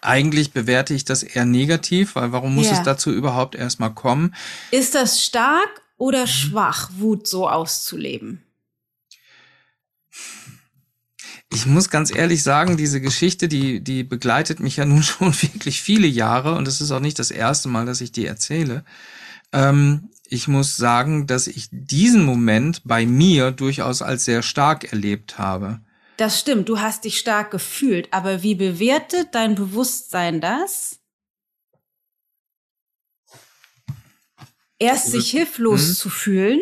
eigentlich 0.00 0.52
bewerte 0.52 0.94
ich 0.94 1.04
das 1.04 1.22
eher 1.22 1.44
negativ, 1.44 2.16
weil 2.16 2.32
warum 2.32 2.54
muss 2.54 2.66
ja. 2.66 2.72
es 2.72 2.82
dazu 2.82 3.12
überhaupt 3.12 3.54
erstmal 3.54 3.92
kommen? 3.94 4.34
Ist 4.70 4.94
das 4.94 5.22
stark 5.22 5.82
oder 5.96 6.22
mhm. 6.22 6.28
schwach, 6.28 6.90
Wut 6.96 7.26
so 7.26 7.48
auszuleben? 7.48 8.45
Ich 11.52 11.64
muss 11.64 11.90
ganz 11.90 12.14
ehrlich 12.14 12.42
sagen, 12.42 12.76
diese 12.76 13.00
Geschichte, 13.00 13.48
die, 13.48 13.80
die 13.80 14.02
begleitet 14.02 14.60
mich 14.60 14.76
ja 14.76 14.84
nun 14.84 15.02
schon 15.04 15.32
wirklich 15.42 15.80
viele 15.80 16.06
Jahre 16.06 16.54
und 16.54 16.66
es 16.68 16.80
ist 16.80 16.90
auch 16.90 17.00
nicht 17.00 17.18
das 17.18 17.30
erste 17.30 17.68
Mal, 17.68 17.86
dass 17.86 18.00
ich 18.00 18.12
die 18.12 18.26
erzähle. 18.26 18.84
Ähm, 19.52 20.10
ich 20.28 20.48
muss 20.48 20.76
sagen, 20.76 21.26
dass 21.26 21.46
ich 21.46 21.68
diesen 21.70 22.24
Moment 22.24 22.82
bei 22.84 23.06
mir 23.06 23.52
durchaus 23.52 24.02
als 24.02 24.24
sehr 24.24 24.42
stark 24.42 24.92
erlebt 24.92 25.38
habe. 25.38 25.80
Das 26.16 26.40
stimmt, 26.40 26.68
du 26.68 26.80
hast 26.80 27.04
dich 27.04 27.18
stark 27.18 27.50
gefühlt, 27.50 28.12
aber 28.12 28.42
wie 28.42 28.54
bewertet 28.54 29.28
dein 29.32 29.54
Bewusstsein 29.54 30.40
das? 30.40 30.98
Erst 34.78 35.12
sich 35.12 35.30
hilflos 35.30 35.86
hm? 35.86 35.94
zu 35.94 36.10
fühlen 36.10 36.60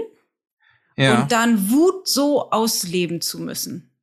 ja. 0.96 1.22
und 1.22 1.32
dann 1.32 1.70
Wut 1.70 2.06
so 2.06 2.50
ausleben 2.50 3.20
zu 3.20 3.40
müssen. 3.40 3.93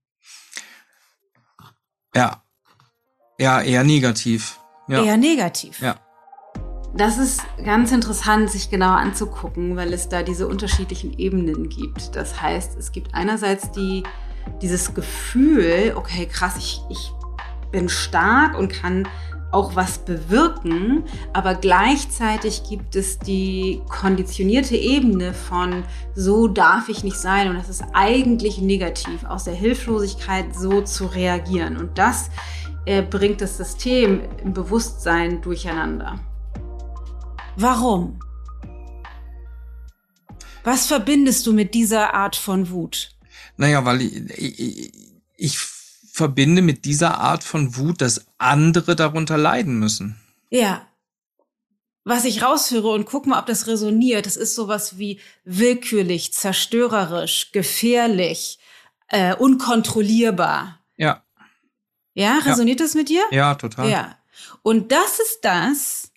Ja. 2.15 2.43
Ja, 3.39 3.61
eher 3.61 3.83
negativ. 3.83 4.59
Ja. 4.87 5.03
Eher 5.03 5.17
negativ. 5.17 5.81
Ja. 5.81 5.95
Das 6.93 7.17
ist 7.17 7.41
ganz 7.63 7.91
interessant, 7.93 8.49
sich 8.51 8.69
genauer 8.69 8.97
anzugucken, 8.97 9.77
weil 9.77 9.93
es 9.93 10.09
da 10.09 10.23
diese 10.23 10.47
unterschiedlichen 10.47 11.17
Ebenen 11.17 11.69
gibt. 11.69 12.15
Das 12.15 12.41
heißt, 12.41 12.77
es 12.77 12.91
gibt 12.91 13.15
einerseits 13.15 13.71
die, 13.71 14.03
dieses 14.61 14.93
Gefühl, 14.93 15.93
okay, 15.95 16.25
krass, 16.25 16.57
ich, 16.57 16.81
ich 16.89 17.13
bin 17.71 17.87
stark 17.87 18.57
und 18.57 18.73
kann 18.73 19.07
auch 19.51 19.75
was 19.75 19.99
bewirken, 19.99 21.03
aber 21.33 21.55
gleichzeitig 21.55 22.63
gibt 22.69 22.95
es 22.95 23.19
die 23.19 23.81
konditionierte 23.89 24.75
Ebene 24.75 25.33
von 25.33 25.83
so 26.15 26.47
darf 26.47 26.89
ich 26.89 27.03
nicht 27.03 27.17
sein 27.17 27.49
und 27.49 27.57
das 27.57 27.69
ist 27.69 27.83
eigentlich 27.93 28.59
negativ, 28.59 29.23
aus 29.25 29.43
der 29.43 29.53
Hilflosigkeit 29.53 30.55
so 30.55 30.81
zu 30.81 31.05
reagieren 31.05 31.77
und 31.77 31.97
das 31.97 32.29
äh, 32.85 33.01
bringt 33.01 33.41
das 33.41 33.57
System 33.57 34.21
im 34.43 34.53
Bewusstsein 34.53 35.41
durcheinander. 35.41 36.19
Warum? 37.57 38.19
Was 40.63 40.87
verbindest 40.87 41.45
du 41.47 41.53
mit 41.53 41.73
dieser 41.73 42.13
Art 42.13 42.35
von 42.35 42.69
Wut? 42.69 43.11
Naja, 43.57 43.83
weil 43.83 44.01
ich, 44.01 44.59
ich, 44.59 44.93
ich 45.37 45.57
verbinde 46.11 46.61
mit 46.61 46.85
dieser 46.85 47.19
Art 47.19 47.43
von 47.43 47.77
Wut, 47.77 48.01
dass 48.01 48.25
andere 48.37 48.95
darunter 48.95 49.37
leiden 49.37 49.79
müssen. 49.79 50.19
Ja. 50.49 50.85
Was 52.03 52.25
ich 52.25 52.43
raushöre 52.43 52.89
und 52.89 53.05
guck 53.05 53.27
mal, 53.27 53.39
ob 53.39 53.45
das 53.45 53.67
resoniert, 53.67 54.25
das 54.25 54.35
ist 54.35 54.55
sowas 54.55 54.97
wie 54.97 55.19
willkürlich, 55.45 56.33
zerstörerisch, 56.33 57.51
gefährlich, 57.51 58.59
äh, 59.07 59.35
unkontrollierbar. 59.35 60.79
Ja. 60.97 61.23
Ja, 62.13 62.39
resoniert 62.39 62.79
ja. 62.79 62.85
das 62.85 62.95
mit 62.95 63.07
dir? 63.07 63.23
Ja, 63.31 63.55
total. 63.55 63.89
Ja. 63.89 64.17
Und 64.63 64.91
das 64.91 65.19
ist 65.19 65.39
das, 65.43 66.11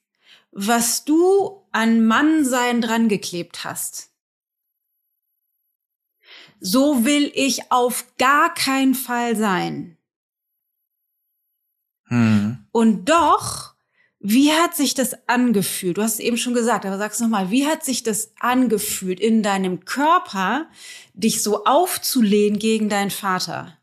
was 0.51 1.05
du 1.05 1.63
an 1.71 2.05
Mannsein 2.05 2.81
dran 2.81 3.09
geklebt 3.09 3.65
hast 3.65 4.14
so 6.65 7.05
will 7.05 7.31
ich 7.35 7.71
auf 7.71 8.07
gar 8.17 8.55
keinen 8.55 8.95
Fall 8.95 9.37
sein. 9.37 9.99
Hm. 12.07 12.65
Und 12.73 13.05
doch, 13.05 13.75
wie 14.19 14.51
hat 14.51 14.75
sich 14.75 14.95
das 14.95 15.29
angefühlt? 15.29 15.99
Du 15.99 16.03
hast 16.03 16.15
es 16.15 16.21
eben 16.21 16.39
schon 16.39 16.55
gesagt, 16.55 16.87
aber 16.87 16.97
sag's 16.97 17.21
nochmal, 17.21 17.51
wie 17.51 17.67
hat 17.67 17.85
sich 17.85 18.03
das 18.03 18.33
angefühlt 18.41 19.21
in 19.21 19.43
deinem 19.43 19.85
Körper, 19.85 20.67
dich 21.13 21.43
so 21.43 21.65
aufzulehnen 21.65 22.59
gegen 22.59 22.89
deinen 22.89 23.11
Vater? 23.11 23.77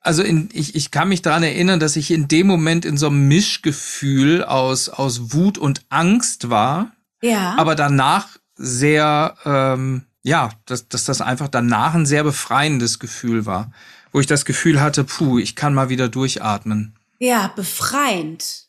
Also 0.00 0.22
in, 0.22 0.50
ich, 0.52 0.74
ich 0.74 0.90
kann 0.90 1.08
mich 1.08 1.22
daran 1.22 1.42
erinnern, 1.42 1.80
dass 1.80 1.96
ich 1.96 2.10
in 2.10 2.28
dem 2.28 2.46
Moment 2.46 2.84
in 2.84 2.98
so 2.98 3.06
einem 3.06 3.26
Mischgefühl 3.26 4.44
aus, 4.44 4.90
aus 4.90 5.32
Wut 5.32 5.56
und 5.56 5.86
Angst 5.88 6.50
war 6.50 6.92
Ja. 7.22 7.56
Aber 7.56 7.74
danach 7.74 8.36
sehr, 8.54 9.34
ähm, 9.46 10.04
ja, 10.28 10.50
dass, 10.66 10.88
dass 10.88 11.04
das 11.04 11.22
einfach 11.22 11.48
danach 11.48 11.94
ein 11.94 12.04
sehr 12.04 12.22
befreiendes 12.22 12.98
Gefühl 12.98 13.46
war, 13.46 13.72
wo 14.12 14.20
ich 14.20 14.26
das 14.26 14.44
Gefühl 14.44 14.78
hatte, 14.80 15.04
puh, 15.04 15.38
ich 15.38 15.56
kann 15.56 15.72
mal 15.72 15.88
wieder 15.88 16.10
durchatmen. 16.10 16.94
Ja, 17.18 17.48
befreiend. 17.48 18.68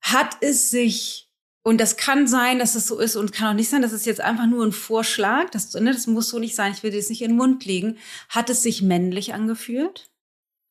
Hat 0.00 0.36
es 0.40 0.70
sich, 0.70 1.30
und 1.62 1.78
das 1.78 1.96
kann 1.96 2.26
sein, 2.26 2.58
dass 2.58 2.74
es 2.74 2.88
so 2.88 2.98
ist 2.98 3.14
und 3.14 3.32
kann 3.32 3.50
auch 3.50 3.54
nicht 3.54 3.70
sein, 3.70 3.82
das 3.82 3.92
ist 3.92 4.04
jetzt 4.04 4.20
einfach 4.20 4.46
nur 4.46 4.66
ein 4.66 4.72
Vorschlag, 4.72 5.48
das, 5.50 5.72
ne, 5.74 5.92
das 5.92 6.08
muss 6.08 6.28
so 6.28 6.40
nicht 6.40 6.56
sein, 6.56 6.72
ich 6.72 6.82
will 6.82 6.90
dir 6.90 6.98
das 6.98 7.08
nicht 7.08 7.22
in 7.22 7.30
den 7.30 7.36
Mund 7.36 7.64
legen. 7.64 7.98
Hat 8.28 8.50
es 8.50 8.64
sich 8.64 8.82
männlich 8.82 9.32
angefühlt? 9.32 10.10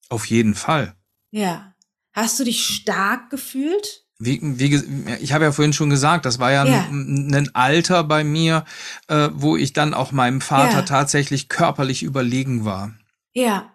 Auf 0.10 0.26
jeden 0.26 0.54
Fall. 0.54 0.96
Ja. 1.32 1.74
Hast 2.12 2.40
du 2.40 2.44
dich 2.44 2.66
stark 2.66 3.30
gefühlt? 3.30 4.05
Wie, 4.18 4.40
wie, 4.42 4.76
ich 5.22 5.34
habe 5.34 5.44
ja 5.44 5.52
vorhin 5.52 5.74
schon 5.74 5.90
gesagt, 5.90 6.26
das 6.26 6.40
war 6.40 6.52
ja, 6.52 6.66
Ja. 6.66 6.86
Ein, 6.90 7.34
ein 7.34 7.56
Alter 7.56 8.04
bei 8.06 8.24
mir, 8.24 8.64
äh, 9.08 9.30
wo 9.34 9.58
ich 9.58 9.74
dann 9.74 9.94
auch 9.94 10.12
meinem 10.14 10.40
Vater 10.42 10.78
Ja. 10.78 10.82
tatsächlich 10.84 11.50
körperlich 11.50 12.02
überlegen 12.04 12.64
war. 12.64 12.94
Ja. 13.34 13.74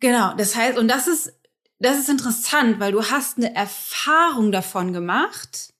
Genau. 0.00 0.34
Das 0.36 0.56
heißt, 0.56 0.78
und 0.78 0.88
das 0.88 1.06
ist, 1.06 1.34
das 1.78 1.98
ist 1.98 2.08
interessant, 2.08 2.80
weil 2.80 2.92
du 2.92 3.04
hast 3.04 3.36
eine 3.36 3.54
Erfahrung 3.54 4.52
davon 4.52 4.94
gemacht, 4.94 5.74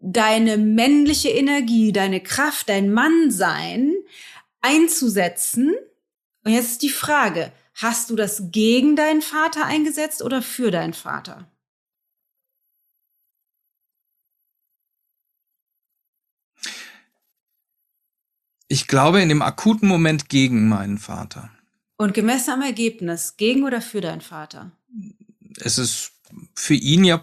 deine 0.00 0.58
männliche 0.58 1.30
Energie, 1.30 1.92
deine 1.92 2.20
Kraft, 2.20 2.68
dein 2.68 2.92
Mannsein 2.92 3.92
einzusetzen. 4.60 5.72
Und 6.44 6.52
jetzt 6.52 6.72
ist 6.72 6.82
die 6.82 6.90
Frage, 6.90 7.52
hast 7.74 8.10
du 8.10 8.16
das 8.16 8.50
gegen 8.50 8.96
deinen 8.96 9.22
Vater 9.22 9.66
eingesetzt 9.66 10.22
oder 10.22 10.42
für 10.42 10.70
deinen 10.70 10.94
Vater? 10.94 11.48
Ich 18.68 18.86
glaube 18.86 19.20
in 19.20 19.28
dem 19.28 19.42
akuten 19.42 19.88
Moment 19.88 20.28
gegen 20.28 20.68
meinen 20.68 20.98
Vater. 20.98 21.50
Und 21.96 22.14
gemessen 22.14 22.50
am 22.50 22.62
Ergebnis, 22.62 23.36
gegen 23.36 23.64
oder 23.64 23.80
für 23.80 24.00
deinen 24.00 24.20
Vater? 24.20 24.72
Es 25.60 25.78
ist 25.78 26.12
für 26.54 26.74
ihn 26.74 27.04
ja 27.04 27.22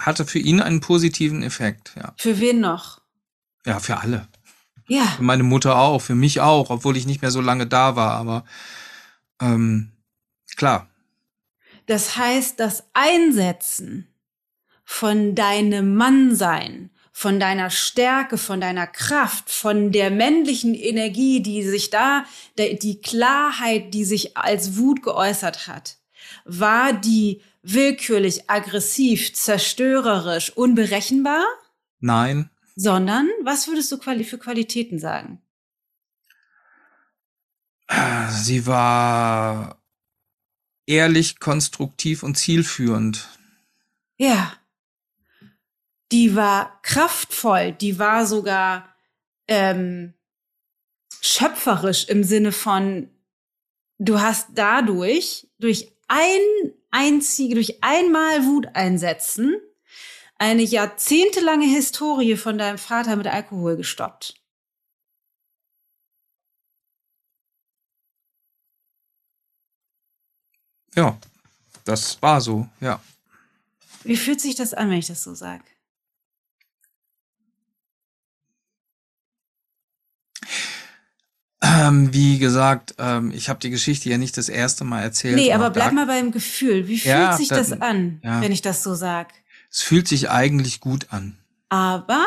hatte 0.00 0.24
für 0.24 0.38
ihn 0.38 0.60
einen 0.60 0.80
positiven 0.80 1.42
Effekt, 1.42 1.92
ja. 1.96 2.14
Für 2.16 2.40
wen 2.40 2.60
noch? 2.60 3.00
Ja, 3.64 3.78
für 3.78 3.98
alle. 3.98 4.26
Ja. 4.88 5.04
Für 5.04 5.22
meine 5.22 5.44
Mutter 5.44 5.76
auch, 5.78 6.00
für 6.00 6.14
mich 6.14 6.40
auch, 6.40 6.70
obwohl 6.70 6.96
ich 6.96 7.06
nicht 7.06 7.22
mehr 7.22 7.30
so 7.30 7.40
lange 7.40 7.66
da 7.66 7.94
war, 7.94 8.12
aber 8.12 8.44
ähm, 9.40 9.92
klar. 10.56 10.88
Das 11.86 12.16
heißt, 12.16 12.58
das 12.60 12.84
Einsetzen 12.94 14.08
von 14.84 15.34
deinem 15.34 15.94
Mannsein, 15.94 16.90
von 17.12 17.38
deiner 17.38 17.70
Stärke, 17.70 18.38
von 18.38 18.60
deiner 18.60 18.86
Kraft, 18.86 19.50
von 19.50 19.92
der 19.92 20.10
männlichen 20.10 20.74
Energie, 20.74 21.40
die 21.42 21.62
sich 21.62 21.90
da, 21.90 22.24
die 22.58 23.00
Klarheit, 23.00 23.94
die 23.94 24.04
sich 24.04 24.36
als 24.36 24.76
Wut 24.76 25.02
geäußert 25.02 25.68
hat, 25.68 25.98
war 26.44 26.92
die 26.92 27.42
willkürlich, 27.62 28.50
aggressiv, 28.50 29.32
zerstörerisch, 29.34 30.50
unberechenbar, 30.56 31.44
Nein, 32.00 32.50
sondern 32.76 33.28
was 33.42 33.68
würdest 33.68 33.90
du 33.92 33.98
für 33.98 34.38
Qualitäten 34.38 34.98
sagen? 34.98 35.40
Sie 38.30 38.66
war 38.66 39.82
ehrlich, 40.86 41.40
konstruktiv 41.40 42.22
und 42.22 42.36
zielführend. 42.36 43.28
Ja. 44.16 44.52
Die 46.12 46.36
war 46.36 46.80
kraftvoll, 46.82 47.72
die 47.72 47.98
war 47.98 48.26
sogar 48.26 48.94
ähm, 49.48 50.14
schöpferisch 51.20 52.04
im 52.08 52.22
Sinne 52.22 52.52
von, 52.52 53.10
du 53.98 54.20
hast 54.20 54.50
dadurch, 54.54 55.48
durch 55.58 55.92
ein 56.08 56.40
einzige, 56.90 57.54
durch 57.54 57.82
einmal 57.82 58.44
Wut 58.44 58.68
einsetzen, 58.74 59.56
eine 60.36 60.62
jahrzehntelange 60.62 61.66
Historie 61.66 62.36
von 62.36 62.58
deinem 62.58 62.78
Vater 62.78 63.16
mit 63.16 63.26
Alkohol 63.26 63.76
gestoppt. 63.76 64.34
Ja, 70.94 71.18
das 71.84 72.20
war 72.22 72.40
so, 72.40 72.68
ja. 72.80 73.00
Wie 74.04 74.16
fühlt 74.16 74.40
sich 74.40 74.54
das 74.54 74.74
an, 74.74 74.90
wenn 74.90 74.98
ich 74.98 75.06
das 75.06 75.22
so 75.22 75.34
sage? 75.34 75.64
Ähm, 81.62 82.12
wie 82.12 82.38
gesagt, 82.38 82.94
ähm, 82.98 83.30
ich 83.30 83.48
habe 83.48 83.58
die 83.60 83.70
Geschichte 83.70 84.10
ja 84.10 84.18
nicht 84.18 84.36
das 84.36 84.48
erste 84.50 84.84
Mal 84.84 85.02
erzählt. 85.02 85.36
Nee, 85.36 85.52
aber 85.52 85.70
bleib 85.70 85.92
mal 85.92 86.06
beim 86.06 86.30
Gefühl. 86.30 86.88
Wie 86.88 86.98
fühlt 86.98 87.14
Ja, 87.14 87.36
sich 87.36 87.48
da- 87.48 87.56
das 87.56 87.72
an, 87.80 88.20
ja. 88.22 88.40
wenn 88.42 88.52
ich 88.52 88.60
das 88.60 88.82
so 88.82 88.94
sag? 88.94 89.32
Es 89.70 89.80
fühlt 89.80 90.06
sich 90.06 90.28
eigentlich 90.30 90.80
gut 90.80 91.06
an. 91.10 91.38
Aber 91.70 92.26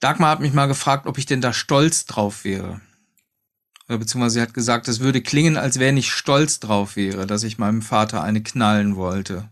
Dagmar 0.00 0.30
hat 0.30 0.40
mich 0.40 0.52
mal 0.52 0.66
gefragt, 0.66 1.06
ob 1.06 1.16
ich 1.16 1.26
denn 1.26 1.40
da 1.40 1.52
stolz 1.52 2.04
drauf 2.06 2.44
wäre. 2.44 2.80
Oder 3.92 3.98
beziehungsweise 3.98 4.36
sie 4.36 4.40
hat 4.40 4.54
gesagt, 4.54 4.88
es 4.88 5.00
würde 5.00 5.20
klingen, 5.20 5.58
als 5.58 5.78
wenn 5.78 5.98
ich 5.98 6.10
stolz 6.10 6.60
drauf 6.60 6.96
wäre, 6.96 7.26
dass 7.26 7.42
ich 7.42 7.58
meinem 7.58 7.82
Vater 7.82 8.22
eine 8.22 8.42
knallen 8.42 8.96
wollte. 8.96 9.50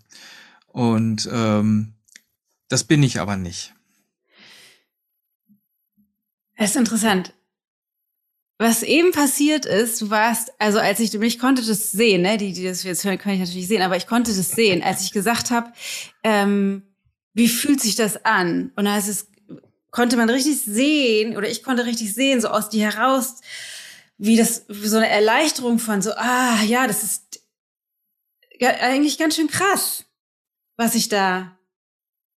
Und 0.66 1.28
ähm, 1.30 1.92
das 2.70 2.84
bin 2.84 3.02
ich 3.02 3.20
aber 3.20 3.36
nicht. 3.36 3.74
Es 6.56 6.70
ist 6.70 6.76
interessant. 6.76 7.34
Was 8.56 8.82
eben 8.82 9.12
passiert 9.12 9.66
ist, 9.66 10.00
du 10.00 10.08
warst, 10.08 10.52
also 10.58 10.78
als 10.78 11.00
ich, 11.00 11.12
ich 11.12 11.38
konnte 11.38 11.62
das 11.62 11.92
sehen, 11.92 12.22
ne, 12.22 12.38
die, 12.38 12.54
die 12.54 12.64
das 12.64 12.82
jetzt 12.82 13.04
hören, 13.04 13.18
kann 13.18 13.34
ich 13.34 13.40
natürlich 13.40 13.68
sehen, 13.68 13.82
aber 13.82 13.98
ich 13.98 14.06
konnte 14.06 14.34
das 14.34 14.52
sehen, 14.52 14.82
als 14.82 15.02
ich 15.02 15.12
gesagt 15.12 15.50
habe, 15.50 15.70
ähm, 16.24 16.80
wie 17.34 17.48
fühlt 17.48 17.82
sich 17.82 17.94
das 17.94 18.24
an? 18.24 18.72
Und 18.74 18.86
da 18.86 18.96
es, 18.96 19.26
konnte 19.90 20.16
man 20.16 20.30
richtig 20.30 20.62
sehen, 20.62 21.36
oder 21.36 21.50
ich 21.50 21.62
konnte 21.62 21.84
richtig 21.84 22.14
sehen, 22.14 22.40
so 22.40 22.48
aus 22.48 22.70
dir 22.70 22.90
heraus, 22.90 23.42
wie 24.22 24.36
das, 24.36 24.64
so 24.68 24.96
eine 24.96 25.08
Erleichterung 25.08 25.78
von 25.78 26.02
so, 26.02 26.12
ah, 26.12 26.62
ja, 26.62 26.86
das 26.86 27.02
ist 27.02 27.42
eigentlich 28.60 29.18
ganz 29.18 29.36
schön 29.36 29.48
krass, 29.48 30.04
was 30.76 30.94
ich 30.94 31.08
da 31.08 31.56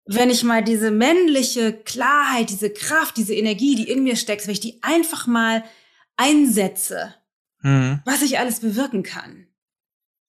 wenn 0.05 0.30
ich 0.30 0.43
mal 0.43 0.64
diese 0.64 0.91
männliche 0.91 1.73
Klarheit, 1.73 2.49
diese 2.49 2.69
Kraft, 2.69 3.18
diese 3.18 3.34
Energie, 3.34 3.76
die 3.76 3.89
in 3.89 4.03
mir 4.03 4.15
steckt, 4.15 4.45
wenn 4.45 4.53
ich 4.53 4.60
die 4.60 4.80
einfach 4.84 5.27
mal 5.27 5.64
einsetze, 6.18 7.15
Hm. 7.61 8.01
was 8.05 8.22
ich 8.22 8.39
alles 8.39 8.60
bewirken 8.60 9.03
kann. 9.03 9.47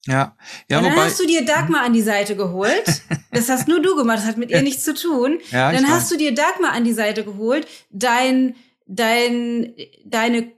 Ja, 0.07 0.37
ja, 0.71 0.79
und 0.79 0.85
dann 0.85 0.93
wobei. 0.93 1.07
hast 1.07 1.19
du 1.19 1.27
dir 1.27 1.45
Dagmar 1.45 1.83
an 1.83 1.93
die 1.93 2.03
Seite 2.03 2.37
geholt. 2.37 3.03
Das 3.33 3.49
hast 3.49 3.67
nur 3.67 3.83
du 3.83 3.97
gemacht, 3.97 4.19
das 4.19 4.27
hat 4.27 4.37
mit 4.37 4.51
ihr 4.51 4.63
nichts 4.63 4.85
zu 4.85 4.95
tun. 4.95 5.41
ja, 5.51 5.73
dann 5.73 5.89
hast 5.89 6.09
du 6.13 6.17
dir 6.17 6.33
Dagmar 6.33 6.71
an 6.71 6.85
die 6.85 6.93
Seite 6.93 7.25
geholt, 7.25 7.67
dein, 7.91 8.55
dein, 8.87 9.75
deine 10.05 10.53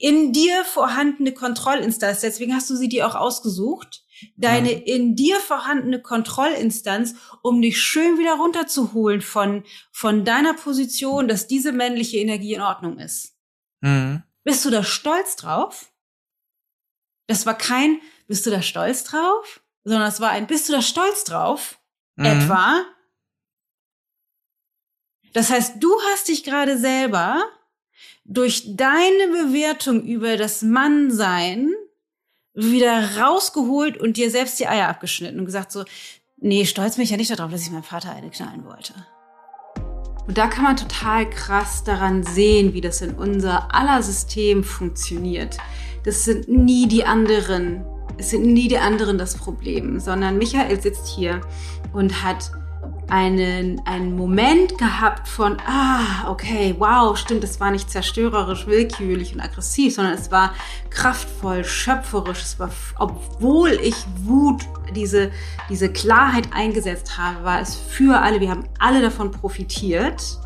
in 0.00 0.32
dir 0.32 0.64
vorhandene 0.64 1.32
Kontrollinstanz, 1.32 2.20
deswegen 2.20 2.54
hast 2.54 2.70
du 2.70 2.76
sie 2.76 2.88
dir 2.88 3.06
auch 3.06 3.14
ausgesucht, 3.14 4.02
deine 4.36 4.70
Mhm. 4.70 4.82
in 4.84 5.16
dir 5.16 5.38
vorhandene 5.40 6.00
Kontrollinstanz, 6.00 7.14
um 7.42 7.60
dich 7.60 7.80
schön 7.80 8.18
wieder 8.18 8.34
runterzuholen 8.34 9.20
von, 9.20 9.64
von 9.92 10.24
deiner 10.24 10.54
Position, 10.54 11.28
dass 11.28 11.46
diese 11.46 11.72
männliche 11.72 12.18
Energie 12.18 12.54
in 12.54 12.62
Ordnung 12.62 12.98
ist. 12.98 13.36
Hm. 13.82 14.22
Bist 14.42 14.64
du 14.64 14.70
da 14.70 14.82
stolz 14.82 15.36
drauf? 15.36 15.92
Das 17.26 17.46
war 17.46 17.56
kein, 17.56 18.00
bist 18.26 18.46
du 18.46 18.50
da 18.50 18.62
stolz 18.62 19.04
drauf? 19.04 19.60
Sondern 19.84 20.08
es 20.08 20.20
war 20.20 20.30
ein, 20.30 20.46
bist 20.46 20.68
du 20.68 20.72
da 20.72 20.82
stolz 20.82 21.24
drauf? 21.24 21.78
Mhm. 22.16 22.24
Etwa? 22.24 22.84
Das 25.32 25.50
heißt, 25.50 25.74
du 25.78 25.94
hast 26.10 26.28
dich 26.28 26.42
gerade 26.42 26.76
selber 26.78 27.42
durch 28.30 28.76
deine 28.76 29.26
Bewertung 29.44 30.02
über 30.02 30.36
das 30.36 30.62
Mannsein 30.62 31.68
wieder 32.54 33.18
rausgeholt 33.18 33.98
und 33.98 34.16
dir 34.16 34.30
selbst 34.30 34.60
die 34.60 34.68
Eier 34.68 34.88
abgeschnitten 34.88 35.40
und 35.40 35.46
gesagt 35.46 35.72
so, 35.72 35.84
nee, 36.38 36.64
stolz 36.64 36.94
bin 36.94 37.04
ich 37.04 37.10
ja 37.10 37.16
nicht 37.16 37.30
darauf, 37.30 37.50
dass 37.50 37.62
ich 37.62 37.72
meinem 37.72 37.82
Vater 37.82 38.14
eine 38.14 38.30
knallen 38.30 38.64
wollte. 38.64 38.94
Und 40.28 40.38
da 40.38 40.46
kann 40.46 40.62
man 40.62 40.76
total 40.76 41.28
krass 41.28 41.82
daran 41.82 42.22
sehen, 42.22 42.72
wie 42.72 42.80
das 42.80 43.02
in 43.02 43.14
unser 43.14 43.74
aller 43.74 44.00
System 44.00 44.62
funktioniert. 44.62 45.58
Das 46.04 46.24
sind 46.24 46.48
nie 46.48 46.86
die 46.86 47.04
anderen, 47.04 47.84
es 48.16 48.30
sind 48.30 48.42
nie 48.42 48.68
die 48.68 48.78
anderen 48.78 49.18
das 49.18 49.36
Problem, 49.36 49.98
sondern 49.98 50.38
Michael 50.38 50.80
sitzt 50.80 51.08
hier 51.08 51.40
und 51.92 52.22
hat 52.22 52.52
einen, 53.10 53.84
einen 53.86 54.16
Moment 54.16 54.78
gehabt 54.78 55.28
von, 55.28 55.56
ah, 55.66 56.28
okay, 56.28 56.74
wow, 56.78 57.16
stimmt, 57.16 57.44
es 57.44 57.60
war 57.60 57.70
nicht 57.70 57.90
zerstörerisch, 57.90 58.66
willkürlich 58.66 59.34
und 59.34 59.40
aggressiv, 59.40 59.94
sondern 59.94 60.14
es 60.14 60.30
war 60.30 60.54
kraftvoll, 60.90 61.64
schöpferisch. 61.64 62.42
Es 62.42 62.58
war, 62.58 62.70
obwohl 62.98 63.70
ich 63.70 63.96
Wut, 64.24 64.62
diese, 64.94 65.30
diese 65.68 65.92
Klarheit 65.92 66.48
eingesetzt 66.52 67.18
habe, 67.18 67.44
war 67.44 67.60
es 67.60 67.76
für 67.76 68.20
alle. 68.20 68.40
Wir 68.40 68.50
haben 68.50 68.64
alle 68.78 69.00
davon 69.02 69.30
profitiert. 69.30 70.38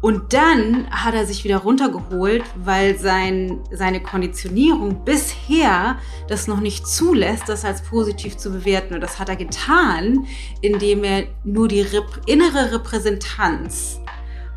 Und 0.00 0.32
dann 0.32 0.88
hat 0.90 1.14
er 1.14 1.26
sich 1.26 1.42
wieder 1.42 1.58
runtergeholt, 1.58 2.44
weil 2.56 2.98
sein, 2.98 3.60
seine 3.72 4.00
Konditionierung 4.00 5.04
bisher 5.04 5.98
das 6.28 6.46
noch 6.46 6.60
nicht 6.60 6.86
zulässt, 6.86 7.48
das 7.48 7.64
als 7.64 7.82
positiv 7.82 8.36
zu 8.36 8.52
bewerten. 8.52 8.94
Und 8.94 9.00
das 9.00 9.18
hat 9.18 9.28
er 9.28 9.36
getan, 9.36 10.26
indem 10.60 11.02
er 11.02 11.24
nur 11.42 11.66
die 11.66 11.80
rep 11.80 12.20
innere 12.26 12.72
Repräsentanz 12.72 14.00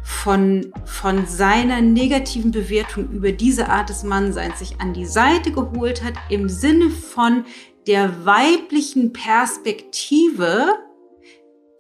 von, 0.04 0.72
von 0.86 1.26
seiner 1.26 1.82
negativen 1.82 2.52
Bewertung 2.52 3.10
über 3.10 3.32
diese 3.32 3.70
Art 3.70 3.90
des 3.90 4.04
Mannseins 4.04 4.60
sich 4.60 4.80
an 4.80 4.94
die 4.94 5.06
Seite 5.06 5.52
geholt 5.52 6.04
hat, 6.04 6.14
im 6.30 6.50
Sinne 6.50 6.92
von 6.92 7.46
der 7.88 8.26
weiblichen 8.26 9.12
Perspektive 9.12 10.76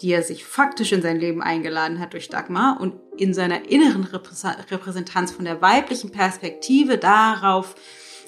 die 0.01 0.11
er 0.11 0.23
sich 0.23 0.45
faktisch 0.45 0.91
in 0.91 1.01
sein 1.01 1.19
Leben 1.19 1.41
eingeladen 1.41 1.99
hat 1.99 2.13
durch 2.13 2.29
Dagmar 2.29 2.79
und 2.79 2.93
in 3.17 3.33
seiner 3.33 3.69
inneren 3.69 4.03
Repräsentanz 4.03 5.31
von 5.31 5.45
der 5.45 5.61
weiblichen 5.61 6.11
Perspektive 6.11 6.97
darauf, 6.97 7.75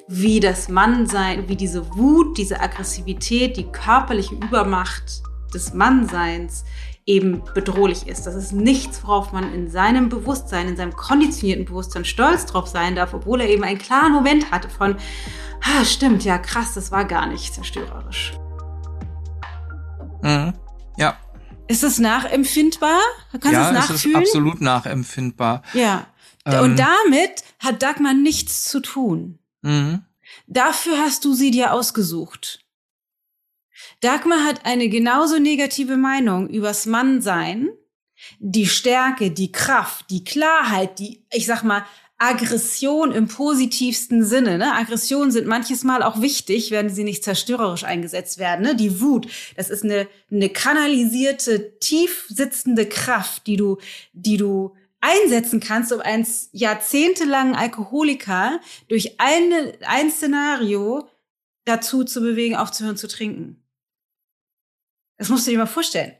wie 0.07 0.39
das 0.39 0.69
Mannsein, 0.69 1.47
wie 1.47 1.55
diese 1.55 1.95
Wut, 1.95 2.37
diese 2.37 2.59
Aggressivität, 2.59 3.57
die 3.57 3.71
körperliche 3.71 4.35
Übermacht 4.35 5.23
des 5.53 5.73
Mannseins 5.73 6.65
eben 7.05 7.43
bedrohlich 7.53 8.07
ist. 8.07 8.25
Das 8.25 8.35
ist 8.35 8.53
nichts, 8.53 9.03
worauf 9.03 9.31
man 9.31 9.53
in 9.53 9.69
seinem 9.69 10.09
Bewusstsein, 10.09 10.67
in 10.67 10.77
seinem 10.77 10.93
konditionierten 10.93 11.65
Bewusstsein 11.65 12.05
stolz 12.05 12.45
drauf 12.45 12.67
sein 12.67 12.95
darf, 12.95 13.13
obwohl 13.13 13.41
er 13.41 13.49
eben 13.49 13.63
einen 13.63 13.77
klaren 13.77 14.13
Moment 14.13 14.51
hatte 14.51 14.69
von, 14.69 14.95
ah, 15.61 15.83
stimmt, 15.83 16.23
ja, 16.23 16.37
krass, 16.37 16.73
das 16.73 16.91
war 16.91 17.05
gar 17.05 17.27
nicht 17.27 17.53
zerstörerisch. 17.53 18.33
Mhm. 20.21 20.53
Ja, 20.97 21.17
ist 21.73 21.83
es 21.83 21.97
nachempfindbar? 21.97 23.01
Kannst 23.31 23.51
ja, 23.51 23.67
es 23.67 23.73
nachfühlen? 23.73 24.21
es 24.21 24.29
ist 24.29 24.35
absolut 24.35 24.61
nachempfindbar. 24.61 25.63
Ja. 25.73 26.05
Ähm, 26.45 26.63
Und 26.63 26.75
damit 26.77 27.43
hat 27.59 27.81
Dagmar 27.81 28.13
nichts 28.13 28.65
zu 28.65 28.79
tun. 28.79 29.39
Mhm. 29.63 30.03
Dafür 30.45 30.99
hast 30.99 31.25
du 31.25 31.33
sie 31.33 31.49
dir 31.49 31.73
ausgesucht. 31.73 32.59
Dagmar 34.01 34.45
hat 34.45 34.65
eine 34.65 34.87
genauso 34.87 35.39
negative 35.39 35.97
Meinung 35.97 36.47
übers 36.47 36.85
Mannsein, 36.85 37.69
die 38.39 38.67
Stärke, 38.67 39.31
die 39.31 39.51
Kraft, 39.51 40.09
die 40.11 40.23
Klarheit, 40.23 40.99
die, 40.99 41.25
ich 41.31 41.47
sag 41.47 41.63
mal, 41.63 41.85
Aggression 42.23 43.11
im 43.11 43.27
positivsten 43.27 44.23
Sinne. 44.23 44.57
Ne? 44.57 44.73
Aggressionen 44.73 45.29
sind 45.29 45.45
manches 45.45 45.83
Mal 45.83 46.01
auch 46.01 46.21
wichtig, 46.21 46.71
wenn 46.71 46.89
sie 46.89 47.03
nicht 47.03 47.21
zerstörerisch 47.21 47.83
eingesetzt 47.83 48.37
werden. 48.37 48.61
Ne? 48.61 48.77
Die 48.77 49.01
Wut, 49.01 49.27
das 49.57 49.69
ist 49.69 49.83
eine, 49.83 50.07
eine 50.31 50.47
kanalisierte, 50.47 51.77
tief 51.79 52.25
sitzende 52.29 52.87
Kraft, 52.87 53.45
die 53.45 53.57
du, 53.57 53.77
die 54.13 54.37
du 54.37 54.73
einsetzen 55.01 55.59
kannst, 55.59 55.91
um 55.91 55.99
einen 55.99 56.25
jahrzehntelangen 56.53 57.55
Alkoholiker 57.55 58.61
durch 58.87 59.19
eine, 59.19 59.73
ein 59.85 60.09
Szenario 60.09 61.09
dazu 61.65 62.05
zu 62.05 62.21
bewegen, 62.21 62.55
aufzuhören 62.55 62.95
zu 62.95 63.09
trinken. 63.09 63.61
Das 65.17 65.27
musst 65.27 65.45
du 65.45 65.51
dir 65.51 65.57
mal 65.57 65.65
vorstellen. 65.65 66.13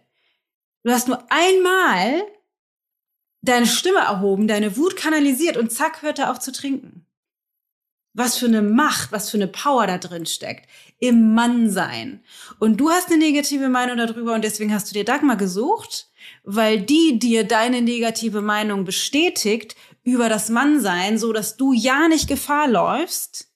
Du 0.84 0.92
hast 0.92 1.08
nur 1.08 1.24
einmal 1.32 2.24
deine 3.44 3.68
Stimme 3.68 4.00
erhoben, 4.00 4.48
deine 4.48 4.76
Wut 4.78 4.96
kanalisiert 4.96 5.58
und 5.58 5.72
zack, 5.72 6.02
hört 6.02 6.18
er 6.18 6.32
auf 6.32 6.40
zu 6.40 6.52
trinken. 6.52 7.06
Was 8.16 8.38
für 8.38 8.46
eine 8.46 8.62
Macht, 8.62 9.12
was 9.12 9.30
für 9.30 9.38
eine 9.38 9.48
Power 9.48 9.88
da 9.88 9.98
drin 9.98 10.26
steckt. 10.26 10.70
Im 11.00 11.34
Mannsein. 11.34 12.24
Und 12.60 12.78
du 12.78 12.90
hast 12.90 13.08
eine 13.08 13.18
negative 13.18 13.70
Meinung 13.70 13.98
darüber 13.98 14.34
und 14.34 14.44
deswegen 14.44 14.74
hast 14.74 14.90
du 14.90 14.94
dir 14.94 15.04
Dagmar 15.04 15.36
gesucht, 15.36 16.10
weil 16.44 16.82
die 16.82 17.20
dir 17.20 17.44
deine 17.44 17.82
negative 17.82 18.42
Meinung 18.42 18.86
bestätigt 18.86 19.76
über 20.04 20.30
das 20.30 20.50
Mannsein, 20.50 21.18
so 21.18 21.34
dass 21.34 21.58
du 21.58 21.74
ja 21.74 22.08
nicht 22.08 22.28
Gefahr 22.28 22.68
läufst, 22.68 23.50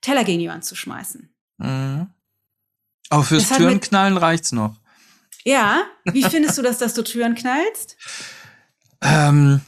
Teller 0.00 0.24
gegen 0.24 0.40
jemanden 0.40 0.62
zu 0.62 0.76
schmeißen. 0.76 1.34
Mhm. 1.58 2.06
Aber 3.10 3.24
fürs 3.24 3.48
Türenknallen 3.48 4.16
reicht's 4.16 4.52
noch. 4.52 4.76
Ja, 5.44 5.84
wie 6.04 6.22
findest 6.22 6.56
du 6.56 6.62
das, 6.62 6.78
dass 6.78 6.94
du 6.94 7.02
Türen 7.02 7.34
knallst? 7.34 7.96
Ähm, 9.04 9.60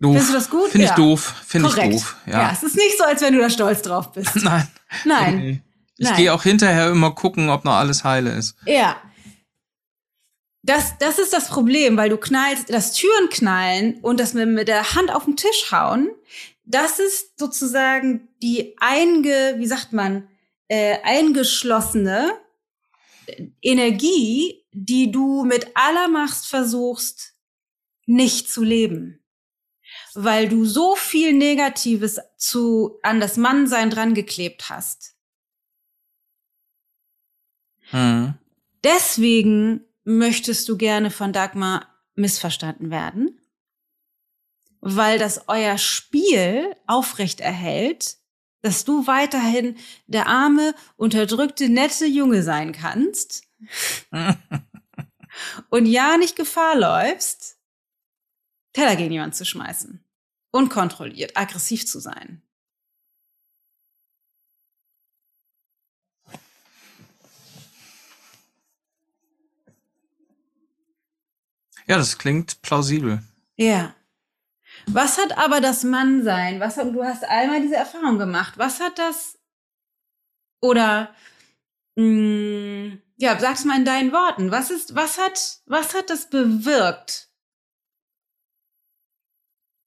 doof. 0.00 0.12
Findest 0.12 0.28
du 0.30 0.34
das 0.34 0.50
gut? 0.50 0.70
Finde 0.70 0.84
ich 0.84 0.90
ja. 0.90 0.96
doof. 0.96 1.34
Finde 1.46 1.68
ich 1.68 1.74
doof. 1.74 2.16
Ja. 2.26 2.32
ja, 2.32 2.50
es 2.52 2.62
ist 2.62 2.76
nicht 2.76 2.96
so, 2.98 3.04
als 3.04 3.20
wenn 3.20 3.34
du 3.34 3.40
da 3.40 3.50
stolz 3.50 3.82
drauf 3.82 4.12
bist. 4.12 4.34
Nein. 4.42 4.66
Nein. 5.04 5.34
Okay. 5.34 5.62
Ich 5.98 6.14
gehe 6.16 6.32
auch 6.32 6.42
hinterher 6.42 6.90
immer 6.90 7.10
gucken, 7.10 7.50
ob 7.50 7.64
noch 7.64 7.74
alles 7.74 8.04
heile 8.04 8.30
ist. 8.30 8.56
Ja. 8.64 8.96
Das, 10.62 10.96
das 10.98 11.18
ist 11.18 11.32
das 11.32 11.48
Problem, 11.48 11.96
weil 11.96 12.08
du 12.08 12.16
knallst, 12.16 12.70
das 12.70 12.92
Türen 12.92 13.28
knallen 13.30 13.98
und 14.02 14.20
das 14.20 14.34
mit, 14.34 14.48
mit 14.48 14.68
der 14.68 14.94
Hand 14.94 15.10
auf 15.10 15.24
den 15.24 15.36
Tisch 15.36 15.72
hauen, 15.72 16.10
das 16.64 16.98
ist 16.98 17.38
sozusagen 17.38 18.28
die 18.42 18.76
einge, 18.78 19.54
wie 19.58 19.66
sagt 19.66 19.92
man, 19.92 20.28
äh, 20.68 20.98
eingeschlossene 21.02 22.32
Energie, 23.62 24.64
die 24.72 25.10
du 25.10 25.44
mit 25.44 25.76
aller 25.76 26.08
Macht 26.08 26.44
versuchst, 26.44 27.34
nicht 28.06 28.50
zu 28.50 28.62
leben. 28.62 29.24
Weil 30.14 30.48
du 30.48 30.64
so 30.64 30.96
viel 30.96 31.32
Negatives 31.32 32.18
zu, 32.36 32.98
an 33.02 33.20
das 33.20 33.36
Mannsein 33.36 33.90
dran 33.90 34.14
geklebt 34.14 34.68
hast. 34.70 35.14
Hm. 37.90 38.34
Deswegen 38.84 39.84
möchtest 40.04 40.68
du 40.68 40.76
gerne 40.76 41.10
von 41.10 41.32
Dagmar 41.32 41.94
missverstanden 42.14 42.90
werden, 42.90 43.40
weil 44.80 45.18
das 45.18 45.48
euer 45.48 45.78
Spiel 45.78 46.74
aufrecht 46.86 47.40
erhält, 47.40 48.18
dass 48.62 48.84
du 48.84 49.06
weiterhin 49.06 49.76
der 50.06 50.26
arme, 50.26 50.74
unterdrückte, 50.96 51.68
nette 51.68 52.06
Junge 52.06 52.42
sein 52.42 52.72
kannst 52.72 53.44
und 55.70 55.86
ja 55.86 56.16
nicht 56.16 56.36
Gefahr 56.36 56.76
läufst, 56.76 57.58
Teller 58.72 58.96
gegen 58.96 59.12
jemanden 59.12 59.34
zu 59.34 59.44
schmeißen. 59.44 60.04
Unkontrolliert, 60.50 61.36
aggressiv 61.36 61.86
zu 61.86 62.00
sein. 62.00 62.42
Ja, 71.86 71.96
das 71.96 72.18
klingt 72.18 72.60
plausibel. 72.60 73.22
Ja. 73.56 73.94
Was 74.92 75.18
hat 75.18 75.36
aber 75.36 75.60
das 75.60 75.84
Mannsein? 75.84 76.60
Was 76.60 76.76
hat, 76.76 76.94
du 76.94 77.04
hast 77.04 77.24
einmal 77.24 77.60
diese 77.60 77.76
Erfahrung 77.76 78.18
gemacht. 78.18 78.54
Was 78.56 78.80
hat 78.80 78.98
das 78.98 79.38
oder 80.60 81.14
mh, 81.96 82.04
mm, 82.04 83.02
ja, 83.16 83.38
sag's 83.38 83.64
mal 83.64 83.78
in 83.78 83.84
deinen 83.84 84.12
Worten. 84.12 84.50
Was 84.50 84.70
ist, 84.70 84.94
was 84.94 85.18
hat, 85.18 85.60
was 85.66 85.94
hat 85.94 86.08
das 86.10 86.30
bewirkt? 86.30 87.28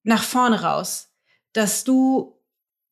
Nach 0.03 0.23
vorne 0.23 0.61
raus, 0.61 1.13
dass 1.53 1.83
du 1.83 2.37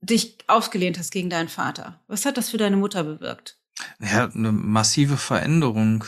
dich 0.02 0.38
ausgelehnt 0.48 0.98
hast 0.98 1.12
gegen 1.12 1.30
deinen 1.30 1.50
Vater. 1.50 2.02
Was 2.08 2.26
hat 2.26 2.38
das 2.38 2.50
für 2.50 2.58
deine 2.58 2.78
Mutter 2.78 3.04
bewirkt? 3.04 3.60
Ja, 4.00 4.30
eine 4.30 4.52
massive 4.52 5.18
Veränderung. 5.18 6.06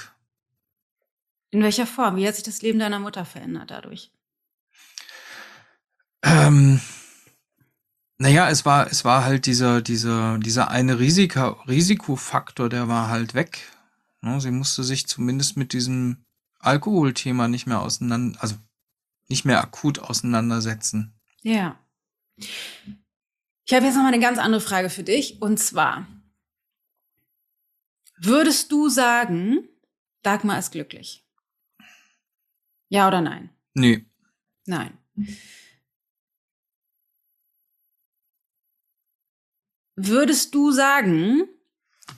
In 1.49 1.61
welcher 1.61 1.88
Form? 1.88 2.15
Wie 2.15 2.28
hat 2.28 2.36
sich 2.36 2.44
das 2.44 2.61
Leben 2.61 2.80
deiner 2.80 2.99
Mutter 2.99 3.26
verändert 3.26 3.72
dadurch? 3.72 4.11
Ähm, 6.23 6.80
naja, 8.18 8.49
es 8.49 8.65
war, 8.65 8.88
es 8.91 9.03
war 9.03 9.26
halt 9.26 9.45
dieser, 9.45 9.81
dieser, 9.81 10.38
dieser 10.38 10.69
eine 10.69 10.99
Risiko, 10.99 11.53
Risikofaktor, 11.68 12.69
der 12.69 12.88
war 12.88 13.10
halt 13.10 13.34
weg. 13.34 13.68
Ne, 14.22 14.39
sie 14.39 14.52
musste 14.52 14.84
sich 14.84 15.07
zumindest 15.07 15.57
mit 15.57 15.73
diesem 15.73 16.23
Alkoholthema 16.60 17.48
nicht 17.48 17.65
mehr 17.65 17.81
auseinander, 17.81 18.39
also 18.41 18.56
nicht 19.27 19.45
mehr 19.45 19.61
akut 19.61 19.99
auseinandersetzen. 19.99 21.14
Ja. 21.41 21.80
Ich 22.38 23.73
habe 23.73 23.85
jetzt 23.85 23.95
noch 23.95 24.03
mal 24.03 24.14
eine 24.14 24.19
ganz 24.19 24.38
andere 24.38 24.61
Frage 24.61 24.89
für 24.89 25.03
dich 25.03 25.41
und 25.41 25.57
zwar 25.57 26.06
würdest 28.18 28.72
du 28.72 28.89
sagen, 28.89 29.68
Dagmar 30.22 30.60
ist 30.60 30.72
glücklich? 30.72 31.26
Ja 32.89 33.07
oder 33.07 33.22
nein? 33.22 33.49
Nee. 33.73 34.06
Nein. 34.68 34.98
Würdest 39.96 40.56
du 40.56 40.72
sagen, 40.72 41.48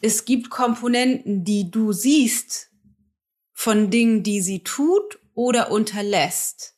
es 0.02 0.26
gibt 0.26 0.50
Komponenten, 0.50 1.44
die 1.44 1.70
du 1.72 1.92
siehst 1.92 2.72
von 3.54 3.90
Dingen, 3.90 4.24
die 4.24 4.42
sie 4.42 4.64
tut 4.64 5.20
oder 5.34 5.72
unterlässt, 5.72 6.76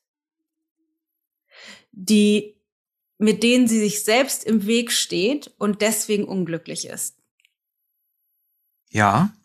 die, 1.91 2.61
mit 3.17 3.43
denen 3.43 3.67
sie 3.67 3.79
sich 3.79 4.03
selbst 4.03 4.43
im 4.43 4.65
Weg 4.65 4.91
steht 4.91 5.53
und 5.57 5.81
deswegen 5.81 6.25
unglücklich 6.25 6.85
ist. 6.87 7.17
Ja. 8.89 9.35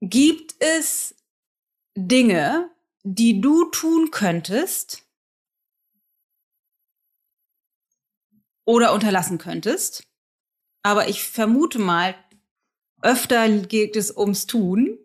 Gibt 0.00 0.54
es 0.58 1.14
Dinge, 1.96 2.70
die 3.02 3.40
du 3.40 3.66
tun 3.66 4.10
könntest 4.10 5.04
oder 8.72 8.94
unterlassen 8.94 9.36
könntest? 9.36 10.02
Aber 10.82 11.08
ich 11.08 11.24
vermute 11.24 11.78
mal, 11.78 12.14
öfter 13.02 13.46
geht 13.58 13.96
es 13.96 14.16
ums 14.16 14.46
Tun. 14.46 14.98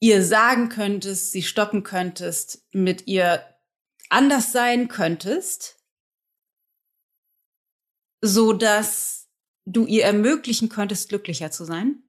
Ihr 0.00 0.24
sagen 0.24 0.68
könntest, 0.68 1.30
sie 1.30 1.44
stoppen 1.44 1.84
könntest, 1.84 2.66
mit 2.72 3.06
ihr 3.06 3.42
anders 4.10 4.50
sein 4.50 4.88
könntest, 4.88 5.78
so 8.20 8.52
dass 8.52 9.30
du 9.64 9.86
ihr 9.86 10.04
ermöglichen 10.04 10.68
könntest, 10.68 11.08
glücklicher 11.08 11.52
zu 11.52 11.64
sein? 11.64 12.02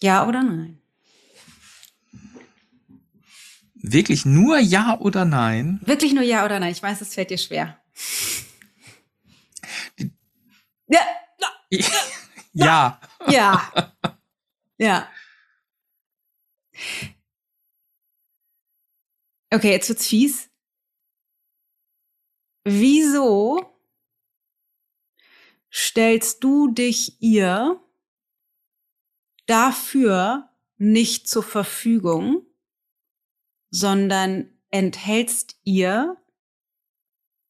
Ja 0.00 0.26
oder 0.26 0.42
nein? 0.42 0.83
Wirklich 3.86 4.24
nur 4.24 4.56
ja 4.60 4.98
oder 4.98 5.26
nein? 5.26 5.78
Wirklich 5.84 6.14
nur 6.14 6.22
ja 6.22 6.46
oder 6.46 6.58
nein? 6.58 6.72
Ich 6.72 6.82
weiß, 6.82 7.02
es 7.02 7.12
fällt 7.12 7.28
dir 7.28 7.36
schwer. 7.36 7.78
Ja. 10.88 11.00
ja. 12.52 13.00
Ja. 13.26 13.70
Ja. 14.78 15.08
Okay, 19.50 19.72
jetzt 19.72 19.88
wird's 19.88 20.06
fies. 20.06 20.50
Wieso 22.64 23.60
stellst 25.72 26.44
du 26.44 26.70
dich 26.70 27.20
ihr 27.20 27.80
dafür 29.46 30.50
nicht 30.76 31.28
zur 31.28 31.42
Verfügung, 31.42 32.46
sondern 33.74 34.50
enthältst 34.70 35.56
ihr 35.64 36.16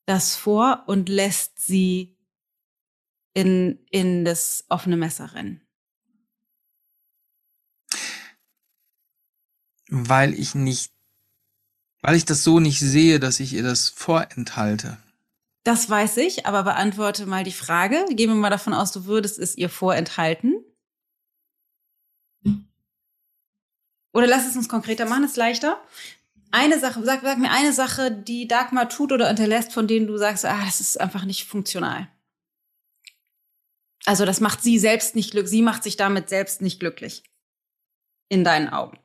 das 0.07 0.37
vor 0.37 0.85
und 0.87 1.11
lässt 1.11 1.59
sie 1.59 2.17
in, 3.35 3.79
in 3.91 4.25
das 4.25 4.65
offene 4.71 4.97
Messer 4.97 5.35
rennen? 5.35 5.61
Weil 9.91 10.33
ich 10.33 10.55
nicht, 10.55 10.93
weil 12.01 12.17
ich 12.17 12.25
das 12.25 12.43
so 12.43 12.59
nicht 12.59 12.81
sehe, 12.81 13.21
dass 13.21 13.39
ich 13.39 13.53
ihr 13.53 13.63
das 13.63 13.91
vorenthalte. 13.91 14.97
Das 15.63 15.91
weiß 15.91 16.17
ich, 16.19 16.47
aber 16.47 16.63
beantworte 16.63 17.27
mal 17.27 17.45
die 17.45 17.53
Frage. 17.53 18.03
Gehen 18.09 18.31
wir 18.31 18.35
mal 18.35 18.49
davon 18.49 18.73
aus, 18.73 18.93
du 18.93 19.05
würdest 19.05 19.39
es 19.39 19.57
ihr 19.57 19.69
vorenthalten. 19.69 20.64
Oder 24.15 24.29
lass 24.29 24.47
es 24.47 24.57
uns 24.57 24.69
konkreter 24.69 25.07
machen, 25.07 25.25
ist 25.25 25.37
leichter. 25.37 25.83
Eine 26.53 26.79
Sache, 26.79 27.05
sag, 27.05 27.23
sag 27.23 27.39
mir 27.39 27.51
eine 27.51 27.73
Sache, 27.73 28.13
die 28.13 28.47
Dagmar 28.47 28.89
tut 28.89 29.11
oder 29.11 29.29
unterlässt, 29.29 29.73
von 29.73 29.89
denen 29.89 30.07
du 30.07 30.17
sagst, 30.17 30.45
ah, 30.47 30.65
das 30.65 30.81
ist 30.81 31.01
einfach 31.01 31.25
nicht 31.25 31.47
funktional. 31.47 32.09
Also 34.07 34.25
das 34.25 34.39
macht 34.39 34.63
sie 34.63 34.79
selbst 34.79 35.17
nicht 35.17 35.33
glücklich. 35.33 35.51
Sie 35.51 35.63
macht 35.63 35.83
sich 35.83 35.97
damit 35.97 36.29
selbst 36.29 36.63
nicht 36.63 36.79
glücklich. 36.79 37.25
In 38.29 38.45
deinen 38.45 38.69
Augen. 38.69 38.99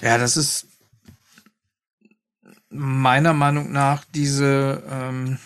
Ja, 0.00 0.18
das 0.18 0.36
ist 0.36 0.68
meiner 2.68 3.32
Meinung 3.32 3.72
nach 3.72 4.04
diese 4.04 4.84
ähm, 4.88 5.38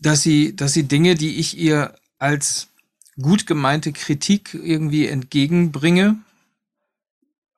dass 0.00 0.22
sie, 0.22 0.56
dass 0.56 0.72
sie 0.72 0.84
Dinge, 0.84 1.14
die 1.14 1.36
ich 1.36 1.56
ihr 1.58 1.94
als 2.18 2.68
gut 3.20 3.46
gemeinte 3.46 3.92
Kritik 3.92 4.54
irgendwie 4.54 5.06
entgegenbringe, 5.06 6.16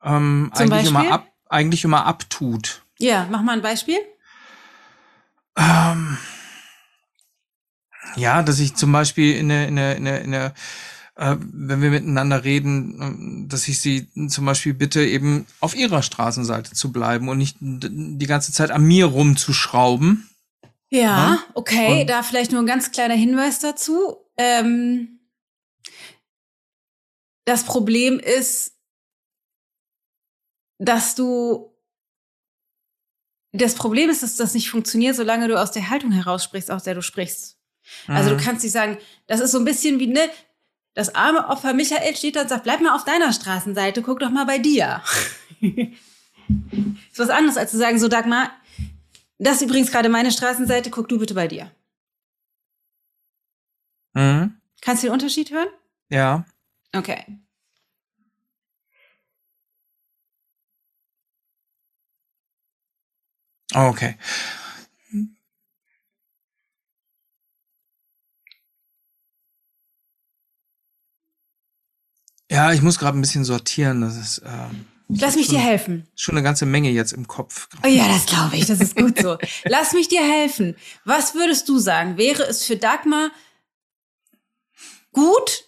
ähm, 0.03 0.51
eigentlich 0.53 0.69
Beispiel? 0.69 0.89
immer 0.89 1.11
ab, 1.11 1.27
eigentlich 1.49 1.83
immer 1.83 2.05
abtut. 2.05 2.83
Ja, 2.97 3.27
mach 3.29 3.41
mal 3.41 3.53
ein 3.53 3.61
Beispiel. 3.61 3.97
Ähm, 5.57 6.17
ja, 8.15 8.43
dass 8.43 8.59
ich 8.59 8.75
zum 8.75 8.91
Beispiel 8.91 9.35
in 9.35 9.49
der, 9.49 9.67
in 9.67 9.75
der, 9.75 9.97
in 9.97 10.05
der, 10.05 10.21
in 10.21 10.31
der 10.31 10.53
äh, 11.19 11.35
wenn 11.39 11.81
wir 11.81 11.89
miteinander 11.89 12.45
reden, 12.45 12.97
ähm, 13.01 13.49
dass 13.49 13.67
ich 13.67 13.81
sie 13.81 14.07
zum 14.29 14.45
Beispiel 14.45 14.73
bitte, 14.73 15.05
eben 15.05 15.45
auf 15.59 15.75
ihrer 15.75 16.01
Straßenseite 16.01 16.71
zu 16.73 16.93
bleiben 16.93 17.27
und 17.27 17.37
nicht 17.37 17.57
die 17.59 18.25
ganze 18.25 18.53
Zeit 18.53 18.71
an 18.71 18.83
mir 18.83 19.05
rumzuschrauben. 19.05 20.28
Ja, 20.91 20.99
Ja. 21.01 21.43
okay, 21.53 22.01
Und- 22.01 22.09
da 22.09 22.23
vielleicht 22.23 22.51
nur 22.51 22.61
ein 22.61 22.65
ganz 22.67 22.91
kleiner 22.91 23.13
Hinweis 23.15 23.59
dazu. 23.59 24.17
Ähm, 24.37 25.19
das 27.45 27.63
Problem 27.63 28.19
ist, 28.19 28.75
dass 30.79 31.15
du 31.15 31.75
das 33.51 33.73
Problem 33.73 34.09
ist, 34.11 34.21
dass 34.21 34.35
das 34.35 34.53
nicht 34.53 34.69
funktioniert, 34.69 35.15
solange 35.15 35.47
du 35.47 35.59
aus 35.59 35.71
der 35.71 35.89
Haltung 35.89 36.11
heraus 36.11 36.43
sprichst, 36.43 36.69
aus 36.69 36.83
der 36.83 36.93
du 36.93 37.01
sprichst. 37.01 37.57
Also 38.07 38.29
Mhm. 38.31 38.37
du 38.37 38.43
kannst 38.43 38.63
nicht 38.63 38.71
sagen, 38.73 38.99
das 39.25 39.39
ist 39.39 39.51
so 39.51 39.57
ein 39.57 39.65
bisschen 39.65 39.99
wie, 39.99 40.05
ne, 40.07 40.29
das 40.93 41.15
arme 41.15 41.47
Opfer 41.47 41.73
Michael 41.73 42.15
steht 42.15 42.35
da 42.35 42.41
und 42.43 42.49
sagt, 42.49 42.63
bleib 42.63 42.79
mal 42.81 42.95
auf 42.95 43.05
deiner 43.05 43.33
Straßenseite, 43.33 44.03
guck 44.03 44.19
doch 44.19 44.29
mal 44.29 44.45
bei 44.45 44.59
dir. 44.59 45.01
ist 45.61 47.17
was 47.17 47.29
anderes, 47.31 47.57
als 47.57 47.71
zu 47.71 47.77
sagen, 47.77 47.97
so 47.97 48.07
Dagmar, 48.07 48.51
das 49.39 49.57
ist 49.57 49.63
übrigens 49.63 49.91
gerade 49.91 50.09
meine 50.09 50.31
Straßenseite, 50.31 50.89
guck 50.89 51.07
du 51.09 51.17
bitte 51.17 51.33
bei 51.33 51.47
dir. 51.47 51.71
Mhm. 54.13 54.59
Kannst 54.81 55.03
du 55.03 55.07
den 55.07 55.13
Unterschied 55.13 55.51
hören? 55.51 55.69
Ja. 56.09 56.45
Okay. 56.95 57.25
Okay. 63.75 64.17
Ja, 72.51 72.73
ich 72.73 72.81
muss 72.81 72.97
gerade 72.97 73.17
ein 73.17 73.21
bisschen 73.21 73.45
sortieren. 73.45 74.01
Das 74.01 74.17
ist 74.17 74.41
ähm, 74.43 74.87
Lass 75.09 75.35
mich 75.35 75.47
dir 75.47 75.59
helfen. 75.59 76.07
schon 76.15 76.35
eine 76.35 76.43
ganze 76.43 76.67
Menge 76.67 76.91
jetzt 76.91 77.13
im 77.13 77.27
Kopf. 77.27 77.67
Oh 77.83 77.87
ja, 77.87 78.07
das 78.07 78.27
glaube 78.27 78.55
ich, 78.55 78.67
das 78.67 78.79
ist 78.79 78.95
gut 78.95 79.19
so. 79.19 79.37
Lass 79.65 79.93
mich 79.93 80.07
dir 80.07 80.21
helfen. 80.21 80.75
Was 81.03 81.33
würdest 81.33 81.67
du 81.67 81.79
sagen? 81.79 82.17
Wäre 82.17 82.43
es 82.43 82.63
für 82.63 82.77
Dagmar 82.77 83.31
gut, 85.11 85.65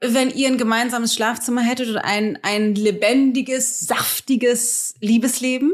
wenn 0.00 0.30
ihr 0.30 0.48
ein 0.48 0.58
gemeinsames 0.58 1.14
Schlafzimmer 1.14 1.62
hättet 1.62 1.88
oder 1.88 2.04
ein, 2.04 2.38
ein 2.42 2.74
lebendiges, 2.74 3.78
saftiges 3.80 4.94
Liebesleben? 5.00 5.72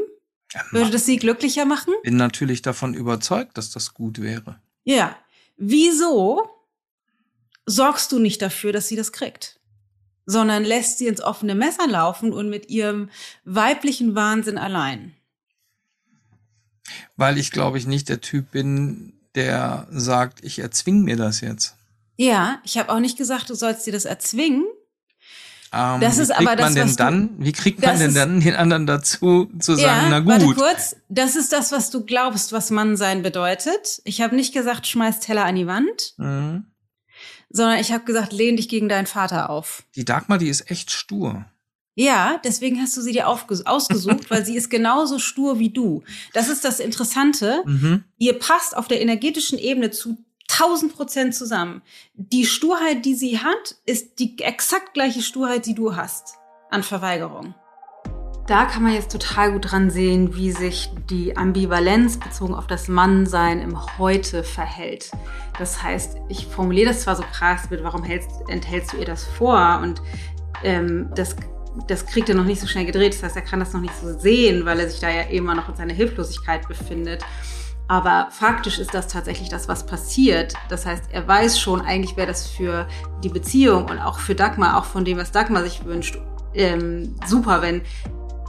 Würde 0.71 0.91
das 0.91 1.05
sie 1.05 1.17
glücklicher 1.17 1.65
machen? 1.65 1.93
bin 2.03 2.17
natürlich 2.17 2.61
davon 2.61 2.93
überzeugt, 2.93 3.57
dass 3.57 3.71
das 3.71 3.93
gut 3.93 4.21
wäre. 4.21 4.61
Ja. 4.83 5.17
Wieso 5.57 6.49
sorgst 7.65 8.11
du 8.11 8.19
nicht 8.19 8.41
dafür, 8.41 8.71
dass 8.71 8.87
sie 8.87 8.95
das 8.95 9.11
kriegt? 9.11 9.56
Sondern 10.29 10.63
lässt 10.65 10.97
sie 10.97 11.07
ins 11.07 11.21
offene 11.21 11.55
Messer 11.55 11.87
laufen 11.87 12.33
und 12.33 12.49
mit 12.49 12.69
ihrem 12.69 13.09
weiblichen 13.45 14.13
Wahnsinn 14.13 14.57
allein. 14.57 15.13
Weil 17.15 17.37
ich, 17.37 17.51
glaube 17.51 17.77
ich, 17.77 17.87
nicht 17.87 18.09
der 18.09 18.21
Typ 18.21 18.51
bin, 18.51 19.13
der 19.35 19.87
sagt, 19.89 20.43
ich 20.43 20.59
erzwing 20.59 21.03
mir 21.03 21.15
das 21.15 21.41
jetzt. 21.41 21.75
Ja, 22.17 22.59
ich 22.63 22.77
habe 22.77 22.91
auch 22.91 22.99
nicht 22.99 23.17
gesagt, 23.17 23.49
du 23.49 23.53
sollst 23.55 23.85
dir 23.87 23.93
das 23.93 24.05
erzwingen. 24.05 24.65
Ähm, 25.73 25.99
Das 26.01 26.17
wie 26.17 26.21
ist 26.23 26.29
kriegt 26.33 26.47
aber 26.47 26.55
das, 26.55 26.65
man 26.65 26.75
denn 26.75 26.83
was 26.85 26.91
du- 26.95 27.03
dann, 27.03 27.29
wie 27.39 27.51
kriegt 27.51 27.81
man 27.81 27.99
denn 27.99 28.09
ist- 28.09 28.17
dann 28.17 28.39
den 28.39 28.55
anderen 28.55 28.85
dazu 28.87 29.49
zu 29.59 29.75
sagen, 29.75 30.07
na 30.09 30.25
warte 30.25 30.45
gut? 30.45 30.55
kurz. 30.57 30.95
Das 31.09 31.35
ist 31.35 31.51
das, 31.53 31.71
was 31.71 31.89
du 31.89 32.05
glaubst, 32.05 32.53
was 32.53 32.69
Mann 32.71 32.95
sein 32.97 33.21
bedeutet. 33.21 34.01
Ich 34.05 34.21
habe 34.21 34.35
nicht 34.35 34.53
gesagt, 34.53 34.87
schmeiß 34.87 35.19
Teller 35.19 35.45
an 35.45 35.55
die 35.55 35.67
Wand, 35.67 36.13
Mhm. 36.17 36.65
Sondern 37.49 37.79
ich 37.79 37.91
habe 37.91 38.05
gesagt, 38.05 38.33
lehn 38.33 38.57
dich 38.57 38.69
gegen 38.69 38.89
deinen 38.89 39.07
Vater 39.07 39.49
auf. 39.49 39.83
Die 39.95 40.05
Dagmar, 40.05 40.37
die 40.37 40.49
ist 40.49 40.69
echt 40.69 40.91
stur. 40.91 41.45
Ja, 41.95 42.39
deswegen 42.43 42.79
hast 42.79 42.95
du 42.95 43.01
sie 43.01 43.11
dir 43.11 43.27
ausgesucht, 43.27 43.65
weil 44.29 44.45
sie 44.45 44.55
ist 44.55 44.69
genauso 44.69 45.17
stur 45.17 45.57
wie 45.57 45.71
du. 45.71 46.03
Das 46.33 46.47
ist 46.47 46.63
das 46.63 46.79
Interessante. 46.79 47.63
Mhm. 47.65 48.03
Ihr 48.19 48.37
passt 48.37 48.77
auf 48.77 48.87
der 48.87 49.01
energetischen 49.01 49.57
Ebene 49.57 49.89
zu 49.89 50.17
1000 50.49 50.95
Prozent 50.95 51.35
zusammen. 51.35 51.81
Die 52.13 52.45
Sturheit, 52.45 53.03
die 53.03 53.15
sie 53.15 53.39
hat, 53.39 53.75
ist 53.85 54.19
die 54.19 54.37
exakt 54.39 54.93
gleiche 54.93 55.21
Sturheit, 55.21 55.65
die 55.65 55.73
du 55.75 55.95
hast 55.95 56.35
an 56.69 56.83
Verweigerung. 56.83 57.55
Da 58.47 58.63
kann 58.63 58.81
man 58.81 58.93
jetzt 58.93 59.11
total 59.11 59.51
gut 59.51 59.71
dran 59.71 59.89
sehen, 59.89 60.33
wie 60.33 60.51
sich 60.51 60.89
die 61.09 61.35
Ambivalenz 61.35 62.17
bezogen 62.17 62.55
auf 62.55 62.65
das 62.65 62.87
Mannsein 62.87 63.59
im 63.59 63.77
Heute 63.97 64.41
verhält. 64.41 65.11
Das 65.59 65.83
heißt, 65.83 66.15
ich 66.29 66.47
formuliere 66.47 66.87
das 66.87 67.01
zwar 67.01 67.17
so 67.17 67.23
krass 67.23 67.69
mit, 67.69 67.83
warum 67.83 68.03
hältst, 68.03 68.29
enthältst 68.47 68.93
du 68.93 68.97
ihr 68.97 69.05
das 69.05 69.25
vor? 69.25 69.81
Und 69.83 70.01
ähm, 70.63 71.09
das, 71.13 71.35
das 71.89 72.05
kriegt 72.05 72.29
er 72.29 72.35
noch 72.35 72.45
nicht 72.45 72.61
so 72.61 72.67
schnell 72.67 72.85
gedreht. 72.85 73.15
Das 73.15 73.23
heißt, 73.23 73.35
er 73.35 73.41
kann 73.41 73.59
das 73.59 73.73
noch 73.73 73.81
nicht 73.81 73.93
so 74.01 74.17
sehen, 74.17 74.65
weil 74.65 74.79
er 74.79 74.89
sich 74.89 75.01
da 75.01 75.09
ja 75.09 75.23
immer 75.23 75.53
noch 75.53 75.67
in 75.67 75.75
seiner 75.75 75.93
Hilflosigkeit 75.93 76.65
befindet. 76.69 77.25
Aber 77.89 78.29
faktisch 78.31 78.79
ist 78.79 78.93
das 78.93 79.09
tatsächlich 79.09 79.49
das, 79.49 79.67
was 79.67 79.85
passiert. 79.85 80.53
Das 80.69 80.85
heißt, 80.85 81.03
er 81.11 81.27
weiß 81.27 81.59
schon, 81.59 81.81
eigentlich 81.81 82.15
wäre 82.15 82.27
das 82.27 82.47
für 82.47 82.87
die 83.25 83.29
Beziehung 83.29 83.89
und 83.89 83.99
auch 83.99 84.19
für 84.19 84.35
Dagmar, 84.35 84.77
auch 84.77 84.85
von 84.85 85.03
dem, 85.03 85.17
was 85.17 85.33
Dagmar 85.33 85.63
sich 85.63 85.83
wünscht, 85.83 86.17
ähm, 86.53 87.15
super, 87.25 87.61
wenn 87.61 87.81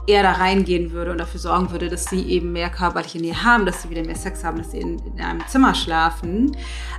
er 0.07 0.23
da 0.23 0.33
reingehen 0.33 0.91
würde 0.91 1.11
und 1.11 1.17
dafür 1.19 1.39
sorgen 1.39 1.71
würde, 1.71 1.89
dass 1.89 2.05
sie 2.05 2.23
eben 2.23 2.51
mehr 2.51 2.69
körperliche 2.69 3.19
Nähe 3.19 3.43
haben, 3.43 3.65
dass 3.65 3.83
sie 3.83 3.89
wieder 3.89 4.05
mehr 4.05 4.15
Sex 4.15 4.43
haben, 4.43 4.57
dass 4.57 4.71
sie 4.71 4.79
in, 4.79 4.99
in 4.99 5.21
einem 5.21 5.45
Zimmer 5.47 5.75
schlafen. 5.75 6.55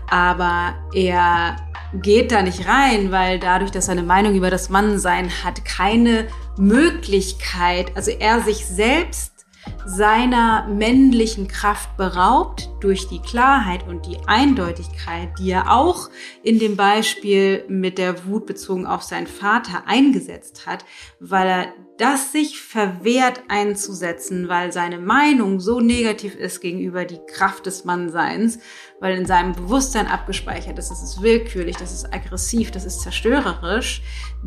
Aber 0.09 0.75
er 0.95 1.57
geht 1.95 2.33
da 2.33 2.43
nicht 2.43 2.67
rein, 2.69 3.11
weil 3.11 3.39
dadurch, 3.39 3.71
dass 3.71 3.89
er 3.89 3.93
eine 3.93 4.03
Meinung 4.03 4.35
über 4.35 4.51
das 4.51 4.71
Mannsein 4.71 5.31
hat, 5.45 5.65
keine 5.65 6.27
Möglichkeit, 6.57 7.97
also 7.97 8.11
er 8.11 8.41
sich 8.41 8.67
selbst 8.67 9.41
seiner 9.85 10.67
männlichen 10.69 11.49
Kraft 11.49 11.97
beraubt 11.97 12.71
durch 12.81 13.09
die 13.09 13.21
Klarheit 13.21 13.87
und 13.87 14.07
die 14.07 14.19
Eindeutigkeit, 14.27 15.31
die 15.39 15.51
er 15.51 15.71
auch 15.73 16.09
in 16.43 16.59
dem 16.59 16.77
Beispiel 16.77 17.65
mit 17.69 17.99
der 17.99 18.27
Wut 18.27 18.47
bezogen 18.47 18.87
auf 18.87 19.03
seinen 19.03 19.27
Vater 19.27 19.83
eingesetzt 19.87 20.67
hat, 20.67 20.85
weil 21.19 21.49
er 21.49 21.73
das 22.01 22.33
sich 22.33 22.63
verwehrt 22.63 23.43
einzusetzen, 23.49 24.49
weil 24.49 24.73
seine 24.73 24.99
Meinung 24.99 25.61
so 25.61 25.81
negativ 25.81 26.35
ist 26.35 26.61
gegenüber 26.61 27.05
die 27.05 27.21
Kraft 27.27 27.67
des 27.67 27.85
Mannseins, 27.85 28.59
weil 29.01 29.19
in 29.19 29.27
seinem 29.27 29.53
Bewusstsein 29.53 30.07
abgespeichert 30.07 30.79
ist, 30.79 30.91
das 30.91 31.03
ist 31.03 31.21
willkürlich, 31.21 31.77
das 31.77 31.93
ist 31.93 32.13
aggressiv, 32.13 32.71
das 32.71 32.87
ist 32.87 33.03
zerstörerisch, 33.03 34.03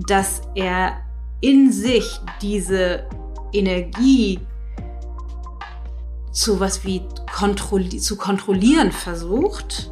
dass 0.08 0.42
er 0.56 1.04
in 1.42 1.72
sich 1.72 2.20
diese 2.42 3.08
Energie 3.52 4.40
zu 6.32 6.60
was 6.60 6.84
wie 6.84 7.04
kontrolli 7.32 8.00
zu 8.00 8.18
kontrollieren 8.18 8.92
versucht. 8.92 9.92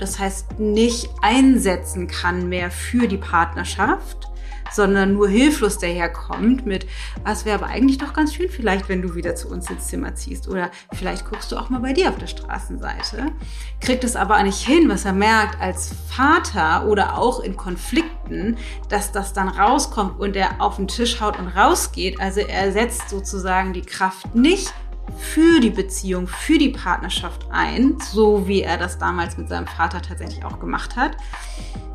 Das 0.00 0.18
heißt, 0.18 0.58
nicht 0.58 1.08
einsetzen 1.22 2.08
kann 2.08 2.48
mehr 2.48 2.72
für 2.72 3.06
die 3.06 3.16
Partnerschaft, 3.16 4.27
sondern 4.72 5.14
nur 5.14 5.28
hilflos 5.28 5.78
daherkommt 5.78 6.66
mit, 6.66 6.86
was 7.24 7.44
wäre 7.44 7.58
aber 7.58 7.66
eigentlich 7.66 7.98
doch 7.98 8.12
ganz 8.12 8.34
schön 8.34 8.50
vielleicht, 8.50 8.88
wenn 8.88 9.02
du 9.02 9.14
wieder 9.14 9.34
zu 9.34 9.48
uns 9.48 9.70
ins 9.70 9.88
Zimmer 9.88 10.14
ziehst 10.14 10.48
oder 10.48 10.70
vielleicht 10.92 11.28
guckst 11.28 11.50
du 11.52 11.56
auch 11.56 11.70
mal 11.70 11.80
bei 11.80 11.92
dir 11.92 12.08
auf 12.08 12.18
der 12.18 12.26
Straßenseite. 12.26 13.32
Kriegt 13.80 14.04
es 14.04 14.16
aber 14.16 14.42
nicht 14.42 14.66
hin, 14.66 14.88
was 14.88 15.04
er 15.04 15.12
merkt 15.12 15.60
als 15.60 15.94
Vater 16.08 16.86
oder 16.86 17.18
auch 17.18 17.40
in 17.40 17.56
Konflikten, 17.56 18.56
dass 18.88 19.12
das 19.12 19.32
dann 19.32 19.48
rauskommt 19.48 20.18
und 20.20 20.36
er 20.36 20.60
auf 20.60 20.76
den 20.76 20.88
Tisch 20.88 21.20
haut 21.20 21.38
und 21.38 21.48
rausgeht. 21.48 22.20
Also 22.20 22.40
er 22.40 22.72
setzt 22.72 23.08
sozusagen 23.08 23.72
die 23.72 23.82
Kraft 23.82 24.34
nicht 24.34 24.72
für 25.16 25.60
die 25.60 25.70
Beziehung, 25.70 26.26
für 26.26 26.58
die 26.58 26.68
Partnerschaft 26.70 27.46
ein, 27.50 27.98
so 28.00 28.46
wie 28.46 28.62
er 28.62 28.78
das 28.78 28.98
damals 28.98 29.36
mit 29.36 29.48
seinem 29.48 29.66
Vater 29.66 30.02
tatsächlich 30.02 30.44
auch 30.44 30.60
gemacht 30.60 30.96
hat, 30.96 31.16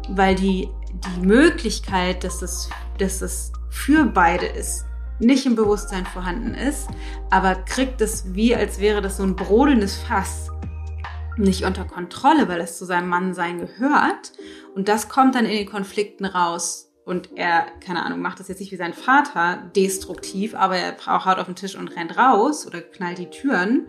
weil 0.09 0.35
die, 0.35 0.69
die 1.05 1.25
Möglichkeit, 1.25 2.23
dass 2.23 2.41
es, 2.41 2.69
dass 2.97 3.21
es 3.21 3.51
für 3.69 4.05
beide 4.05 4.45
ist, 4.45 4.85
nicht 5.19 5.45
im 5.45 5.55
Bewusstsein 5.55 6.05
vorhanden 6.05 6.53
ist, 6.53 6.87
aber 7.29 7.55
kriegt 7.55 8.01
es 8.01 8.33
wie, 8.33 8.55
als 8.55 8.79
wäre 8.79 9.01
das 9.01 9.17
so 9.17 9.23
ein 9.23 9.35
brodelndes 9.35 9.97
Fass 9.97 10.49
nicht 11.37 11.65
unter 11.65 11.85
Kontrolle, 11.85 12.47
weil 12.47 12.61
es 12.61 12.77
zu 12.77 12.85
seinem 12.85 13.09
Mannsein 13.09 13.57
gehört. 13.57 14.33
Und 14.75 14.87
das 14.87 15.09
kommt 15.09 15.33
dann 15.33 15.45
in 15.45 15.51
den 15.51 15.69
Konflikten 15.69 16.25
raus, 16.25 16.93
und 17.05 17.31
er, 17.35 17.65
keine 17.85 18.05
Ahnung, 18.05 18.21
macht 18.21 18.39
das 18.39 18.47
jetzt 18.47 18.59
nicht 18.59 18.71
wie 18.71 18.77
sein 18.77 18.93
Vater 18.93 19.69
destruktiv, 19.75 20.55
aber 20.55 20.77
er 20.77 20.95
haut 21.05 21.37
auf 21.37 21.45
den 21.45 21.55
Tisch 21.55 21.75
und 21.75 21.89
rennt 21.95 22.17
raus 22.17 22.65
oder 22.65 22.81
knallt 22.81 23.17
die 23.17 23.29
Türen, 23.29 23.87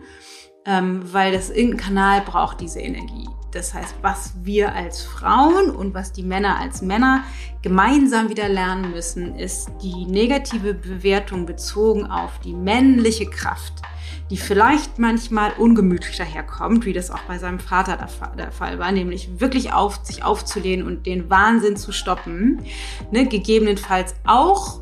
ähm, 0.65 1.01
weil 1.13 1.31
das 1.31 1.49
irgendein 1.49 1.79
Kanal 1.79 2.21
braucht 2.21 2.59
diese 2.59 2.81
Energie. 2.81 3.27
Das 3.55 3.73
heißt, 3.73 3.95
was 4.01 4.33
wir 4.43 4.75
als 4.75 5.01
Frauen 5.01 5.69
und 5.69 5.93
was 5.93 6.11
die 6.11 6.23
Männer 6.23 6.59
als 6.59 6.81
Männer 6.81 7.23
gemeinsam 7.61 8.27
wieder 8.27 8.49
lernen 8.49 8.91
müssen, 8.91 9.35
ist 9.35 9.69
die 9.81 10.05
negative 10.05 10.73
Bewertung 10.73 11.45
bezogen 11.45 12.05
auf 12.05 12.39
die 12.43 12.53
männliche 12.53 13.25
Kraft 13.27 13.81
die 14.29 14.37
vielleicht 14.37 14.97
manchmal 14.97 15.51
ungemütlich 15.57 16.17
daherkommt, 16.17 16.85
wie 16.85 16.93
das 16.93 17.11
auch 17.11 17.21
bei 17.27 17.37
seinem 17.37 17.59
Vater 17.59 18.07
der, 18.37 18.51
Fall 18.51 18.79
war, 18.79 18.91
nämlich 18.91 19.39
wirklich 19.39 19.71
auf 19.71 19.99
sich 20.03 20.23
aufzulehnen 20.23 20.85
und 20.85 21.05
den 21.05 21.29
Wahnsinn 21.29 21.75
zu 21.75 21.91
stoppen, 21.91 22.63
ne, 23.11 23.27
gegebenenfalls 23.27 24.15
auch 24.25 24.81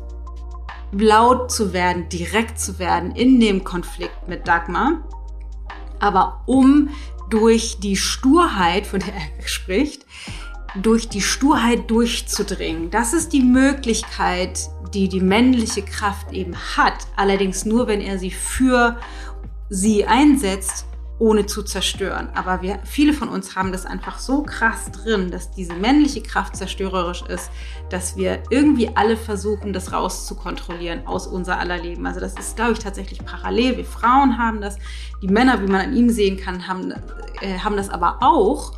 laut 0.92 1.52
zu 1.52 1.74
werden, 1.74 2.08
direkt 2.08 2.58
zu 2.58 2.78
werden 2.78 3.14
in 3.14 3.38
dem 3.38 3.64
Konflikt 3.64 4.28
mit 4.28 4.48
Dagmar, 4.48 5.02
aber 6.00 6.42
um 6.46 6.88
durch 7.30 7.78
die 7.80 7.96
Sturheit, 7.96 8.86
von 8.86 9.00
der 9.00 9.14
er 9.14 9.48
spricht, 9.48 10.06
durch 10.76 11.08
die 11.08 11.20
Sturheit 11.20 11.90
durchzudringen. 11.90 12.90
Das 12.90 13.12
ist 13.12 13.32
die 13.32 13.42
Möglichkeit, 13.42 14.68
die 14.92 15.08
die 15.08 15.20
männliche 15.20 15.82
Kraft 15.82 16.32
eben 16.32 16.56
hat, 16.76 17.06
allerdings 17.16 17.64
nur, 17.64 17.86
wenn 17.86 18.00
er 18.00 18.18
sie 18.18 18.30
für 18.30 18.98
sie 19.68 20.04
einsetzt, 20.04 20.86
ohne 21.24 21.46
zu 21.46 21.62
zerstören. 21.62 22.28
Aber 22.34 22.60
wir, 22.60 22.80
viele 22.84 23.14
von 23.14 23.30
uns 23.30 23.56
haben 23.56 23.72
das 23.72 23.86
einfach 23.86 24.18
so 24.18 24.42
krass 24.42 24.90
drin, 24.90 25.30
dass 25.30 25.50
diese 25.50 25.72
männliche 25.72 26.22
Kraft 26.22 26.54
zerstörerisch 26.54 27.22
ist, 27.22 27.50
dass 27.88 28.14
wir 28.18 28.42
irgendwie 28.50 28.90
alle 28.94 29.16
versuchen, 29.16 29.72
das 29.72 29.94
rauszukontrollieren 29.94 31.06
aus 31.06 31.26
unser 31.26 31.58
aller 31.58 31.78
Leben. 31.78 32.06
Also 32.06 32.20
das 32.20 32.34
ist, 32.34 32.56
glaube 32.56 32.72
ich, 32.72 32.78
tatsächlich 32.78 33.24
parallel. 33.24 33.78
Wir 33.78 33.86
Frauen 33.86 34.36
haben 34.36 34.60
das, 34.60 34.76
die 35.22 35.28
Männer, 35.28 35.62
wie 35.62 35.66
man 35.66 35.80
an 35.80 35.96
ihm 35.96 36.10
sehen 36.10 36.36
kann, 36.36 36.68
haben, 36.68 36.92
äh, 37.40 37.58
haben 37.58 37.78
das 37.78 37.88
aber 37.88 38.18
auch. 38.20 38.74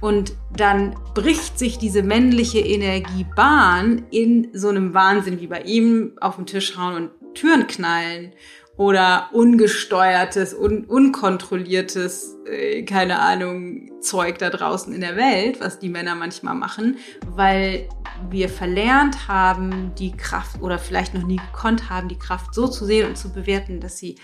Und 0.00 0.32
dann 0.56 0.96
bricht 1.12 1.58
sich 1.58 1.76
diese 1.76 2.02
männliche 2.02 2.60
Energiebahn 2.60 4.06
in 4.10 4.48
so 4.54 4.70
einem 4.70 4.94
Wahnsinn 4.94 5.40
wie 5.40 5.46
bei 5.46 5.60
ihm 5.60 6.12
auf 6.22 6.36
den 6.36 6.46
Tisch 6.46 6.74
hauen 6.78 6.94
und 6.94 7.34
Türen 7.34 7.66
knallen 7.66 8.32
oder 8.76 9.28
ungesteuertes, 9.32 10.54
un 10.54 10.84
unkontrolliertes, 10.84 12.36
äh, 12.46 12.82
keine 12.84 13.20
Ahnung, 13.20 13.90
Zeug 14.00 14.38
da 14.38 14.50
draußen 14.50 14.92
in 14.94 15.00
der 15.00 15.16
Welt, 15.16 15.60
was 15.60 15.78
die 15.78 15.88
Männer 15.88 16.14
manchmal 16.14 16.54
machen, 16.54 16.96
weil 17.26 17.88
wir 18.30 18.48
verlernt 18.48 19.28
haben, 19.28 19.94
die 19.96 20.12
Kraft 20.12 20.60
oder 20.62 20.78
vielleicht 20.78 21.14
noch 21.14 21.26
nie 21.26 21.36
gekonnt 21.36 21.90
haben, 21.90 22.08
die 22.08 22.18
Kraft 22.18 22.54
so 22.54 22.66
zu 22.66 22.84
sehen 22.84 23.08
und 23.08 23.16
zu 23.16 23.32
bewerten, 23.32 23.80
dass 23.80 23.98
sie 23.98 24.16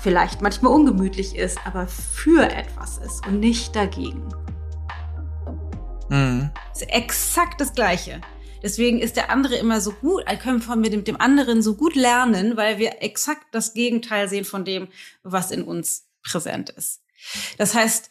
vielleicht 0.00 0.40
manchmal 0.40 0.72
ungemütlich 0.72 1.36
ist, 1.36 1.58
aber 1.66 1.86
für 1.86 2.42
etwas 2.42 2.98
ist 2.98 3.26
und 3.26 3.40
nicht 3.40 3.74
dagegen. 3.74 4.22
Mhm. 6.08 6.50
Das 6.70 6.82
ist 6.82 6.90
exakt 6.90 7.60
das 7.60 7.72
Gleiche. 7.72 8.20
Deswegen 8.62 9.00
ist 9.00 9.16
der 9.16 9.30
andere 9.30 9.56
immer 9.56 9.80
so 9.80 9.92
gut, 9.92 10.24
können 10.40 10.64
wir 10.66 10.76
mit 10.76 11.08
dem 11.08 11.20
anderen 11.20 11.62
so 11.62 11.74
gut 11.74 11.94
lernen, 11.94 12.56
weil 12.56 12.78
wir 12.78 13.02
exakt 13.02 13.54
das 13.54 13.74
Gegenteil 13.74 14.28
sehen 14.28 14.44
von 14.44 14.64
dem, 14.64 14.88
was 15.22 15.50
in 15.50 15.62
uns 15.62 16.06
präsent 16.22 16.70
ist. 16.70 17.02
Das 17.58 17.74
heißt, 17.74 18.10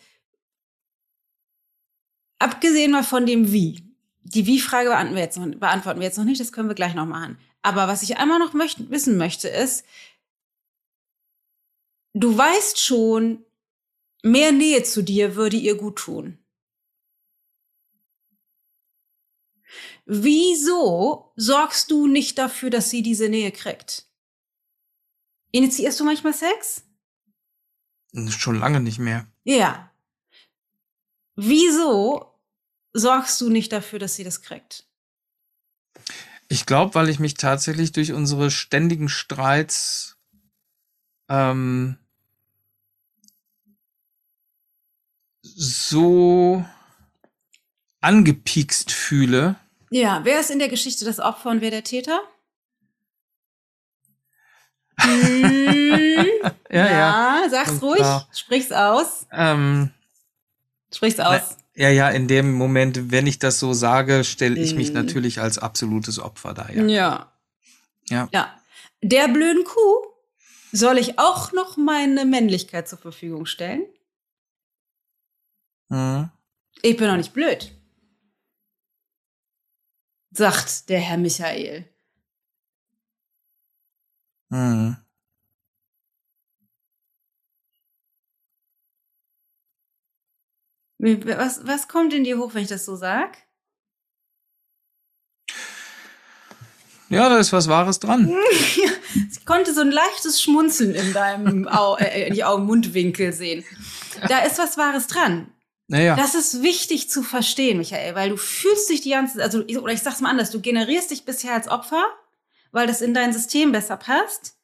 abgesehen 2.40 2.92
mal 2.92 3.04
von 3.04 3.26
dem 3.26 3.52
Wie, 3.52 3.84
die 4.22 4.46
Wie-Frage 4.46 4.90
beantworten 4.90 5.16
wir, 5.16 5.24
jetzt 5.24 5.38
noch, 5.38 5.60
beantworten 5.60 6.00
wir 6.00 6.08
jetzt 6.08 6.18
noch 6.18 6.26
nicht, 6.26 6.40
das 6.40 6.52
können 6.52 6.70
wir 6.70 6.76
gleich 6.76 6.96
noch 6.96 7.06
machen. 7.06 7.38
Aber 7.62 7.88
was 7.88 8.04
ich 8.04 8.18
einmal 8.18 8.40
noch 8.40 8.54
möchten, 8.54 8.90
wissen 8.90 9.18
möchte, 9.18 9.48
ist, 9.50 9.86
du 12.14 12.38
weißt 12.38 12.80
schon, 12.80 13.44
mehr 14.24 14.52
Nähe 14.52 14.84
zu 14.84 15.04
dir 15.04 15.36
würde 15.36 15.58
ihr 15.58 15.76
gut 15.76 15.98
tun. 15.98 16.38
Wieso 20.12 21.32
sorgst 21.36 21.92
du 21.92 22.08
nicht 22.08 22.40
dafür, 22.40 22.72
dass 22.72 22.90
sie 22.90 23.04
diese 23.04 23.30
Nähe 23.30 23.52
kriegt? 23.52 24.08
Initiierst 25.52 26.00
du 26.00 26.04
manchmal 26.04 26.34
Sex? 26.34 26.84
Schon 28.30 28.60
lange 28.60 28.80
nicht 28.80 28.98
mehr. 28.98 29.28
Ja. 29.44 29.94
Wieso 31.36 32.26
sorgst 32.92 33.40
du 33.40 33.50
nicht 33.50 33.72
dafür, 33.72 34.00
dass 34.00 34.16
sie 34.16 34.24
das 34.24 34.42
kriegt? 34.42 34.88
Ich 36.48 36.66
glaube, 36.66 36.96
weil 36.96 37.10
ich 37.10 37.20
mich 37.20 37.36
tatsächlich 37.36 37.92
durch 37.92 38.12
unsere 38.12 38.50
ständigen 38.50 39.10
Streits 39.10 40.18
ähm, 41.30 42.00
so 45.44 46.66
angepiekst 48.02 48.92
fühle. 48.92 49.56
Ja, 49.92 50.22
wer 50.24 50.40
ist 50.40 50.52
in 50.52 50.60
der 50.60 50.70
Geschichte 50.70 51.06
das 51.06 51.20
Opfer 51.20 51.50
und 51.50 51.62
wer 51.62 51.72
der 51.72 51.84
Täter? 51.84 52.22
Hm, 55.00 56.26
Ja, 56.72 56.92
ja. 56.92 57.50
sag's 57.50 57.72
Und 57.72 57.84
ruhig, 57.84 58.00
zwar- 58.02 58.28
sprich's 58.34 58.72
aus, 58.72 59.26
Ähm, 59.32 59.92
sprich's 60.94 61.20
aus. 61.20 61.58
ja, 61.76 61.90
ja, 61.90 62.10
in 62.10 62.28
dem 62.28 62.54
Moment, 62.54 63.12
wenn 63.12 63.26
ich 63.28 63.40
das 63.40 63.60
so 63.60 63.74
sage, 63.74 64.24
stelle 64.24 64.60
ich 64.60 64.76
mich 64.76 64.90
Mhm. 64.90 64.96
natürlich 64.96 65.40
als 65.40 65.58
absolutes 65.58 66.20
Opfer 66.20 66.54
dar. 66.54 66.72
Ja. 66.72 66.84
Ja. 66.86 67.32
Ja. 68.10 68.30
Ja. 68.32 68.56
Der 69.02 69.28
blöden 69.30 69.64
Kuh 69.64 70.06
soll 70.72 70.98
ich 71.00 71.18
auch 71.18 71.52
noch 71.54 71.78
meine 71.78 72.26
Männlichkeit 72.26 72.88
zur 72.88 73.00
Verfügung 73.00 73.46
stellen? 73.48 73.84
Mhm. 75.90 76.30
Ich 76.84 76.98
bin 76.98 77.08
doch 77.08 77.18
nicht 77.18 77.34
blöd. 77.34 77.72
Sagt 80.32 80.90
der 80.90 81.00
Herr 81.00 81.18
Michael. 81.18 81.86
Mhm. 84.50 84.98
Was, 91.00 91.66
was 91.66 91.88
kommt 91.88 92.14
in 92.14 92.24
dir 92.26 92.38
hoch, 92.38 92.54
wenn 92.54 92.64
ich 92.64 92.68
das 92.68 92.86
so 92.86 92.96
sag? 92.96 93.38
Ja, 97.10 97.28
da 97.30 97.40
ist 97.40 97.54
was 97.54 97.68
Wahres 97.68 98.00
dran. 98.00 98.34
Ich 99.32 99.44
konnte 99.44 99.74
so 99.74 99.82
ein 99.82 99.90
leichtes 99.90 100.40
Schmunzeln 100.40 100.94
in 100.94 101.12
deinem 101.14 101.68
Au 101.68 101.96
äh, 101.98 102.30
nicht 102.30 102.46
Augen-Mundwinkel 102.46 103.34
sehen. 103.34 103.66
Da 104.28 104.40
ist 104.40 104.60
was 104.60 104.78
Wahres 104.78 105.08
dran. 105.08 105.52
Naja. 105.90 106.16
Das 106.16 106.36
ist 106.36 106.62
wichtig 106.62 107.10
zu 107.10 107.24
verstehen, 107.24 107.80
Michael, 107.80 108.14
weil 108.14 108.30
du 108.30 108.38
fühlst 108.38 108.90
dich 108.92 109.02
die 109.02 109.10
ganze 109.10 109.42
also 109.42 109.64
ich- 109.66 109.80
oder 109.80 109.92
ich 109.92 110.02
sag's 110.02 110.22
mal 110.22 110.30
anders, 110.30 110.52
du 110.52 110.62
generierst 110.62 111.10
dich 111.10 111.26
bisher 111.26 111.54
als 111.54 111.68
Opfer, 111.68 112.06
weil 112.72 112.86
das 112.86 113.02
in 113.02 113.16
dein 113.16 113.34
System 113.34 113.72
besser 113.72 113.98
passt 113.98 114.56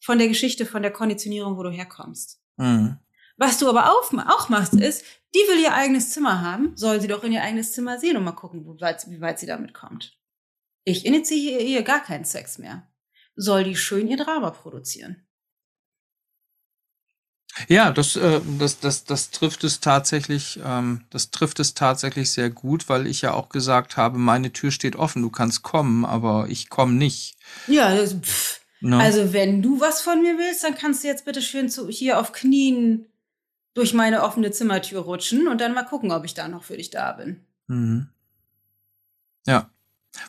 von 0.00 0.18
der 0.18 0.28
Geschichte, 0.28 0.66
von 0.66 0.82
der 0.82 0.92
Konditionierung, 0.92 1.56
wo 1.56 1.62
du 1.62 1.70
herkommst. 1.70 2.38
Mhm. 2.58 2.98
Was 3.38 3.58
du 3.58 3.68
aber 3.68 3.90
auch, 3.92 4.12
auch 4.28 4.48
machst, 4.50 4.74
ist, 4.74 5.04
die 5.34 5.38
will 5.38 5.62
ihr 5.62 5.72
eigenes 5.72 6.10
Zimmer 6.10 6.42
haben, 6.42 6.76
soll 6.76 7.00
sie 7.00 7.08
doch 7.08 7.24
in 7.24 7.32
ihr 7.32 7.42
eigenes 7.42 7.72
Zimmer 7.72 7.98
sehen 7.98 8.18
und 8.18 8.24
mal 8.24 8.32
gucken, 8.32 8.66
wie 8.66 8.80
weit, 8.82 9.08
wie 9.08 9.22
weit 9.22 9.38
sie 9.38 9.46
damit 9.46 9.72
kommt. 9.72 10.18
Ich 10.84 11.06
initiiere 11.06 11.62
ihr 11.62 11.82
gar 11.82 12.02
keinen 12.02 12.26
Sex 12.26 12.58
mehr. 12.58 12.86
Soll 13.36 13.64
die 13.64 13.76
schön 13.76 14.06
ihr 14.06 14.18
Drama 14.18 14.50
produzieren. 14.50 15.26
Ja, 17.68 17.90
das, 17.90 18.16
äh, 18.16 18.40
das, 18.58 18.80
das, 18.80 19.04
das 19.04 19.30
trifft 19.30 19.64
es 19.64 19.80
tatsächlich, 19.80 20.58
ähm, 20.64 21.02
das 21.10 21.30
trifft 21.30 21.60
es 21.60 21.74
tatsächlich 21.74 22.30
sehr 22.30 22.50
gut, 22.50 22.88
weil 22.88 23.06
ich 23.06 23.22
ja 23.22 23.34
auch 23.34 23.50
gesagt 23.50 23.96
habe, 23.96 24.18
meine 24.18 24.52
Tür 24.52 24.70
steht 24.70 24.96
offen, 24.96 25.22
du 25.22 25.30
kannst 25.30 25.62
kommen, 25.62 26.04
aber 26.04 26.46
ich 26.48 26.70
komme 26.70 26.94
nicht. 26.94 27.36
Ja, 27.66 27.94
das, 27.94 28.14
pff. 28.14 28.60
Ne? 28.84 28.98
also 28.98 29.32
wenn 29.32 29.62
du 29.62 29.80
was 29.80 30.00
von 30.00 30.20
mir 30.22 30.38
willst, 30.38 30.64
dann 30.64 30.74
kannst 30.74 31.04
du 31.04 31.08
jetzt 31.08 31.24
bitte 31.24 31.40
schön 31.40 31.68
zu, 31.68 31.88
hier 31.88 32.18
auf 32.18 32.32
Knien 32.32 33.06
durch 33.74 33.94
meine 33.94 34.22
offene 34.22 34.50
Zimmertür 34.50 35.02
rutschen 35.02 35.46
und 35.46 35.60
dann 35.60 35.72
mal 35.72 35.84
gucken, 35.84 36.10
ob 36.10 36.24
ich 36.24 36.34
da 36.34 36.48
noch 36.48 36.64
für 36.64 36.76
dich 36.76 36.90
da 36.90 37.12
bin. 37.12 37.46
Mhm. 37.68 38.08
Ja. 39.46 39.70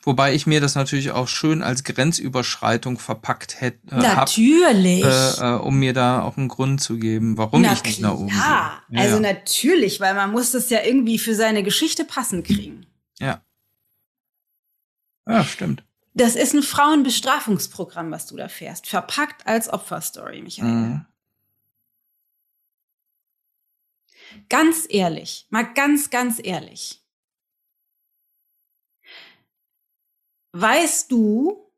Wobei 0.03 0.33
ich 0.33 0.47
mir 0.47 0.61
das 0.61 0.75
natürlich 0.75 1.11
auch 1.11 1.27
schön 1.27 1.61
als 1.61 1.83
Grenzüberschreitung 1.83 2.99
verpackt 2.99 3.59
hätte, 3.61 3.79
äh, 3.91 3.95
hab, 3.95 4.27
Natürlich. 4.29 5.03
äh, 5.03 5.55
äh, 5.55 5.59
um 5.59 5.77
mir 5.77 5.93
da 5.93 6.21
auch 6.21 6.37
einen 6.37 6.47
Grund 6.47 6.81
zu 6.81 6.97
geben, 6.97 7.37
warum 7.37 7.61
Na 7.61 7.73
ich 7.73 7.83
nicht 7.83 7.99
nach 7.99 8.13
oben 8.13 8.27
gehe. 8.27 8.37
Ja, 8.37 8.81
also 8.95 9.15
ja. 9.15 9.33
natürlich, 9.33 9.99
weil 9.99 10.13
man 10.13 10.31
muss 10.31 10.51
das 10.51 10.69
ja 10.69 10.81
irgendwie 10.83 11.19
für 11.19 11.35
seine 11.35 11.63
Geschichte 11.63 12.05
passend 12.05 12.45
kriegen. 12.45 12.85
ja. 13.19 13.41
Ja, 15.25 15.43
stimmt. 15.45 15.85
Das 16.13 16.35
ist 16.35 16.53
ein 16.53 16.63
Frauenbestrafungsprogramm, 16.63 18.11
was 18.11 18.27
du 18.27 18.35
da 18.35 18.47
fährst. 18.49 18.87
Verpackt 18.87 19.47
als 19.47 19.71
Opferstory, 19.71 20.41
Michael. 20.41 20.67
Mhm. 20.67 21.05
Ganz 24.49 24.85
ehrlich, 24.89 25.47
mal 25.49 25.63
ganz, 25.63 26.09
ganz 26.09 26.39
ehrlich. 26.43 27.02
Weißt 30.53 31.11
du, 31.11 31.69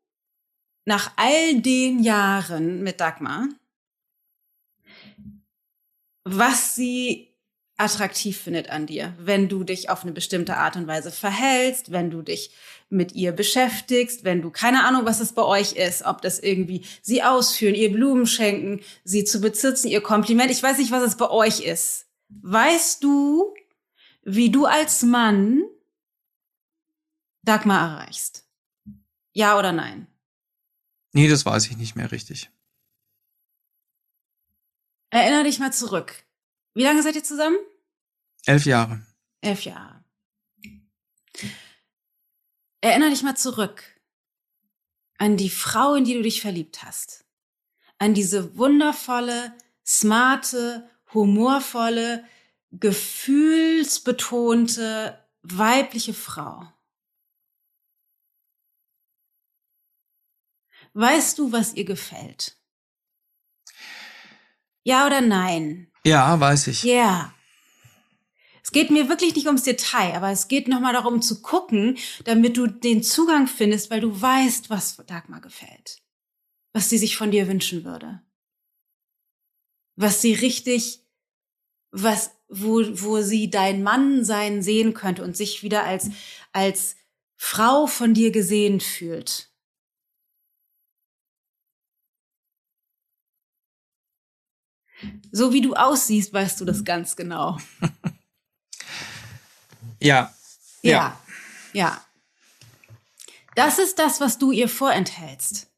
nach 0.84 1.12
all 1.16 1.60
den 1.60 2.02
Jahren 2.02 2.82
mit 2.82 3.00
Dagmar, 3.00 3.48
was 6.24 6.74
sie 6.74 7.34
attraktiv 7.78 8.38
findet 8.38 8.70
an 8.70 8.86
dir, 8.86 9.14
wenn 9.18 9.48
du 9.48 9.64
dich 9.64 9.90
auf 9.90 10.02
eine 10.02 10.12
bestimmte 10.12 10.56
Art 10.56 10.76
und 10.76 10.86
Weise 10.86 11.10
verhältst, 11.10 11.90
wenn 11.92 12.10
du 12.10 12.22
dich 12.22 12.50
mit 12.88 13.12
ihr 13.12 13.32
beschäftigst, 13.32 14.24
wenn 14.24 14.42
du 14.42 14.50
keine 14.50 14.84
Ahnung, 14.84 15.04
was 15.04 15.20
es 15.20 15.32
bei 15.32 15.42
euch 15.42 15.72
ist, 15.72 16.04
ob 16.04 16.22
das 16.22 16.38
irgendwie 16.38 16.84
sie 17.02 17.22
ausführen, 17.22 17.74
ihr 17.74 17.92
Blumen 17.92 18.26
schenken, 18.26 18.80
sie 19.04 19.24
zu 19.24 19.40
bezitzen, 19.40 19.88
ihr 19.88 20.02
Kompliment, 20.02 20.50
ich 20.50 20.62
weiß 20.62 20.78
nicht, 20.78 20.90
was 20.90 21.02
es 21.02 21.16
bei 21.16 21.30
euch 21.30 21.60
ist. 21.60 22.06
Weißt 22.28 23.02
du, 23.04 23.54
wie 24.22 24.50
du 24.50 24.66
als 24.66 25.02
Mann 25.02 25.62
Dagmar 27.42 27.98
erreichst? 27.98 28.45
Ja 29.36 29.58
oder 29.58 29.72
nein? 29.72 30.06
Nee, 31.12 31.28
das 31.28 31.44
weiß 31.44 31.66
ich 31.66 31.76
nicht 31.76 31.94
mehr 31.94 32.10
richtig. 32.10 32.48
Erinner 35.10 35.44
dich 35.44 35.58
mal 35.58 35.74
zurück. 35.74 36.24
Wie 36.72 36.84
lange 36.84 37.02
seid 37.02 37.16
ihr 37.16 37.24
zusammen? 37.24 37.58
Elf 38.46 38.64
Jahre. 38.64 39.04
Elf 39.42 39.66
Jahre. 39.66 40.02
Erinner 42.80 43.10
dich 43.10 43.22
mal 43.22 43.36
zurück 43.36 43.84
an 45.18 45.36
die 45.36 45.50
Frau, 45.50 45.96
in 45.96 46.04
die 46.04 46.14
du 46.14 46.22
dich 46.22 46.40
verliebt 46.40 46.82
hast. 46.82 47.26
An 47.98 48.14
diese 48.14 48.56
wundervolle, 48.56 49.54
smarte, 49.84 50.88
humorvolle, 51.12 52.24
gefühlsbetonte, 52.72 55.22
weibliche 55.42 56.14
Frau. 56.14 56.72
Weißt 60.96 61.38
du, 61.38 61.52
was 61.52 61.74
ihr 61.74 61.84
gefällt? 61.84 62.56
Ja 64.82 65.06
oder 65.06 65.20
nein? 65.20 65.92
Ja, 66.06 66.40
weiß 66.40 66.68
ich. 66.68 66.84
Ja. 66.84 67.34
Es 68.62 68.72
geht 68.72 68.90
mir 68.90 69.10
wirklich 69.10 69.34
nicht 69.34 69.46
ums 69.46 69.64
Detail, 69.64 70.14
aber 70.14 70.30
es 70.30 70.48
geht 70.48 70.68
nochmal 70.68 70.94
darum 70.94 71.20
zu 71.20 71.42
gucken, 71.42 71.98
damit 72.24 72.56
du 72.56 72.66
den 72.66 73.02
Zugang 73.02 73.46
findest, 73.46 73.90
weil 73.90 74.00
du 74.00 74.18
weißt, 74.18 74.70
was 74.70 74.96
Dagmar 75.06 75.42
gefällt. 75.42 76.00
Was 76.72 76.88
sie 76.88 76.96
sich 76.96 77.18
von 77.18 77.30
dir 77.30 77.46
wünschen 77.46 77.84
würde. 77.84 78.22
Was 79.96 80.22
sie 80.22 80.32
richtig, 80.32 81.02
was, 81.90 82.30
wo, 82.48 82.80
wo 83.02 83.20
sie 83.20 83.50
dein 83.50 83.82
Mann 83.82 84.24
sein 84.24 84.62
sehen 84.62 84.94
könnte 84.94 85.22
und 85.22 85.36
sich 85.36 85.62
wieder 85.62 85.84
als, 85.84 86.08
als 86.54 86.96
Frau 87.36 87.86
von 87.86 88.14
dir 88.14 88.30
gesehen 88.30 88.80
fühlt. 88.80 89.50
So 95.32 95.52
wie 95.52 95.60
du 95.60 95.74
aussiehst, 95.74 96.32
weißt 96.32 96.60
du 96.60 96.64
das 96.64 96.84
ganz 96.84 97.16
genau. 97.16 97.58
Ja. 100.00 100.34
Ja. 100.82 101.18
Ja. 101.72 102.00
Das 103.54 103.78
ist 103.78 103.98
das, 103.98 104.20
was 104.20 104.38
du 104.38 104.50
ihr 104.50 104.68
vorenthältst. 104.68 105.68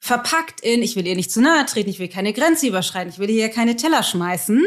Verpackt 0.00 0.60
in, 0.60 0.82
ich 0.82 0.96
will 0.96 1.06
ihr 1.06 1.16
nicht 1.16 1.30
zu 1.32 1.40
nahe 1.40 1.64
treten, 1.64 1.88
ich 1.88 1.98
will 1.98 2.08
keine 2.08 2.34
Grenze 2.34 2.66
überschreiten, 2.66 3.10
ich 3.10 3.18
will 3.18 3.30
ihr 3.30 3.48
keine 3.48 3.76
Teller 3.76 4.02
schmeißen. 4.02 4.62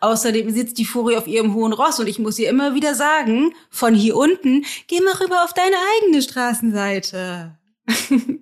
Außerdem 0.00 0.50
sitzt 0.50 0.78
die 0.78 0.84
Furie 0.84 1.16
auf 1.16 1.28
ihrem 1.28 1.54
hohen 1.54 1.72
Ross 1.72 2.00
und 2.00 2.08
ich 2.08 2.18
muss 2.18 2.38
ihr 2.40 2.48
immer 2.48 2.74
wieder 2.74 2.96
sagen, 2.96 3.54
von 3.70 3.94
hier 3.94 4.16
unten, 4.16 4.64
geh 4.88 5.00
mal 5.00 5.14
rüber 5.14 5.44
auf 5.44 5.54
deine 5.54 5.76
eigene 5.98 6.22
Straßenseite. 6.22 7.56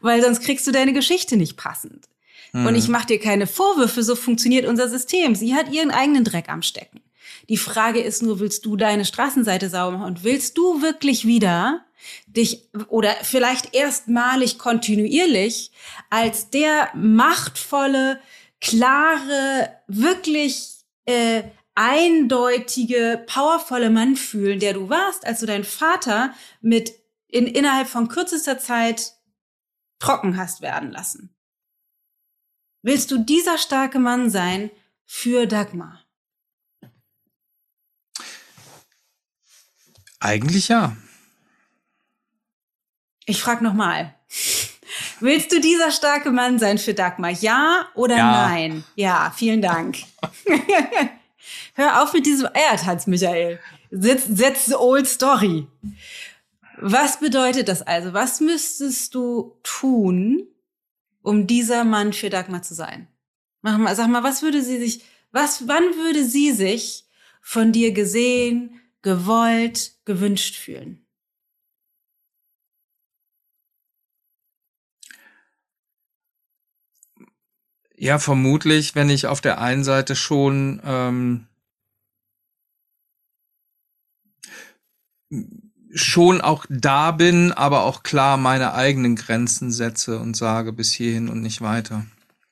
Weil 0.00 0.22
sonst 0.22 0.42
kriegst 0.42 0.66
du 0.66 0.72
deine 0.72 0.92
Geschichte 0.92 1.38
nicht 1.38 1.56
passend. 1.56 2.06
Hm. 2.52 2.66
Und 2.66 2.74
ich 2.74 2.88
mache 2.88 3.06
dir 3.06 3.20
keine 3.20 3.46
Vorwürfe, 3.46 4.02
so 4.02 4.14
funktioniert 4.14 4.66
unser 4.66 4.88
System. 4.88 5.34
Sie 5.34 5.54
hat 5.54 5.72
ihren 5.72 5.90
eigenen 5.90 6.24
Dreck 6.24 6.48
am 6.48 6.62
Stecken. 6.62 7.00
Die 7.48 7.56
Frage 7.56 8.00
ist 8.00 8.22
nur, 8.22 8.40
willst 8.40 8.64
du 8.64 8.76
deine 8.76 9.04
Straßenseite 9.04 9.68
sauber 9.68 9.98
machen 9.98 10.08
und 10.08 10.24
willst 10.24 10.56
du 10.56 10.82
wirklich 10.82 11.26
wieder 11.26 11.84
dich 12.26 12.68
oder 12.88 13.14
vielleicht 13.22 13.74
erstmalig 13.74 14.58
kontinuierlich 14.58 15.70
als 16.08 16.50
der 16.50 16.90
machtvolle, 16.94 18.20
klare, 18.60 19.70
wirklich 19.86 20.84
äh, 21.04 21.42
eindeutige, 21.74 23.24
powervolle 23.26 23.90
Mann 23.90 24.16
fühlen, 24.16 24.60
der 24.60 24.74
du 24.74 24.88
warst, 24.88 25.26
als 25.26 25.40
du 25.40 25.46
deinen 25.46 25.64
Vater 25.64 26.34
mit 26.60 26.92
in, 27.28 27.46
innerhalb 27.46 27.88
von 27.88 28.08
kürzester 28.08 28.58
Zeit 28.58 29.14
trocken 29.98 30.36
hast 30.36 30.62
werden 30.62 30.90
lassen. 30.90 31.34
Willst 32.82 33.10
du 33.10 33.18
dieser 33.18 33.58
starke 33.58 33.98
Mann 33.98 34.30
sein 34.30 34.70
für 35.04 35.46
Dagmar? 35.46 36.02
Eigentlich 40.18 40.68
ja. 40.68 40.96
Ich 43.26 43.42
frage 43.42 43.64
nochmal. 43.64 44.14
Willst 45.20 45.52
du 45.52 45.60
dieser 45.60 45.90
starke 45.90 46.30
Mann 46.30 46.58
sein 46.58 46.78
für 46.78 46.94
Dagmar? 46.94 47.30
Ja 47.30 47.86
oder 47.94 48.16
ja. 48.16 48.48
nein? 48.48 48.84
Ja, 48.94 49.32
vielen 49.36 49.60
Dank. 49.60 49.98
Hör 51.74 52.02
auf 52.02 52.12
mit 52.12 52.24
diesem 52.24 52.48
Eiertanz, 52.54 53.06
Michael. 53.06 53.60
Setz, 53.90 54.24
setz 54.26 54.72
old 54.72 55.06
story. 55.06 55.66
Was 56.78 57.20
bedeutet 57.20 57.68
das 57.68 57.82
also? 57.82 58.14
Was 58.14 58.40
müsstest 58.40 59.14
du 59.14 59.56
tun, 59.62 60.46
um 61.22 61.46
dieser 61.46 61.84
Mann 61.84 62.12
für 62.12 62.30
Dagmar 62.30 62.62
zu 62.62 62.74
sein? 62.74 63.08
Mach 63.62 63.78
mal, 63.78 63.94
sag 63.94 64.08
mal, 64.08 64.22
was 64.22 64.42
würde 64.42 64.62
sie 64.62 64.78
sich, 64.78 65.04
was, 65.32 65.68
wann 65.68 65.84
würde 65.96 66.24
sie 66.24 66.52
sich 66.52 67.06
von 67.42 67.72
dir 67.72 67.92
gesehen, 67.92 68.80
gewollt, 69.02 69.92
gewünscht 70.04 70.56
fühlen? 70.56 71.06
Ja, 77.96 78.18
vermutlich, 78.18 78.94
wenn 78.94 79.10
ich 79.10 79.26
auf 79.26 79.42
der 79.42 79.60
einen 79.60 79.84
Seite 79.84 80.16
schon 80.16 80.80
ähm, 80.84 81.46
schon 85.92 86.40
auch 86.40 86.66
da 86.68 87.10
bin, 87.10 87.52
aber 87.52 87.84
auch 87.84 88.02
klar 88.02 88.36
meine 88.36 88.74
eigenen 88.74 89.16
Grenzen 89.16 89.72
setze 89.72 90.18
und 90.18 90.36
sage 90.36 90.72
bis 90.72 90.92
hierhin 90.92 91.28
und 91.28 91.40
nicht 91.40 91.60
weiter. 91.60 92.06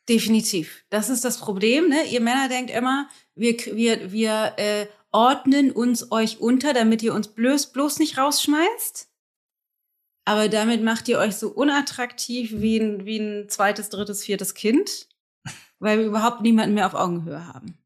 Definitiv. 0.08 0.84
Das 0.90 1.10
ist 1.10 1.24
das 1.24 1.38
Problem. 1.38 1.88
Ne? 1.88 2.04
Ihr 2.10 2.20
Männer 2.20 2.48
denkt 2.48 2.70
immer, 2.70 3.08
wir, 3.34 3.56
wir, 3.72 4.10
wir 4.10 4.54
äh, 4.56 4.86
ordnen 5.12 5.70
uns 5.70 6.10
euch 6.10 6.40
unter, 6.40 6.72
damit 6.72 7.02
ihr 7.02 7.14
uns 7.14 7.28
bloß, 7.28 7.72
bloß 7.72 7.98
nicht 7.98 8.18
rausschmeißt. 8.18 9.08
Aber 10.24 10.48
damit 10.48 10.82
macht 10.82 11.08
ihr 11.08 11.18
euch 11.18 11.36
so 11.36 11.48
unattraktiv 11.48 12.52
wie 12.56 12.78
ein, 12.78 13.06
wie 13.06 13.18
ein 13.18 13.48
zweites, 13.48 13.88
drittes, 13.88 14.24
viertes 14.24 14.54
Kind, 14.54 15.08
weil 15.78 15.98
wir 15.98 16.06
überhaupt 16.06 16.42
niemanden 16.42 16.74
mehr 16.74 16.86
auf 16.86 16.94
Augenhöhe 16.94 17.46
haben. 17.46 17.78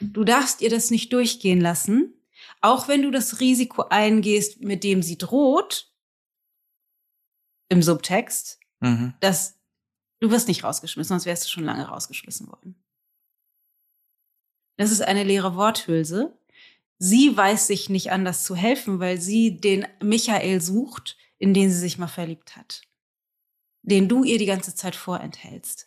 Du 0.00 0.24
darfst 0.24 0.60
ihr 0.62 0.70
das 0.70 0.90
nicht 0.90 1.12
durchgehen 1.12 1.60
lassen, 1.60 2.15
auch 2.66 2.88
wenn 2.88 3.02
du 3.02 3.12
das 3.12 3.38
Risiko 3.38 3.82
eingehst, 3.82 4.60
mit 4.60 4.82
dem 4.82 5.00
sie 5.00 5.16
droht, 5.16 5.92
im 7.68 7.80
Subtext, 7.80 8.60
mhm. 8.80 9.14
dass 9.20 9.58
du 10.20 10.30
wirst 10.30 10.48
nicht 10.48 10.64
rausgeschmissen, 10.64 11.08
sonst 11.10 11.26
wärst 11.26 11.44
du 11.44 11.48
schon 11.48 11.64
lange 11.64 11.86
rausgeschmissen 11.86 12.48
worden. 12.48 12.74
Das 14.76 14.90
ist 14.90 15.00
eine 15.00 15.22
leere 15.22 15.54
Worthülse. 15.54 16.36
Sie 16.98 17.36
weiß 17.36 17.68
sich 17.68 17.88
nicht 17.88 18.10
anders 18.10 18.42
zu 18.44 18.56
helfen, 18.56 18.98
weil 18.98 19.20
sie 19.20 19.60
den 19.60 19.86
Michael 20.02 20.60
sucht, 20.60 21.16
in 21.38 21.54
den 21.54 21.70
sie 21.70 21.78
sich 21.78 21.98
mal 21.98 22.08
verliebt 22.08 22.56
hat. 22.56 22.82
Den 23.82 24.08
du 24.08 24.24
ihr 24.24 24.38
die 24.38 24.46
ganze 24.46 24.74
Zeit 24.74 24.96
vorenthältst. 24.96 25.86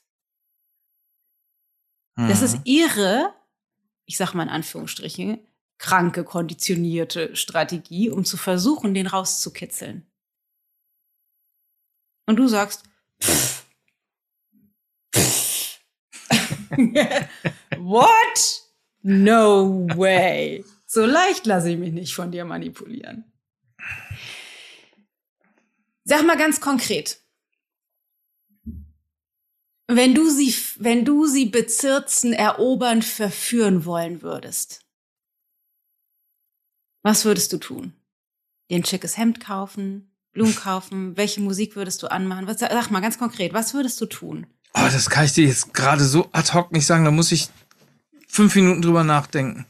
Mhm. 2.16 2.30
Das 2.30 2.42
ist 2.42 2.58
mhm. 2.58 2.62
ihre, 2.64 3.34
ich 4.06 4.18
sag 4.18 4.34
mal 4.34 4.44
in 4.44 4.50
Anführungsstrichen, 4.50 5.46
kranke, 5.80 6.24
konditionierte 6.24 7.36
Strategie, 7.36 8.10
um 8.10 8.24
zu 8.26 8.38
versuchen, 8.38 8.94
den 8.94 9.08
rauszukitzeln. 9.08 10.06
Und 12.28 12.36
du 12.36 12.48
sagst, 12.48 12.84
pff, 13.24 13.66
pff. 15.16 15.80
What? 17.78 18.62
No 19.02 19.88
way. 19.96 20.64
So 20.86 21.06
leicht 21.06 21.46
lasse 21.46 21.72
ich 21.72 21.78
mich 21.78 21.94
nicht 21.94 22.14
von 22.14 22.32
dir 22.32 22.46
manipulieren. 22.46 23.32
Sag 26.04 26.26
mal 26.26 26.38
ganz 26.38 26.60
konkret. 26.60 27.22
Wenn 29.88 30.14
du 30.14 30.30
sie, 30.30 30.54
wenn 30.78 31.06
du 31.06 31.26
sie 31.26 31.46
bezirzen, 31.46 32.34
erobern, 32.34 33.02
verführen 33.02 33.86
wollen 33.86 34.22
würdest, 34.22 34.86
was 37.02 37.26
würdest 37.26 37.54
du 37.54 37.58
tun? 37.58 37.94
Dir 38.70 38.78
ein 38.78 38.86
schickes 38.86 39.18
Hemd 39.18 39.40
kaufen, 39.40 40.12
Blumen 40.34 40.56
kaufen? 40.56 41.18
Welche 41.18 41.42
Musik 41.42 41.76
würdest 41.76 42.04
du 42.04 42.08
anmachen? 42.08 42.48
Was, 42.48 42.60
sag 42.60 42.92
mal 42.92 43.02
ganz 43.02 43.18
konkret, 43.18 43.54
was 43.54 43.74
würdest 43.74 44.00
du 44.02 44.06
tun? 44.06 44.48
Oh, 44.74 44.88
das 44.92 45.10
kann 45.10 45.26
ich 45.26 45.34
dir 45.34 45.48
jetzt 45.48 45.74
gerade 45.74 46.04
so 46.04 46.30
ad 46.32 46.54
hoc 46.54 46.72
nicht 46.72 46.86
sagen. 46.86 47.06
Da 47.06 47.12
muss 47.12 47.32
ich 47.32 47.50
fünf 48.28 48.56
Minuten 48.56 48.82
drüber 48.82 49.04
nachdenken. 49.04 49.66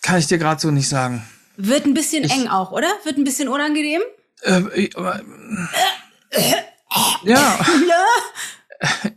Kann 0.00 0.18
ich 0.18 0.26
dir 0.26 0.38
gerade 0.38 0.60
so 0.60 0.70
nicht 0.70 0.88
sagen. 0.88 1.26
Wird 1.56 1.84
ein 1.84 1.94
bisschen 1.94 2.24
ich, 2.24 2.32
eng 2.32 2.48
auch, 2.48 2.72
oder? 2.72 2.88
Wird 3.04 3.18
ein 3.18 3.24
bisschen 3.24 3.48
unangenehm? 3.48 4.02
Äh, 4.42 4.62
ich, 4.74 4.96
aber, 4.96 5.22
ja. 7.22 7.66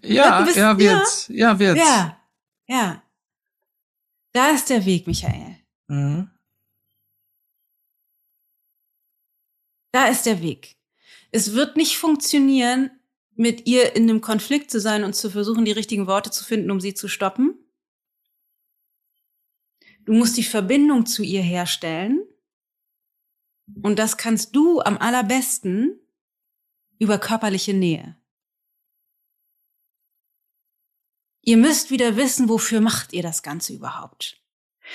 ja. 0.02 0.46
Ja, 0.46 0.78
wird's. 0.78 1.28
Ja. 1.28 1.52
ja, 1.52 1.60
wird's. 1.60 1.80
Ja, 1.80 2.18
ja. 2.68 3.04
Da 4.32 4.50
ist 4.50 4.70
der 4.70 4.86
Weg, 4.86 5.08
Michael. 5.08 5.58
Mhm. 5.88 6.30
Da 9.92 10.08
ist 10.08 10.26
der 10.26 10.42
Weg. 10.42 10.78
Es 11.32 11.54
wird 11.54 11.78
nicht 11.78 11.98
funktionieren, 11.98 12.92
mit 13.36 13.68
ihr 13.68 13.96
in 13.96 14.04
einem 14.04 14.20
Konflikt 14.20 14.70
zu 14.70 14.82
sein 14.82 15.04
und 15.04 15.16
zu 15.16 15.30
versuchen, 15.30 15.64
die 15.64 15.72
richtigen 15.72 16.08
Worte 16.08 16.30
zu 16.30 16.44
finden, 16.44 16.72
um 16.72 16.82
sie 16.82 16.94
zu 16.94 17.08
stoppen. 17.08 17.58
Du 20.04 20.14
musst 20.14 20.36
die 20.38 20.44
Verbindung 20.44 21.06
zu 21.06 21.24
ihr 21.24 21.42
herstellen. 21.42 22.22
Und 23.82 23.98
das 23.98 24.18
kannst 24.18 24.56
du 24.56 24.82
am 24.82 24.98
allerbesten 24.98 26.00
über 26.98 27.18
körperliche 27.18 27.74
Nähe. 27.74 28.18
Ihr 31.42 31.58
müsst 31.58 31.92
wieder 31.92 32.18
wissen, 32.18 32.50
wofür 32.50 32.82
macht 32.82 33.14
ihr 33.14 33.24
das 33.24 33.42
Ganze 33.42 33.74
überhaupt? 33.74 34.39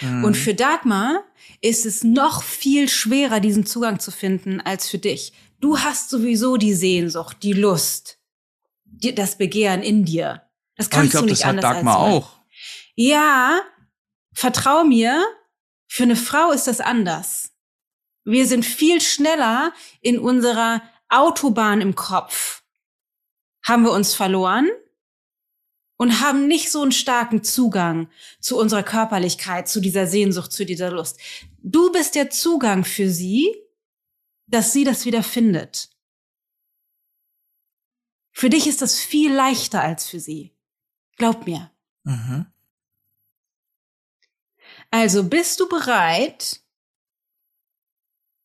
Mhm. 0.01 0.25
Und 0.25 0.37
für 0.37 0.55
Dagmar 0.55 1.25
ist 1.61 1.87
es 1.87 2.05
noch 2.05 2.43
viel 2.43 2.89
schwerer, 2.89 3.41
diesen 3.41 3.67
Zugang 3.67 4.01
zu 4.01 4.11
finden, 4.11 4.61
als 4.61 4.89
für 4.89 4.99
dich. 4.99 5.33
Du 5.61 5.79
hast 5.79 6.11
sowieso 6.11 6.57
die 6.57 6.75
Sehnsucht, 6.75 7.39
die 7.43 7.53
Lust, 7.53 8.19
die, 8.85 9.15
das 9.15 9.39
Begehren 9.39 9.83
in 9.83 10.05
dir. 10.05 10.43
Das 10.77 10.91
kannst 10.91 11.13
glaub, 11.13 11.23
du 11.23 11.31
nicht 11.31 11.43
das 11.43 11.49
anders 11.49 11.65
hat 11.65 11.77
Dagmar 11.77 11.99
als 11.99 12.15
auch. 12.15 12.33
Ja, 12.97 13.61
vertrau 14.33 14.85
mir, 14.85 15.25
für 15.87 16.03
eine 16.03 16.17
Frau 16.17 16.51
ist 16.51 16.67
das 16.67 16.81
anders. 16.81 17.53
Wir 18.25 18.47
sind 18.47 18.65
viel 18.65 19.01
schneller 19.01 19.73
in 20.01 20.19
unserer 20.19 20.83
Autobahn 21.09 21.81
im 21.81 21.95
Kopf. 21.95 22.63
Haben 23.63 23.85
wir 23.85 23.93
uns 23.93 24.15
verloren? 24.15 24.69
Und 25.97 26.21
haben 26.21 26.47
nicht 26.47 26.71
so 26.71 26.83
einen 26.83 26.93
starken 26.93 27.45
Zugang 27.45 28.09
zu 28.41 28.59
unserer 28.59 28.83
Körperlichkeit, 28.83 29.69
zu 29.69 29.81
dieser 29.81 30.07
Sehnsucht, 30.07 30.53
zu 30.53 30.67
dieser 30.67 30.91
Lust. 30.91 31.21
Du 31.63 31.93
bist 31.93 32.15
der 32.15 32.31
Zugang 32.31 32.85
für 32.85 33.09
sie, 33.09 33.55
dass 34.47 34.73
sie 34.73 34.85
das 34.85 35.05
wieder 35.05 35.23
findet. 35.23 35.91
Für 38.33 38.51
dich 38.51 38.67
ist 38.67 38.83
das 38.83 38.99
viel 38.99 39.33
leichter 39.33 39.81
als 39.81 40.09
für 40.09 40.19
sie. 40.19 40.55
Glaub 41.17 41.47
mir. 41.47 41.71
Mhm. 42.03 42.47
Also 44.91 45.29
bist 45.29 45.61
du 45.61 45.69
bereit, 45.69 46.61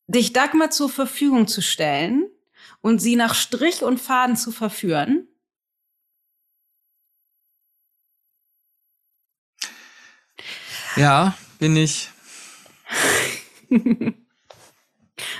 dich 0.07 0.33
Dagmar 0.33 0.71
zur 0.71 0.89
Verfügung 0.89 1.47
zu 1.47 1.61
stellen 1.61 2.29
und 2.81 2.99
sie 2.99 3.15
nach 3.15 3.35
Strich 3.35 3.83
und 3.83 3.99
Faden 3.99 4.35
zu 4.35 4.51
verführen? 4.51 5.28
Ja, 10.95 11.35
bin 11.59 11.75
ich. 11.75 12.09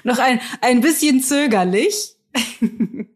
Noch 0.04 0.20
ein, 0.20 0.42
ein 0.62 0.82
bisschen 0.82 1.22
zögerlich. 1.22 2.16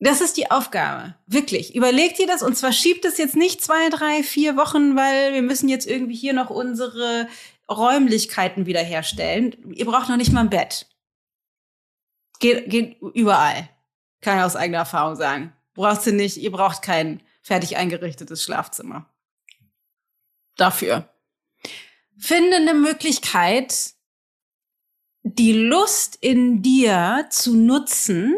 Das 0.00 0.20
ist 0.20 0.36
die 0.36 0.50
Aufgabe. 0.50 1.14
Wirklich. 1.26 1.74
Überlegt 1.74 2.18
ihr 2.18 2.26
das 2.26 2.42
und 2.42 2.54
zwar 2.58 2.72
schiebt 2.72 3.06
es 3.06 3.16
jetzt 3.16 3.36
nicht 3.36 3.64
zwei, 3.64 3.88
drei, 3.88 4.22
vier 4.22 4.54
Wochen, 4.54 4.96
weil 4.96 5.32
wir 5.32 5.40
müssen 5.40 5.66
jetzt 5.66 5.86
irgendwie 5.86 6.14
hier 6.14 6.34
noch 6.34 6.50
unsere 6.50 7.26
Räumlichkeiten 7.70 8.66
wiederherstellen. 8.66 9.72
Ihr 9.72 9.86
braucht 9.86 10.10
noch 10.10 10.18
nicht 10.18 10.30
mal 10.30 10.42
ein 10.42 10.50
Bett. 10.50 10.88
Geht, 12.38 12.68
geht 12.68 13.00
überall. 13.14 13.70
Kann 14.20 14.36
ich 14.36 14.44
aus 14.44 14.56
eigener 14.56 14.80
Erfahrung 14.80 15.16
sagen. 15.16 15.54
Braucht 15.72 16.06
ihr 16.06 16.12
nicht. 16.12 16.36
Ihr 16.36 16.52
braucht 16.52 16.82
kein 16.82 17.22
fertig 17.40 17.78
eingerichtetes 17.78 18.42
Schlafzimmer 18.42 19.08
dafür. 20.56 21.08
Finde 22.18 22.56
eine 22.56 22.74
Möglichkeit, 22.74 23.94
die 25.22 25.52
Lust 25.52 26.18
in 26.20 26.62
dir 26.62 27.26
zu 27.30 27.56
nutzen, 27.56 28.34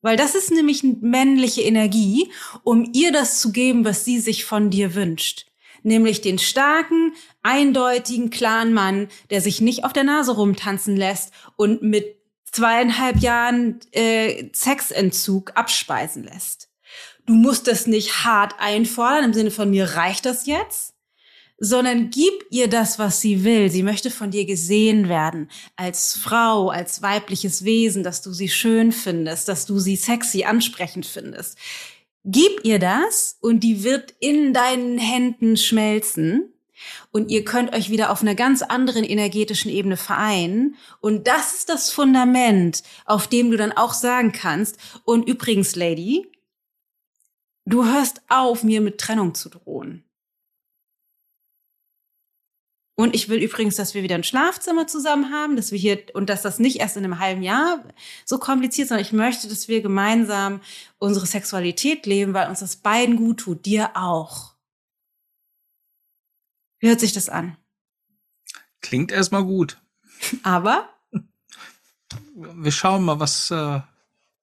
weil 0.00 0.16
das 0.16 0.34
ist 0.34 0.50
nämlich 0.50 0.82
männliche 0.82 1.62
Energie, 1.62 2.32
um 2.64 2.90
ihr 2.92 3.12
das 3.12 3.40
zu 3.40 3.52
geben, 3.52 3.84
was 3.84 4.04
sie 4.04 4.18
sich 4.18 4.44
von 4.44 4.70
dir 4.70 4.94
wünscht. 4.94 5.46
nämlich 5.84 6.20
den 6.20 6.38
starken, 6.38 7.12
eindeutigen, 7.42 8.30
klaren 8.30 8.72
Mann, 8.72 9.08
der 9.30 9.40
sich 9.40 9.60
nicht 9.60 9.84
auf 9.84 9.92
der 9.92 10.04
Nase 10.04 10.32
rumtanzen 10.32 10.96
lässt 10.96 11.32
und 11.56 11.82
mit 11.82 12.16
zweieinhalb 12.52 13.18
Jahren 13.18 13.80
äh, 13.92 14.48
Sexentzug 14.54 15.56
abspeisen 15.56 16.22
lässt. 16.22 16.68
Du 17.26 17.34
musst 17.34 17.66
das 17.66 17.86
nicht 17.86 18.24
hart 18.24 18.54
einfordern 18.58 19.24
im 19.24 19.34
Sinne 19.34 19.50
von 19.50 19.70
mir 19.70 19.96
reicht 19.96 20.26
das 20.26 20.46
jetzt, 20.46 20.91
sondern 21.58 22.10
gib 22.10 22.32
ihr 22.50 22.68
das, 22.68 22.98
was 22.98 23.20
sie 23.20 23.44
will. 23.44 23.70
Sie 23.70 23.82
möchte 23.82 24.10
von 24.10 24.30
dir 24.30 24.44
gesehen 24.44 25.08
werden 25.08 25.48
als 25.76 26.16
Frau, 26.16 26.70
als 26.70 27.02
weibliches 27.02 27.64
Wesen, 27.64 28.02
dass 28.02 28.22
du 28.22 28.32
sie 28.32 28.48
schön 28.48 28.92
findest, 28.92 29.48
dass 29.48 29.66
du 29.66 29.78
sie 29.78 29.96
sexy, 29.96 30.44
ansprechend 30.44 31.06
findest. 31.06 31.56
Gib 32.24 32.64
ihr 32.64 32.78
das 32.78 33.36
und 33.40 33.60
die 33.60 33.84
wird 33.84 34.14
in 34.20 34.52
deinen 34.52 34.98
Händen 34.98 35.56
schmelzen 35.56 36.52
und 37.10 37.30
ihr 37.30 37.44
könnt 37.44 37.74
euch 37.74 37.90
wieder 37.90 38.10
auf 38.10 38.22
einer 38.22 38.34
ganz 38.34 38.62
anderen 38.62 39.04
energetischen 39.04 39.70
Ebene 39.70 39.96
vereinen. 39.96 40.76
Und 41.00 41.26
das 41.26 41.54
ist 41.54 41.68
das 41.68 41.90
Fundament, 41.90 42.82
auf 43.06 43.26
dem 43.26 43.50
du 43.50 43.56
dann 43.56 43.72
auch 43.72 43.94
sagen 43.94 44.32
kannst, 44.32 44.78
und 45.04 45.28
übrigens, 45.28 45.76
Lady, 45.76 46.26
du 47.64 47.84
hörst 47.84 48.22
auf, 48.28 48.62
mir 48.62 48.80
mit 48.80 48.98
Trennung 48.98 49.34
zu 49.34 49.48
drohen. 49.48 50.04
Und 52.94 53.14
ich 53.14 53.28
will 53.28 53.42
übrigens, 53.42 53.76
dass 53.76 53.94
wir 53.94 54.02
wieder 54.02 54.16
ein 54.16 54.24
Schlafzimmer 54.24 54.86
zusammen 54.86 55.32
haben, 55.32 55.56
dass 55.56 55.72
wir 55.72 55.78
hier 55.78 56.02
und 56.12 56.28
dass 56.28 56.42
das 56.42 56.58
nicht 56.58 56.80
erst 56.80 56.96
in 56.96 57.04
einem 57.04 57.18
halben 57.18 57.42
Jahr 57.42 57.82
so 58.26 58.38
kompliziert, 58.38 58.88
sondern 58.88 59.04
ich 59.04 59.12
möchte, 59.12 59.48
dass 59.48 59.66
wir 59.66 59.80
gemeinsam 59.80 60.60
unsere 60.98 61.26
Sexualität 61.26 62.04
leben, 62.04 62.34
weil 62.34 62.48
uns 62.48 62.60
das 62.60 62.76
beiden 62.76 63.16
gut 63.16 63.40
tut, 63.40 63.64
dir 63.64 63.96
auch. 63.96 64.52
Wie 66.80 66.88
hört 66.88 67.00
sich 67.00 67.12
das 67.12 67.28
an? 67.28 67.56
Klingt 68.82 69.10
erstmal 69.10 69.44
gut. 69.44 69.80
Aber? 70.42 70.90
Wir 72.34 72.72
schauen 72.72 73.04
mal, 73.04 73.20
was 73.20 73.50
äh, 73.50 73.80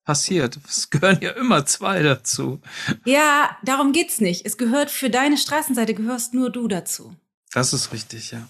passiert. 0.06 0.58
Es 0.68 0.90
gehören 0.90 1.20
ja 1.22 1.32
immer 1.32 1.66
zwei 1.68 2.02
dazu. 2.02 2.62
Ja, 3.06 3.58
darum 3.64 3.92
geht's 3.92 4.22
nicht. 4.22 4.46
Es 4.46 4.58
gehört 4.58 4.90
für 4.90 5.12
deine 5.12 5.38
Straßenseite 5.38 5.94
gehörst 5.94 6.34
nur 6.34 6.50
du 6.50 6.68
dazu. 6.68 7.16
Das 7.54 7.74
ist 7.74 7.92
richtig, 7.92 8.32
ja. 8.32 8.48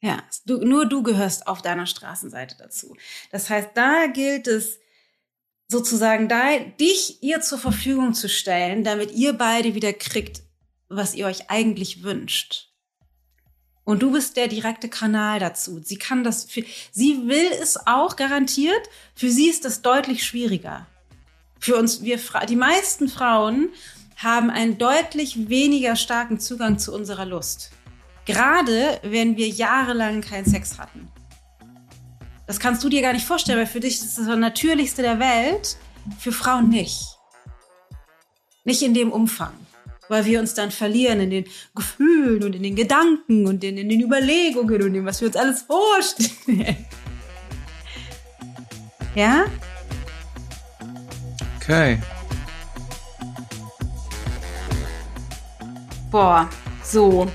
Ja, 0.00 0.22
du, 0.46 0.58
nur 0.58 0.86
du 0.86 1.02
gehörst 1.02 1.46
auf 1.46 1.62
deiner 1.62 1.86
Straßenseite 1.86 2.56
dazu. 2.58 2.96
Das 3.30 3.48
heißt, 3.48 3.70
da 3.74 4.06
gilt 4.06 4.48
es 4.48 4.78
sozusagen, 5.68 6.28
da, 6.28 6.58
dich 6.58 7.22
ihr 7.22 7.40
zur 7.40 7.58
Verfügung 7.58 8.12
zu 8.12 8.28
stellen, 8.28 8.82
damit 8.82 9.12
ihr 9.12 9.32
beide 9.32 9.74
wieder 9.74 9.92
kriegt, 9.92 10.42
was 10.88 11.14
ihr 11.14 11.26
euch 11.26 11.50
eigentlich 11.50 12.02
wünscht. 12.02 12.72
Und 13.84 14.02
du 14.02 14.12
bist 14.12 14.36
der 14.36 14.48
direkte 14.48 14.88
Kanal 14.88 15.40
dazu. 15.40 15.80
Sie 15.82 15.96
kann 15.96 16.22
das, 16.22 16.44
für, 16.44 16.64
sie 16.92 17.26
will 17.26 17.50
es 17.60 17.86
auch 17.86 18.16
garantiert. 18.16 18.88
Für 19.14 19.30
sie 19.30 19.48
ist 19.48 19.64
das 19.64 19.82
deutlich 19.82 20.24
schwieriger. 20.24 20.86
Für 21.58 21.76
uns, 21.76 22.02
wir, 22.02 22.18
die 22.48 22.56
meisten 22.56 23.08
Frauen 23.08 23.70
haben 24.22 24.50
einen 24.50 24.78
deutlich 24.78 25.48
weniger 25.48 25.96
starken 25.96 26.38
Zugang 26.38 26.78
zu 26.78 26.94
unserer 26.94 27.26
Lust. 27.26 27.70
Gerade 28.24 29.00
wenn 29.02 29.36
wir 29.36 29.48
jahrelang 29.48 30.20
keinen 30.20 30.46
Sex 30.46 30.78
hatten. 30.78 31.08
Das 32.46 32.60
kannst 32.60 32.84
du 32.84 32.88
dir 32.88 33.02
gar 33.02 33.12
nicht 33.12 33.26
vorstellen, 33.26 33.58
weil 33.58 33.66
für 33.66 33.80
dich 33.80 33.94
ist 33.94 34.18
das 34.18 34.26
das 34.26 34.38
Natürlichste 34.38 35.02
der 35.02 35.18
Welt, 35.18 35.76
für 36.18 36.32
Frauen 36.32 36.68
nicht. 36.68 37.18
Nicht 38.64 38.82
in 38.82 38.94
dem 38.94 39.10
Umfang, 39.10 39.54
weil 40.08 40.24
wir 40.24 40.38
uns 40.40 40.54
dann 40.54 40.70
verlieren 40.70 41.20
in 41.20 41.30
den 41.30 41.44
Gefühlen 41.74 42.44
und 42.44 42.54
in 42.54 42.62
den 42.62 42.76
Gedanken 42.76 43.46
und 43.46 43.64
in, 43.64 43.76
in 43.76 43.88
den 43.88 44.00
Überlegungen 44.00 44.82
und 44.82 44.92
dem, 44.92 45.04
was 45.04 45.20
wir 45.20 45.28
uns 45.28 45.36
alles 45.36 45.62
vorstellen. 45.62 46.76
ja? 49.14 49.46
Okay. 51.56 51.98
Boah, 56.12 56.46
so. 56.84 57.26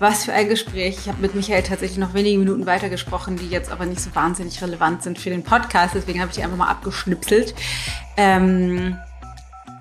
Was 0.00 0.24
für 0.24 0.32
ein 0.32 0.48
Gespräch. 0.48 0.98
Ich 0.98 1.08
habe 1.08 1.22
mit 1.22 1.36
Michael 1.36 1.62
tatsächlich 1.62 1.98
noch 1.98 2.14
wenige 2.14 2.38
Minuten 2.38 2.66
weitergesprochen, 2.66 3.36
die 3.36 3.48
jetzt 3.48 3.70
aber 3.70 3.86
nicht 3.86 4.00
so 4.00 4.12
wahnsinnig 4.14 4.60
relevant 4.60 5.04
sind 5.04 5.20
für 5.20 5.30
den 5.30 5.44
Podcast. 5.44 5.94
Deswegen 5.94 6.20
habe 6.20 6.30
ich 6.30 6.36
die 6.36 6.42
einfach 6.42 6.56
mal 6.56 6.68
abgeschnipselt. 6.68 7.54
Ähm, 8.16 8.96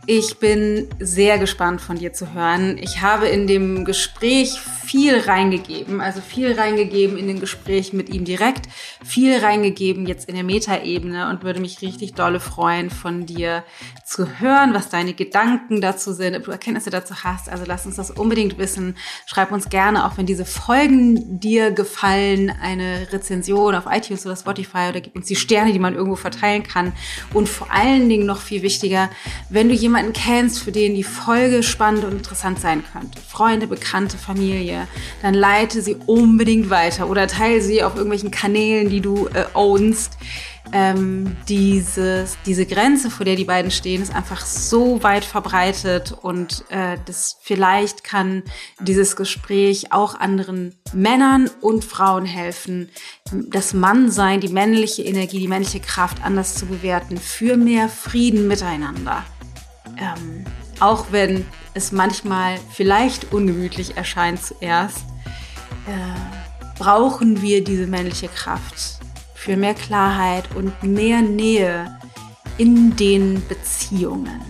ich 0.09 0.39
bin 0.39 0.87
sehr 0.99 1.37
gespannt 1.37 1.81
von 1.81 1.97
dir 1.97 2.13
zu 2.13 2.33
hören. 2.33 2.77
Ich 2.79 3.01
habe 3.01 3.27
in 3.27 3.45
dem 3.45 3.83
Gespräch 3.83 4.57
viel 4.57 5.19
reingegeben, 5.19 5.99
also 5.99 6.21
viel 6.21 6.57
reingegeben 6.57 7.17
in 7.17 7.27
den 7.27 7.41
Gespräch 7.41 7.91
mit 7.91 8.07
ihm 8.07 8.23
direkt, 8.23 8.69
viel 9.03 9.37
reingegeben 9.37 10.07
jetzt 10.07 10.29
in 10.29 10.35
der 10.35 10.45
Metaebene 10.45 11.29
und 11.29 11.43
würde 11.43 11.59
mich 11.59 11.81
richtig 11.81 12.13
dolle 12.13 12.39
freuen, 12.39 12.89
von 12.89 13.25
dir 13.25 13.65
zu 14.05 14.39
hören, 14.39 14.73
was 14.73 14.87
deine 14.87 15.13
Gedanken 15.13 15.81
dazu 15.81 16.13
sind, 16.13 16.37
ob 16.37 16.45
du 16.45 16.51
Erkenntnisse 16.51 16.89
dazu 16.89 17.25
hast. 17.25 17.49
Also 17.49 17.65
lass 17.67 17.85
uns 17.85 17.97
das 17.97 18.09
unbedingt 18.09 18.57
wissen. 18.57 18.95
Schreib 19.25 19.51
uns 19.51 19.67
gerne, 19.67 20.05
auch 20.05 20.17
wenn 20.17 20.25
diese 20.25 20.45
Folgen 20.45 21.41
dir 21.41 21.71
gefallen, 21.71 22.49
eine 22.61 23.11
Rezension 23.11 23.75
auf 23.75 23.83
iTunes 23.91 24.25
oder 24.25 24.37
Spotify 24.37 24.87
oder 24.89 25.01
gib 25.01 25.17
uns 25.17 25.27
die 25.27 25.35
Sterne, 25.35 25.73
die 25.73 25.79
man 25.79 25.95
irgendwo 25.95 26.15
verteilen 26.15 26.63
kann. 26.63 26.93
Und 27.33 27.49
vor 27.49 27.69
allen 27.73 28.07
Dingen 28.07 28.25
noch 28.25 28.39
viel 28.39 28.61
wichtiger, 28.61 29.09
wenn 29.49 29.67
du 29.67 29.75
jemanden 29.97 30.13
kennst, 30.13 30.59
für 30.59 30.71
den 30.71 30.93
die 30.93 31.03
Folge 31.03 31.63
spannend 31.63 32.03
und 32.03 32.13
interessant 32.13 32.59
sein 32.59 32.83
könnte. 32.91 33.19
Freunde, 33.19 33.67
Bekannte, 33.67 34.17
Familie 34.17 34.87
dann 35.21 35.33
leite 35.33 35.81
sie 35.81 35.97
unbedingt 36.05 36.69
weiter 36.69 37.09
oder 37.09 37.27
teile 37.27 37.61
sie 37.61 37.83
auf 37.83 37.95
irgendwelchen 37.95 38.31
Kanälen, 38.31 38.89
die 38.89 39.01
du 39.01 39.27
äh, 39.27 39.45
ownst. 39.53 40.17
Ähm, 40.73 41.37
dieses, 41.47 42.37
diese 42.45 42.65
Grenze, 42.65 43.09
vor 43.09 43.25
der 43.25 43.37
die 43.37 43.45
beiden 43.45 43.71
stehen, 43.71 44.01
ist 44.01 44.13
einfach 44.13 44.45
so 44.45 45.01
weit 45.01 45.23
verbreitet 45.23 46.13
und 46.21 46.65
äh, 46.69 46.97
das 47.05 47.37
vielleicht 47.41 48.03
kann 48.03 48.43
dieses 48.81 49.15
Gespräch 49.15 49.93
auch 49.93 50.19
anderen 50.19 50.75
Männern 50.93 51.49
und 51.61 51.85
Frauen 51.85 52.25
helfen, 52.25 52.89
das 53.31 53.73
Mannsein, 53.73 54.41
die 54.41 54.49
männliche 54.49 55.03
Energie, 55.03 55.39
die 55.39 55.47
männliche 55.47 55.79
Kraft 55.79 56.21
anders 56.21 56.55
zu 56.55 56.65
bewerten 56.65 57.17
für 57.17 57.55
mehr 57.55 57.87
Frieden 57.87 58.49
miteinander. 58.49 59.23
Ähm, 59.99 60.45
auch 60.79 61.07
wenn 61.11 61.45
es 61.73 61.91
manchmal 61.91 62.59
vielleicht 62.71 63.33
ungemütlich 63.33 63.97
erscheint 63.97 64.43
zuerst, 64.43 65.05
äh, 65.87 66.77
brauchen 66.77 67.41
wir 67.41 67.63
diese 67.63 67.87
männliche 67.87 68.27
Kraft 68.27 68.99
für 69.33 69.57
mehr 69.57 69.73
Klarheit 69.73 70.43
und 70.55 70.83
mehr 70.83 71.21
Nähe 71.21 71.97
in 72.57 72.95
den 72.95 73.45
Beziehungen. 73.47 74.41